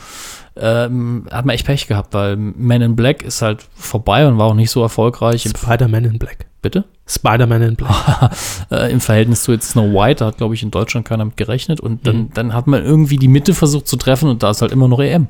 Ähm, 0.57 1.27
hat 1.31 1.45
man 1.47 1.55
echt 1.55 1.67
Pech 1.67 1.87
gehabt, 1.89 2.15
weil 2.15 2.37
Men 2.37 2.83
in 2.83 2.97
Black 2.97 3.23
ist 3.23 3.43
halt 3.43 3.67
vorbei 3.75 4.27
und 4.27 4.39
war 4.39 4.47
auch 4.47 4.55
nicht 4.55 4.71
so 4.71 4.83
erfolgreich. 4.83 5.43
Spider-Man 5.43 6.05
in 6.05 6.19
Black. 6.19 6.47
Bitte? 6.65 6.83
Spider-Man 7.07 7.63
in 7.63 7.77
Black. 7.77 8.31
äh, 8.73 8.91
Im 8.91 9.01
Verhältnis 9.01 9.45
zu 9.45 9.53
jetzt 9.53 9.71
Snow 9.71 9.93
White, 9.93 10.17
da 10.21 10.27
hat, 10.27 10.39
glaube 10.39 10.55
ich, 10.55 10.65
in 10.65 10.73
Deutschland 10.73 11.07
keiner 11.07 11.25
mit 11.25 11.37
gerechnet. 11.37 11.79
Und 11.79 12.07
dann, 12.09 12.17
Mhm. 12.17 12.31
dann 12.35 12.53
hat 12.55 12.67
man 12.67 12.83
irgendwie 12.85 13.19
die 13.19 13.29
Mitte 13.29 13.55
versucht 13.55 13.87
zu 13.87 13.97
treffen 13.97 14.29
und 14.29 14.43
da 14.43 14.51
ist 14.51 14.63
halt 14.63 14.73
immer 14.73 14.89
noch 14.89 14.99
EM. 15.01 15.29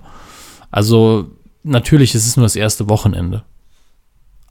Also, 0.70 1.26
natürlich 1.62 2.14
ist 2.14 2.26
es 2.26 2.37
nur 2.39 2.45
das 2.45 2.57
erste 2.57 2.89
Wochenende. 2.89 3.43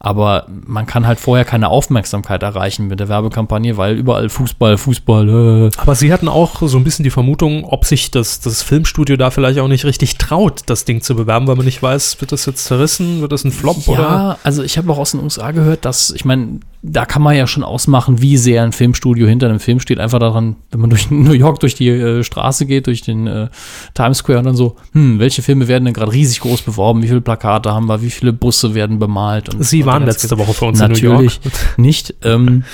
Aber 0.06 0.48
man 0.50 0.86
kann 0.86 1.08
halt 1.08 1.18
vorher 1.18 1.46
keine 1.46 1.70
Aufmerksamkeit 1.70 2.44
erreichen 2.44 2.88
mit 2.90 3.00
der 3.00 3.08
Werbekampagne, 3.08 3.78
weil 3.78 3.96
überall 3.96 4.28
Fußball, 4.28 4.78
Fußball. 4.78 5.70
Äh. 5.70 5.70
Aber 5.78 5.96
sie 5.96 6.12
hatten 6.12 6.28
auch 6.28 6.62
so 6.62 6.76
ein 6.78 6.84
bisschen 6.84 7.04
die 7.04 7.10
Vermutung, 7.10 7.64
ob 7.64 7.86
sich 7.86 8.12
das, 8.12 8.42
das 8.42 8.62
Filmstudio 8.64 9.16
da 9.16 9.32
vielleicht 9.32 9.60
auch 9.60 9.70
nicht 9.70 9.86
richtig 9.86 10.18
traut, 10.18 10.64
das 10.66 10.84
Ding 10.84 11.02
zu 11.02 11.16
bewerben, 11.16 11.48
weil 11.48 11.56
man 11.56 11.64
nicht 11.66 11.82
weiß, 11.82 12.20
wird 12.20 12.34
das 12.34 12.46
jetzt 12.46 12.66
zerrissen, 12.66 13.22
wird 13.22 13.32
das 13.32 13.46
ein 13.46 13.54
Flop 13.54 13.88
oder? 13.88 14.02
Ja, 14.02 14.38
also 14.44 14.62
ich 14.62 14.78
habe 14.78 14.92
auch 14.92 14.98
aus 14.98 15.12
den 15.12 15.24
USA 15.24 15.52
gehört, 15.52 15.86
dass, 15.86 16.10
ich 16.12 16.26
meine, 16.26 16.60
da 16.86 17.06
kann 17.06 17.22
man 17.22 17.36
ja 17.36 17.48
schon 17.48 17.64
ausmachen, 17.64 18.22
wie 18.22 18.36
sehr 18.36 18.62
ein 18.62 18.74
Filmstudio 18.74 19.26
hinter 19.26 19.48
einem 19.48 19.62
Film 19.62 19.80
steht. 19.80 20.00
Einfach 20.00 20.20
daran, 20.20 20.58
wenn 20.70 20.82
man 20.82 20.90
durch 20.90 21.10
New 21.12 21.32
York 21.32 21.62
durch 21.62 21.76
die 21.76 21.88
äh, 21.88 22.24
Straße 22.24 22.66
geht, 22.66 22.88
durch 22.88 23.02
den 23.02 23.26
äh, 23.26 23.48
Times 23.94 24.18
Square 24.18 24.40
und 24.40 24.46
dann 24.46 24.56
so, 24.58 24.76
hm, 24.92 25.18
welche 25.18 25.42
Filme 25.42 25.70
werden 25.70 25.86
denn 25.86 25.94
gerade 25.94 26.12
riesig 26.12 26.42
groß 26.42 26.62
beworben? 26.62 27.02
Wie 27.02 27.08
viele 27.08 27.22
Plakate 27.22 27.74
haben 27.74 27.88
wir? 27.88 28.02
Wie 28.02 28.10
viele 28.10 28.34
Busse 28.34 28.76
werden 28.76 29.00
bemalt? 29.00 29.54
Und, 29.54 29.64
Sie 29.64 29.82
und 29.82 29.88
waren 29.88 30.06
letzte 30.06 30.38
Woche 30.38 30.54
für 30.54 30.66
uns 30.66 30.80
Natürlich 30.80 31.04
in 31.04 31.10
New 31.10 31.22
York. 31.22 31.34
nicht. 31.78 32.16
Ähm, 32.22 32.66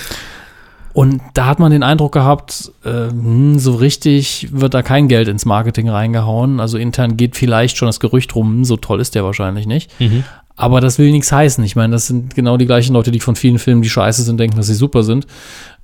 und 0.93 1.21
da 1.35 1.45
hat 1.45 1.59
man 1.59 1.71
den 1.71 1.83
Eindruck 1.83 2.11
gehabt, 2.13 2.71
äh, 2.83 3.09
hm, 3.09 3.59
so 3.59 3.75
richtig 3.75 4.47
wird 4.51 4.73
da 4.73 4.81
kein 4.81 5.07
Geld 5.07 5.27
ins 5.27 5.45
Marketing 5.45 5.87
reingehauen. 5.87 6.59
Also 6.59 6.79
intern 6.79 7.15
geht 7.15 7.35
vielleicht 7.35 7.77
schon 7.77 7.87
das 7.87 7.99
Gerücht 7.99 8.33
rum, 8.33 8.65
so 8.65 8.75
toll 8.75 8.99
ist 9.01 9.13
der 9.13 9.23
wahrscheinlich 9.23 9.67
nicht. 9.67 9.91
Mhm. 9.99 10.23
Aber 10.59 10.81
das 10.81 10.99
will 10.99 11.09
nichts 11.11 11.31
heißen. 11.31 11.63
Ich 11.63 11.77
meine, 11.77 11.93
das 11.93 12.07
sind 12.07 12.35
genau 12.35 12.57
die 12.57 12.65
gleichen 12.65 12.91
Leute, 12.91 13.11
die 13.11 13.21
von 13.21 13.37
vielen 13.37 13.59
Filmen, 13.59 13.81
die 13.81 13.89
scheiße 13.89 14.23
sind, 14.23 14.41
denken, 14.41 14.57
dass 14.57 14.67
sie 14.67 14.73
super 14.73 15.03
sind. 15.03 15.25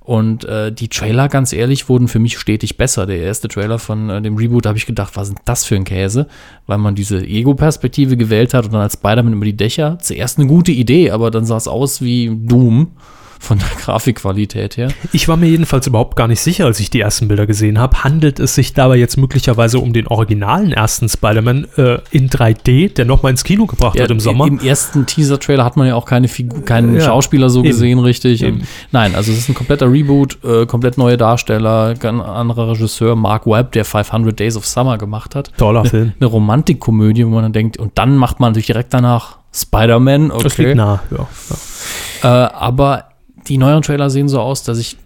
Und 0.00 0.44
äh, 0.44 0.70
die 0.70 0.88
Trailer, 0.88 1.30
ganz 1.30 1.54
ehrlich, 1.54 1.88
wurden 1.88 2.08
für 2.08 2.18
mich 2.18 2.38
stetig 2.38 2.76
besser. 2.76 3.06
Der 3.06 3.16
erste 3.20 3.48
Trailer 3.48 3.78
von 3.78 4.10
äh, 4.10 4.20
dem 4.20 4.36
Reboot, 4.36 4.66
habe 4.66 4.76
ich 4.76 4.84
gedacht, 4.84 5.16
was 5.16 5.30
ist 5.30 5.38
das 5.46 5.64
für 5.64 5.76
ein 5.76 5.84
Käse? 5.84 6.26
Weil 6.66 6.76
man 6.76 6.94
diese 6.94 7.24
Ego-Perspektive 7.24 8.18
gewählt 8.18 8.52
hat 8.52 8.66
und 8.66 8.74
dann 8.74 8.82
als 8.82 8.92
Spider-Man 8.92 9.32
über 9.32 9.46
die 9.46 9.56
Dächer. 9.56 9.98
Zuerst 9.98 10.38
eine 10.38 10.46
gute 10.46 10.72
Idee, 10.72 11.10
aber 11.10 11.30
dann 11.30 11.46
sah 11.46 11.56
es 11.56 11.68
aus 11.68 12.02
wie 12.02 12.30
Doom. 12.30 12.88
Von 13.38 13.58
der 13.58 13.68
Grafikqualität 13.80 14.76
her. 14.76 14.88
Ich 15.12 15.28
war 15.28 15.36
mir 15.36 15.46
jedenfalls 15.46 15.86
überhaupt 15.86 16.16
gar 16.16 16.28
nicht 16.28 16.40
sicher, 16.40 16.66
als 16.66 16.80
ich 16.80 16.90
die 16.90 17.00
ersten 17.00 17.28
Bilder 17.28 17.46
gesehen 17.46 17.78
habe. 17.78 18.04
Handelt 18.04 18.40
es 18.40 18.54
sich 18.54 18.72
dabei 18.74 18.96
jetzt 18.96 19.16
möglicherweise 19.16 19.78
um 19.78 19.92
den 19.92 20.06
originalen 20.06 20.72
ersten 20.72 21.08
Spider-Man 21.08 21.66
äh, 21.76 21.98
in 22.10 22.28
3D, 22.28 22.94
der 22.94 23.04
nochmal 23.04 23.30
ins 23.30 23.44
Kino 23.44 23.66
gebracht 23.66 23.96
wird 23.98 24.10
im 24.10 24.20
Sommer? 24.20 24.46
Im 24.46 24.58
ersten 24.60 25.06
Teaser-Trailer 25.06 25.64
hat 25.64 25.76
man 25.76 25.86
ja 25.86 25.94
auch 25.94 26.06
keine 26.06 26.28
Figur, 26.28 26.64
keinen 26.64 26.96
Ja, 26.96 27.02
Schauspieler 27.02 27.50
so 27.50 27.60
eben. 27.60 27.68
gesehen, 27.68 27.98
richtig. 27.98 28.42
Eben. 28.42 28.62
Nein, 28.92 29.14
also 29.14 29.32
es 29.32 29.38
ist 29.38 29.48
ein 29.48 29.54
kompletter 29.54 29.90
Reboot, 29.90 30.38
äh, 30.44 30.66
komplett 30.66 30.98
neue 30.98 31.16
Darsteller, 31.16 31.94
ganz 31.94 32.22
anderer 32.22 32.70
Regisseur, 32.72 33.16
Mark 33.16 33.46
Webb, 33.46 33.72
der 33.72 33.84
500 33.84 34.38
Days 34.38 34.56
of 34.56 34.66
Summer 34.66 34.98
gemacht 34.98 35.34
hat. 35.34 35.52
Toller 35.56 35.84
Film. 35.84 36.12
Eine 36.18 36.26
Romantikkomödie, 36.28 37.26
wo 37.26 37.30
man 37.30 37.42
dann 37.44 37.52
denkt, 37.52 37.76
und 37.78 37.92
dann 37.98 38.16
macht 38.16 38.40
man 38.40 38.50
natürlich 38.50 38.66
direkt 38.66 38.92
danach 38.94 39.38
Spider-Man, 39.54 40.30
okay. 40.30 40.42
Das 40.42 40.58
liegt 40.58 40.74
nah. 40.76 41.00
Ja, 41.10 41.26
ja. 42.22 42.46
Äh, 42.46 42.48
aber 42.52 43.04
die 43.48 43.58
neueren 43.58 43.82
Trailer 43.82 44.10
sehen 44.10 44.28
so 44.28 44.40
aus, 44.40 44.62
dass 44.62 44.78
ich, 44.78 44.96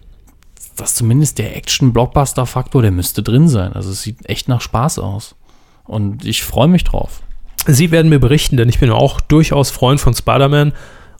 dass 0.75 0.95
zumindest 0.95 1.37
der 1.37 1.55
Action-Blockbuster-Faktor, 1.55 2.81
der 2.81 2.91
müsste 2.91 3.23
drin 3.23 3.47
sein. 3.47 3.73
Also 3.73 3.91
es 3.91 4.01
sieht 4.01 4.27
echt 4.27 4.47
nach 4.47 4.61
Spaß 4.61 4.99
aus. 4.99 5.35
Und 5.83 6.25
ich 6.25 6.43
freue 6.43 6.67
mich 6.67 6.83
drauf. 6.83 7.21
Sie 7.67 7.91
werden 7.91 8.09
mir 8.09 8.19
berichten, 8.19 8.57
denn 8.57 8.69
ich 8.69 8.79
bin 8.79 8.89
auch 8.91 9.21
durchaus 9.21 9.69
Freund 9.69 9.99
von 9.99 10.13
Spider-Man. 10.13 10.73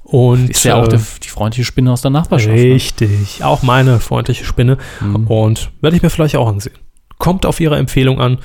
Und 0.04 0.50
Ist 0.50 0.66
ja 0.66 0.76
auch 0.76 0.86
äh, 0.88 0.90
der, 0.90 1.02
die 1.24 1.28
freundliche 1.30 1.64
Spinne 1.66 1.92
aus 1.92 2.02
der 2.02 2.12
Nachbarschaft. 2.12 2.56
ne? 2.56 2.74
Richtig, 2.74 3.44
auch 3.44 3.62
meine 3.62 4.00
freundliche 4.00 4.46
Spinne. 4.46 4.78
Mhm. 5.00 5.28
Und 5.28 5.72
werde 5.82 5.96
ich 5.96 6.04
mir 6.04 6.10
vielleicht 6.10 6.36
auch 6.36 6.48
ansehen. 6.48 6.76
Kommt 7.18 7.46
auf 7.46 7.60
Ihre 7.60 7.78
Empfehlung 7.78 8.20
an. 8.20 8.40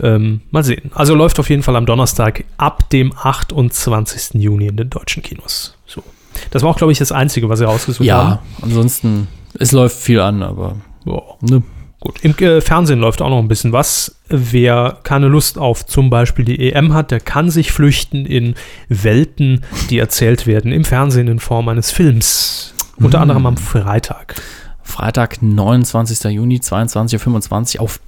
Ähm, 0.00 0.42
mal 0.50 0.62
sehen. 0.62 0.90
Also 0.94 1.14
läuft 1.14 1.40
auf 1.40 1.48
jeden 1.50 1.62
Fall 1.62 1.74
am 1.74 1.86
Donnerstag 1.86 2.44
ab 2.58 2.88
dem 2.90 3.12
28. 3.16 4.40
Juni 4.40 4.66
in 4.68 4.76
den 4.76 4.90
deutschen 4.90 5.22
Kinos. 5.22 5.76
So. 5.86 6.02
Das 6.50 6.62
war 6.62 6.70
auch, 6.70 6.76
glaube 6.76 6.92
ich, 6.92 6.98
das 6.98 7.12
Einzige, 7.12 7.48
was 7.48 7.58
Sie 7.58 7.64
rausgesucht 7.66 8.08
haben. 8.10 8.28
Ja, 8.30 8.42
ansonsten, 8.62 9.28
es 9.58 9.72
läuft 9.72 9.96
viel 9.96 10.20
an, 10.20 10.42
aber 10.42 10.76
Ja. 11.04 11.20
ne, 11.42 11.62
Gut, 11.98 12.20
im 12.22 12.36
äh, 12.38 12.60
Fernsehen 12.60 13.00
läuft 13.00 13.22
auch 13.22 13.30
noch 13.30 13.38
ein 13.38 13.48
bisschen 13.48 13.72
was. 13.72 14.16
Wer 14.28 14.98
keine 15.02 15.28
Lust 15.28 15.56
auf 15.58 15.86
zum 15.86 16.10
Beispiel 16.10 16.44
die 16.44 16.70
EM 16.70 16.92
hat, 16.92 17.10
der 17.10 17.20
kann 17.20 17.48
sich 17.50 17.72
flüchten 17.72 18.26
in 18.26 18.54
Welten, 18.90 19.64
die 19.88 19.98
erzählt 19.98 20.46
werden 20.46 20.72
im 20.72 20.84
Fernsehen 20.84 21.26
in 21.26 21.40
Form 21.40 21.68
eines 21.68 21.90
Films. 21.90 22.74
Unter 22.98 23.18
Mm. 23.18 23.22
anderem 23.22 23.46
am 23.46 23.56
Freitag. 23.56 24.34
Freitag, 24.82 25.42
29. 25.42 26.30
Juni, 26.30 26.58
22.25 26.60 27.76
Uhr 27.78 27.82
auf 27.84 27.98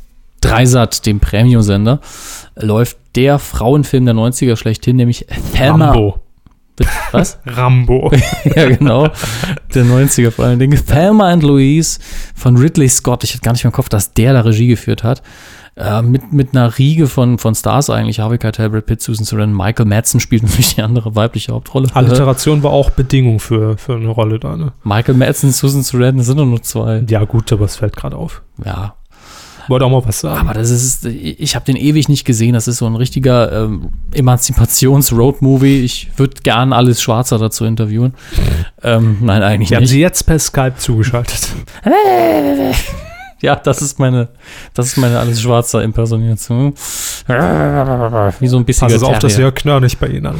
Dreisat, 0.42 1.04
dem 1.06 1.18
Premium-Sender, 1.18 2.00
läuft 2.56 2.98
der 3.16 3.38
Frauenfilm 3.38 4.04
der 4.04 4.14
90er 4.14 4.56
schlechthin, 4.56 4.96
nämlich 4.96 5.26
Thelma. 5.54 5.86
Rambo. 5.86 6.20
Was? 7.12 7.38
Rambo. 7.46 8.10
ja, 8.56 8.68
genau. 8.68 9.08
Der 9.74 9.84
90er 9.84 10.30
vor 10.30 10.44
allen 10.46 10.58
Dingen. 10.58 10.80
Thelma 10.84 11.30
and 11.30 11.42
Louise 11.42 11.98
von 12.34 12.56
Ridley 12.56 12.88
Scott. 12.88 13.24
Ich 13.24 13.32
hatte 13.32 13.42
gar 13.42 13.52
nicht 13.52 13.64
mehr 13.64 13.70
im 13.70 13.74
Kopf, 13.74 13.88
dass 13.88 14.14
der 14.14 14.32
da 14.32 14.40
Regie 14.40 14.68
geführt 14.68 15.02
hat. 15.04 15.22
Äh, 15.78 16.02
mit, 16.02 16.32
mit 16.32 16.56
einer 16.56 16.76
Riege 16.76 17.06
von, 17.06 17.38
von 17.38 17.54
Stars 17.54 17.88
eigentlich. 17.88 18.18
Harvey 18.18 18.38
Keitel, 18.38 18.68
Brad 18.68 18.86
Pitt, 18.86 19.00
Susan 19.00 19.24
Sarandon, 19.24 19.56
Michael 19.56 19.86
Madsen 19.86 20.18
spielt 20.18 20.42
natürlich 20.44 20.74
die 20.74 20.82
andere 20.82 21.14
weibliche 21.14 21.52
Hauptrolle. 21.52 21.86
Äh, 21.88 21.92
Alliteration 21.94 22.62
war 22.64 22.72
auch 22.72 22.90
Bedingung 22.90 23.38
für, 23.38 23.78
für 23.78 23.94
eine 23.94 24.08
Rolle 24.08 24.40
da. 24.40 24.56
Ne? 24.56 24.72
Michael 24.82 25.14
Madsen, 25.14 25.52
Susan 25.52 25.82
Sarandon 25.82 26.24
sind 26.24 26.36
nur 26.36 26.62
zwei. 26.62 27.04
Ja, 27.08 27.24
gut, 27.24 27.52
aber 27.52 27.64
es 27.64 27.76
fällt 27.76 27.96
gerade 27.96 28.16
auf. 28.16 28.42
Ja, 28.64 28.94
Wollte 29.68 29.84
auch 29.84 29.90
mal 29.90 30.02
was 30.04 30.20
sagen. 30.20 30.40
aber 30.40 30.54
das 30.58 30.70
ist, 30.70 31.04
ich 31.04 31.54
habe 31.54 31.64
den 31.66 31.76
ewig 31.76 32.08
nicht 32.08 32.24
gesehen. 32.24 32.54
Das 32.54 32.66
ist 32.68 32.78
so 32.78 32.86
ein 32.86 32.96
richtiger 32.96 33.64
ähm, 33.64 33.90
Emanzipations-Road-Movie. 34.14 35.80
Ich 35.84 36.10
würde 36.16 36.40
gern 36.42 36.72
alles 36.72 37.00
Schwarzer 37.02 37.38
dazu 37.38 37.64
interviewen. 37.64 38.14
ähm, 38.82 39.18
nein, 39.20 39.42
eigentlich 39.42 39.70
Wir 39.70 39.76
haben 39.76 39.82
nicht. 39.82 39.90
sie 39.90 40.00
jetzt 40.00 40.24
per 40.24 40.38
Skype 40.38 40.74
zugeschaltet. 40.78 41.48
Ja, 43.40 43.54
das 43.54 43.82
ist 43.82 44.00
meine, 44.00 44.30
das 44.74 44.86
ist 44.88 44.96
meine 44.96 45.16
alles 45.20 45.40
schwarzer 45.40 45.84
Impersonation. 45.84 46.74
Wie 48.40 48.48
so 48.48 48.56
ein 48.56 48.64
bisschen. 48.64 48.88
Pass 48.88 49.00
auf, 49.02 49.20
dass 49.20 49.36
Jörg 49.36 49.54
Knör 49.54 49.78
nicht 49.78 50.00
bei 50.00 50.08
Ihnen 50.08 50.26
an. 50.26 50.34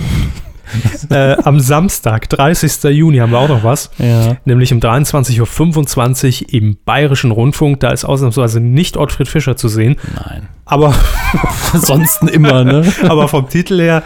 äh, 1.11 1.37
am 1.43 1.61
Samstag, 1.61 2.29
30. 2.29 2.85
Juni, 2.95 3.19
haben 3.19 3.33
wir 3.33 3.39
auch 3.39 3.49
noch 3.49 3.65
was. 3.65 3.91
Ja. 3.99 4.37
Nämlich 4.45 4.73
um 4.73 4.81
23.25 4.81 6.43
Uhr 6.43 6.55
im 6.55 6.79
Bayerischen 6.85 7.31
Rundfunk. 7.31 7.81
Da 7.81 7.91
ist 7.91 8.05
ausnahmsweise 8.05 8.61
nicht 8.61 8.97
Ottfried 8.97 9.29
Fischer 9.29 9.57
zu 9.57 9.69
sehen. 9.69 9.97
Nein. 10.15 10.49
Aber, 10.65 10.95
Ansonsten 11.73 12.29
immer, 12.29 12.65
ne? 12.65 12.91
aber 13.09 13.29
vom 13.29 13.49
Titel 13.49 13.81
her, 13.81 14.03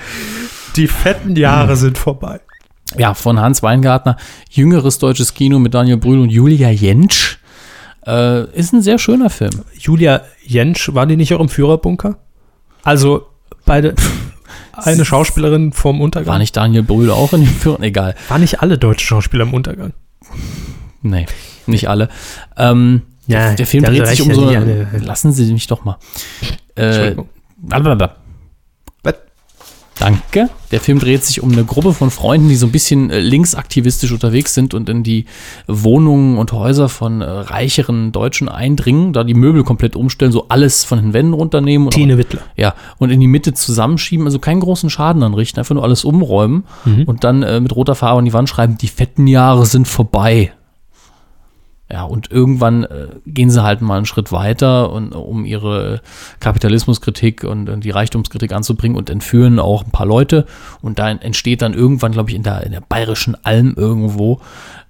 die 0.77 0.87
fetten 0.87 1.37
Jahre 1.37 1.77
sind 1.77 1.99
vorbei. 1.99 2.41
Ja, 2.97 3.15
von 3.15 3.41
Hans 3.41 3.63
Weingartner. 3.63 4.17
Jüngeres 4.51 4.99
deutsches 4.99 5.35
Kino 5.35 5.59
mit 5.59 5.75
Daniel 5.75 5.97
Brühl 5.97 6.21
und 6.21 6.31
Julia 6.31 6.71
Jentsch. 6.71 7.39
Äh, 8.07 8.45
ist 8.57 8.73
ein 8.73 8.83
sehr 8.83 8.99
schöner 8.99 9.31
Film. 9.31 9.63
Julia 9.79 10.23
Jentsch, 10.45 10.93
war 10.93 11.07
die 11.07 11.17
nicht 11.17 11.33
auch 11.35 11.41
im 11.41 11.49
Führerbunker? 11.49 12.19
Also, 12.83 13.27
beide, 13.65 13.95
eine 14.73 15.05
Schauspielerin 15.05 15.73
vom 15.73 16.01
Untergang. 16.01 16.33
War 16.33 16.39
nicht 16.39 16.57
Daniel 16.57 16.83
Brühl 16.83 17.11
auch 17.11 17.33
in 17.33 17.43
dem 17.43 17.55
Film? 17.55 17.83
Egal. 17.83 18.15
War 18.29 18.39
nicht 18.39 18.63
alle 18.63 18.79
deutschen 18.79 19.07
Schauspieler 19.07 19.45
im 19.45 19.55
Untergang. 19.55 19.93
Nee, 21.03 21.27
nicht 21.67 21.89
alle. 21.89 22.09
Ähm, 22.57 23.03
Ja, 23.27 23.55
der, 23.55 23.67
Film 23.67 23.85
dreht 23.85 24.07
sich 24.07 24.23
um 24.23 24.33
so 24.35 24.47
eine. 24.47 24.87
Lassen 24.99 25.33
Sie 25.33 25.53
mich 25.53 25.67
doch 25.67 25.85
mal. 25.85 25.99
Äh, 26.75 27.15
blablabla. 27.59 28.17
Danke. 29.99 30.49
Der 30.70 30.80
Film 30.80 30.99
dreht 30.99 31.24
sich 31.24 31.43
um 31.43 31.53
eine 31.53 31.64
Gruppe 31.64 31.93
von 31.93 32.11
Freunden, 32.11 32.49
die 32.49 32.57
so 32.57 32.66
ein 32.66 32.72
bisschen 32.72 33.11
äh, 33.11 33.20
linksaktivistisch 33.20 34.11
unterwegs 34.11 34.55
sind 34.55 34.74
und 34.74 34.88
in 34.88 35.03
die 35.03 35.26
Wohnungen 35.66 36.38
und 36.38 36.53
Häuser 36.53 36.88
von 36.88 37.20
äh, 37.20 37.24
reicheren 37.24 38.11
Deutschen 38.11 38.49
eindringen, 38.49 39.12
da 39.12 39.22
die 39.22 39.34
Möbel 39.34 39.64
komplett 39.64 39.95
umstellen, 39.95 40.32
so 40.32 40.47
alles 40.49 40.84
von 40.84 40.99
den 40.99 41.12
Wänden 41.12 41.34
runternehmen 41.34 41.86
und 41.86 41.95
Tine 41.95 42.18
Wittler. 42.18 42.40
ja, 42.57 42.74
und 42.99 43.11
in 43.11 43.20
die 43.20 43.26
Mitte 43.28 43.53
zusammenschieben, 43.53 44.26
also 44.26 44.38
keinen 44.38 44.61
großen 44.61 44.90
Schaden 44.90 45.22
anrichten, 45.22 45.61
einfach 45.61 45.74
nur 45.74 45.84
alles 45.84 46.05
umräumen 46.05 46.64
und 47.07 47.22
dann 47.24 47.43
äh, 47.43 47.61
mit 47.61 47.76
roter 47.76 47.95
Farbe 47.95 48.20
an 48.20 48.24
die 48.24 48.32
Wand 48.32 48.49
schreiben, 48.49 48.78
die 48.78 48.88
fetten 48.88 49.26
Jahre 49.26 49.66
sind 49.66 49.86
vorbei. 49.86 50.53
Ja, 51.93 52.05
und 52.05 52.30
irgendwann 52.30 52.84
äh, 52.84 53.09
gehen 53.26 53.51
sie 53.51 53.62
halt 53.62 53.82
mal 53.82 53.99
einen 53.99 54.07
Schritt 54.07 54.32
weiter, 54.32 54.90
und, 54.90 55.12
um 55.12 55.45
ihre 55.45 56.01
Kapitalismuskritik 56.40 57.45
und, 57.45 57.68
und 57.68 57.84
die 57.84 57.90
Reichtumskritik 57.90 58.53
anzubringen 58.53 58.97
und 58.97 59.11
entführen 59.11 59.59
auch 59.59 59.84
ein 59.84 59.90
paar 59.90 60.07
Leute. 60.07 60.47
Und 60.80 60.99
da 60.99 61.11
entsteht 61.11 61.61
dann 61.61 61.74
irgendwann, 61.74 62.12
glaube 62.12 62.30
ich, 62.30 62.36
in 62.36 62.45
der, 62.45 62.64
in 62.64 62.72
der 62.72 62.80
bayerischen 62.80 63.36
Alm 63.45 63.74
irgendwo 63.76 64.40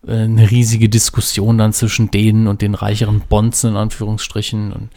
äh, 0.07 0.13
eine 0.13 0.49
riesige 0.49 0.89
Diskussion 0.89 1.59
dann 1.59 1.73
zwischen 1.73 2.13
denen 2.13 2.47
und 2.47 2.63
den 2.63 2.77
reicheren 2.77 3.21
Bonzen 3.29 3.71
in 3.71 3.77
Anführungsstrichen. 3.77 4.73
Und 4.73 4.91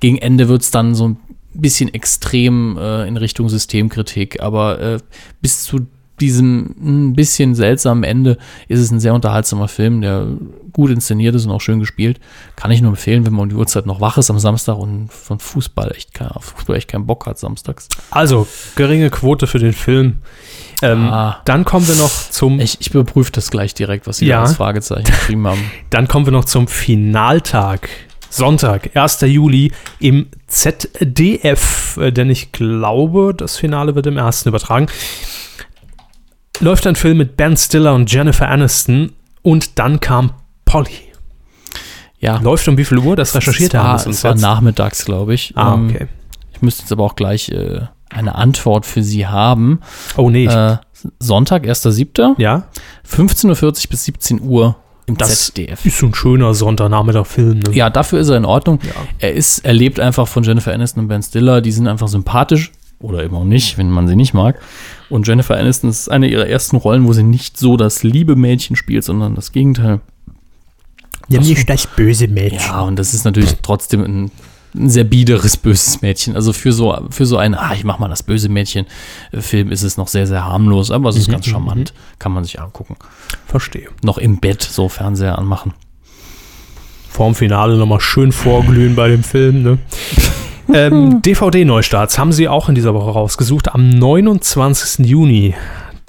gegen 0.00 0.16
Ende 0.16 0.48
wird 0.48 0.62
es 0.62 0.70
dann 0.70 0.94
so 0.94 1.08
ein 1.08 1.18
bisschen 1.52 1.92
extrem 1.92 2.78
äh, 2.78 3.06
in 3.06 3.18
Richtung 3.18 3.50
Systemkritik, 3.50 4.40
aber 4.40 4.80
äh, 4.80 4.98
bis 5.42 5.64
zu 5.64 5.86
diesem 6.22 6.74
ein 6.82 7.12
bisschen 7.14 7.54
seltsamen 7.54 8.04
Ende 8.04 8.38
ist 8.68 8.80
es 8.80 8.90
ein 8.90 9.00
sehr 9.00 9.12
unterhaltsamer 9.14 9.68
Film, 9.68 10.00
der 10.00 10.26
gut 10.72 10.90
inszeniert 10.90 11.34
ist 11.34 11.44
und 11.44 11.50
auch 11.50 11.60
schön 11.60 11.80
gespielt. 11.80 12.18
Kann 12.56 12.70
ich 12.70 12.80
nur 12.80 12.90
empfehlen, 12.92 13.26
wenn 13.26 13.32
man 13.34 13.42
um 13.42 13.48
die 13.50 13.56
Uhrzeit 13.56 13.84
noch 13.86 14.00
wach 14.00 14.16
ist 14.16 14.30
am 14.30 14.38
Samstag 14.38 14.78
und 14.78 15.12
von 15.12 15.38
Fußball 15.38 15.92
echt, 15.94 16.14
kein, 16.14 16.30
Fußball 16.40 16.76
echt 16.76 16.88
keinen 16.88 17.06
Bock 17.06 17.26
hat 17.26 17.38
samstags. 17.38 17.88
Also, 18.10 18.46
geringe 18.76 19.10
Quote 19.10 19.46
für 19.46 19.58
den 19.58 19.72
Film. 19.74 20.18
Ähm, 20.80 21.08
Ah. 21.08 21.40
Dann 21.44 21.64
kommen 21.64 21.86
wir 21.88 21.96
noch 21.96 22.10
zum 22.30 22.58
Ich, 22.60 22.80
ich 22.80 22.94
überprüfe 22.94 23.32
das 23.32 23.50
gleich 23.50 23.74
direkt, 23.74 24.06
was 24.06 24.16
Sie 24.18 24.26
Ja. 24.26 24.36
da 24.36 24.42
als 24.44 24.54
Fragezeichen 24.56 25.04
geschrieben 25.04 25.46
haben. 25.46 25.60
Dann 25.90 26.08
kommen 26.08 26.24
wir 26.26 26.32
noch 26.32 26.44
zum 26.46 26.66
Finaltag. 26.68 27.88
Sonntag, 28.30 28.96
1. 28.96 29.20
Juli 29.22 29.72
im 30.00 30.28
ZDF, 30.46 31.98
äh, 31.98 32.10
denn 32.12 32.30
ich 32.30 32.50
glaube, 32.52 33.34
das 33.36 33.58
Finale 33.58 33.94
wird 33.94 34.06
im 34.06 34.16
ersten 34.16 34.48
übertragen. 34.48 34.86
Läuft 36.60 36.86
ein 36.86 36.96
Film 36.96 37.18
mit 37.18 37.36
Ben 37.36 37.56
Stiller 37.56 37.94
und 37.94 38.12
Jennifer 38.12 38.48
Aniston 38.48 39.12
und 39.42 39.78
dann 39.78 40.00
kam 40.00 40.32
Polly. 40.64 40.90
Ja, 42.20 42.38
Läuft 42.38 42.68
um 42.68 42.78
wie 42.78 42.84
viel 42.84 42.98
Uhr? 42.98 43.16
Das 43.16 43.34
recherchiert 43.34 43.74
es 43.74 43.80
er 43.80 43.84
war, 43.84 44.06
es 44.06 44.22
war 44.24 44.30
jetzt. 44.32 44.40
nachmittags, 44.40 45.04
glaube 45.04 45.34
ich. 45.34 45.52
Ah, 45.56 45.74
Ähm, 45.74 45.90
okay. 45.90 46.06
Ich 46.54 46.62
müsste 46.62 46.82
jetzt 46.82 46.92
aber 46.92 47.02
auch 47.02 47.16
gleich 47.16 47.48
äh, 47.48 47.80
eine 48.10 48.36
Antwort 48.36 48.86
für 48.86 49.02
Sie 49.02 49.26
haben. 49.26 49.80
Oh 50.16 50.30
nee, 50.30 50.46
Äh, 50.46 50.76
Sonntag, 51.18 51.64
1.7., 51.64 52.40
ja, 52.40 52.68
15.40 53.10 53.46
Uhr 53.58 53.72
bis 53.90 54.04
17 54.04 54.40
Uhr 54.40 54.76
im 55.06 55.16
Das 55.18 55.46
ZDF. 55.46 55.84
ist 55.84 55.98
so 55.98 56.06
ein 56.06 56.14
schöner 56.14 56.54
Sonntagnachmittag-Film. 56.54 57.58
Ne? 57.58 57.74
Ja, 57.74 57.90
dafür 57.90 58.20
ist 58.20 58.28
er 58.28 58.36
in 58.36 58.44
Ordnung. 58.44 58.78
Ja. 58.84 58.92
Er 59.18 59.32
ist, 59.32 59.64
er 59.64 59.72
lebt 59.72 59.98
einfach 59.98 60.28
von 60.28 60.44
Jennifer 60.44 60.72
Aniston 60.72 61.02
und 61.02 61.08
Ben 61.08 61.24
Stiller. 61.24 61.60
Die 61.60 61.72
sind 61.72 61.88
einfach 61.88 62.06
sympathisch. 62.06 62.70
Oder 63.00 63.24
eben 63.24 63.34
auch 63.34 63.42
nicht, 63.42 63.78
wenn 63.78 63.90
man 63.90 64.06
sie 64.06 64.14
nicht 64.14 64.32
mag. 64.32 64.60
Und 65.08 65.26
Jennifer 65.26 65.56
Aniston 65.56 65.90
ist 65.90 66.10
eine 66.10 66.28
ihrer 66.28 66.46
ersten 66.46 66.76
Rollen, 66.76 67.06
wo 67.06 67.12
sie 67.12 67.22
nicht 67.22 67.58
so 67.58 67.76
das 67.76 68.02
liebe 68.02 68.36
Mädchen 68.36 68.76
spielt, 68.76 69.04
sondern 69.04 69.34
das 69.34 69.52
Gegenteil. 69.52 70.00
Nämlich 71.28 71.66
das 71.66 71.86
böse 71.86 72.28
Mädchen. 72.28 72.58
Ja, 72.60 72.80
und 72.80 72.98
das 72.98 73.14
ist 73.14 73.24
natürlich 73.24 73.56
trotzdem 73.62 74.02
ein 74.02 74.30
ein 74.74 74.88
sehr 74.88 75.04
biederes, 75.04 75.56
böses 75.56 76.02
Mädchen. 76.02 76.34
Also 76.34 76.52
für 76.52 76.72
so, 76.72 76.96
für 77.10 77.26
so 77.26 77.36
einen, 77.36 77.54
ah, 77.54 77.74
ich 77.74 77.84
mach 77.84 77.98
mal 77.98 78.08
das 78.08 78.22
böse 78.22 78.48
Mädchen-Film 78.48 79.70
ist 79.70 79.82
es 79.82 79.96
noch 79.96 80.08
sehr, 80.08 80.26
sehr 80.26 80.44
harmlos, 80.44 80.90
aber 80.90 81.10
es 81.10 81.16
ist 81.16 81.28
Mhm, 81.28 81.32
ganz 81.32 81.46
charmant. 81.46 81.94
Kann 82.18 82.32
man 82.32 82.44
sich 82.44 82.60
angucken. 82.60 82.96
Verstehe. 83.46 83.88
Noch 84.02 84.18
im 84.18 84.38
Bett 84.38 84.62
so 84.62 84.88
Fernseher 84.88 85.38
anmachen. 85.38 85.74
Vorm 87.10 87.34
Finale 87.34 87.76
nochmal 87.76 88.00
schön 88.00 88.32
vorglühen 88.32 88.94
bei 88.94 89.08
dem 89.08 89.22
Film, 89.22 89.62
ne? 89.62 89.78
ähm, 90.74 91.22
DVD-Neustarts 91.24 92.18
haben 92.18 92.32
sie 92.32 92.48
auch 92.48 92.68
in 92.68 92.74
dieser 92.74 92.94
Woche 92.94 93.10
rausgesucht. 93.10 93.74
Am 93.74 93.90
29. 93.90 95.06
Juni. 95.06 95.54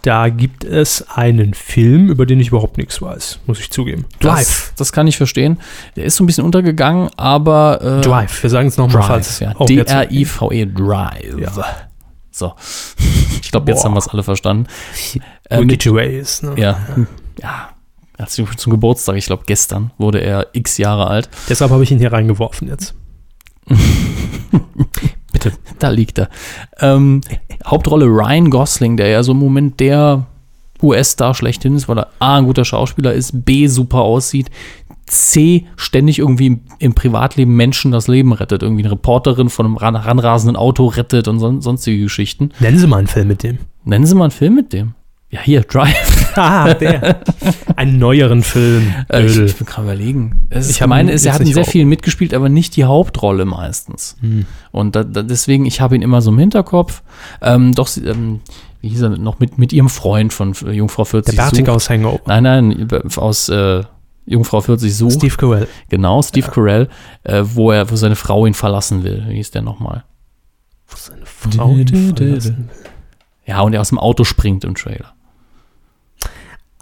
Da 0.03 0.27
gibt 0.27 0.65
es 0.65 1.07
einen 1.09 1.53
Film, 1.53 2.09
über 2.09 2.25
den 2.25 2.37
ich 2.41 2.49
überhaupt 2.49 2.77
nichts 2.77 3.01
weiß, 3.01 3.39
muss 3.45 3.61
ich 3.61 3.71
zugeben. 3.71 4.03
Drive. 4.19 4.35
Das, 4.37 4.75
das 4.75 4.91
kann 4.91 5.07
ich 5.07 5.15
verstehen. 5.15 5.59
Der 5.95 6.03
ist 6.03 6.17
so 6.17 6.25
ein 6.25 6.27
bisschen 6.27 6.43
untergegangen, 6.43 7.09
aber. 7.15 7.79
Äh, 7.81 8.01
Drive. 8.01 8.43
Wir 8.43 8.49
sagen 8.49 8.67
es 8.67 8.75
nochmal, 8.75 8.97
Drive, 8.97 9.07
falls 9.07 9.39
ja. 9.39 9.53
Oh, 9.57 9.65
D-R-I-V-E, 9.65 10.65
Drive. 10.65 11.39
Ja. 11.39 11.51
So. 12.31 12.53
Ich 13.41 13.51
glaube, 13.53 13.71
jetzt 13.71 13.85
haben 13.85 13.93
wir 13.93 13.99
es 13.99 14.07
alle 14.07 14.23
verstanden. 14.23 14.65
Äh, 15.47 15.59
mit, 15.59 15.73
Ricky 15.73 15.89
Gervais, 15.89 16.41
ne? 16.41 16.53
ja. 16.57 16.79
Ja. 17.39 17.69
Glückwunsch 18.17 18.57
zum 18.57 18.71
Geburtstag. 18.71 19.15
Ich 19.15 19.27
glaube, 19.27 19.43
gestern 19.45 19.91
wurde 19.99 20.21
er 20.21 20.47
x 20.53 20.77
Jahre 20.77 21.05
alt. 21.05 21.29
Deshalb 21.49 21.69
habe 21.69 21.83
ich 21.83 21.91
ihn 21.91 21.99
hier 21.99 22.11
reingeworfen 22.11 22.67
jetzt. 22.67 22.95
Bitte. 25.31 25.53
Da 25.79 25.89
liegt 25.89 26.19
er. 26.19 26.29
Ähm, 26.79 27.21
Hauptrolle 27.65 28.05
Ryan 28.05 28.49
Gosling, 28.49 28.97
der 28.97 29.07
ja 29.07 29.23
so 29.23 29.31
im 29.31 29.39
Moment 29.39 29.79
der 29.79 30.27
US-Star 30.81 31.33
schlechthin 31.33 31.75
ist, 31.75 31.87
weil 31.87 31.99
er 31.99 32.07
A, 32.19 32.37
ein 32.37 32.45
guter 32.45 32.65
Schauspieler 32.65 33.13
ist, 33.13 33.45
B, 33.45 33.67
super 33.67 34.01
aussieht, 34.01 34.49
C, 35.05 35.65
ständig 35.75 36.19
irgendwie 36.19 36.47
im, 36.47 36.61
im 36.79 36.93
Privatleben 36.93 37.55
Menschen 37.55 37.91
das 37.91 38.07
Leben 38.07 38.33
rettet. 38.33 38.63
Irgendwie 38.63 38.83
eine 38.83 38.91
Reporterin 38.91 39.49
von 39.49 39.65
einem 39.65 39.77
ran, 39.77 39.95
ranrasenden 39.95 40.55
Auto 40.55 40.87
rettet 40.87 41.27
und 41.27 41.39
son 41.39 41.61
sonstige 41.61 42.03
Geschichten. 42.03 42.51
Nennen 42.59 42.77
Sie 42.77 42.87
mal 42.87 42.97
einen 42.97 43.07
Film 43.07 43.27
mit 43.27 43.43
dem. 43.43 43.59
Nennen 43.83 44.05
Sie 44.05 44.15
mal 44.15 44.25
einen 44.25 44.31
Film 44.31 44.55
mit 44.55 44.73
dem. 44.73 44.95
Ja, 45.33 45.41
hier, 45.41 45.61
Drive. 45.61 46.19
Ah, 46.35 46.73
der. 46.73 47.21
Einen 47.75 47.99
neueren 47.99 48.41
Film. 48.41 48.91
Äh, 49.07 49.25
ich, 49.25 49.37
ich 49.37 49.55
bin 49.55 49.67
gerade 49.67 49.83
überlegen. 49.83 50.47
Es 50.49 50.67
Ich 50.67 50.83
meine, 50.83 51.11
ist, 51.11 51.27
er 51.27 51.33
hat 51.33 51.41
in 51.41 51.53
sehr 51.53 51.63
vielen 51.63 51.87
mitgespielt, 51.87 52.33
aber 52.33 52.49
nicht 52.49 52.75
die 52.75 52.85
Hauptrolle 52.85 53.45
meistens. 53.45 54.15
Hm. 54.19 54.47
Und 54.71 54.95
da, 54.95 55.03
da, 55.03 55.21
deswegen, 55.21 55.67
ich 55.67 55.79
habe 55.79 55.95
ihn 55.95 56.01
immer 56.01 56.23
so 56.23 56.31
im 56.31 56.39
Hinterkopf. 56.39 57.03
Ähm, 57.39 57.73
doch, 57.73 57.87
ähm, 57.97 58.39
wie 58.81 58.89
hieß 58.89 59.03
er 59.03 59.09
noch 59.09 59.37
mit, 59.37 59.59
mit 59.59 59.73
ihrem 59.73 59.89
Freund 59.89 60.33
von 60.33 60.55
äh, 60.65 60.71
Jungfrau 60.71 61.05
40 61.05 61.35
Der 61.35 61.49
sucht. 61.49 61.69
aus 61.69 61.87
Hangover. 61.87 62.21
Nein, 62.25 62.43
nein, 62.43 62.87
aus 63.17 63.47
äh, 63.49 63.83
Jungfrau 64.25 64.61
40 64.61 64.95
sucht. 64.95 65.13
Steve 65.13 65.35
Carell. 65.37 65.67
Genau, 65.89 66.23
Steve 66.23 66.49
Carell, 66.49 66.89
äh, 67.23 67.43
wo 67.43 67.69
er, 67.69 67.91
wo 67.91 67.95
seine 67.95 68.15
Frau 68.15 68.47
ihn 68.47 68.55
verlassen 68.55 69.03
will. 69.03 69.23
Wie 69.27 69.35
hieß 69.35 69.51
der 69.51 69.61
nochmal? 69.61 70.03
Wo 70.87 70.95
seine 70.97 71.25
Frau 71.25 71.75
ihn 71.75 71.87
verlassen 71.87 72.57
will. 72.57 72.69
Ja, 73.45 73.61
und 73.61 73.73
er 73.73 73.81
aus 73.81 73.89
dem 73.89 73.99
Auto 73.99 74.23
springt 74.23 74.63
im 74.63 74.73
Trailer. 74.73 75.13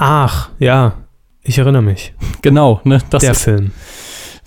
Ach, 0.04 0.50
ja. 0.58 0.94
Ich 1.44 1.58
erinnere 1.60 1.84
mich. 1.84 2.14
Genau, 2.42 2.82
ne? 2.84 3.00
Das 3.12 3.22
der 3.22 3.32
ist, 3.34 3.44
Film. 3.44 3.72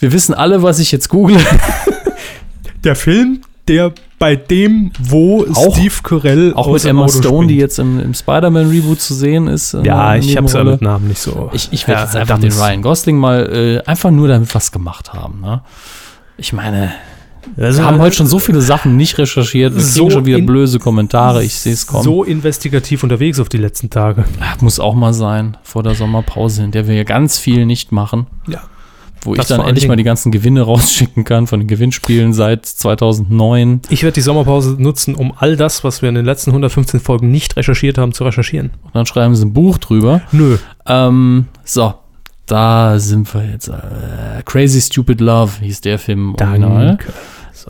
wir 0.00 0.12
wissen 0.12 0.34
alle, 0.34 0.62
was 0.64 0.80
ich 0.80 0.90
jetzt 0.92 1.08
google. 1.08 1.38
Der 2.84 2.96
Film, 2.96 3.40
der 3.66 3.92
bei 4.18 4.36
dem, 4.36 4.90
wo 5.00 5.46
Auch- 5.54 5.74
Steve 5.74 5.94
Carell 6.02 6.52
Auch 6.54 6.70
mit 6.70 6.84
Emma 6.84 7.08
Stone, 7.08 7.24
springt. 7.24 7.50
die 7.50 7.56
jetzt 7.56 7.78
im, 7.78 7.98
im 7.98 8.12
Spider-Man-Reboot 8.12 9.00
zu 9.00 9.14
sehen 9.14 9.46
ist. 9.48 9.72
äh, 9.74 9.82
Ja, 9.86 10.16
ich 10.16 10.34
ja 10.34 10.42
Nebenrolle. 10.42 10.72
mit 10.72 10.82
Namen 10.82 11.08
nicht 11.08 11.20
so. 11.20 11.48
Ich, 11.54 11.68
ich 11.72 11.88
werde 11.88 12.00
Ja, 12.02 12.06
jetzt 12.06 12.16
einfach 12.16 12.38
den. 12.38 12.52
Ryan 12.52 12.82
Gosling 12.82 13.16
mal 13.16 13.46
äh, 13.50 13.88
einfach 13.88 14.10
nur 14.10 14.28
damit 14.28 14.54
was 14.54 14.70
gemacht 14.70 15.14
haben. 15.14 15.40
Ne? 15.40 15.62
Ich 16.36 16.52
meine, 16.52 16.92
Das 17.56 17.76
wir 17.76 17.84
haben 17.84 17.98
heute 17.98 18.16
schon 18.16 18.26
so 18.26 18.38
viele 18.38 18.60
Sachen 18.60 18.96
nicht 18.96 19.18
recherchiert. 19.18 19.74
Wir 19.74 19.82
So 19.82 20.10
schon 20.10 20.26
wieder 20.26 20.40
blöse 20.40 20.78
Kommentare. 20.78 21.44
Ich 21.44 21.54
sehe 21.54 21.72
es 21.72 21.86
kommen. 21.86 22.02
so 22.02 22.24
investigativ 22.24 23.02
unterwegs 23.02 23.40
auf 23.40 23.48
die 23.48 23.58
letzten 23.58 23.90
Tage. 23.90 24.24
Muss 24.60 24.80
auch 24.80 24.94
mal 24.94 25.14
sein 25.14 25.56
vor 25.62 25.82
der 25.82 25.94
Sommerpause, 25.94 26.64
in 26.64 26.70
der 26.70 26.86
wir 26.88 26.94
ja 26.94 27.04
ganz 27.04 27.38
viel 27.38 27.66
nicht 27.66 27.92
machen. 27.92 28.26
Ja. 28.46 28.62
Wo 29.22 29.32
ich 29.32 29.38
Das 29.38 29.48
dann 29.48 29.56
vor 29.56 29.64
allen 29.64 29.70
endlich 29.70 29.88
mal 29.88 29.96
die 29.96 30.04
ganzen 30.04 30.32
Gewinne 30.32 30.62
rausschicken 30.62 31.24
kann 31.24 31.46
von 31.46 31.60
den 31.60 31.66
Gewinnspielen 31.68 32.32
seit 32.32 32.66
2009. 32.66 33.80
Ich 33.88 34.02
werde 34.02 34.14
die 34.14 34.20
Sommerpause 34.20 34.76
nutzen, 34.78 35.14
um 35.14 35.32
all 35.36 35.56
das, 35.56 35.82
was 35.82 36.02
wir 36.02 36.10
in 36.10 36.14
den 36.14 36.26
letzten 36.26 36.50
115 36.50 37.00
Folgen 37.00 37.30
nicht 37.30 37.56
recherchiert 37.56 37.96
haben, 37.98 38.12
zu 38.12 38.24
recherchieren. 38.24 38.72
Und 38.82 38.94
dann 38.94 39.06
schreiben 39.06 39.34
sie 39.34 39.46
ein 39.46 39.52
Buch 39.54 39.78
drüber. 39.78 40.20
Nö. 40.32 40.58
Ähm, 40.86 41.46
so, 41.64 41.94
da 42.46 42.98
sind 42.98 43.32
wir 43.34 43.44
jetzt. 43.50 43.68
Äh, 43.68 44.42
Crazy 44.44 44.80
Stupid 44.82 45.20
Love 45.20 45.52
hieß 45.62 45.80
der 45.80 45.98
Film 45.98 46.34
im 46.38 46.46
Original. 46.46 46.98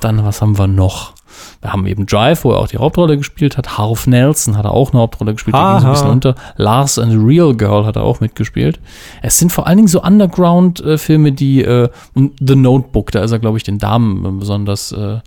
Danke. 0.00 0.16
Dann, 0.18 0.24
was 0.26 0.40
haben 0.42 0.58
wir 0.58 0.66
noch? 0.66 1.12
Wir 1.60 1.72
haben 1.72 1.86
eben 1.86 2.06
Drive, 2.06 2.44
wo 2.44 2.52
er 2.52 2.58
auch 2.58 2.68
die 2.68 2.78
Hauptrolle 2.78 3.16
gespielt 3.16 3.56
hat. 3.56 3.76
Harv 3.76 4.06
Nelson 4.06 4.56
hat 4.56 4.64
er 4.66 4.70
auch 4.72 4.92
eine 4.92 5.00
Hauptrolle 5.00 5.32
gespielt, 5.34 5.56
der 5.56 5.72
ging 5.72 5.80
so 5.80 5.86
ein 5.86 5.92
bisschen 5.92 6.10
unter. 6.10 6.34
Lars 6.56 6.98
and 6.98 7.10
the 7.10 7.18
Real 7.18 7.54
Girl 7.54 7.84
hat 7.86 7.96
er 7.96 8.04
auch 8.04 8.20
mitgespielt. 8.20 8.78
Es 9.22 9.38
sind 9.38 9.50
vor 9.50 9.66
allen 9.66 9.78
Dingen 9.78 9.88
so 9.88 10.00
Underground-Filme, 10.02 11.32
die, 11.32 11.62
äh, 11.64 11.88
The 12.14 12.54
Notebook, 12.56 13.10
da 13.10 13.22
ist 13.22 13.32
er, 13.32 13.38
glaube 13.40 13.56
ich, 13.56 13.64
den 13.64 13.78
Damen 13.78 14.38
besonders 14.38 14.92
äh, 14.92 15.18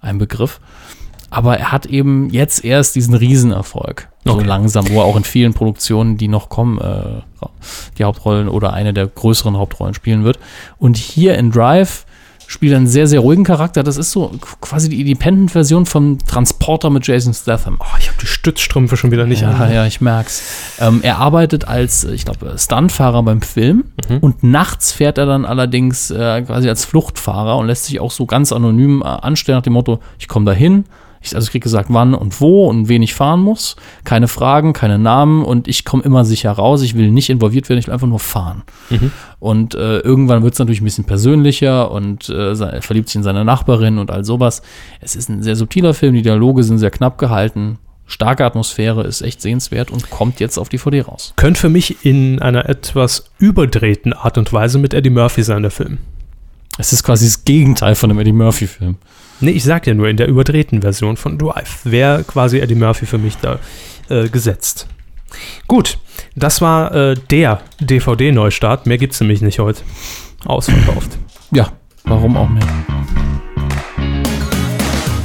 ein 0.00 0.18
Begriff. 0.18 0.60
Aber 1.30 1.58
er 1.58 1.72
hat 1.72 1.86
eben 1.86 2.30
jetzt 2.30 2.64
erst 2.64 2.94
diesen 2.94 3.14
Riesenerfolg. 3.14 4.08
So 4.24 4.34
Okay. 4.34 4.44
langsam, 4.44 4.88
wo 4.90 5.00
er 5.00 5.04
auch 5.04 5.16
in 5.16 5.24
vielen 5.24 5.52
Produktionen, 5.52 6.16
die 6.16 6.28
noch 6.28 6.48
kommen, 6.48 6.78
äh, 6.80 7.22
die 7.98 8.04
Hauptrollen 8.04 8.48
oder 8.48 8.72
eine 8.72 8.92
der 8.94 9.06
größeren 9.06 9.56
Hauptrollen 9.56 9.94
spielen 9.94 10.24
wird. 10.24 10.38
Und 10.78 10.96
hier 10.96 11.36
in 11.36 11.50
Drive 11.50 12.06
spielt 12.46 12.74
einen 12.74 12.86
sehr, 12.86 13.06
sehr 13.06 13.20
ruhigen 13.20 13.44
Charakter. 13.44 13.82
Das 13.82 13.96
ist 13.96 14.10
so 14.10 14.30
quasi 14.60 14.88
die 14.88 15.00
Independent-Version 15.00 15.86
von 15.86 16.18
Transporter 16.18 16.90
mit 16.90 17.06
Jason 17.06 17.34
Statham. 17.34 17.76
Oh, 17.80 17.96
ich 17.98 18.08
habe 18.08 18.18
die 18.20 18.26
Stützstrümpfe 18.26 18.96
schon 18.96 19.10
wieder 19.10 19.26
nicht 19.26 19.42
Ja, 19.42 19.50
an. 19.50 19.72
ja, 19.72 19.86
ich 19.86 20.00
merk's. 20.00 20.42
Ähm, 20.80 21.00
er 21.02 21.18
arbeitet 21.18 21.66
als, 21.68 22.04
ich 22.04 22.24
glaube, 22.24 22.54
Stuntfahrer 22.58 23.22
beim 23.22 23.42
Film 23.42 23.84
Mhm. 24.08 24.18
und 24.18 24.42
nachts 24.42 24.92
fährt 24.92 25.16
er 25.18 25.26
dann 25.26 25.44
allerdings 25.46 26.10
äh, 26.10 26.42
quasi 26.42 26.68
als 26.68 26.84
Fluchtfahrer 26.84 27.56
und 27.56 27.66
lässt 27.68 27.86
sich 27.86 28.00
auch 28.00 28.10
so 28.10 28.26
ganz 28.26 28.52
anonym 28.52 29.00
äh, 29.02 29.06
anstellen 29.06 29.56
nach 29.58 29.62
dem 29.62 29.72
Motto, 29.72 30.00
ich 30.18 30.28
komme 30.28 30.44
dahin, 30.46 30.84
ich, 31.24 31.34
also 31.34 31.46
ich 31.46 31.50
krieg 31.50 31.62
gesagt, 31.62 31.88
wann 31.90 32.14
und 32.14 32.40
wo 32.40 32.66
und 32.68 32.88
wen 32.88 33.02
ich 33.02 33.14
fahren 33.14 33.40
muss, 33.40 33.76
keine 34.04 34.28
Fragen, 34.28 34.72
keine 34.72 34.98
Namen 34.98 35.44
und 35.44 35.68
ich 35.68 35.84
komme 35.84 36.02
immer 36.02 36.24
sicher 36.24 36.52
raus, 36.52 36.82
ich 36.82 36.96
will 36.96 37.10
nicht 37.10 37.30
involviert 37.30 37.68
werden, 37.68 37.78
ich 37.78 37.86
will 37.86 37.94
einfach 37.94 38.06
nur 38.06 38.20
fahren. 38.20 38.62
Mhm. 38.90 39.10
Und 39.38 39.74
äh, 39.74 39.98
irgendwann 40.00 40.42
wird 40.42 40.52
es 40.52 40.58
natürlich 40.58 40.80
ein 40.80 40.84
bisschen 40.84 41.04
persönlicher 41.04 41.90
und 41.90 42.28
äh, 42.28 42.52
er 42.52 42.82
verliebt 42.82 43.08
sich 43.08 43.16
in 43.16 43.22
seine 43.22 43.44
Nachbarin 43.44 43.98
und 43.98 44.10
all 44.10 44.24
sowas. 44.24 44.62
Es 45.00 45.16
ist 45.16 45.28
ein 45.28 45.42
sehr 45.42 45.56
subtiler 45.56 45.94
Film, 45.94 46.14
die 46.14 46.22
Dialoge 46.22 46.62
sind 46.62 46.78
sehr 46.78 46.90
knapp 46.90 47.16
gehalten, 47.18 47.78
starke 48.06 48.44
Atmosphäre, 48.44 49.04
ist 49.04 49.22
echt 49.22 49.40
sehenswert 49.40 49.90
und 49.90 50.10
kommt 50.10 50.40
jetzt 50.40 50.58
auf 50.58 50.68
DVD 50.68 51.02
raus. 51.02 51.32
Könnte 51.36 51.60
für 51.60 51.70
mich 51.70 52.04
in 52.04 52.38
einer 52.40 52.68
etwas 52.68 53.30
überdrehten 53.38 54.12
Art 54.12 54.36
und 54.36 54.52
Weise 54.52 54.78
mit 54.78 54.92
Eddie 54.92 55.10
Murphy 55.10 55.42
sein, 55.42 55.62
der 55.62 55.70
Film. 55.70 55.98
Es 56.76 56.92
ist 56.92 57.04
quasi 57.04 57.24
das 57.24 57.44
Gegenteil 57.44 57.94
von 57.94 58.10
einem 58.10 58.18
Eddie 58.18 58.32
Murphy-Film. 58.32 58.96
Nee, 59.40 59.50
ich 59.50 59.64
sag 59.64 59.86
ja 59.86 59.94
nur, 59.94 60.08
in 60.08 60.16
der 60.16 60.28
überdrehten 60.28 60.80
Version 60.82 61.16
von 61.16 61.38
Drive 61.38 61.80
wäre 61.84 62.24
quasi 62.24 62.58
Eddie 62.60 62.74
Murphy 62.74 63.06
für 63.06 63.18
mich 63.18 63.36
da 63.38 63.58
äh, 64.08 64.28
gesetzt. 64.28 64.86
Gut, 65.66 65.98
das 66.36 66.60
war 66.60 66.94
äh, 66.94 67.14
der 67.30 67.60
DVD-Neustart. 67.80 68.86
Mehr 68.86 68.98
gibt's 68.98 69.20
nämlich 69.20 69.42
nicht 69.42 69.58
heute. 69.58 69.82
Ausverkauft. 70.44 71.18
Ja, 71.50 71.72
warum 72.04 72.36
auch 72.36 72.48
mehr? 72.48 72.66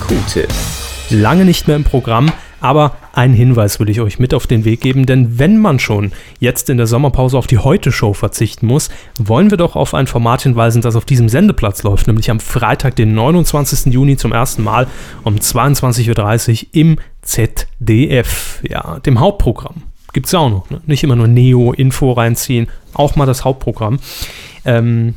Q-Tipp. 0.08 0.48
Lange 1.10 1.46
nicht 1.46 1.68
mehr 1.68 1.76
im 1.76 1.84
Programm, 1.84 2.32
aber 2.62 2.96
einen 3.14 3.34
Hinweis 3.34 3.80
will 3.80 3.90
ich 3.90 4.02
euch 4.02 4.20
mit 4.20 4.34
auf 4.34 4.48
den 4.48 4.66
Weg 4.66 4.82
geben, 4.82 5.06
denn 5.06 5.40
wenn 5.40 5.58
man 5.58 5.80
schon 5.80 6.12
jetzt 6.40 6.70
in 6.70 6.78
der 6.78 6.88
Sommerpause 6.88 7.38
auf 7.38 7.48
die 7.48 7.58
Heute-Show 7.58 8.14
verzichten 8.14 8.68
muss, 8.68 8.90
wollen 9.18 9.52
wir 9.52 9.58
doch 9.58 9.76
auf 9.76 9.94
ein 9.94 10.08
Format 10.08 10.44
hinweisen, 10.44 10.82
das 10.82 10.96
auf 10.96 11.06
diesem 11.06 11.30
Sendeplatz 11.30 11.84
läuft, 11.84 12.08
nämlich 12.08 12.30
am 12.32 12.40
Freitag, 12.40 12.96
den 12.96 13.14
29. 13.14 13.94
Juni 13.94 14.18
zum 14.18 14.32
ersten 14.32 14.64
Mal 14.64 14.88
um 15.24 15.36
22.30 15.36 16.64
Uhr 16.64 16.68
im 16.74 17.00
ZDF, 17.22 18.62
ja, 18.68 19.00
dem 19.00 19.20
Hauptprogramm. 19.20 19.84
Gibt's 20.14 20.32
ja 20.32 20.40
auch 20.40 20.50
noch, 20.50 20.70
ne? 20.70 20.82
nicht 20.86 21.04
immer 21.04 21.16
nur 21.16 21.28
Neo-Info 21.28 22.12
reinziehen, 22.14 22.68
auch 22.94 23.16
mal 23.16 23.26
das 23.26 23.46
Hauptprogramm. 23.46 24.00
Ähm, 24.66 25.16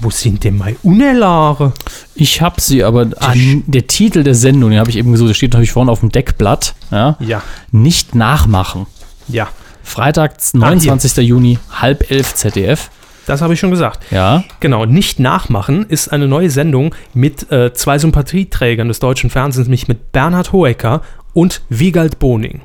wo 0.00 0.10
sind 0.10 0.44
denn 0.44 0.56
meine 0.58 0.76
Unelare? 0.82 1.72
Ich 2.14 2.40
habe 2.42 2.60
sie, 2.60 2.84
aber 2.84 3.08
an, 3.18 3.64
der 3.66 3.86
Titel 3.86 4.22
der 4.22 4.34
Sendung, 4.34 4.70
den 4.70 4.78
habe 4.80 4.90
ich 4.90 4.96
eben 4.96 5.12
gesucht, 5.12 5.30
der 5.30 5.34
steht 5.34 5.52
natürlich 5.52 5.72
vorne 5.72 5.90
auf 5.90 6.00
dem 6.00 6.10
Deckblatt. 6.12 6.74
Ja? 6.90 7.16
Ja, 7.20 7.42
Nicht 7.72 8.14
nachmachen. 8.14 8.86
ja, 9.28 9.48
Freitag, 9.82 10.34
29. 10.52 11.16
Juni, 11.26 11.58
halb 11.70 12.10
elf 12.10 12.34
ZDF. 12.34 12.90
das 13.26 13.40
habe 13.40 13.54
ich 13.54 13.60
schon 13.60 13.70
gesagt. 13.70 14.00
Ja. 14.10 14.42
Genau, 14.60 14.84
nicht 14.84 15.20
nachmachen 15.20 15.86
ist 15.88 16.12
eine 16.12 16.26
neue 16.26 16.50
Sendung 16.50 16.94
mit 17.14 17.50
äh, 17.52 17.72
zwei 17.72 17.98
Sympathieträgern 17.98 18.88
des 18.88 18.98
deutschen 18.98 19.30
Fernsehens, 19.30 19.68
nämlich 19.68 19.86
mit 19.88 20.10
Bernhard 20.12 20.52
Hoeker 20.52 21.02
und 21.34 21.62
Wiegald 21.68 22.18
Boning. 22.18 22.62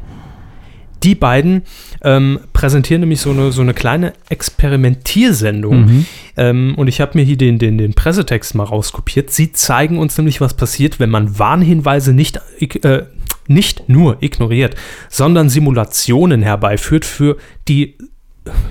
Die 1.03 1.15
beiden 1.15 1.63
ähm, 2.03 2.39
präsentieren 2.53 3.01
nämlich 3.01 3.21
so 3.21 3.31
eine, 3.31 3.51
so 3.51 3.61
eine 3.61 3.73
kleine 3.73 4.13
Experimentiersendung. 4.29 5.85
Mhm. 5.85 6.05
Ähm, 6.37 6.75
und 6.77 6.87
ich 6.87 7.01
habe 7.01 7.17
mir 7.17 7.23
hier 7.23 7.37
den, 7.37 7.57
den, 7.57 7.77
den 7.77 7.93
Pressetext 7.93 8.55
mal 8.55 8.63
rauskopiert. 8.63 9.31
Sie 9.31 9.51
zeigen 9.51 9.97
uns 9.97 10.17
nämlich, 10.17 10.41
was 10.41 10.53
passiert, 10.53 10.99
wenn 10.99 11.09
man 11.09 11.39
Warnhinweise 11.39 12.13
nicht, 12.13 12.39
äh, 12.59 13.03
nicht 13.47 13.89
nur 13.89 14.17
ignoriert, 14.21 14.75
sondern 15.09 15.49
Simulationen 15.49 16.41
herbeiführt, 16.43 17.05
für 17.05 17.37
die 17.67 17.97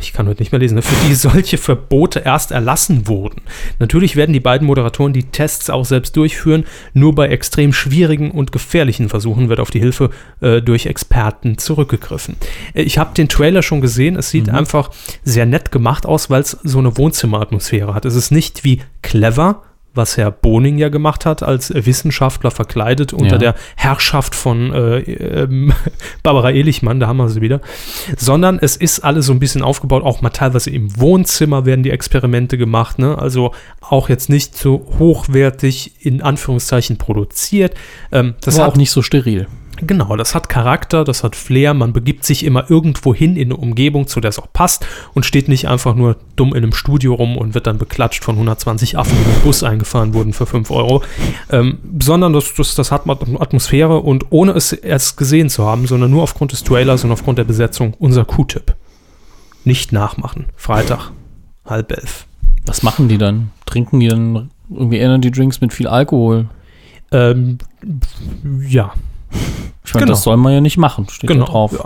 ich 0.00 0.12
kann 0.12 0.26
heute 0.26 0.42
nicht 0.42 0.50
mehr 0.50 0.58
lesen, 0.58 0.74
ne, 0.74 0.82
für 0.82 1.06
die 1.06 1.14
solche 1.14 1.56
Verbote 1.56 2.20
erst 2.20 2.50
erlassen 2.50 3.06
wurden. 3.06 3.42
Natürlich 3.78 4.16
werden 4.16 4.32
die 4.32 4.40
beiden 4.40 4.66
Moderatoren 4.66 5.12
die 5.12 5.24
Tests 5.24 5.70
auch 5.70 5.84
selbst 5.84 6.16
durchführen, 6.16 6.64
nur 6.92 7.14
bei 7.14 7.28
extrem 7.28 7.72
schwierigen 7.72 8.32
und 8.32 8.50
gefährlichen 8.50 9.08
Versuchen 9.08 9.48
wird 9.48 9.60
auf 9.60 9.70
die 9.70 9.78
Hilfe 9.78 10.10
äh, 10.40 10.60
durch 10.60 10.86
Experten 10.86 11.56
zurückgegriffen. 11.58 12.36
Äh, 12.74 12.82
ich 12.82 12.98
habe 12.98 13.14
den 13.14 13.28
Trailer 13.28 13.62
schon 13.62 13.80
gesehen, 13.80 14.16
es 14.16 14.30
sieht 14.30 14.48
Mhm. 14.48 14.54
einfach 14.54 14.90
sehr 15.22 15.46
nett 15.46 15.70
gemacht 15.70 16.04
aus, 16.04 16.30
weil 16.30 16.40
es 16.42 16.50
so 16.64 16.78
eine 16.78 16.96
Wohnzimmeratmosphäre 16.96 17.94
hat. 17.94 18.04
Es 18.04 18.16
ist 18.16 18.32
nicht 18.32 18.64
wie 18.64 18.80
clever, 19.02 19.62
was 19.94 20.16
Herr 20.16 20.30
Boning 20.30 20.78
ja 20.78 20.88
gemacht 20.88 21.26
hat, 21.26 21.42
als 21.42 21.72
Wissenschaftler 21.74 22.50
verkleidet 22.50 23.12
unter 23.12 23.32
Ja. 23.32 23.38
der 23.38 23.54
Herrschaft 23.76 24.34
von 24.34 24.72
äh, 24.72 24.98
ähm, 25.00 25.72
Barbara 26.22 26.50
Elichmann, 26.50 27.00
da 27.00 27.08
haben 27.08 27.16
wir 27.16 27.28
sie 27.28 27.40
wieder, 27.40 27.60
sondern 28.16 28.58
es 28.60 28.76
ist 28.76 29.00
alles 29.00 29.26
so 29.26 29.32
ein 29.32 29.40
bisschen 29.40 29.62
aufgebaut, 29.62 30.02
auch 30.04 30.22
mal 30.22 30.30
teilweise 30.30 30.70
im 30.70 30.98
Wohnzimmer 31.00 31.66
werden 31.66 31.82
die 31.82 31.90
Experimente 31.90 32.56
gemacht, 32.58 32.98
ne? 32.98 33.18
also 33.18 33.52
auch 33.80 34.08
jetzt 34.08 34.28
nicht 34.28 34.56
so 34.56 34.86
hochwertig 34.98 36.04
in 36.04 36.22
Anführungszeichen 36.22 36.96
produziert. 36.98 37.74
Ähm, 38.12 38.34
das 38.40 38.56
war 38.58 38.66
hat 38.66 38.72
auch 38.72 38.76
nicht 38.76 38.90
so 38.90 39.02
steril. 39.02 39.46
Genau, 39.82 40.16
das 40.16 40.34
hat 40.34 40.48
Charakter, 40.48 41.04
das 41.04 41.24
hat 41.24 41.36
Flair, 41.36 41.72
man 41.72 41.92
begibt 41.92 42.24
sich 42.24 42.44
immer 42.44 42.70
irgendwo 42.70 43.14
hin 43.14 43.36
in 43.36 43.48
eine 43.48 43.56
Umgebung, 43.56 44.06
zu 44.06 44.20
der 44.20 44.28
es 44.28 44.38
auch 44.38 44.52
passt 44.52 44.86
und 45.14 45.24
steht 45.24 45.48
nicht 45.48 45.68
einfach 45.68 45.94
nur 45.94 46.16
dumm 46.36 46.50
in 46.50 46.62
einem 46.62 46.72
Studio 46.72 47.14
rum 47.14 47.36
und 47.38 47.54
wird 47.54 47.66
dann 47.66 47.78
beklatscht 47.78 48.22
von 48.22 48.34
120 48.34 48.98
Affen, 48.98 49.16
die 49.16 49.26
mit 49.26 49.38
dem 49.38 49.42
Bus 49.42 49.62
eingefahren 49.62 50.12
wurden 50.12 50.32
für 50.32 50.46
5 50.46 50.70
Euro, 50.70 51.02
ähm, 51.50 51.78
sondern 52.00 52.32
das, 52.32 52.54
das, 52.54 52.74
das 52.74 52.92
hat 52.92 53.08
Atmosphäre 53.08 54.00
und 54.00 54.26
ohne 54.30 54.52
es 54.52 54.72
erst 54.72 55.16
gesehen 55.16 55.48
zu 55.48 55.64
haben, 55.64 55.86
sondern 55.86 56.10
nur 56.10 56.22
aufgrund 56.22 56.52
des 56.52 56.62
Trailers 56.62 57.04
und 57.04 57.12
aufgrund 57.12 57.38
der 57.38 57.44
Besetzung, 57.44 57.94
unser 57.98 58.24
Q-Tipp. 58.24 58.74
Nicht 59.64 59.92
nachmachen. 59.92 60.46
Freitag, 60.56 61.10
halb 61.64 61.92
elf. 61.92 62.26
Was 62.66 62.82
machen 62.82 63.08
die 63.08 63.18
dann? 63.18 63.50
Trinken 63.66 64.00
die 64.00 64.08
dann 64.08 64.50
irgendwie 64.70 64.98
Energy 64.98 65.30
Drinks 65.30 65.60
mit 65.60 65.72
viel 65.72 65.86
Alkohol? 65.86 66.48
Ähm, 67.12 67.58
ja, 68.68 68.92
Ich 69.84 69.94
meine, 69.94 70.06
Genau. 70.06 70.12
das 70.12 70.22
soll 70.22 70.36
man 70.36 70.52
ja 70.52 70.60
nicht 70.60 70.76
machen, 70.76 71.08
steht 71.10 71.28
genau. 71.28 71.46
da 71.46 71.50
drauf. 71.52 71.72
Ja, 71.72 71.84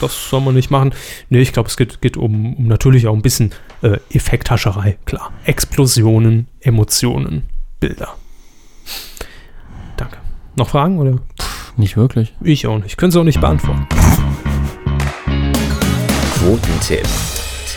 das 0.00 0.28
soll 0.30 0.40
man 0.40 0.54
nicht 0.54 0.70
machen. 0.70 0.94
Nee, 1.28 1.40
ich 1.40 1.52
glaube, 1.52 1.68
es 1.68 1.76
geht, 1.76 2.00
geht 2.00 2.16
um, 2.16 2.54
um 2.54 2.66
natürlich 2.66 3.06
auch 3.06 3.14
ein 3.14 3.22
bisschen 3.22 3.52
äh, 3.82 3.98
Effekthascherei, 4.10 4.98
klar. 5.04 5.32
Explosionen, 5.44 6.48
Emotionen, 6.60 7.44
Bilder. 7.80 8.14
Danke. 9.96 10.18
Noch 10.56 10.68
Fragen 10.70 10.98
oder? 10.98 11.18
Nicht 11.76 11.96
wirklich. 11.96 12.34
Ich 12.42 12.66
auch 12.66 12.78
nicht. 12.78 12.96
Können 12.96 13.12
Sie 13.12 13.20
auch 13.20 13.24
nicht 13.24 13.40
beantworten. 13.40 13.86
Quotentipp. 16.38 17.06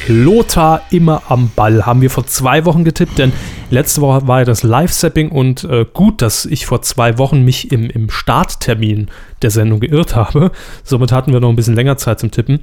Lothar 0.08 0.82
immer 0.92 1.24
am 1.30 1.52
Ball 1.56 1.86
haben 1.86 2.02
wir 2.02 2.10
vor 2.10 2.26
zwei 2.26 2.66
Wochen 2.66 2.84
getippt, 2.84 3.18
denn 3.18 3.34
letzte 3.70 4.02
Woche 4.02 4.28
war 4.28 4.40
ja 4.40 4.46
das 4.46 4.64
Live-Sapping 4.64 5.30
und 5.30 5.64
äh, 5.64 5.86
gut, 5.92 6.22
dass 6.22 6.46
ich 6.46 6.66
vor 6.66 6.82
zwei 6.82 7.18
Wochen 7.18 7.44
mich 7.44 7.72
im, 7.72 7.90
im 7.90 8.10
Starttermin 8.10 9.08
der 9.42 9.52
Sendung 9.52 9.80
geirrt 9.80 10.16
habe. 10.16 10.52
Somit 10.84 11.12
hatten 11.12 11.34
wir 11.34 11.40
noch 11.40 11.50
ein 11.50 11.56
bisschen 11.56 11.76
länger 11.76 11.98
Zeit 11.98 12.20
zum 12.20 12.32
Tippen. 12.32 12.60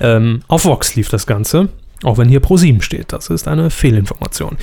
Ähm, 0.00 0.42
auf 0.48 0.64
Vox 0.64 0.94
lief 0.94 1.08
das 1.08 1.26
Ganze, 1.26 1.68
auch 2.02 2.18
wenn 2.18 2.28
hier 2.28 2.40
Pro7 2.40 2.82
steht. 2.82 3.12
Das 3.12 3.28
ist 3.28 3.48
eine 3.48 3.70
Fehlinformation. 3.70 4.56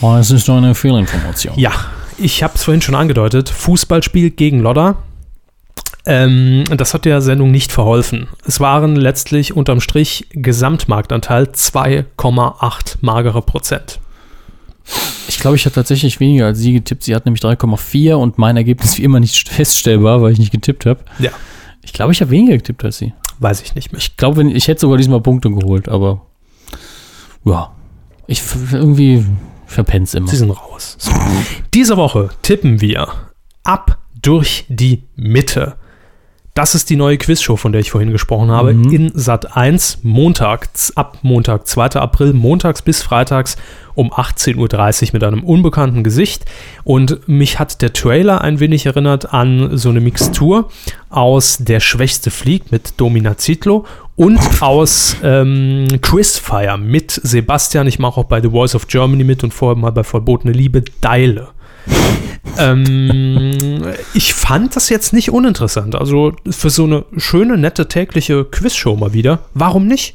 Oh, 0.00 0.16
es 0.16 0.30
ist 0.30 0.48
doch 0.48 0.56
eine 0.56 0.74
Fehlinformation. 0.74 1.54
Ja, 1.58 1.72
ich 2.18 2.42
habe 2.42 2.54
es 2.54 2.64
vorhin 2.64 2.82
schon 2.82 2.94
angedeutet. 2.94 3.48
Fußballspiel 3.48 4.30
gegen 4.30 4.60
Lodder. 4.60 4.96
Ähm, 6.06 6.64
das 6.76 6.92
hat 6.92 7.06
der 7.06 7.22
Sendung 7.22 7.50
nicht 7.50 7.72
verholfen. 7.72 8.28
Es 8.46 8.60
waren 8.60 8.96
letztlich 8.96 9.56
unterm 9.56 9.80
Strich 9.80 10.26
Gesamtmarktanteil 10.32 11.44
2,8 11.44 12.96
magere 13.00 13.40
Prozent. 13.40 14.00
Ich 15.28 15.38
glaube, 15.38 15.56
ich 15.56 15.64
habe 15.64 15.74
tatsächlich 15.74 16.20
weniger 16.20 16.46
als 16.46 16.58
sie 16.58 16.74
getippt. 16.74 17.04
Sie 17.04 17.14
hat 17.14 17.24
nämlich 17.24 17.42
3,4 17.42 18.14
und 18.14 18.36
mein 18.36 18.56
Ergebnis 18.56 18.98
wie 18.98 19.02
immer 19.02 19.18
nicht 19.18 19.48
feststellbar, 19.48 20.20
weil 20.20 20.32
ich 20.32 20.38
nicht 20.38 20.52
getippt 20.52 20.84
habe. 20.84 21.00
Ja. 21.18 21.30
Ich 21.82 21.94
glaube, 21.94 22.12
ich 22.12 22.20
habe 22.20 22.30
weniger 22.30 22.56
getippt 22.56 22.84
als 22.84 22.98
sie. 22.98 23.14
Weiß 23.38 23.62
ich 23.62 23.74
nicht 23.74 23.92
mehr. 23.92 23.98
Ich 23.98 24.16
glaube, 24.16 24.44
ich 24.50 24.68
hätte 24.68 24.82
sogar 24.82 24.98
diesmal 24.98 25.20
Punkte 25.20 25.50
geholt, 25.50 25.88
aber 25.88 26.20
ja. 27.44 27.70
Ich 28.26 28.42
irgendwie 28.72 29.24
verpenn's 29.66 30.14
immer. 30.14 30.28
Sie 30.28 30.36
sind 30.36 30.50
raus. 30.50 30.96
Diese 31.72 31.96
Woche 31.96 32.30
tippen 32.42 32.80
wir 32.80 33.08
ab 33.62 33.98
durch 34.20 34.64
die 34.68 35.02
Mitte. 35.16 35.76
Das 36.54 36.76
ist 36.76 36.88
die 36.88 36.94
neue 36.94 37.18
Quizshow, 37.18 37.56
von 37.56 37.72
der 37.72 37.80
ich 37.80 37.90
vorhin 37.90 38.12
gesprochen 38.12 38.52
habe, 38.52 38.74
Mhm. 38.74 38.92
in 38.92 39.10
Sat 39.12 39.56
1 39.56 39.98
montags, 40.04 40.92
ab 40.96 41.18
Montag, 41.22 41.66
2. 41.66 41.96
April, 42.00 42.32
montags 42.32 42.80
bis 42.80 43.02
freitags 43.02 43.56
um 43.96 44.12
18.30 44.12 45.06
Uhr 45.08 45.10
mit 45.14 45.24
einem 45.24 45.42
unbekannten 45.42 46.04
Gesicht. 46.04 46.44
Und 46.84 47.26
mich 47.28 47.58
hat 47.58 47.82
der 47.82 47.92
Trailer 47.92 48.40
ein 48.42 48.60
wenig 48.60 48.86
erinnert 48.86 49.34
an 49.34 49.76
so 49.76 49.88
eine 49.88 50.00
Mixtur 50.00 50.68
aus 51.10 51.58
Der 51.58 51.80
Schwächste 51.80 52.30
fliegt 52.30 52.70
mit 52.70 53.00
Domina 53.00 53.36
Zitlo 53.36 53.84
und 54.14 54.38
aus 54.62 55.16
ähm, 55.24 55.88
Quizfire 56.02 56.78
mit 56.78 57.10
Sebastian. 57.20 57.88
Ich 57.88 57.98
mache 57.98 58.20
auch 58.20 58.24
bei 58.26 58.40
The 58.40 58.50
Voice 58.50 58.76
of 58.76 58.86
Germany 58.86 59.24
mit 59.24 59.42
und 59.42 59.52
vorher 59.52 59.76
mal 59.76 59.90
bei 59.90 60.04
Verbotene 60.04 60.52
Liebe 60.52 60.84
Deile. 61.00 61.48
Ähm, 62.58 63.82
ich 64.14 64.34
fand 64.34 64.76
das 64.76 64.88
jetzt 64.88 65.12
nicht 65.12 65.30
uninteressant. 65.30 65.94
Also 65.94 66.32
für 66.50 66.70
so 66.70 66.84
eine 66.84 67.04
schöne, 67.16 67.56
nette 67.58 67.88
tägliche 67.88 68.44
Quizshow 68.44 68.96
mal 68.96 69.12
wieder. 69.12 69.40
Warum 69.54 69.86
nicht? 69.86 70.14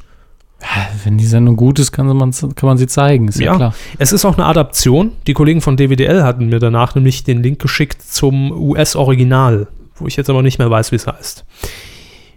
Wenn 1.04 1.16
die 1.16 1.26
Sendung 1.26 1.56
gut 1.56 1.78
ist, 1.78 1.90
kann 1.90 2.06
man, 2.06 2.32
kann 2.32 2.66
man 2.66 2.76
sie 2.76 2.86
zeigen, 2.86 3.28
ist 3.28 3.38
ja, 3.40 3.46
Ja. 3.52 3.56
klar. 3.56 3.74
Es 3.98 4.12
ist 4.12 4.26
auch 4.26 4.36
eine 4.36 4.44
Adaption. 4.46 5.12
Die 5.26 5.32
Kollegen 5.32 5.62
von 5.62 5.76
DWDL 5.78 6.22
hatten 6.22 6.46
mir 6.50 6.58
danach 6.58 6.94
nämlich 6.94 7.24
den 7.24 7.42
Link 7.42 7.60
geschickt 7.60 8.02
zum 8.02 8.52
US-Original, 8.52 9.68
wo 9.96 10.06
ich 10.06 10.16
jetzt 10.16 10.28
aber 10.28 10.42
nicht 10.42 10.58
mehr 10.58 10.70
weiß, 10.70 10.92
wie 10.92 10.96
es 10.96 11.06
heißt. 11.06 11.44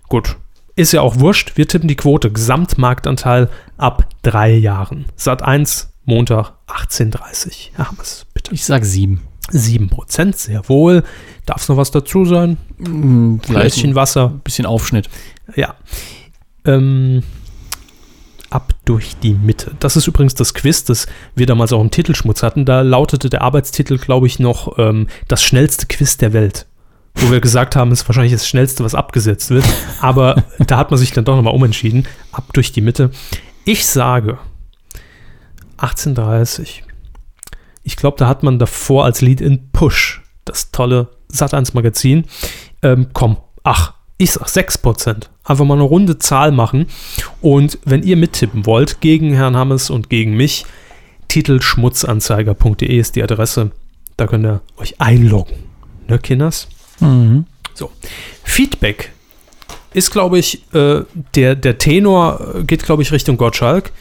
Gut. 0.08 0.38
Ist 0.76 0.94
ja 0.94 1.02
auch 1.02 1.20
wurscht. 1.20 1.52
Wir 1.56 1.68
tippen 1.68 1.88
die 1.90 1.96
Quote. 1.98 2.32
Gesamtmarktanteil 2.32 3.50
ab 3.78 4.08
drei 4.24 4.54
Jahren. 4.54 5.06
Sat 5.18 5.44
1, 5.44 5.92
Montag, 6.06 6.54
18.30 6.68 7.72
Herr 7.76 7.90
Hammers, 7.90 8.26
bitte. 8.44 8.56
Ich 8.56 8.66
sag 8.66 8.86
sieben. 8.86 9.22
7%, 9.52 10.36
sehr 10.36 10.68
wohl. 10.70 11.04
Darf 11.46 11.62
es 11.62 11.70
noch 11.70 11.78
was 11.78 11.92
dazu 11.92 12.24
sein? 12.26 12.58
Hm, 12.78 13.42
Vielleicht 13.44 13.84
ein 13.84 13.96
Wasser. 13.96 14.30
bisschen 14.44 14.66
Aufschnitt. 14.66 15.10
Ja. 15.56 15.76
Ähm, 16.66 17.24
ab 18.50 18.74
durch 18.86 19.18
die 19.18 19.34
Mitte. 19.34 19.76
Das 19.80 19.98
ist 19.98 20.08
übrigens 20.08 20.34
das 20.36 20.54
Quiz, 20.54 20.86
das 20.86 21.08
wir 21.36 21.46
damals 21.46 21.74
auch 21.74 21.82
im 21.82 21.92
Titelschmutz 21.92 22.42
hatten. 22.42 22.66
Da 22.66 22.82
lautete 22.82 23.30
der 23.30 23.42
Arbeitstitel, 23.42 23.98
glaube 23.98 24.28
ich, 24.28 24.40
noch 24.40 24.78
ähm, 24.80 25.08
das 25.28 25.44
schnellste 25.44 25.88
Quiz 25.88 26.18
der 26.18 26.32
Welt. 26.32 26.66
Wo 27.16 27.30
wir 27.30 27.42
gesagt 27.42 27.76
haben, 27.76 27.92
es 27.92 28.02
ist 28.02 28.10
wahrscheinlich 28.10 28.34
das 28.34 28.48
schnellste, 28.48 28.84
was 28.84 28.96
abgesetzt 28.96 29.50
wird. 29.50 29.66
Aber 30.00 30.44
da 30.68 30.78
hat 30.78 30.90
man 30.90 30.98
sich 30.98 31.12
dann 31.12 31.26
doch 31.26 31.36
nochmal 31.36 31.54
umentschieden. 31.54 32.08
Ab 32.32 32.46
durch 32.54 32.72
die 32.72 32.82
Mitte. 32.82 33.12
Ich 33.66 33.86
sage 33.86 34.38
1830. 35.78 36.84
Ich 37.84 37.96
glaube, 37.96 38.18
da 38.18 38.28
hat 38.28 38.44
man 38.44 38.60
davor 38.60 39.06
als 39.06 39.22
Lead-in 39.22 39.72
Push 39.72 40.22
das 40.46 40.72
tolle 40.72 41.10
Sat1-Magazin. 41.32 42.26
Ähm, 42.82 43.08
komm, 43.14 43.38
ach, 43.64 43.94
ich 44.18 44.32
sag 44.32 44.48
6%. 44.48 45.28
Einfach 45.44 45.66
mal 45.66 45.76
eine 45.76 45.84
runde 45.84 46.18
Zahl 46.18 46.52
machen. 46.52 46.88
Und 47.42 47.80
wenn 47.84 48.04
ihr 48.04 48.18
mittippen 48.18 48.66
wollt, 48.66 49.02
gegen 49.02 49.34
Herrn 49.34 49.58
Hammes 49.58 49.90
und 49.90 50.10
gegen 50.10 50.36
mich, 50.36 50.66
titelschmutzanzeiger.de 51.28 52.98
ist 52.98 53.16
die 53.16 53.24
Adresse. 53.24 53.72
Da 54.18 54.28
könnt 54.28 54.46
ihr 54.46 54.62
euch 54.78 55.02
einloggen. 55.02 55.56
Ne, 56.08 56.20
Kinders? 56.20 56.68
Mhm. 57.00 57.46
So. 57.74 57.92
Feedback 58.44 59.12
ist, 59.94 60.12
glaube 60.12 60.40
ich, 60.40 60.64
äh, 60.74 61.02
der, 61.36 61.56
der 61.56 61.78
Tenor 61.78 62.64
geht, 62.66 62.84
glaube 62.84 63.02
ich, 63.02 63.12
Richtung 63.12 63.38
Gottschalk. 63.38 63.92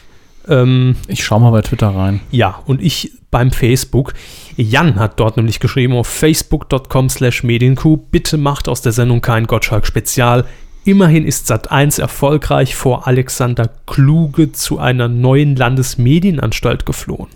Ähm, 0.47 0.95
Ich 1.07 1.23
schau 1.23 1.39
mal 1.39 1.51
bei 1.51 1.61
Twitter 1.61 1.87
rein. 1.95 2.19
ja, 2.31 2.59
und 2.65 2.81
ich 2.81 3.11
beim 3.31 3.51
Facebook. 3.51 4.13
Jan 4.57 4.99
hat 4.99 5.19
dort 5.19 5.37
nämlich 5.37 5.59
geschrieben 5.59 5.93
auf 5.93 6.07
facebook.com 6.07 7.09
slash 7.09 7.43
medienkuh, 7.43 7.97
bitte 7.97 8.37
macht 8.37 8.67
aus 8.69 8.81
der 8.81 8.91
Sendung 8.91 9.21
kein 9.21 9.47
Gottschalk-Spezial. 9.47 10.45
Immerhin 10.85 11.25
ist 11.25 11.49
Sat1 11.51 11.99
erfolgreich 12.01 12.75
vor 12.75 13.07
Alexander 13.07 13.69
Kluge 13.87 14.51
zu 14.51 14.79
einer 14.79 15.07
neuen 15.07 15.55
Landesmedienanstalt 15.55 16.85
geflohen. 16.85 17.29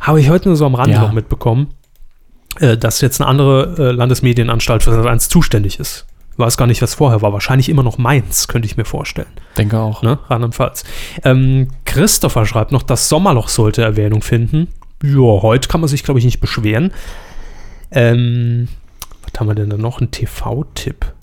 Habe 0.00 0.20
ich 0.20 0.30
heute 0.30 0.48
nur 0.48 0.56
so 0.56 0.66
am 0.66 0.74
Rande 0.74 0.94
Ja. 0.96 1.02
noch 1.02 1.12
mitbekommen, 1.12 1.68
äh, 2.58 2.76
dass 2.76 3.00
jetzt 3.00 3.20
eine 3.20 3.28
andere 3.28 3.74
äh, 3.78 3.92
Landesmedienanstalt 3.92 4.82
für 4.82 4.90
Sat1 4.92 5.28
zuständig 5.28 5.78
ist. 5.78 6.06
Weiß 6.36 6.56
gar 6.56 6.66
nicht, 6.66 6.82
was 6.82 6.94
vorher 6.94 7.22
war. 7.22 7.32
Wahrscheinlich 7.32 7.68
immer 7.68 7.82
noch 7.82 7.98
Mainz, 7.98 8.48
könnte 8.48 8.66
ich 8.66 8.76
mir 8.76 8.84
vorstellen. 8.84 9.28
Denke 9.56 9.78
auch. 9.78 10.02
Ne? 10.02 10.18
Rheinland-Pfalz. 10.28 10.84
Ähm, 11.24 11.68
Christopher 11.84 12.44
schreibt 12.46 12.72
noch, 12.72 12.82
das 12.82 13.08
Sommerloch 13.08 13.48
sollte 13.48 13.82
Erwähnung 13.82 14.22
finden. 14.22 14.68
Ja, 15.02 15.42
heute 15.42 15.68
kann 15.68 15.80
man 15.80 15.88
sich, 15.88 16.02
glaube 16.02 16.18
ich, 16.18 16.24
nicht 16.24 16.40
beschweren. 16.40 16.92
Ähm, 17.90 18.68
was 19.22 19.38
haben 19.38 19.46
wir 19.46 19.54
denn 19.54 19.70
da 19.70 19.76
noch? 19.76 20.00
Ein 20.00 20.10
TV-Tipp. 20.10 21.13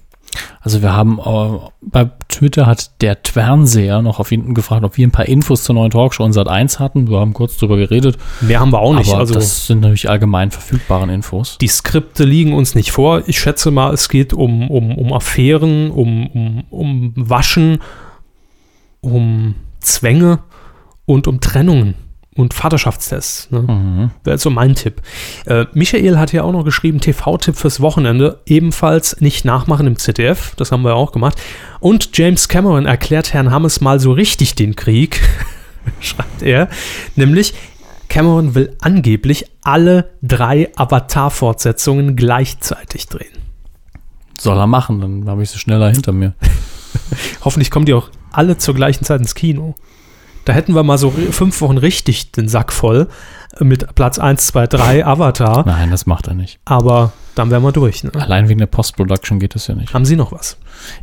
Also 0.62 0.82
wir 0.82 0.94
haben 0.94 1.20
äh, 1.20 1.60
bei 1.82 2.10
Twitter 2.28 2.66
hat 2.66 3.02
der 3.02 3.24
Twernseher 3.24 4.02
noch 4.02 4.20
auf 4.20 4.32
jeden 4.32 4.54
gefragt, 4.54 4.84
ob 4.84 4.98
wir 4.98 5.08
ein 5.08 5.12
paar 5.12 5.28
Infos 5.28 5.64
zur 5.64 5.76
neuen 5.76 5.92
Talkshow 5.92 6.26
in 6.26 6.34
Sat 6.34 6.48
1 6.48 6.80
hatten. 6.80 7.10
Wir 7.10 7.20
haben 7.20 7.34
kurz 7.34 7.58
drüber 7.58 7.78
geredet. 7.78 8.18
Mehr 8.42 8.60
haben 8.60 8.72
wir 8.72 8.80
auch 8.80 8.94
nicht. 8.94 9.10
aber 9.10 9.20
also 9.20 9.34
das 9.34 9.68
sind 9.68 9.82
natürlich 9.82 10.10
allgemein 10.10 10.52
verfügbaren 10.52 11.10
Infos. 11.10 11.58
die 11.60 11.68
Skripte 11.68 12.24
liegen 12.24 12.54
uns 12.54 12.76
nicht 12.76 12.92
vor. 12.92 13.24
Ich 13.28 13.40
schätze 13.40 13.72
mal, 13.72 13.94
es 13.94 14.10
geht 14.10 14.34
um, 14.34 14.70
um, 14.70 14.98
um 14.98 15.14
Affären, 15.14 15.92
um, 15.92 16.28
um, 16.28 16.64
um 16.70 17.14
Waschen, 17.16 17.80
um 19.02 19.56
Zwänge 19.80 20.40
und 21.06 21.28
um 21.28 21.40
Trennungen 21.42 21.96
und 22.36 22.54
Vaterschaftstests. 22.54 23.52
Ne? 23.52 23.62
Mhm. 23.62 24.12
Wäre 24.24 24.38
so 24.38 24.50
mein 24.50 24.76
Tipp. 24.76 25.02
Äh, 25.46 25.66
Michael 25.74 26.18
hat 26.18 26.32
ja 26.32 26.44
auch 26.44 26.54
noch 26.54 26.64
geschrieben, 26.64 27.02
TV-Tipp 27.02 27.56
fürs 27.56 27.82
Wochenende, 27.82 28.40
ebenfalls 28.46 29.20
nicht 29.20 29.44
nachmachen 29.44 29.88
im 29.88 29.98
ZDF, 29.98 30.54
das 30.56 30.72
haben 30.72 30.84
wir 30.84 30.96
auch 30.96 31.12
gemacht. 31.12 31.42
Und 31.80 32.18
James 32.18 32.48
Cameron 32.48 32.86
erklärt 32.86 33.34
Herrn 33.34 33.52
Hammes 33.52 33.82
mal 33.82 34.00
so 34.00 34.14
richtig 34.14 34.56
den 34.56 34.76
Krieg, 34.76 35.22
schreibt 36.00 36.42
er, 36.42 36.70
nämlich 37.16 37.54
Cameron 38.08 38.56
will 38.56 38.76
angeblich 38.82 39.46
alle 39.62 40.12
drei 40.22 40.70
Avatar-Fortsetzungen 40.76 42.16
gleichzeitig 42.16 43.08
drehen. 43.08 43.32
Soll 44.38 44.58
er 44.58 44.68
machen, 44.68 45.02
dann 45.02 45.30
habe 45.30 45.44
ich 45.44 45.50
sie 45.50 45.60
schneller 45.60 45.90
hinter 45.90 46.12
mir. 46.12 46.34
Hoffentlich 47.46 47.72
kommen 47.72 47.86
die 47.86 47.94
auch 47.94 48.10
alle 48.32 48.58
zur 48.58 48.76
gleichen 48.76 49.06
Zeit 49.06 49.22
ins 49.22 49.36
Kino. 49.36 49.76
Da 50.46 50.54
hätten 50.54 50.74
wir 50.76 50.84
mal 50.84 50.98
so 50.98 51.12
fünf 51.12 51.62
Wochen 51.62 51.78
richtig 51.78 52.32
den 52.32 52.48
Sack 52.48 52.74
voll 52.74 53.08
mit 53.60 53.94
Platz 53.96 54.18
1, 54.18 54.48
2, 54.48 54.68
3 54.68 55.06
Avatar, 55.06 55.66
Nein, 55.66 55.92
das 55.92 56.06
macht 56.06 56.28
er 56.28 56.34
nicht. 56.34 56.60
aber 56.66 57.14
dann 57.36 57.52
wären 57.52 57.64
wir 57.64 57.72
durch. 57.72 58.04
Ne? 58.04 58.12
Allein 58.18 58.50
wegen 58.50 58.60
der 58.60 58.66
Post-Production 58.68 59.40
geht 59.40 59.56
das 59.56 59.68
ja 59.68 59.76
nicht. 59.76 59.94
Haben 59.94 60.06
Sie 60.06 60.16
noch 60.16 60.32
was? 60.32 60.58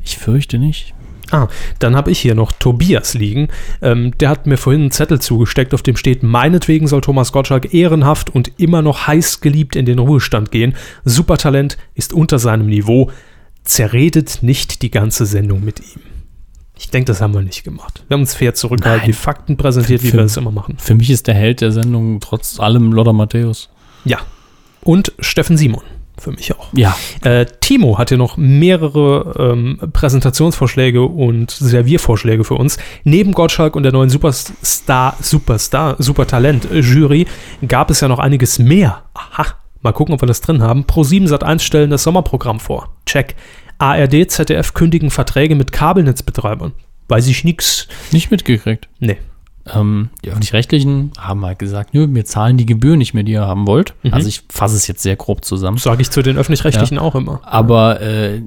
Ich 0.05 0.19
fürchte 0.19 0.59
nicht. 0.59 0.95
Ah, 1.31 1.49
dann 1.79 1.95
habe 1.95 2.11
ich 2.11 2.19
hier 2.19 2.35
noch 2.35 2.53
Tobias 2.53 3.13
liegen. 3.15 3.49
Ähm, 3.83 4.17
der 4.19 4.31
hat 4.31 4.47
mir 4.47 4.57
vorhin 4.57 4.83
einen 4.83 4.91
Zettel 4.91 5.21
zugesteckt, 5.21 5.75
auf 5.75 5.83
dem 5.83 5.97
steht, 5.97 6.23
meinetwegen 6.23 6.87
soll 6.89 7.03
Thomas 7.03 7.33
Gottschalk 7.33 7.75
ehrenhaft 7.75 8.31
und 8.31 8.51
immer 8.59 8.81
noch 8.83 9.07
heiß 9.07 9.41
geliebt 9.43 9.77
in 9.77 9.85
den 9.85 9.99
Ruhestand 9.99 10.51
gehen. 10.51 10.75
Supertalent 11.05 11.77
ist 11.95 12.13
unter 12.15 12.39
seinem 12.39 12.67
Niveau. 12.67 13.11
Zerredet 13.63 14.39
nicht 14.41 14.81
die 14.81 14.91
ganze 14.91 15.27
Sendung 15.27 15.63
mit 15.63 15.81
ihm. 15.81 16.01
Ich 16.79 16.91
denke, 16.91 17.07
das 17.07 17.21
haben 17.21 17.35
wir 17.35 17.43
nicht 17.43 17.65
gemacht. 17.65 18.05
Wir 18.09 18.15
haben 18.15 18.21
uns 18.23 18.35
fair 18.35 18.55
zurückgehalten, 18.55 19.01
Nein. 19.03 19.07
die 19.11 19.13
Fakten 19.17 19.57
präsentiert, 19.57 20.03
wie 20.03 20.11
Für- 20.11 20.19
wir 20.19 20.25
es 20.25 20.37
immer 20.37 20.53
machen. 20.53 20.77
Für 20.79 20.95
mich 20.95 21.11
ist 21.11 21.27
der 21.27 21.35
Held 21.35 21.61
der 21.61 21.73
Sendung 21.73 22.21
trotz 22.21 22.61
allem 22.61 22.93
Lothar 22.93 23.13
Matthäus. 23.13 23.69
Ja. 24.05 24.19
Und 24.83 25.13
Steffen 25.19 25.57
Simon. 25.57 25.83
Für 26.17 26.33
mich 26.33 26.53
auch. 26.53 26.69
Ja, 26.73 26.97
Äh, 27.23 27.47
Timo 27.61 27.97
hat 27.97 28.09
hier 28.09 28.19
noch 28.19 28.37
mehrere 28.37 29.53
ähm, 29.53 29.79
Präsentationsvorschläge 29.93 31.03
und 31.03 31.51
Serviervorschläge 31.53 32.43
für 32.43 32.55
uns. 32.55 32.77
Neben 33.05 33.33
Gottschalk 33.33 33.77
und 33.77 33.85
der 33.85 33.93
neuen 33.93 34.11
Superstar, 34.11 35.17
Superstar, 35.21 35.95
Supertalent-Jury 36.01 37.27
gab 37.69 37.91
es 37.91 38.01
ja 38.01 38.09
noch 38.09 38.19
einiges 38.19 38.59
mehr. 38.59 39.03
Aha, 39.15 39.47
mal 39.81 39.93
gucken, 39.93 40.13
ob 40.15 40.21
wir 40.23 40.27
das 40.27 40.41
drin 40.41 40.61
haben. 40.63 40.83
Pro7 40.85 41.29
Sat 41.29 41.45
1 41.45 41.63
stellen 41.63 41.91
das 41.91 42.03
Sommerprogramm 42.03 42.59
vor. 42.61 42.89
Check. 43.07 43.37
ARD, 43.79 44.31
ZDF 44.31 44.75
kündigen 44.75 45.11
Verträge 45.11 45.55
mit 45.55 45.73
Kabelnetzbetreibern. 45.73 46.73
Weiß 47.09 47.27
ich 47.29 47.45
nix. 47.45 47.89
nicht 48.13 48.31
mitgekriegt. 48.31 48.89
Nee. 48.99 49.19
Ähm, 49.75 50.11
die 50.25 50.31
Öffentlich-Rechtlichen 50.31 51.13
haben 51.19 51.45
halt 51.45 51.59
gesagt, 51.59 51.95
nö, 51.95 52.07
wir 52.11 52.25
zahlen 52.25 52.57
die 52.57 52.67
Gebühr 52.67 52.97
nicht 52.97 53.15
mehr, 53.15 53.23
die 53.23 53.33
ihr 53.33 53.47
haben 53.47 53.67
wollt. 53.67 53.95
Mhm. 54.03 54.15
Also 54.15 54.29
ich 54.29 54.43
fasse 54.51 54.77
es 54.77 54.87
jetzt 54.87 55.03
sehr 55.03 55.17
grob 55.17 55.45
zusammen. 55.45 55.79
Sage 55.79 56.03
ich 56.03 56.11
zu 56.11 56.23
den 56.23 56.37
Öffentlich-Rechtlichen 56.37 56.99
auch 56.99 57.15
immer. 57.15 57.41
Aber 57.45 58.01
äh, 58.01 58.43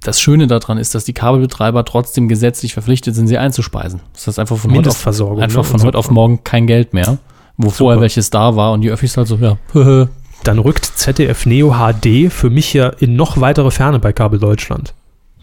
das 0.00 0.20
Schöne 0.20 0.46
daran 0.46 0.78
ist, 0.78 0.94
dass 0.94 1.04
die 1.04 1.12
Kabelbetreiber 1.12 1.84
trotzdem 1.84 2.28
gesetzlich 2.28 2.72
verpflichtet 2.72 3.14
sind, 3.14 3.26
sie 3.26 3.38
einzuspeisen. 3.38 4.00
Das 4.14 4.26
heißt 4.26 4.38
einfach 4.38 4.56
von 4.56 4.74
heute 4.74 4.90
auf, 4.90 5.06
einfach 5.06 5.62
ne? 5.62 5.64
von 5.64 5.82
heute 5.82 5.98
auf 5.98 6.10
morgen 6.10 6.42
kein 6.44 6.66
Geld 6.66 6.94
mehr. 6.94 7.18
Wo 7.56 7.68
vorher 7.68 7.96
Super. 7.96 8.02
welches 8.02 8.30
da 8.30 8.56
war 8.56 8.72
und 8.72 8.80
die 8.80 8.90
Öffis 8.90 9.16
halt 9.18 9.28
so, 9.28 9.36
ja, 9.36 9.58
Dann 10.44 10.58
rückt 10.58 10.84
ZDF 10.84 11.46
Neo 11.46 11.74
HD 11.74 12.32
für 12.32 12.50
mich 12.50 12.72
ja 12.72 12.88
in 12.88 13.14
noch 13.14 13.40
weitere 13.40 13.70
Ferne 13.70 13.98
bei 13.98 14.12
Kabel 14.12 14.38
Deutschland. 14.38 14.94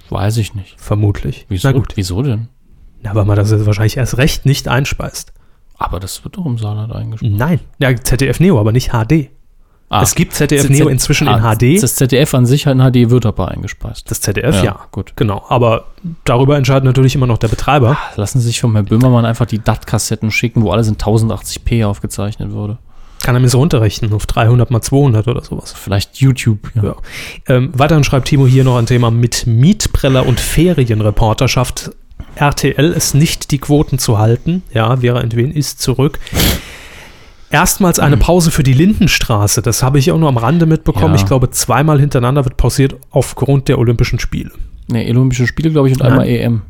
weiß 0.09 0.37
ich 0.37 0.55
nicht. 0.55 0.79
Vermutlich. 0.79 1.45
Wieso? 1.49 1.67
Na 1.67 1.71
gut. 1.73 1.93
Wieso 1.95 2.21
denn? 2.21 2.47
Ja, 3.03 3.13
weil 3.13 3.25
man 3.25 3.35
das 3.35 3.51
jetzt 3.51 3.65
wahrscheinlich 3.65 3.97
erst 3.97 4.17
recht 4.17 4.45
nicht 4.45 4.67
einspeist. 4.67 5.33
Aber 5.77 5.99
das 5.99 6.23
wird 6.23 6.37
doch 6.37 6.45
im 6.45 6.57
Saarland 6.57 6.91
eingespielt. 6.93 7.37
Nein. 7.37 7.59
Ja, 7.77 7.95
ZDF 7.95 8.39
Neo, 8.39 8.59
aber 8.59 8.71
nicht 8.71 8.89
HD. 8.89 9.29
Ah, 9.89 10.01
es 10.01 10.15
gibt 10.15 10.33
ZDF 10.33 10.63
Z- 10.63 10.71
Neo 10.71 10.89
inzwischen 10.89 11.27
in 11.27 11.33
ah, 11.35 11.55
HD. 11.55 11.81
Das 11.81 11.95
ZDF 11.95 12.33
an 12.33 12.45
sich 12.45 12.65
in 12.65 12.79
HD 12.79 13.09
wird 13.09 13.25
aber 13.25 13.49
eingespeist. 13.49 14.11
Das 14.11 14.19
ZDF, 14.19 14.61
ja. 14.63 14.87
gut. 14.91 15.13
Genau. 15.15 15.45
Aber 15.47 15.85
darüber 16.25 16.57
entscheidet 16.57 16.83
natürlich 16.83 17.15
immer 17.15 17.27
noch 17.27 17.37
der 17.37 17.47
Betreiber. 17.47 17.97
Lassen 18.15 18.41
Sie 18.41 18.47
sich 18.47 18.59
von 18.59 18.73
Herrn 18.73 18.85
Böhmermann 18.85 19.25
einfach 19.25 19.45
die 19.45 19.59
DAT-Kassetten 19.59 20.31
schicken, 20.31 20.63
wo 20.63 20.71
alles 20.71 20.89
in 20.89 20.97
1080p 20.97 21.85
aufgezeichnet 21.85 22.51
wurde. 22.51 22.79
Kann 23.23 23.35
er 23.35 23.39
mir 23.39 23.49
so 23.49 23.59
runterrechnen 23.59 24.13
auf 24.13 24.25
300 24.25 24.71
mal 24.71 24.81
200 24.81 25.27
oder 25.27 25.43
sowas. 25.43 25.73
Vielleicht 25.73 26.17
YouTube. 26.17 26.71
Ja. 26.75 26.83
Ja. 26.83 26.95
Ähm, 27.47 27.71
weiterhin 27.73 28.03
schreibt 28.03 28.27
Timo 28.27 28.47
hier 28.47 28.63
noch 28.63 28.77
ein 28.77 28.85
Thema 28.85 29.11
mit 29.11 29.47
Mietpreller 29.47 30.25
und 30.25 30.39
Ferienreporter 30.39 31.47
schafft 31.47 31.91
RTL 32.35 32.93
es 32.93 33.13
nicht, 33.13 33.51
die 33.51 33.57
Quoten 33.57 33.99
zu 33.99 34.17
halten. 34.17 34.63
Ja, 34.73 34.97
Vera 34.97 35.21
Entwen 35.21 35.51
ist 35.51 35.81
zurück. 35.81 36.19
Erstmals 37.49 37.99
eine 37.99 38.17
Pause 38.17 38.51
für 38.51 38.63
die 38.63 38.73
Lindenstraße. 38.73 39.61
Das 39.61 39.81
habe 39.81 39.99
ich 39.99 40.11
auch 40.11 40.17
nur 40.17 40.27
am 40.29 40.37
Rande 40.37 40.65
mitbekommen. 40.65 41.15
Ja. 41.15 41.21
Ich 41.21 41.25
glaube, 41.25 41.49
zweimal 41.49 41.99
hintereinander 41.99 42.43
wird 42.43 42.57
pausiert 42.57 42.95
aufgrund 43.09 43.69
der 43.69 43.79
Olympischen 43.79 44.19
Spiele. 44.19 44.51
Ne, 44.89 45.07
Olympische 45.09 45.47
Spiele, 45.47 45.71
glaube 45.71 45.87
ich, 45.87 45.93
und 45.93 46.01
Nein. 46.01 46.11
einmal 46.11 46.27
EM. 46.27 46.61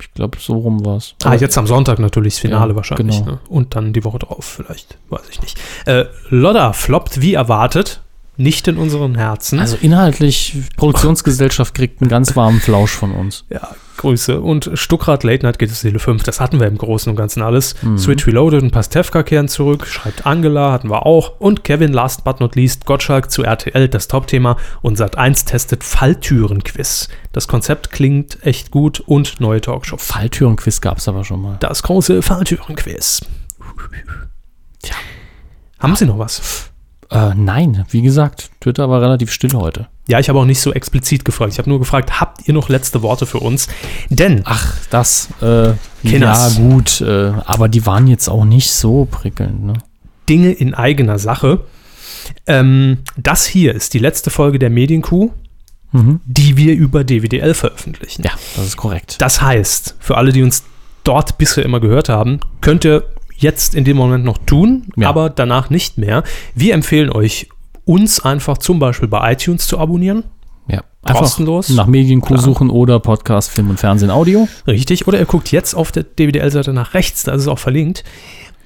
Ich 0.00 0.12
glaube, 0.12 0.38
so 0.40 0.54
rum 0.58 0.84
war 0.84 0.96
es. 0.98 1.14
Ah, 1.24 1.34
jetzt 1.34 1.56
am 1.56 1.66
Sonntag 1.66 1.98
natürlich 1.98 2.34
das 2.34 2.40
Finale 2.40 2.70
Ja, 2.72 2.76
wahrscheinlich. 2.76 3.18
genau. 3.18 3.32
Ne? 3.32 3.38
Und 3.48 3.74
dann 3.74 3.92
die 3.92 4.04
Woche 4.04 4.18
drauf 4.18 4.44
vielleicht. 4.44 4.98
Weiß 5.08 5.22
ich 5.30 5.40
nicht. 5.40 5.58
Äh, 5.86 6.04
Lodda 6.28 6.72
floppt 6.72 7.20
wie 7.22 7.34
erwartet. 7.34 8.02
Nicht 8.38 8.68
in 8.68 8.76
unseren 8.76 9.14
Herzen. 9.14 9.58
Also 9.58 9.78
inhaltlich, 9.80 10.54
Produktionsgesellschaft 10.76 11.74
kriegt 11.74 12.02
einen 12.02 12.10
ganz 12.10 12.36
warmen 12.36 12.60
Flausch 12.60 12.90
von 12.90 13.12
uns. 13.12 13.44
Ja, 13.48 13.70
Grüße. 13.96 14.40
Und 14.40 14.70
Stuckrad 14.74 15.24
Late 15.24 15.44
Night 15.44 15.58
geht 15.58 15.70
es 15.70 15.80
Seele 15.80 15.98
5. 15.98 16.22
Das 16.22 16.40
hatten 16.40 16.60
wir 16.60 16.66
im 16.66 16.78
Großen 16.78 17.10
und 17.10 17.16
Ganzen 17.16 17.42
alles. 17.42 17.74
Mhm. 17.82 17.98
Switch 17.98 18.26
Reloaded 18.26 18.62
und 18.62 18.70
Pastewka 18.70 19.22
kehren 19.22 19.48
zurück, 19.48 19.86
schreibt 19.86 20.26
Angela, 20.26 20.72
hatten 20.72 20.90
wir 20.90 21.06
auch. 21.06 21.38
Und 21.38 21.64
Kevin, 21.64 21.92
last 21.92 22.24
but 22.24 22.40
not 22.40 22.54
least, 22.56 22.86
Gottschalk 22.86 23.30
zu 23.30 23.42
RTL, 23.42 23.88
das 23.88 24.08
Topthema. 24.08 24.56
Und 24.82 24.98
Sat1 24.98 25.46
testet 25.46 25.84
Falltüren-Quiz. 25.84 27.08
Das 27.32 27.48
Konzept 27.48 27.90
klingt 27.90 28.44
echt 28.44 28.70
gut 28.70 29.00
und 29.00 29.40
neue 29.40 29.60
Talkshow. 29.60 29.96
Falltürenquiz 29.96 30.80
gab 30.80 30.98
es 30.98 31.08
aber 31.08 31.24
schon 31.24 31.42
mal. 31.42 31.56
Das 31.60 31.82
große 31.82 32.22
Falltüren-Quiz. 32.22 33.20
Tja. 34.82 34.96
Haben 35.78 35.96
Sie 35.96 36.06
noch 36.06 36.18
was? 36.18 36.70
Äh, 37.10 37.34
nein, 37.34 37.84
wie 37.90 38.02
gesagt, 38.02 38.50
Twitter 38.60 38.88
war 38.90 39.00
relativ 39.00 39.30
still 39.30 39.52
heute. 39.52 39.88
Ja, 40.08 40.20
ich 40.20 40.28
habe 40.28 40.38
auch 40.38 40.44
nicht 40.44 40.60
so 40.60 40.72
explizit 40.72 41.24
gefragt. 41.24 41.52
Ich 41.52 41.58
habe 41.58 41.68
nur 41.68 41.78
gefragt, 41.80 42.20
habt 42.20 42.46
ihr 42.46 42.54
noch 42.54 42.68
letzte 42.68 43.02
Worte 43.02 43.26
für 43.26 43.38
uns? 43.40 43.66
Denn 44.08 44.42
Ach, 44.44 44.76
das, 44.90 45.28
äh, 45.42 45.72
ja 46.02 46.48
gut, 46.50 47.00
äh, 47.00 47.32
aber 47.44 47.68
die 47.68 47.84
waren 47.86 48.06
jetzt 48.06 48.28
auch 48.28 48.44
nicht 48.44 48.70
so 48.70 49.06
prickelnd, 49.10 49.64
ne? 49.64 49.72
Dinge 50.28 50.52
in 50.52 50.74
eigener 50.74 51.18
Sache. 51.18 51.60
Ähm, 52.46 52.98
das 53.16 53.46
hier 53.46 53.74
ist 53.74 53.94
die 53.94 53.98
letzte 53.98 54.30
Folge 54.30 54.58
der 54.58 54.70
Medienkuh, 54.70 55.30
Mhm. 55.92 56.20
die 56.26 56.56
wir 56.56 56.74
über 56.74 57.04
DWDL 57.04 57.54
veröffentlichen. 57.54 58.22
Ja, 58.24 58.32
das 58.56 58.66
ist 58.66 58.76
korrekt. 58.76 59.16
Das 59.20 59.40
heißt, 59.40 59.94
für 60.00 60.16
alle, 60.16 60.32
die 60.32 60.42
uns 60.42 60.64
dort 61.04 61.38
bisher 61.38 61.64
immer 61.64 61.78
gehört 61.80 62.08
haben, 62.08 62.40
könnt 62.60 62.84
ihr 62.84 63.04
jetzt 63.36 63.74
in 63.74 63.84
dem 63.84 63.96
Moment 63.96 64.24
noch 64.24 64.38
tun, 64.38 64.86
Ja. 64.96 65.08
aber 65.08 65.30
danach 65.30 65.70
nicht 65.70 65.96
mehr. 65.98 66.24
Wir 66.54 66.74
empfehlen 66.74 67.10
euch, 67.10 67.48
uns 67.86 68.20
einfach 68.20 68.58
zum 68.58 68.78
Beispiel 68.78 69.08
bei 69.08 69.32
iTunes 69.32 69.66
zu 69.66 69.78
abonnieren. 69.78 70.24
Ja, 70.68 70.82
Kostenlos. 71.04 71.68
nach 71.70 71.86
Medienkuh 71.86 72.36
suchen 72.36 72.68
oder 72.68 72.98
Podcast, 72.98 73.50
Film 73.50 73.70
und 73.70 73.78
Fernsehen, 73.78 74.10
Audio. 74.10 74.48
Richtig. 74.66 75.06
Oder 75.06 75.20
ihr 75.20 75.24
guckt 75.24 75.52
jetzt 75.52 75.74
auf 75.74 75.92
der 75.92 76.02
DWDL-Seite 76.02 76.72
nach 76.72 76.92
rechts, 76.94 77.22
da 77.22 77.32
ist 77.32 77.42
es 77.42 77.48
auch 77.48 77.60
verlinkt. 77.60 78.02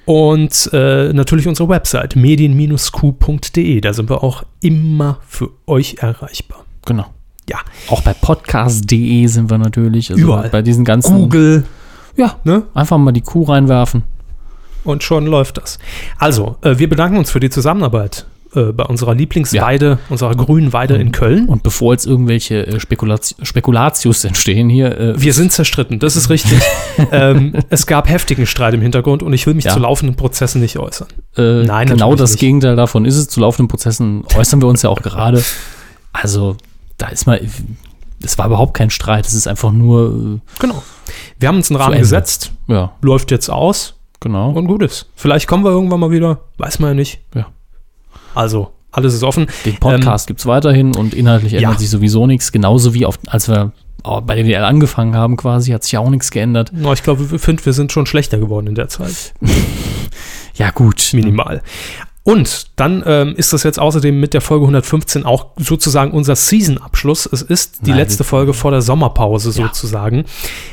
Und 0.05 0.69
äh, 0.73 1.13
natürlich 1.13 1.47
unsere 1.47 1.69
Website 1.69 2.15
medien-q.de. 2.15 3.81
Da 3.81 3.93
sind 3.93 4.09
wir 4.09 4.23
auch 4.23 4.43
immer 4.59 5.19
für 5.27 5.49
euch 5.67 5.97
erreichbar. 5.99 6.65
Genau. 6.85 7.05
Ja. 7.47 7.59
Auch 7.89 8.01
bei 8.01 8.13
podcast.de 8.13 9.27
sind 9.27 9.51
wir 9.51 9.59
natürlich. 9.59 10.09
Also 10.09 10.23
Überall. 10.23 10.49
Bei 10.49 10.63
diesen 10.63 10.83
ganzen. 10.85 11.15
Google, 11.15 11.65
Ja, 12.17 12.37
ne? 12.43 12.63
einfach 12.73 12.97
mal 12.97 13.11
die 13.11 13.21
Kuh 13.21 13.43
reinwerfen. 13.43 14.03
Und 14.83 15.03
schon 15.03 15.27
läuft 15.27 15.57
das. 15.59 15.77
Also, 16.17 16.55
äh, 16.61 16.79
wir 16.79 16.89
bedanken 16.89 17.17
uns 17.17 17.29
für 17.29 17.39
die 17.39 17.51
Zusammenarbeit 17.51 18.25
äh, 18.55 18.71
bei 18.73 18.83
unserer 18.83 19.15
Lieblingsweide, 19.15 19.99
unserer 20.09 20.35
grünen 20.35 20.73
Weide 20.73 20.95
in 20.95 21.11
Köln. 21.11 21.47
Und 21.47 21.63
bevor 21.63 21.93
jetzt 21.93 22.05
irgendwelche 22.05 22.67
äh, 22.67 22.79
Spekulati 22.79 23.35
Spekulatius 23.43 24.23
entstehen 24.25 24.69
hier, 24.69 24.97
äh, 24.99 25.21
Wir 25.21 25.33
sind 25.33 25.51
zerstritten, 25.51 25.99
das 25.99 26.15
ist 26.15 26.29
richtig. 26.29 26.59
ähm, 27.11 27.53
es 27.69 27.85
gab 27.87 28.09
heftigen 28.09 28.45
Streit 28.45 28.73
im 28.73 28.81
Hintergrund 28.81 29.23
und 29.23 29.33
ich 29.33 29.47
will 29.47 29.53
mich 29.53 29.65
Ja. 29.65 29.73
zu 29.73 29.79
laufenden 29.79 30.15
Prozessen 30.15 30.61
nicht 30.61 30.77
äußern. 30.77 31.07
äh, 31.37 31.63
Nein, 31.63 31.87
genau 31.87 32.15
das 32.15 32.31
nicht. 32.31 32.39
Gegenteil 32.41 32.75
davon 32.75 33.05
ist 33.05 33.15
es. 33.17 33.27
Zu 33.27 33.39
laufenden 33.39 33.67
Prozessen 33.67 34.23
äußern 34.35 34.61
wir 34.61 34.67
uns 34.67 34.81
ja 34.81 34.89
auch 34.89 35.01
gerade. 35.01 35.43
Also, 36.13 36.57
da 36.97 37.07
ist 37.07 37.25
mal, 37.25 37.41
es 38.23 38.37
war 38.37 38.47
überhaupt 38.47 38.73
kein 38.73 38.89
Streit, 38.89 39.25
es 39.25 39.33
ist 39.33 39.47
einfach 39.47 39.71
nur, 39.71 40.39
Genau. 40.59 40.83
Wir 41.39 41.47
haben 41.47 41.57
uns 41.57 41.69
einen 41.71 41.79
Rahmen 41.81 41.97
gesetzt, 41.97 42.51
äh, 42.67 42.73
ja, 42.73 42.91
läuft 43.01 43.31
jetzt 43.31 43.49
aus 43.49 43.95
genau. 44.19 44.51
und 44.51 44.67
gut 44.67 44.81
ist. 44.83 45.09
Vielleicht 45.15 45.47
kommen 45.47 45.63
wir 45.63 45.71
irgendwann 45.71 45.99
mal 45.99 46.11
wieder, 46.11 46.39
weiß 46.57 46.79
man 46.79 46.89
ja 46.91 46.93
nicht. 46.93 47.19
Ja. 47.33 47.47
Also, 48.35 48.71
alles 48.91 49.13
ist 49.13 49.23
offen. 49.23 49.47
Den 49.65 49.77
Podcast 49.77 50.27
gibt's 50.27 50.45
weiterhin 50.45 50.95
und 50.95 51.13
inhaltlich 51.13 51.53
ändert 51.53 51.69
Ähm, 51.69 51.73
ja. 51.73 51.79
sich 51.79 51.89
sowieso 51.89 52.27
nichts. 52.27 52.51
Genauso 52.51 52.93
wie 52.93 53.05
auf, 53.05 53.19
als 53.27 53.47
wir 53.47 53.71
auch 54.03 54.21
bei 54.21 54.35
DWL 54.35 54.63
angefangen 54.63 55.15
haben 55.15 55.37
quasi, 55.37 55.71
hat 55.71 55.83
sich 55.83 55.91
ja 55.93 55.99
auch 55.99 56.09
nichts 56.09 56.31
geändert. 56.31 56.71
Na, 56.73 56.91
Ich 56.93 57.03
glaube, 57.03 57.37
finde, 57.39 57.65
wir 57.65 57.73
sind 57.73 57.91
schon 57.91 58.05
schlechter 58.05 58.37
geworden 58.39 58.67
in 58.67 58.75
der 58.75 58.89
Zeit. 58.89 59.33
Ja, 60.55 60.69
gut. 60.71 61.11
Minimal. 61.13 61.61
Und 62.23 62.67
dann 62.75 63.01
ähm, 63.07 63.33
ist 63.35 63.51
das 63.53 63.63
jetzt 63.63 63.79
außerdem 63.79 64.19
mit 64.19 64.33
der 64.35 64.41
Folge 64.41 64.63
115 64.65 65.25
auch 65.25 65.47
sozusagen 65.57 66.11
unser 66.11 66.35
Season-Abschluss. 66.35 67.27
Es 67.31 67.41
ist 67.41 67.79
die 67.85 67.91
Nein, 67.91 67.99
letzte 67.99 68.19
wir- 68.19 68.25
Folge 68.25 68.53
vor 68.53 68.69
der 68.69 68.81
Sommerpause 68.81 69.49
Ja. 69.59 69.67
sozusagen. 69.67 70.25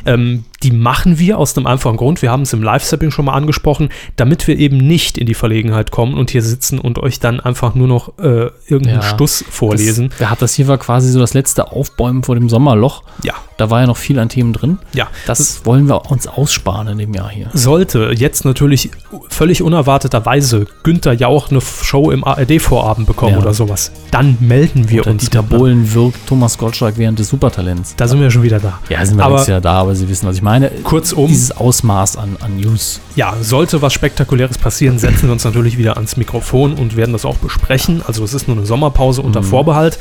Ähm, 0.05 0.45
die 0.63 0.73
machen 0.73 1.19
wir 1.19 1.39
aus 1.39 1.55
dem 1.55 1.67
einfachen 1.67 1.97
Grund, 1.97 2.21
wir 2.21 2.31
haben 2.33 2.43
es 2.43 2.53
im 2.53 2.63
Live-Sapping 2.63 3.11
schon 3.13 3.27
mal 3.27 3.35
angesprochen, 3.35 3.91
damit 4.17 4.47
wir 4.49 4.59
eben 4.59 4.77
nicht 4.79 5.17
in 5.17 5.27
die 5.27 5.35
Verlegenheit 5.35 5.91
kommen 5.93 6.15
und 6.15 6.31
hier 6.31 6.43
sitzen 6.43 6.79
und 6.81 6.99
euch 6.99 7.21
dann 7.21 7.39
einfach 7.39 7.75
nur 7.77 7.87
noch 7.87 8.19
äh, 8.19 8.51
irgendeinen 8.67 9.01
Ja. 9.01 9.03
Stuss 9.03 9.45
vorlesen. 9.49 10.09
Das, 10.11 10.19
wer 10.21 10.31
hat 10.31 10.43
das 10.43 10.55
hier 10.55 10.67
war 10.67 10.79
quasi 10.79 11.11
so 11.13 11.21
das 11.21 11.33
letzte 11.35 11.71
Aufbäumen 11.71 12.25
vor 12.25 12.35
dem 12.35 12.49
Sommerloch. 12.49 13.03
ja, 13.23 13.35
Da 13.57 13.71
war 13.71 13.81
ja 13.83 13.87
noch 13.87 13.97
viel 13.97 14.19
an 14.19 14.29
Themen 14.29 14.53
drin. 14.53 14.79
ja. 14.95 15.07
Das 15.27 15.65
wollen 15.65 15.87
wir 15.87 16.11
uns 16.11 16.27
aussparen 16.27 16.89
in 16.89 16.99
dem 16.99 17.15
Jahr 17.15 17.31
hier. 17.31 17.51
Sollte 17.53 18.11
jetzt 18.17 18.45
natürlich 18.45 18.91
völlig 19.29 19.63
unerwarteterweise 19.63 20.67
Günther 20.83 21.13
Jauch 21.13 21.51
eine 21.51 21.61
Show 21.61 22.11
im 22.11 22.25
ARD-Vorabend 22.25 23.07
bekommen 23.07 23.35
Ja. 23.35 23.39
oder 23.41 23.55
sowas, 23.55 23.93
dann 24.11 24.37
melden 24.41 24.91
wir 24.91 25.03
Oder 25.03 25.13
uns. 25.13 25.23
Dieter 25.23 25.43
Bohlen 25.45 25.95
wirkt 25.95 26.27
Thomas 26.27 26.59
Gottschalk 26.59 26.99
während 26.99 27.19
des 27.21 27.29
Supertalents. 27.29 27.95
Da 27.97 28.09
sind 28.09 28.21
wir 28.21 28.31
schon 28.33 28.43
wieder 28.43 28.59
da. 28.59 28.81
Ja, 28.89 29.07
sind 29.07 29.19
wir 29.19 29.25
Aber- 29.25 29.39
jetzt 29.39 29.49
ja 29.49 29.61
da, 29.61 29.75
aber 29.75 29.95
Sie 29.95 30.09
wissen, 30.09 30.27
was 30.27 30.35
ich 30.37 30.43
meine. 30.43 30.48
Kurzum, 30.85 31.29
Dieses 31.29 31.53
Ausmaß 31.53 32.17
an, 32.17 32.37
an 32.41 32.57
News. 32.57 33.01
ja, 33.17 33.37
sollte 33.41 33.83
was 33.83 33.93
Spektakuläres 33.93 34.59
passieren, 34.59 34.99
setzen 34.99 35.25
wir 35.29 35.33
uns 35.33 35.45
natürlich 35.45 35.79
wieder 35.79 35.97
ans 35.97 36.17
Mikrofon 36.17 36.75
und 36.75 36.97
werden 36.97 37.13
das 37.13 37.25
auch 37.25 37.37
besprechen. 37.37 38.03
Also 38.07 38.25
es 38.25 38.35
ist 38.35 38.49
nur 38.49 38.57
eine 38.57 38.67
Sommerpause 38.67 39.23
unter 39.23 39.41
Mhm. 39.41 39.45
Vorbehalt. 39.47 39.99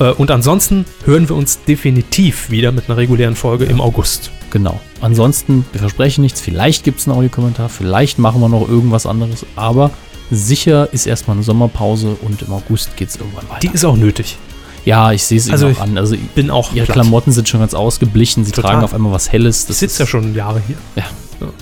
Äh, 0.00 0.10
Und 0.12 0.30
ansonsten 0.32 0.84
hören 1.04 1.28
wir 1.28 1.36
uns 1.36 1.60
definitiv 1.64 2.50
wieder 2.50 2.72
mit 2.72 2.88
einer 2.88 2.96
regulären 2.96 3.36
Folge 3.36 3.64
im 3.66 3.80
August. 3.80 4.30
Genau. 4.50 4.80
Ansonsten, 5.00 5.64
wir 5.72 5.80
versprechen 5.80 6.22
nichts. 6.22 6.40
Vielleicht 6.40 6.82
gibt 6.84 6.98
es 7.00 7.06
einen 7.08 7.16
Audiokommentar, 7.16 7.68
vielleicht 7.68 8.18
machen 8.18 8.40
wir 8.40 8.48
noch 8.48 8.68
irgendwas 8.68 9.06
anderes, 9.06 9.44
aber 9.56 9.90
sicher 10.30 10.92
ist 10.92 11.06
erstmal 11.06 11.36
eine 11.36 11.44
Sommerpause 11.44 12.16
und 12.22 12.42
im 12.42 12.52
August 12.52 12.96
geht 12.96 13.08
es 13.10 13.16
irgendwann 13.16 13.48
weiter. 13.48 13.60
Die 13.60 13.68
ist 13.74 13.84
auch 13.84 13.96
nötig. 13.96 14.36
Ja, 14.84 15.12
ich 15.12 15.24
sehe 15.24 15.38
es 15.38 15.50
Also 15.50 15.66
Ihnen 15.66 15.72
ich 15.74 15.78
auch 15.80 15.82
an. 15.84 15.98
Also 15.98 16.16
Bin 16.34 16.50
auch 16.50 16.72
ihre 16.72 16.84
platt. 16.86 16.94
Klamotten 16.94 17.32
sind 17.32 17.48
schon 17.48 17.60
ganz 17.60 17.74
ausgeblichen, 17.74 18.44
sie 18.44 18.52
Total. 18.52 18.72
tragen 18.72 18.84
auf 18.84 18.94
einmal 18.94 19.12
was 19.12 19.30
Helles. 19.32 19.62
Ich 19.62 19.66
Das 19.68 19.78
sitze 19.80 20.02
ja 20.02 20.06
schon 20.06 20.34
Jahre 20.34 20.60
hier. 20.66 20.76
ja, 20.96 21.04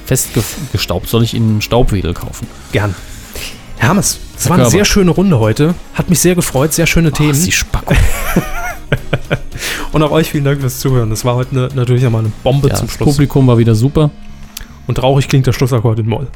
festgestaubt. 0.07 1.09
Soll 1.09 1.23
ich 1.23 1.35
Ihnen 1.35 1.51
einen 1.51 1.62
Staubwedel 1.62 2.15
kaufen? 2.15 2.47
Gern. 2.73 2.94
Herr 3.78 3.89
Hammes, 3.90 4.19
es 4.39 4.49
war 4.49 4.59
eine 4.59 4.70
sehr 4.70 4.85
schöne 4.85 5.11
Runde 5.11 5.39
heute. 5.40 5.74
Hat 5.94 6.09
mich 6.09 6.20
sehr 6.20 6.35
gefreut, 6.36 6.73
sehr 6.73 6.86
schöne 6.86 7.11
Ach, 7.12 7.16
Themen. 7.16 7.35
Sie 7.35 7.51
Spacko. 7.53 7.94
Und 9.93 10.03
auch 10.03 10.11
euch 10.11 10.31
vielen 10.31 10.44
Dank 10.44 10.61
fürs 10.61 10.78
Zuhören. 10.78 11.11
Das 11.11 11.24
war 11.24 11.35
heute 11.35 11.51
eine, 11.53 11.69
natürlich 11.74 12.05
einmal 12.07 12.20
eine 12.23 12.32
Bombe 12.43 12.69
Ja, 12.69 12.74
zum 12.74 12.86
das 12.86 12.97
Schluss. 12.97 13.11
Publikum 13.11 13.47
war 13.47 13.59
wieder 13.59 13.74
super. 13.74 14.11
Und 14.86 14.97
traurig 14.97 15.28
klingt 15.28 15.47
der 15.47 15.53
Schlussakkord 15.53 15.99
in 15.99 16.07
Moll. 16.09 16.27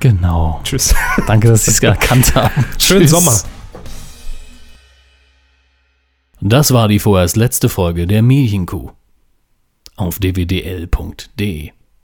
Genau. 0.00 0.60
Tschüss. 0.64 0.94
Danke, 1.26 1.48
dass 1.48 1.64
Sie 1.64 1.70
es 1.72 1.80
erkannt 1.82 2.34
haben. 2.34 2.64
Schönen 2.78 3.00
Tschüss. 3.02 3.10
Sommer. 3.10 3.32
Das 6.46 6.74
war 6.74 6.88
die 6.88 6.98
vorerst 6.98 7.36
letzte 7.36 7.70
Folge 7.70 8.06
der 8.06 8.20
Medienkuh 8.22 8.90
auf 9.96 10.18
dwdl.de. 10.18 11.70